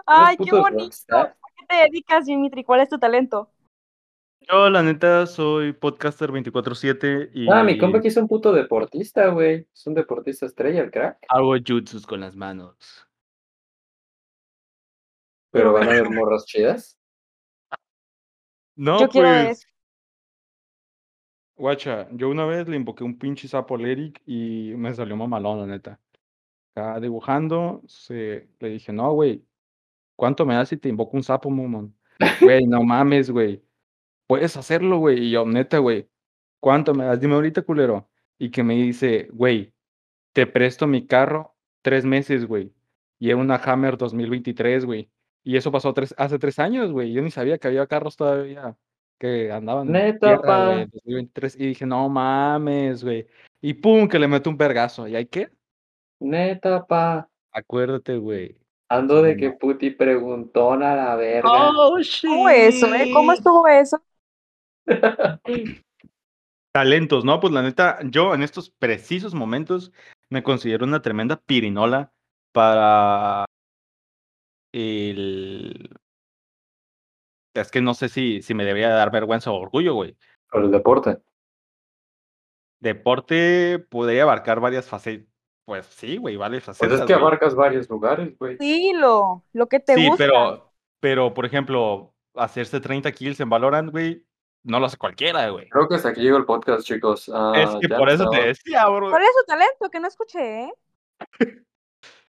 Ay, 0.06 0.38
qué 0.38 0.52
bonito. 0.52 0.84
rockstar. 0.86 1.28
¿A 1.28 1.48
qué 1.58 1.66
te 1.68 1.76
dedicas, 1.76 2.26
Dimitri? 2.26 2.64
¿Cuál 2.64 2.82
es 2.82 2.90
tu 2.90 3.00
talento? 3.00 3.50
Yo, 4.50 4.70
la 4.70 4.82
neta, 4.82 5.28
soy 5.28 5.72
podcaster 5.72 6.32
24-7 6.32 7.30
y 7.34 7.48
Ah, 7.50 7.64
mi 7.64 7.78
compa 7.78 8.00
aquí 8.00 8.08
es 8.08 8.18
un 8.18 8.28
puto 8.28 8.52
deportista, 8.52 9.28
güey. 9.28 9.68
Es 9.74 9.86
un 9.86 9.94
deportista 9.94 10.46
estrella, 10.46 10.82
el 10.82 10.92
crack. 10.92 11.20
hago 11.30 11.54
jutsus 11.66 12.06
con 12.08 12.22
las 12.22 12.36
manos. 12.36 12.76
Pero 15.52 15.74
van 15.74 15.88
a 15.88 15.92
haber 15.92 16.10
morras 16.10 16.46
chidas. 16.46 16.98
No, 18.76 19.00
Yo 19.00 19.10
quiero 19.10 19.28
pues. 19.28 19.60
eso. 19.60 19.68
Guacha, 21.56 22.08
yo 22.12 22.30
una 22.30 22.46
vez 22.46 22.68
le 22.68 22.76
invoqué 22.76 23.04
un 23.04 23.20
pinche 23.20 23.48
sapo 23.48 23.76
al 23.76 23.86
Eric 23.86 24.22
y 24.26 24.74
me 24.76 24.92
salió 24.96 25.16
mamalón, 25.16 25.60
la 25.60 25.68
neta. 25.68 26.00
Acá 26.74 27.00
dibujando, 27.00 27.84
se, 27.86 28.50
le 28.60 28.70
dije, 28.70 28.92
no, 28.92 29.12
güey, 29.14 29.46
¿cuánto 30.16 30.46
me 30.46 30.56
das 30.56 30.70
si 30.70 30.78
te 30.78 30.90
invoco 30.90 31.16
un 31.16 31.24
sapo, 31.24 31.50
mamón? 31.52 31.96
Güey, 32.60 32.66
no 32.66 32.84
mames, 32.84 33.30
güey. 33.30 33.62
Puedes 34.32 34.56
hacerlo, 34.56 34.98
güey. 35.00 35.26
Y 35.26 35.32
yo, 35.32 35.46
neta, 35.46 35.80
güey, 35.80 36.08
¿cuánto 36.62 36.94
me 36.94 37.04
das? 37.04 37.20
Dime 37.20 37.34
ahorita, 37.34 37.64
culero. 37.64 38.08
Y 38.40 38.50
que 38.50 38.64
me 38.64 38.76
dice, 38.76 39.28
güey, 39.34 39.74
te 40.32 40.48
presto 40.48 40.88
mi 40.88 41.06
carro 41.06 41.54
tres 41.82 42.06
meses, 42.06 42.46
güey. 42.46 42.72
y 43.20 43.28
era 43.28 43.36
una 43.36 43.58
Hammer 43.58 43.98
2023, 43.98 44.86
güey. 44.86 45.10
Y 45.44 45.58
eso 45.58 45.70
pasó 45.70 45.94
tres, 45.94 46.16
hace 46.18 46.40
tres 46.40 46.60
años, 46.60 46.94
güey. 46.94 47.12
Yo 47.12 47.22
ni 47.22 47.30
sabía 47.30 47.58
que 47.58 47.68
había 47.68 47.86
carros 47.88 48.16
todavía 48.16 48.78
que 49.20 49.52
andaban 49.52 49.88
en 49.88 49.92
Neta, 49.92 50.28
tierra, 50.28 50.82
en 50.84 50.90
2023. 50.92 51.56
Y 51.60 51.66
dije, 51.66 51.86
no 51.86 52.08
mames, 52.08 53.04
güey. 53.04 53.28
Y 53.60 53.74
pum, 53.74 54.08
que 54.08 54.18
le 54.18 54.30
meto 54.30 54.50
un 54.50 54.56
vergazo. 54.56 55.10
¿Y 55.10 55.16
hay 55.18 55.26
qué? 55.26 55.50
Neta, 56.22 56.88
pa. 56.88 57.28
Acuérdate, 57.52 58.16
güey. 58.16 58.58
Ando 58.88 59.22
de 59.24 59.36
que 59.36 59.52
puti 59.52 59.90
preguntón 59.90 60.84
a 60.84 60.96
la 60.96 61.16
verga. 61.18 61.50
Oh, 61.52 61.98
¿Cómo 62.22 62.50
eso, 62.50 62.96
eh? 62.96 63.12
¿Cómo 63.12 63.34
estuvo 63.34 63.68
eso? 63.68 64.02
Talentos, 66.74 67.26
¿no? 67.26 67.40
Pues 67.40 67.54
la 67.54 67.62
neta, 67.62 68.00
yo 68.06 68.34
en 68.34 68.44
estos 68.44 68.70
precisos 68.70 69.34
momentos 69.34 69.92
me 70.30 70.44
considero 70.44 70.86
una 70.86 71.02
tremenda 71.02 71.38
pirinola 71.38 72.14
para 72.54 73.46
el... 74.74 75.90
Es 77.54 77.70
que 77.70 77.82
no 77.82 77.94
sé 77.94 78.08
si, 78.08 78.42
si 78.42 78.54
me 78.54 78.64
debería 78.64 78.90
dar 78.90 79.12
vergüenza 79.12 79.52
o 79.52 79.60
orgullo, 79.60 79.94
güey. 79.94 80.16
Por 80.50 80.64
el 80.64 80.72
deporte. 80.72 81.18
Deporte 82.80 83.80
podría 83.90 84.24
abarcar 84.24 84.60
varias 84.62 84.88
facetas. 84.88 85.28
Pues 85.66 85.86
sí, 85.86 86.18
güey, 86.18 86.38
varias 86.38 86.64
Pues 86.66 86.78
facetas. 86.78 87.02
es 87.02 87.06
que 87.06 87.14
güey. 87.14 87.22
abarcas 87.26 87.54
varios 87.56 87.90
lugares, 87.90 88.38
güey. 88.38 88.58
Dilo, 88.58 89.44
lo 89.54 89.68
que 89.68 89.80
te 89.80 89.96
Sí, 89.96 90.08
gusta. 90.08 90.24
pero, 90.26 90.72
pero, 91.00 91.34
por 91.34 91.46
ejemplo, 91.46 92.16
hacerse 92.36 92.80
30 92.80 93.12
kills 93.12 93.40
en 93.42 93.50
Valorant, 93.50 93.92
güey, 93.92 94.26
no 94.64 94.80
lo 94.80 94.86
hace 94.86 94.98
cualquiera, 94.98 95.50
güey. 95.50 95.70
Creo 95.70 95.88
que 95.88 95.96
hasta 95.96 96.10
aquí 96.10 96.22
llegó 96.22 96.38
el 96.38 96.46
podcast, 96.46 96.86
chicos. 96.86 97.30
Ah, 97.34 97.54
Es 97.56 97.70
que 97.82 97.90
por 97.90 98.08
no 98.08 98.14
eso 98.14 98.30
te 98.30 98.48
decía, 98.48 98.88
bro. 98.88 99.10
¿Cuál 99.10 99.24
es 99.24 99.32
su 99.40 99.46
talento? 99.46 99.90
Que 99.90 100.00
no 100.00 100.08
escuché, 100.08 100.64
¿eh? 100.64 100.74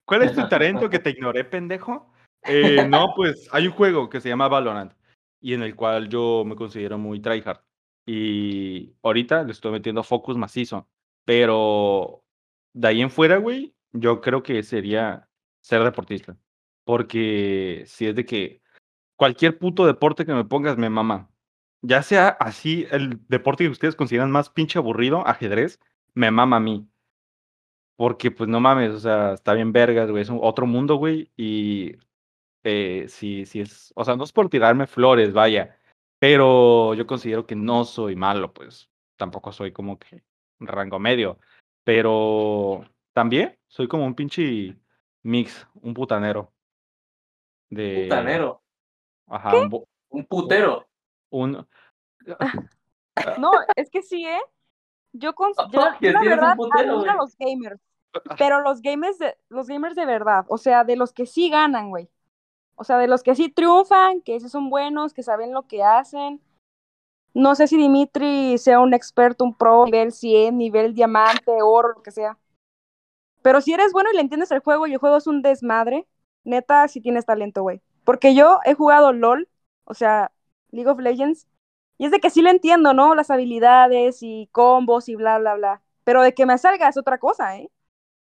¿Cuál 0.04 0.22
es 0.22 0.34
tu 0.34 0.48
talento 0.48 0.90
que 0.90 0.98
te 0.98 1.10
ignoré, 1.10 1.44
pendejo? 1.44 2.12
Eh, 2.42 2.86
no, 2.88 3.12
pues 3.14 3.48
hay 3.52 3.66
un 3.66 3.72
juego 3.72 4.08
que 4.08 4.20
se 4.20 4.28
llama 4.28 4.48
Valorant 4.48 4.92
y 5.40 5.54
en 5.54 5.62
el 5.62 5.76
cual 5.76 6.08
yo 6.08 6.44
me 6.44 6.56
considero 6.56 6.98
muy 6.98 7.20
tryhard. 7.20 7.60
Y 8.06 8.94
ahorita 9.02 9.44
le 9.44 9.52
estoy 9.52 9.72
metiendo 9.72 10.02
focus 10.02 10.36
macizo. 10.36 10.88
Pero 11.24 12.24
de 12.72 12.88
ahí 12.88 13.02
en 13.02 13.10
fuera, 13.10 13.36
güey, 13.36 13.74
yo 13.92 14.20
creo 14.20 14.42
que 14.42 14.62
sería 14.62 15.28
ser 15.60 15.84
deportista. 15.84 16.36
Porque 16.84 17.84
si 17.86 18.06
es 18.06 18.16
de 18.16 18.24
que 18.24 18.62
cualquier 19.16 19.58
puto 19.58 19.86
deporte 19.86 20.26
que 20.26 20.34
me 20.34 20.44
pongas 20.44 20.76
me 20.76 20.90
mama. 20.90 21.28
Ya 21.82 22.02
sea 22.02 22.28
así 22.28 22.86
el 22.90 23.20
deporte 23.28 23.64
que 23.64 23.70
ustedes 23.70 23.96
consideran 23.96 24.30
más 24.30 24.48
pinche 24.48 24.78
aburrido, 24.78 25.26
ajedrez, 25.26 25.80
me 26.14 26.30
mama 26.30 26.56
a 26.56 26.60
mí. 26.60 26.88
Porque, 27.96 28.30
pues, 28.30 28.48
no 28.48 28.60
mames, 28.60 28.92
o 28.92 29.00
sea, 29.00 29.34
está 29.34 29.52
bien 29.52 29.72
vergas, 29.72 30.10
güey, 30.10 30.22
es 30.22 30.28
un 30.28 30.38
otro 30.42 30.66
mundo, 30.66 30.96
güey, 30.96 31.30
y 31.36 31.96
eh, 32.64 33.06
sí, 33.08 33.44
sí 33.46 33.60
es, 33.60 33.92
o 33.96 34.04
sea, 34.04 34.16
no 34.16 34.24
es 34.24 34.32
por 34.32 34.48
tirarme 34.48 34.86
flores, 34.86 35.32
vaya, 35.32 35.76
pero 36.18 36.94
yo 36.94 37.06
considero 37.06 37.46
que 37.46 37.56
no 37.56 37.84
soy 37.84 38.16
malo, 38.16 38.52
pues, 38.52 38.88
tampoco 39.16 39.52
soy 39.52 39.72
como 39.72 39.98
que 39.98 40.22
un 40.58 40.68
rango 40.68 40.98
medio, 40.98 41.38
pero 41.84 42.84
también 43.12 43.58
soy 43.66 43.88
como 43.88 44.06
un 44.06 44.14
pinche 44.14 44.76
mix, 45.22 45.66
un 45.74 45.94
putanero 45.94 46.52
de, 47.72 48.04
Putanero. 48.04 48.62
ajá, 49.26 49.68
Un 50.10 50.26
putero. 50.26 50.86
Un, 51.32 51.66
No, 53.38 53.52
es 53.76 53.90
que 53.90 54.02
sí, 54.02 54.24
¿eh? 54.26 54.40
Yo, 55.12 55.34
con, 55.34 55.52
yo, 55.70 55.80
que 55.98 56.06
yo 56.06 56.12
la 56.12 56.20
verdad 56.20 56.56
putero, 56.56 56.94
admiro 56.94 57.10
a 57.10 57.16
los 57.16 57.36
gamers, 57.36 57.80
pero 58.38 58.60
los 58.60 58.80
gamers 58.80 59.18
de, 59.18 59.36
los 59.48 59.66
gamers 59.66 59.94
de 59.94 60.06
verdad, 60.06 60.44
o 60.48 60.56
sea, 60.56 60.84
de 60.84 60.96
los 60.96 61.12
que 61.12 61.26
sí 61.26 61.50
ganan, 61.50 61.90
güey. 61.90 62.08
O 62.76 62.84
sea, 62.84 62.96
de 62.98 63.06
los 63.06 63.22
que 63.22 63.34
sí 63.34 63.50
triunfan, 63.50 64.22
que 64.22 64.40
sí 64.40 64.48
son 64.48 64.70
buenos, 64.70 65.12
que 65.12 65.22
saben 65.22 65.52
lo 65.52 65.66
que 65.66 65.82
hacen. 65.82 66.40
No 67.34 67.54
sé 67.54 67.66
si 67.66 67.76
Dimitri 67.76 68.58
sea 68.58 68.80
un 68.80 68.94
experto, 68.94 69.44
un 69.44 69.54
pro, 69.54 69.84
nivel 69.84 70.12
100, 70.12 70.56
nivel 70.56 70.94
diamante, 70.94 71.52
oro, 71.62 71.92
lo 71.94 72.02
que 72.02 72.10
sea. 72.10 72.38
Pero 73.42 73.60
si 73.60 73.72
eres 73.72 73.92
bueno 73.92 74.10
y 74.10 74.16
le 74.16 74.22
entiendes 74.22 74.50
el 74.50 74.60
juego 74.60 74.86
y 74.86 74.92
el 74.92 74.98
juego 74.98 75.16
es 75.16 75.26
un 75.26 75.42
desmadre, 75.42 76.06
neta, 76.44 76.88
sí 76.88 77.00
tienes 77.00 77.26
talento, 77.26 77.62
güey. 77.62 77.82
Porque 78.04 78.34
yo 78.34 78.60
he 78.64 78.74
jugado 78.74 79.12
LOL, 79.12 79.48
o 79.84 79.94
sea, 79.94 80.31
League 80.72 80.90
of 80.90 80.98
Legends, 80.98 81.46
y 81.98 82.06
es 82.06 82.10
de 82.10 82.18
que 82.18 82.30
sí 82.30 82.42
le 82.42 82.50
entiendo, 82.50 82.94
¿no? 82.94 83.14
Las 83.14 83.30
habilidades 83.30 84.22
y 84.22 84.48
combos 84.50 85.08
y 85.08 85.14
bla, 85.14 85.38
bla, 85.38 85.54
bla. 85.54 85.82
Pero 86.02 86.22
de 86.22 86.34
que 86.34 86.46
me 86.46 86.58
salga 86.58 86.88
es 86.88 86.96
otra 86.96 87.18
cosa, 87.18 87.56
¿eh? 87.58 87.70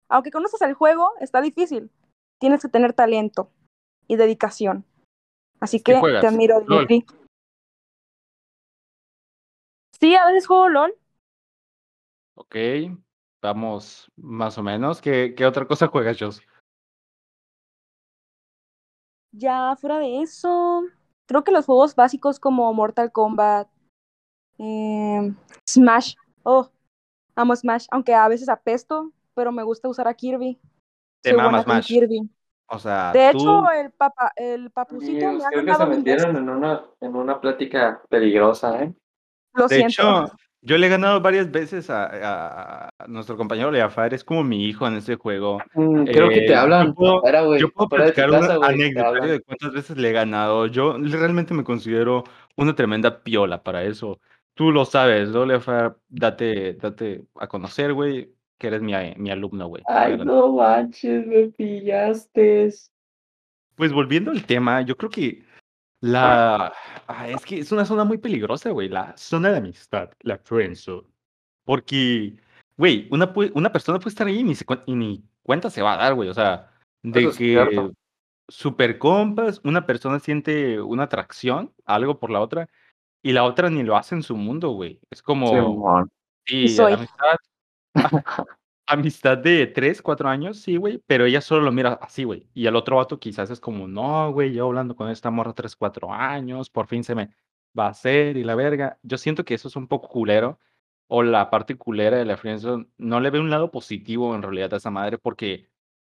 Aunque 0.09 0.31
conoces 0.31 0.61
el 0.61 0.75
juego, 0.75 1.11
está 1.21 1.41
difícil. 1.41 1.91
Tienes 2.39 2.61
que 2.61 2.69
tener 2.69 2.93
talento 2.93 3.51
y 4.09 4.17
dedicación. 4.17 4.85
Así 5.61 5.81
¿Qué 5.81 5.95
que 5.95 6.21
te 6.21 6.27
admiro. 6.27 6.61
Dimitri. 6.61 7.07
Sí, 9.99 10.15
a 10.17 10.27
veces 10.27 10.47
juego 10.47 10.69
LOL. 10.69 10.95
ok, 12.35 12.57
vamos 13.41 14.11
más 14.17 14.59
o 14.59 14.63
menos, 14.63 15.01
¿qué, 15.01 15.35
qué 15.37 15.47
otra 15.47 15.67
cosa 15.67 15.87
juegas, 15.87 16.19
Jos? 16.19 16.43
Ya 19.33 19.77
fuera 19.77 19.99
de 19.99 20.23
eso, 20.23 20.83
creo 21.27 21.45
que 21.45 21.53
los 21.53 21.67
juegos 21.67 21.95
básicos 21.95 22.39
como 22.41 22.73
Mortal 22.73 23.13
Kombat, 23.13 23.69
em, 24.59 25.35
Smash. 25.69 26.15
Oh, 26.43 26.69
amo 27.37 27.55
Smash, 27.57 27.87
aunque 27.91 28.15
a 28.15 28.29
veces 28.29 28.49
apesto, 28.49 29.13
pero 29.35 29.53
me 29.53 29.63
gusta 29.63 29.89
usar 29.89 30.09
a 30.09 30.15
Kirby. 30.15 30.61
Te 31.23 31.31
Soy 31.31 31.41
con 31.41 31.63
Smash. 31.63 31.87
Kirby. 31.87 32.29
O 32.69 32.79
sea, 32.79 33.13
De 33.13 33.33
tú... 33.33 33.39
hecho, 33.39 33.71
el 33.73 33.91
papa, 33.93 34.33
el 34.35 34.71
papucito 34.71 35.27
Amigos, 35.27 35.35
me 35.39 35.45
ha 35.45 35.49
creo 35.51 35.65
que 35.67 35.75
se 35.75 35.87
metieron 35.87 36.37
en 36.37 36.49
una, 36.49 36.85
en 37.01 37.17
una 37.17 37.41
plática 37.41 38.03
peligrosa, 38.09 38.83
¿eh? 38.83 38.95
Lo 39.55 39.69
De 39.69 39.77
siento. 39.77 39.93
hecho, 39.93 40.33
yo 40.63 40.79
le 40.79 40.87
he 40.87 40.91
ganado 40.91 41.21
varias 41.21 41.51
veces 41.51 41.91
a, 41.91 42.05
a- 42.07 42.89
a 42.99 43.07
nuestro 43.09 43.37
compañero 43.37 43.71
Leafar, 43.71 44.15
es 44.15 44.25
como 44.25 44.43
mi 44.45 44.65
hijo 44.67 44.87
en 44.87 44.95
ese 44.95 45.17
juego. 45.17 45.59
Mm, 45.75 46.05
creo 46.05 46.29
que 46.29 46.45
Eh, 46.45 46.47
te 46.47 46.55
hablan 46.55 46.89
yo 46.89 46.95
puedo- 46.95 47.19
afuera, 47.19 47.43
güey. 47.43 47.61
Yo 47.61 47.69
puedo 47.71 47.89
platicar 47.89 48.31
casa, 48.31 48.53
un 48.53 48.65
güey. 48.65 48.69
Te 48.77 48.83
anecdotario 48.83 49.09
hablan. 49.23 49.29
de 49.29 49.41
cuántas 49.41 49.73
veces 49.73 49.97
le 49.97 50.09
he 50.09 50.13
ganado. 50.13 50.67
Yo 50.69 50.97
realmente 50.99 51.53
me 51.53 51.65
considero 51.65 52.25
una 52.57 52.75
tremenda 52.75 53.23
piola 53.23 53.63
para 53.63 53.83
eso. 53.85 54.21
Tú 54.55 54.71
lo 54.71 54.85
sabes, 54.85 55.31
¿no, 55.31 55.45
Leafar? 55.47 55.97
Date, 56.09 56.75
date 56.75 57.25
a 57.41 57.47
conocer, 57.49 57.93
güey, 57.95 58.33
que 58.59 58.67
eres 58.69 58.83
mi, 58.83 58.93
mi 59.17 59.31
alumno, 59.31 59.67
güey. 59.67 59.83
Ay, 59.89 60.17
no 60.19 60.53
manches, 60.53 61.27
me 61.27 61.49
pillaste. 61.49 62.71
Pues 63.75 63.93
volviendo 63.93 64.31
al 64.31 64.45
tema, 64.45 64.83
yo 64.83 64.97
creo 64.97 65.11
que 65.11 65.43
la... 66.03 66.73
ah, 67.07 67.29
es 67.29 67.45
que 67.45 67.61
es 67.61 67.73
una 67.73 67.85
zona 67.85 68.05
muy 68.05 68.19
peligrosa, 68.19 68.71
güey, 68.71 68.89
la 68.89 69.17
zona 69.17 69.51
de 69.51 69.59
amistad, 69.59 70.11
la 70.21 70.37
friendzone. 70.39 71.09
Porque, 71.65 72.35
güey, 72.77 73.09
una, 73.11 73.33
una 73.55 73.73
persona 73.73 73.99
puede 73.99 74.11
estar 74.11 74.27
ahí 74.27 74.41
y 74.41 74.45
ni, 74.45 74.55
se 74.55 74.67
cuen- 74.67 74.83
y 74.87 74.95
ni 74.95 75.25
cuenta 75.43 75.71
se 75.71 75.81
va 75.81 75.95
a 75.95 75.97
dar, 75.97 76.15
güey. 76.15 76.29
O 76.29 76.35
sea, 76.35 76.71
de 77.03 77.21
Eso 77.25 77.39
que 77.39 77.93
super 78.49 78.99
compas, 78.99 79.61
una 79.65 79.87
persona 79.87 80.19
siente 80.19 80.81
una 80.81 81.05
atracción, 81.05 81.73
algo 81.85 82.19
por 82.19 82.31
la 82.31 82.41
otra, 82.41 82.69
y 83.23 83.33
la 83.33 83.45
otra 83.45 83.71
ni 83.71 83.83
lo 83.83 83.97
hace 83.97 84.15
en 84.15 84.23
su 84.23 84.37
mundo, 84.37 84.71
güey. 84.71 85.01
Es 85.11 85.23
como, 85.23 85.49
Simón. 85.49 86.11
sí, 86.47 86.69
soy. 86.69 86.95
amistad, 86.95 87.37
amistad 88.93 89.39
de 89.39 89.67
3, 89.67 90.03
4 90.03 90.29
años, 90.29 90.61
sí, 90.61 90.77
güey, 90.77 91.03
pero 91.07 91.25
ella 91.27 91.41
solo 91.41 91.63
lo 91.63 91.73
mira 91.73 91.95
así, 91.95 92.25
güey. 92.25 92.49
Y 92.55 92.67
el 92.67 92.77
otro 92.77 92.97
vato 92.97 93.19
quizás 93.19 93.51
es 93.51 93.61
como, 93.61 93.89
no, 93.89 94.33
güey, 94.33 94.53
yo 94.53 94.67
hablando 94.67 94.97
con 94.97 95.09
esta 95.11 95.31
morra 95.31 95.53
3, 95.55 95.77
4 95.77 96.13
años, 96.13 96.71
por 96.71 96.87
fin 96.87 97.05
se 97.05 97.15
me 97.15 97.31
va 97.79 97.87
a 97.87 97.91
hacer 97.91 98.37
y 98.37 98.45
la 98.45 98.55
verga. 98.55 98.99
Yo 99.03 99.19
siento 99.19 99.45
que 99.45 99.55
eso 99.55 99.69
es 99.69 99.77
un 99.77 99.89
poco 99.89 100.09
culero, 100.09 100.59
o 101.09 101.23
la 101.23 101.51
parte 101.51 101.77
culera 101.77 102.17
de 102.17 102.25
la 102.25 102.37
friendzone, 102.37 102.87
no 102.99 103.21
le 103.21 103.31
ve 103.31 103.41
un 103.41 103.51
lado 103.51 103.71
positivo 103.71 104.35
en 104.35 104.43
realidad 104.43 104.73
a 104.75 104.79
esa 104.79 104.91
madre, 104.91 105.19
porque, 105.19 105.69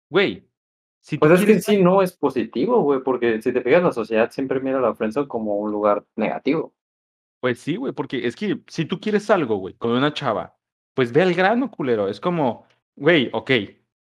güey, 0.09 0.47
si 0.99 1.17
Pues 1.17 1.31
es 1.31 1.45
que 1.45 1.59
sí 1.59 1.81
no 1.81 2.01
es 2.03 2.13
positivo, 2.13 2.81
güey, 2.81 3.01
porque 3.01 3.41
si 3.41 3.51
te 3.51 3.61
fijas, 3.61 3.81
la 3.81 3.91
sociedad 3.91 4.29
siempre 4.29 4.59
mira 4.59 4.77
a 4.77 4.81
la 4.81 4.93
friendzone 4.93 5.27
como 5.27 5.55
un 5.57 5.71
lugar 5.71 6.05
negativo. 6.15 6.75
Pues 7.39 7.59
sí, 7.59 7.75
güey, 7.75 7.93
porque 7.93 8.27
es 8.27 8.35
que 8.35 8.61
si 8.67 8.85
tú 8.85 8.99
quieres 8.99 9.29
algo, 9.31 9.55
güey, 9.55 9.73
con 9.73 9.91
una 9.91 10.13
chava, 10.13 10.55
pues 10.93 11.11
ve 11.11 11.21
al 11.21 11.33
grano, 11.33 11.71
culero. 11.71 12.07
Es 12.07 12.19
como, 12.19 12.65
güey, 12.95 13.29
ok, 13.33 13.51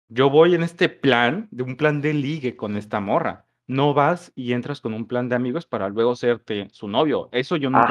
yo 0.10 0.30
voy 0.30 0.56
en 0.56 0.64
este 0.64 0.90
plan, 0.90 1.48
de 1.52 1.64
un 1.64 1.78
plan 1.78 2.02
de 2.02 2.14
ligue 2.14 2.56
con 2.56 2.78
esta 2.78 3.00
morra. 3.00 3.46
No 3.68 3.94
vas 3.94 4.34
y 4.36 4.52
entras 4.52 4.82
con 4.82 4.94
un 4.94 5.08
plan 5.08 5.30
de 5.30 5.36
amigos 5.36 5.66
para 5.66 5.88
luego 5.88 6.16
serte 6.16 6.68
su 6.72 6.90
novio. 6.90 7.30
Eso 7.32 7.56
yo 7.56 7.70
nunca 7.70 7.88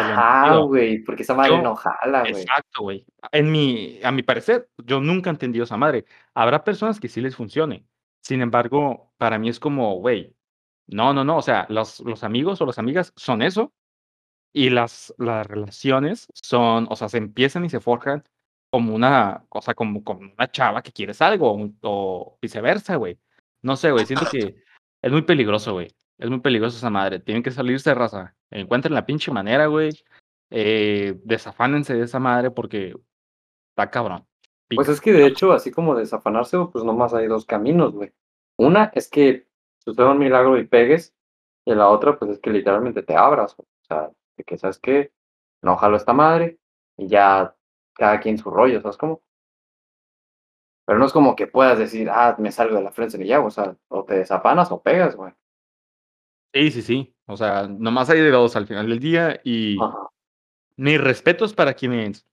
lo 0.51 0.65
he 0.65 0.67
güey, 0.67 0.99
porque 0.99 1.23
esa 1.23 1.33
madre 1.33 1.53
Yo- 1.53 1.63
no 1.63 1.75
jala, 1.75 2.21
güey. 2.21 2.43
Exacto, 2.43 2.83
güey. 2.83 3.07
En 3.33 3.51
mi, 3.51 3.99
a 4.05 4.13
mi 4.13 4.23
parecer, 4.23 4.69
yo 4.85 5.01
nunca 5.01 5.31
he 5.31 5.33
entendido 5.33 5.65
esa 5.65 5.79
madre. 5.79 6.05
Habrá 6.35 6.65
personas 6.65 7.01
que 7.01 7.09
sí 7.09 7.23
les 7.23 7.35
funcione. 7.35 7.87
Sin 8.21 8.43
embargo, 8.43 9.15
para 9.17 9.39
mí 9.39 9.49
es 9.49 9.59
como, 9.59 9.95
güey, 10.01 10.37
no, 10.87 11.15
no, 11.15 11.25
no. 11.25 11.39
O 11.39 11.43
sea, 11.43 11.65
los, 11.71 12.01
los 12.01 12.25
amigos 12.25 12.61
o 12.61 12.67
las 12.67 12.79
amigas 12.79 13.15
son 13.17 13.41
eso. 13.41 13.73
Y 14.53 14.69
las, 14.69 15.15
las 15.17 15.47
relaciones 15.47 16.27
son, 16.35 16.89
o 16.91 16.97
sea, 16.97 17.09
se 17.09 17.19
empiezan 17.19 17.65
y 17.65 17.71
se 17.71 17.81
forjan 17.81 18.25
como 18.71 18.95
una, 18.95 19.45
cosa 19.49 19.75
como, 19.75 20.03
como 20.05 20.21
una 20.33 20.51
chava 20.51 20.83
que 20.83 20.93
quieres 20.93 21.21
algo, 21.21 21.71
o 21.83 22.39
viceversa, 22.41 22.97
güey. 22.97 23.19
No 23.63 23.77
sé, 23.77 23.91
güey, 23.91 24.07
siento 24.07 24.27
que 24.31 24.57
es 25.03 25.13
muy 25.13 25.23
peligroso, 25.23 25.73
güey. 25.73 25.89
Es 26.19 26.31
muy 26.31 26.41
peligroso 26.41 26.77
esa 26.77 26.91
madre. 26.91 27.19
Tienen 27.19 27.43
que 27.43 27.51
salirse 27.51 27.91
de 27.91 27.95
raza. 27.95 28.37
Encuentren 28.51 28.95
la 28.95 29.07
pinche 29.07 29.31
manera, 29.33 29.67
güey. 29.67 29.91
Eh, 30.51 31.19
desafánense 31.25 31.95
de 31.95 32.05
esa 32.05 32.19
madre 32.19 32.51
porque 32.51 32.95
está 33.71 33.91
cabrón. 33.91 34.27
Pues 34.69 34.89
es 34.89 35.01
que 35.01 35.13
de 35.13 35.27
hecho, 35.27 35.53
así 35.53 35.71
como 35.71 35.95
desafanarse, 35.95 36.57
pues 36.73 36.85
nomás 36.85 37.13
hay 37.15 37.27
dos 37.27 37.45
caminos, 37.45 37.93
güey. 37.93 38.13
Una 38.57 38.93
es 38.95 39.09
que 39.09 39.49
suceda 39.79 40.13
un 40.13 40.19
milagro 40.19 40.59
y 40.59 40.67
pegues, 40.67 41.15
y 41.65 41.75
la 41.75 41.89
otra, 41.89 42.19
pues 42.19 42.33
es 42.33 42.39
que 42.39 42.51
literalmente 42.51 43.03
te 43.03 43.17
abras, 43.17 43.57
güey. 43.57 43.67
O 43.67 43.85
sea, 43.85 44.11
de 44.37 44.45
que 44.45 44.59
sabes 44.59 44.79
que 44.79 45.13
no 45.63 45.77
jalo 45.77 45.97
esta 45.97 46.13
madre, 46.13 46.59
y 46.97 47.09
ya 47.09 47.57
cada 48.01 48.19
quien 48.19 48.39
su 48.39 48.51
rollo, 48.51 48.81
¿sabes 48.81 48.97
cómo? 48.97 49.23
Pero 50.87 50.99
no 50.99 51.05
es 51.05 51.13
como 51.13 51.37
que 51.37 51.47
puedas 51.47 51.79
decir, 51.79 52.09
ah, 52.09 52.35
me 52.39 52.51
salgo 52.51 52.77
de 52.77 52.83
la 52.83 52.93
frente 52.93 53.23
y 53.23 53.27
ya, 53.27 53.41
o 53.41 53.51
sea, 53.51 53.77
o 53.89 54.05
te 54.05 54.15
desafanas 54.15 54.73
o 54.73 54.81
pegas, 54.81 55.15
güey. 55.15 55.35
Sí, 56.55 56.71
sí, 56.71 56.81
sí. 56.81 57.15
O 57.27 57.37
sea, 57.37 57.69
nomás 57.69 58.09
hay 58.09 58.21
de 58.21 58.31
dos 58.31 58.57
al 58.57 58.67
final 58.67 58.89
del 58.89 59.01
día 59.01 59.39
y 59.45 59.79
Ajá. 59.81 60.09
mis 60.77 60.99
respetos 60.99 61.53
para 61.53 61.75
quienes 61.75 62.27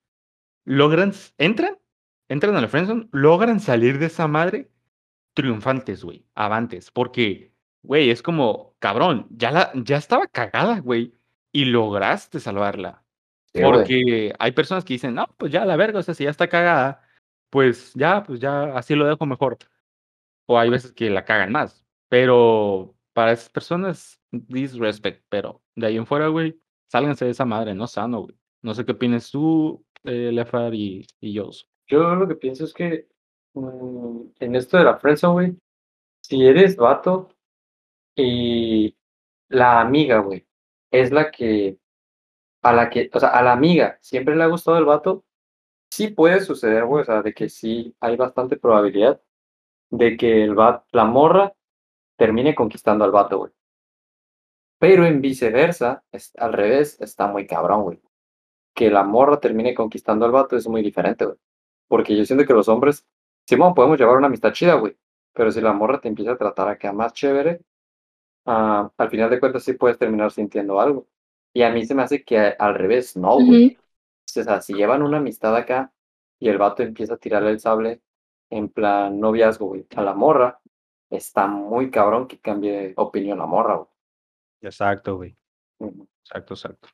logran, 0.64 1.12
entran, 1.38 1.78
entran 2.30 2.56
a 2.56 2.62
la 2.62 2.70
friendzone, 2.70 3.10
logran 3.12 3.60
salir 3.60 4.00
de 4.00 4.06
esa 4.06 4.28
madre 4.30 4.72
triunfantes, 5.34 6.02
güey, 6.04 6.26
avantes, 6.34 6.92
porque, 6.92 7.54
güey, 7.84 8.10
es 8.10 8.24
como, 8.24 8.74
cabrón, 8.80 9.28
ya 9.32 9.52
la, 9.52 9.72
ya 9.76 9.98
estaba 9.98 10.28
cagada, 10.28 10.80
güey, 10.80 11.14
y 11.52 11.66
lograste 11.66 12.40
salvarla. 12.40 13.04
Porque 13.62 14.34
hay 14.40 14.52
personas 14.52 14.84
que 14.84 14.94
dicen, 14.94 15.16
no, 15.16 15.28
pues 15.38 15.52
ya 15.52 15.66
la 15.66 15.76
verga, 15.76 16.00
o 16.00 16.04
sea, 16.04 16.14
si 16.14 16.24
ya 16.24 16.30
está 16.30 16.48
cagada, 16.48 17.02
pues 17.50 17.94
ya, 17.94 18.24
pues 18.24 18.40
ya 18.40 18.78
así 18.78 18.96
lo 18.96 19.08
dejo 19.08 19.26
mejor. 19.26 19.58
O 20.48 20.58
hay 20.58 20.70
veces 20.70 20.92
que 20.94 21.10
la 21.10 21.26
cagan 21.26 21.52
más. 21.52 21.86
Pero 22.10 22.96
para 23.14 23.32
esas 23.32 23.50
personas, 23.50 24.22
disrespect. 24.32 25.26
Pero 25.30 25.62
de 25.76 25.88
ahí 25.88 25.98
en 25.98 26.06
fuera, 26.06 26.28
güey, 26.28 26.60
sálganse 26.88 27.26
de 27.26 27.32
esa 27.32 27.46
madre, 27.46 27.74
no 27.74 27.88
sano, 27.88 28.22
güey. 28.22 28.36
No 28.62 28.74
sé 28.74 28.86
qué 28.86 28.94
opinas 28.94 29.32
tú, 29.32 29.86
eh, 30.04 30.32
Lefar 30.32 30.74
y, 30.74 31.06
y 31.20 31.34
yo. 31.34 31.50
Yo 31.88 32.16
lo 32.16 32.28
que 32.28 32.36
pienso 32.36 32.66
es 32.66 32.74
que 32.74 33.08
mm, 33.54 34.22
en 34.40 34.56
esto 34.56 34.78
de 34.78 34.84
la 34.84 34.98
friendzone, 34.98 35.34
güey, 35.34 35.58
si 36.22 36.46
eres 36.46 36.76
vato 36.76 37.30
y 38.16 38.96
la 39.50 39.80
amiga, 39.82 40.20
güey, 40.20 40.46
es 40.92 41.12
la 41.12 41.32
que, 41.32 41.78
a 42.62 42.74
la 42.74 42.90
que, 42.90 43.10
o 43.14 43.20
sea, 43.20 43.30
a 43.30 43.42
la 43.44 43.54
amiga 43.54 43.98
siempre 44.02 44.36
le 44.36 44.44
ha 44.44 44.48
gustado 44.48 44.78
el 44.78 44.86
vato, 44.86 45.26
sí 45.92 46.10
puede 46.10 46.42
suceder, 46.42 46.86
güey, 46.86 47.02
o 47.04 47.06
sea, 47.06 47.22
de 47.22 47.34
que 47.34 47.50
sí 47.50 47.96
hay 48.00 48.16
bastante 48.18 48.58
probabilidad 48.58 49.22
de 49.90 50.18
que 50.18 50.44
el 50.44 50.56
vato, 50.56 50.86
la 50.92 51.06
morra 51.06 51.54
termine 52.18 52.56
conquistando 52.56 53.06
al 53.06 53.12
vato, 53.12 53.40
güey. 53.40 53.54
Pero 54.80 55.06
en 55.06 55.22
viceversa, 55.22 56.04
es, 56.12 56.34
al 56.38 56.54
revés, 56.54 57.00
está 57.02 57.28
muy 57.28 57.48
cabrón, 57.48 57.84
güey. 57.84 58.02
Que 58.76 58.92
la 58.92 59.04
morra 59.04 59.40
termine 59.40 59.74
conquistando 59.74 60.26
al 60.26 60.32
vato 60.32 60.56
es 60.58 60.68
muy 60.68 60.82
diferente, 60.84 61.26
güey. 61.26 61.38
Porque 61.88 62.16
yo 62.18 62.26
siento 62.26 62.46
que 62.46 62.54
los 62.54 62.70
hombres, 62.70 63.06
sí, 63.48 63.56
bueno, 63.56 63.74
podemos 63.76 63.98
llevar 64.00 64.18
una 64.18 64.28
amistad 64.28 64.54
chida, 64.54 64.76
güey. 64.76 64.98
Pero 65.34 65.52
si 65.52 65.62
la 65.62 65.74
morra 65.74 66.00
te 66.02 66.10
empieza 66.10 66.34
a 66.34 66.38
tratar 66.38 66.70
acá 66.70 66.94
más 66.94 67.14
chévere, 67.14 67.62
ah, 68.46 68.92
al 68.98 69.10
final 69.10 69.30
de 69.30 69.40
cuentas 69.40 69.64
sí 69.64 69.74
puedes 69.74 69.98
terminar 69.98 70.32
sintiendo 70.32 70.80
algo. 70.80 71.08
Y 71.58 71.64
a 71.64 71.72
mí 71.72 71.84
se 71.88 71.96
me 71.96 72.04
hace 72.04 72.24
que 72.24 72.38
a- 72.38 72.56
al 72.60 72.76
revés, 72.76 73.18
no, 73.18 73.34
güey. 73.44 73.76
O 74.28 74.30
sea, 74.44 74.62
si 74.62 74.76
llevan 74.76 75.02
una 75.02 75.18
amistad 75.18 75.56
acá 75.56 75.92
y 76.40 76.50
el 76.50 76.60
vato 76.60 76.84
empieza 76.84 77.16
a 77.16 77.18
tirarle 77.18 77.50
el 77.50 77.60
sable 77.60 78.04
en 78.52 78.70
plan 78.70 79.20
noviazgo, 79.20 79.66
güey, 79.66 79.88
a 79.96 80.04
la 80.04 80.14
morra, 80.14 80.60
está 81.10 81.48
muy 81.48 81.90
cabrón 81.90 82.28
que 82.28 82.38
cambie 82.40 82.94
opinión 82.96 83.40
la 83.40 83.48
morra, 83.48 83.76
güey. 83.78 83.88
Exacto, 84.62 85.16
güey. 85.16 85.36
Exacto, 85.80 86.54
exacto. 86.54 86.90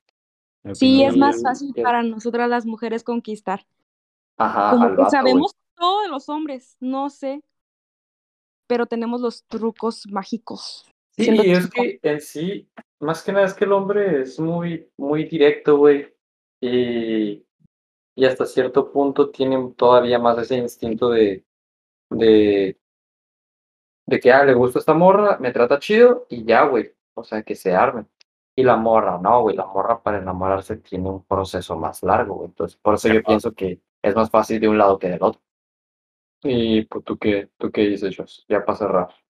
Sí, 0.72 1.04
es 1.04 1.18
más 1.18 1.42
fácil 1.44 1.74
para 1.84 2.02
nosotras 2.02 2.48
las 2.50 2.66
mujeres 2.66 3.04
conquistar. 3.04 3.66
Ajá, 4.38 4.72
Como 4.72 4.86
al 4.86 4.92
que 4.92 5.02
vato, 5.02 5.12
güey. 5.12 5.24
sabemos 5.26 5.56
todo 5.76 6.04
de 6.04 6.08
los 6.08 6.30
hombres, 6.30 6.78
no 6.80 7.10
sé, 7.10 7.44
pero 8.68 8.86
tenemos 8.86 9.20
los 9.20 9.44
trucos 9.44 10.08
mágicos. 10.10 10.86
Sí, 11.16 11.30
y 11.32 11.52
es 11.52 11.70
que 11.70 12.00
en 12.02 12.22
sí, 12.22 12.70
más 13.00 13.24
que 13.24 13.32
nada 13.32 13.46
es 13.46 13.54
que 13.54 13.66
el 13.66 13.72
hombre 13.72 14.22
es 14.22 14.40
muy, 14.40 14.90
muy 14.98 15.26
directo, 15.26 15.78
güey. 15.78 16.12
Y, 16.60 17.46
y 18.16 18.26
hasta 18.26 18.46
cierto 18.46 18.92
punto 18.92 19.30
tiene 19.30 19.74
todavía 19.78 20.20
más 20.20 20.38
ese 20.40 20.58
instinto 20.58 21.10
de, 21.10 21.46
de, 22.10 22.80
de 24.08 24.20
que, 24.20 24.32
ah, 24.32 24.44
le 24.44 24.54
gusta 24.54 24.80
esta 24.80 24.94
morra, 24.94 25.38
me 25.40 25.52
trata 25.52 25.80
chido 25.80 26.26
y 26.30 26.46
ya, 26.46 26.66
güey. 26.66 26.92
O 27.16 27.24
sea, 27.24 27.44
que 27.44 27.56
se 27.56 27.76
armen. 27.76 28.08
Y 28.56 28.64
la 28.64 28.76
morra, 28.76 29.18
no, 29.20 29.42
güey, 29.42 29.56
la 29.56 29.66
morra 29.66 30.02
para 30.02 30.20
enamorarse 30.20 30.78
tiene 30.78 31.10
un 31.10 31.26
proceso 31.26 31.76
más 31.76 32.04
largo, 32.04 32.36
güey. 32.36 32.50
Entonces, 32.50 32.78
por 32.82 32.96
eso 32.96 33.08
yo 33.10 33.24
pienso 33.24 33.54
que 33.54 33.82
es 34.02 34.16
más 34.16 34.30
fácil 34.30 34.60
de 34.60 34.70
un 34.70 34.78
lado 34.78 35.00
que 35.00 35.10
del 35.10 35.24
otro. 35.24 35.42
Y 36.44 36.84
pues, 36.86 37.04
¿tú 37.06 37.18
qué, 37.18 37.50
tú 37.58 37.72
qué 37.72 37.82
dices, 37.82 38.16
Jos? 38.16 38.46
Ya 38.48 38.64
para 38.66 38.78
cerrar. 38.78 39.23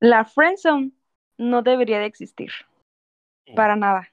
La 0.00 0.24
friendzone 0.24 0.92
no 1.38 1.62
debería 1.62 1.98
de 1.98 2.06
existir. 2.06 2.50
Para 3.56 3.76
nada. 3.76 4.08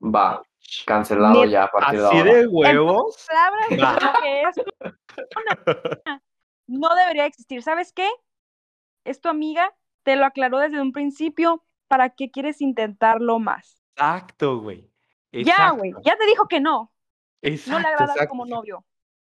Va, 0.00 0.42
cancelado 0.86 1.44
ya 1.44 1.64
a 1.64 1.70
partir 1.70 2.00
de 2.00 2.06
Así 2.06 2.18
ahora. 2.18 2.34
de 2.34 2.46
huevos. 2.46 3.26
Palabras 3.28 3.66
Va. 3.82 3.98
creo 3.98 4.12
que 4.22 4.42
es 4.42 4.56
una- 5.36 5.62
no 6.66 6.94
debería 6.94 7.26
existir. 7.26 7.62
¿Sabes 7.62 7.92
qué? 7.92 8.08
Es 9.04 9.20
tu 9.20 9.28
amiga, 9.28 9.74
te 10.04 10.16
lo 10.16 10.24
aclaró 10.24 10.58
desde 10.58 10.80
un 10.80 10.92
principio. 10.92 11.64
¿Para 11.88 12.10
qué 12.10 12.30
quieres 12.30 12.60
intentarlo 12.60 13.38
más? 13.38 13.82
Exacto, 13.96 14.60
güey. 14.60 14.90
Ya, 15.32 15.70
güey, 15.70 15.92
ya 16.04 16.16
te 16.16 16.26
dijo 16.26 16.46
que 16.48 16.60
no. 16.60 16.92
No 17.42 17.48
Exacto, 17.48 17.80
le 17.80 17.88
agradas 17.88 18.10
exacto. 18.16 18.30
como 18.30 18.44
novio. 18.46 18.84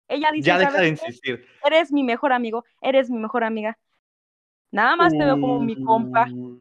Ella 0.08 0.30
dice, 0.32 0.48
Ya 0.48 0.58
deja 0.60 0.80
de 0.80 0.88
insistir. 0.90 1.48
Eres 1.64 1.92
mi 1.92 2.04
mejor 2.04 2.32
amigo, 2.32 2.64
eres 2.82 3.10
mi 3.10 3.18
mejor 3.18 3.44
amiga. 3.44 3.78
Nada 4.76 4.98
más 4.98 5.14
te 5.14 5.24
veo 5.24 5.40
como 5.40 5.62
mi 5.62 5.82
compa. 5.82 6.26
Mm, 6.26 6.60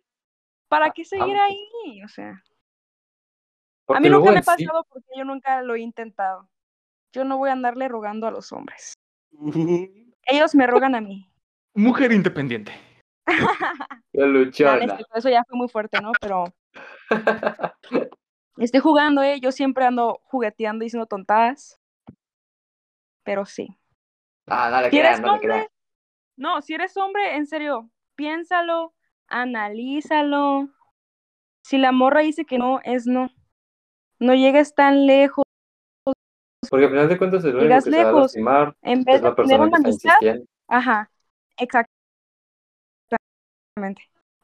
¿Para 0.69 0.91
qué 0.93 1.05
seguir 1.05 1.37
ah, 1.37 1.47
ahí? 1.47 2.01
O 2.05 2.09
sea, 2.09 2.41
a 3.89 3.99
mí 3.99 4.09
nunca 4.09 4.31
me 4.31 4.39
ha 4.39 4.43
sí- 4.43 4.65
pasado 4.67 4.87
porque 4.89 5.09
yo 5.17 5.25
nunca 5.25 5.61
lo 5.63 5.75
he 5.75 5.81
intentado. 5.81 6.49
Yo 7.13 7.25
no 7.25 7.39
voy 7.39 7.51
a 7.51 7.55
andarle 7.55 7.89
rogando 7.89 8.29
a 8.29 8.31
los 8.31 8.53
hombres. 8.53 8.93
Ellos 10.27 10.55
me 10.55 10.65
rogan 10.69 10.95
a 10.95 11.01
mí. 11.01 11.29
Mujer 11.75 12.13
independiente. 12.13 12.73
Qué 14.13 14.21
luchona. 14.21 14.97
eso 15.13 15.29
ya 15.29 15.43
fue 15.43 15.59
muy 15.59 15.69
fuerte, 15.69 16.01
¿no? 16.01 16.13
Pero 16.21 16.45
estoy 18.59 18.79
jugando, 18.81 19.25
¿eh? 19.25 19.41
Yo 19.41 19.51
siempre 19.51 19.87
ando 19.87 20.21
jugueteando 20.23 20.85
y 20.85 20.87
diciendo 20.87 21.07
tontadas. 21.07 21.81
Pero 23.25 23.45
sí. 23.45 23.77
Ah, 24.47 24.71
no 24.71 24.83
le 24.83 24.91
Si 24.91 24.99
eres 24.99 25.19
crean, 25.19 25.23
no 25.23 25.27
le 25.27 25.33
hombre, 25.33 25.49
crean. 25.49 25.67
no, 26.37 26.63
si 26.63 26.75
eres 26.75 26.97
hombre, 26.97 27.35
en 27.35 27.47
serio, 27.49 27.91
piénsalo, 28.17 28.95
analízalo. 29.29 30.69
Si 31.63 31.79
la 31.79 31.93
morra 31.93 32.21
dice 32.21 32.45
que 32.45 32.59
no, 32.59 32.81
es 32.85 33.07
no. 33.07 33.31
No 34.19 34.35
llegues 34.35 34.75
tan 34.75 35.07
lejos. 35.07 35.45
Porque 36.71 36.85
al 36.87 36.91
final 36.91 37.09
de 37.09 37.19
cuentas 37.19 37.45
Llegas 37.45 37.85
que 37.85 37.91
se 37.91 37.97
va 37.97 38.03
a 38.03 38.07
lejos. 38.07 38.23
lastimar 38.23 38.77
En 38.83 39.05
vez 39.05 39.17
es 39.17 39.23
de 39.23 39.29
la 39.29 39.35
persona 39.35 39.63
una 39.65 39.71
que 39.71 39.77
está 39.77 39.89
amistad, 39.89 40.11
insistiendo. 40.21 40.47
ajá, 40.69 41.11
exactamente. 41.59 41.91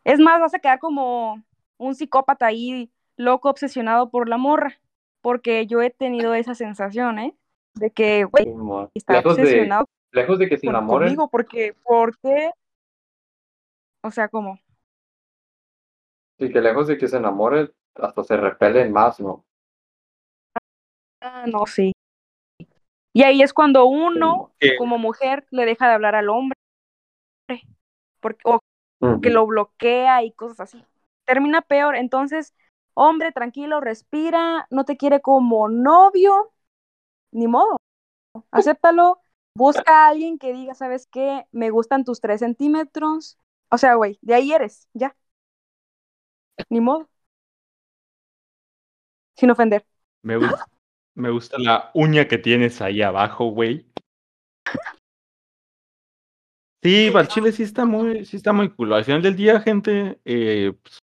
Es 0.05 0.19
más, 0.19 0.41
vas 0.41 0.55
a 0.55 0.59
quedar 0.59 0.79
como 0.79 1.43
un 1.79 1.95
psicópata 1.95 2.47
ahí, 2.47 2.91
loco, 3.17 3.49
obsesionado 3.49 4.11
por 4.11 4.29
la 4.29 4.37
morra. 4.37 4.81
Porque 5.23 5.67
yo 5.67 5.83
he 5.83 5.91
tenido 5.91 6.35
esa 6.35 6.55
sensación, 6.55 7.19
¿eh? 7.19 7.37
De 7.75 7.91
que, 7.91 8.25
güey, 8.25 8.47
está 8.95 9.15
Lejos 9.15 9.37
de, 9.37 9.43
obsesionado 9.43 9.87
lejos 10.13 10.39
de 10.39 10.49
que 10.49 10.59
se 10.59 10.67
enamoren, 10.67 11.09
conmigo, 11.09 11.29
porque, 11.29 11.75
¿por 11.85 12.19
qué? 12.19 12.51
O 14.03 14.11
sea, 14.11 14.29
como, 14.29 14.61
y 16.39 16.51
que 16.51 16.61
lejos 16.61 16.89
de 16.89 16.99
que 16.99 17.07
se 17.07 17.19
enamoren, 17.19 17.73
hasta 17.95 18.25
se 18.25 18.37
repelen 18.37 18.93
más, 18.93 19.21
¿no? 19.21 19.45
ah, 21.21 21.47
no, 21.47 21.67
sí. 21.67 21.93
Y 23.13 23.23
ahí 23.23 23.43
es 23.43 23.53
cuando 23.53 23.87
uno, 23.87 24.53
como 24.79 24.99
mujer, 24.99 25.47
le 25.51 25.65
deja 25.67 25.89
de 25.89 25.95
hablar 25.95 26.15
al 26.15 26.29
hombre. 26.29 26.57
Porque, 28.21 28.41
o 28.45 28.61
que 29.23 29.31
lo 29.31 29.47
bloquea 29.47 30.23
y 30.25 30.33
cosas 30.33 30.61
así. 30.61 30.85
Termina 31.25 31.63
peor. 31.63 31.97
Entonces, 31.97 32.55
hombre, 32.95 33.33
tranquilo, 33.33 33.81
respira, 33.81 34.67
no 34.71 34.85
te 34.85 34.97
quiere 34.97 35.21
como 35.21 35.69
novio, 35.69 36.53
ni 37.33 37.49
modo. 37.49 37.79
Acéptalo, 38.51 39.21
busca 39.55 40.07
a 40.07 40.09
alguien 40.09 40.39
que 40.39 40.53
diga, 40.53 40.75
¿sabes 40.75 41.07
qué? 41.07 41.47
Me 41.53 41.71
gustan 41.71 42.05
tus 42.05 42.21
tres 42.21 42.41
centímetros. 42.41 43.39
O 43.71 43.79
sea, 43.79 43.95
güey, 43.95 44.19
de 44.21 44.35
ahí 44.35 44.53
eres, 44.53 44.89
ya. 44.93 45.17
Ni 46.69 46.81
modo. 46.81 47.09
Sin 49.37 49.51
ofender. 49.51 49.87
Me 50.23 50.37
gusta, 50.37 50.67
me 51.15 51.31
gusta 51.31 51.57
la 51.59 51.91
uña 51.95 52.29
que 52.29 52.39
tienes 52.39 52.83
ahí 52.83 53.01
abajo, 53.01 53.47
güey. 53.47 53.87
Sí, 56.83 57.13
al 57.15 57.29
chile 57.29 57.53
sí 57.53 57.63
está 57.63 57.85
muy, 57.85 58.25
sí 58.25 58.37
está 58.37 58.53
muy 58.53 58.71
cool. 58.71 58.93
Al 58.93 59.05
final 59.05 59.23
del 59.23 59.37
día, 59.37 59.61
gente, 59.61 60.19
eh, 60.25 60.73
pues, 60.83 60.99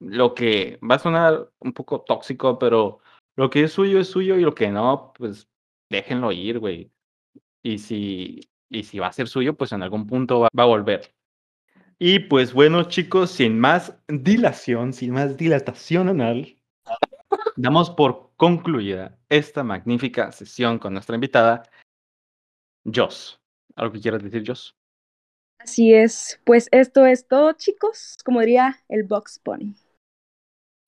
lo 0.00 0.34
que 0.34 0.78
va 0.78 0.94
a 0.94 1.00
sonar 1.00 1.50
un 1.58 1.72
poco 1.72 2.02
tóxico, 2.02 2.58
pero 2.58 3.00
lo 3.36 3.50
que 3.50 3.64
es 3.64 3.72
suyo 3.72 3.98
es 4.00 4.08
suyo 4.08 4.36
y 4.36 4.42
lo 4.42 4.54
que 4.54 4.68
no, 4.70 5.12
pues 5.16 5.48
déjenlo 5.90 6.30
ir, 6.32 6.60
güey. 6.60 6.92
Y 7.64 7.78
si, 7.78 8.40
y 8.70 8.84
si 8.84 8.98
va 8.98 9.08
a 9.08 9.12
ser 9.12 9.28
suyo, 9.28 9.56
pues 9.56 9.72
en 9.72 9.82
algún 9.82 10.06
punto 10.06 10.40
va, 10.40 10.48
va 10.56 10.62
a 10.62 10.66
volver. 10.66 11.12
Y 12.00 12.20
pues 12.20 12.52
bueno, 12.52 12.84
chicos, 12.84 13.32
sin 13.32 13.58
más 13.58 13.92
dilación, 14.06 14.92
sin 14.92 15.12
más 15.12 15.36
dilatación 15.36 16.08
anal, 16.08 16.56
damos 17.56 17.90
por 17.90 18.30
concluida 18.36 19.18
esta 19.28 19.64
magnífica 19.64 20.30
sesión 20.30 20.78
con 20.78 20.92
nuestra 20.92 21.16
invitada, 21.16 21.64
Joss. 22.84 23.40
¿Algo 23.74 23.92
que 23.92 24.00
quieras 24.00 24.22
decir, 24.22 24.44
Joss? 24.46 24.76
Así 25.58 25.92
es, 25.92 26.40
pues 26.44 26.68
esto 26.70 27.04
es 27.04 27.26
todo, 27.26 27.52
chicos, 27.54 28.16
como 28.24 28.40
diría 28.40 28.76
el 28.88 29.02
Box 29.02 29.40
Pony. 29.40 29.74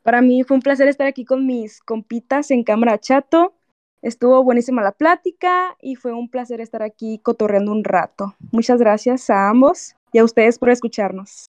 Para 0.05 0.23
mí 0.23 0.45
fue 0.45 0.57
un 0.57 0.63
placer 0.63 0.87
estar 0.87 1.09
aquí 1.09 1.25
con 1.25 1.45
mis 1.45 1.81
compitas 1.81 2.53
en 2.53 2.63
Cámara 2.63 2.99
Chato. 2.99 3.53
Estuvo 4.01 4.45
buenísima 4.45 4.81
la 4.81 4.93
plática 4.93 5.77
y 5.81 5.97
fue 5.97 6.13
un 6.13 6.31
placer 6.31 6.61
estar 6.61 6.85
aquí 6.85 7.19
cotorreando 7.19 7.73
un 7.73 7.83
rato. 7.83 8.37
Muchas 8.53 8.79
gracias 8.79 9.29
a 9.29 9.51
ambos 9.51 9.97
y 10.13 10.19
a 10.19 10.25
ustedes 10.25 10.59
por 10.59 10.71
escucharnos. 10.71 11.47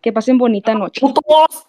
Que 0.00 0.12
pasen 0.12 0.38
bonita 0.38 0.74
noche. 0.74 1.00
¡Putos! 1.00 1.60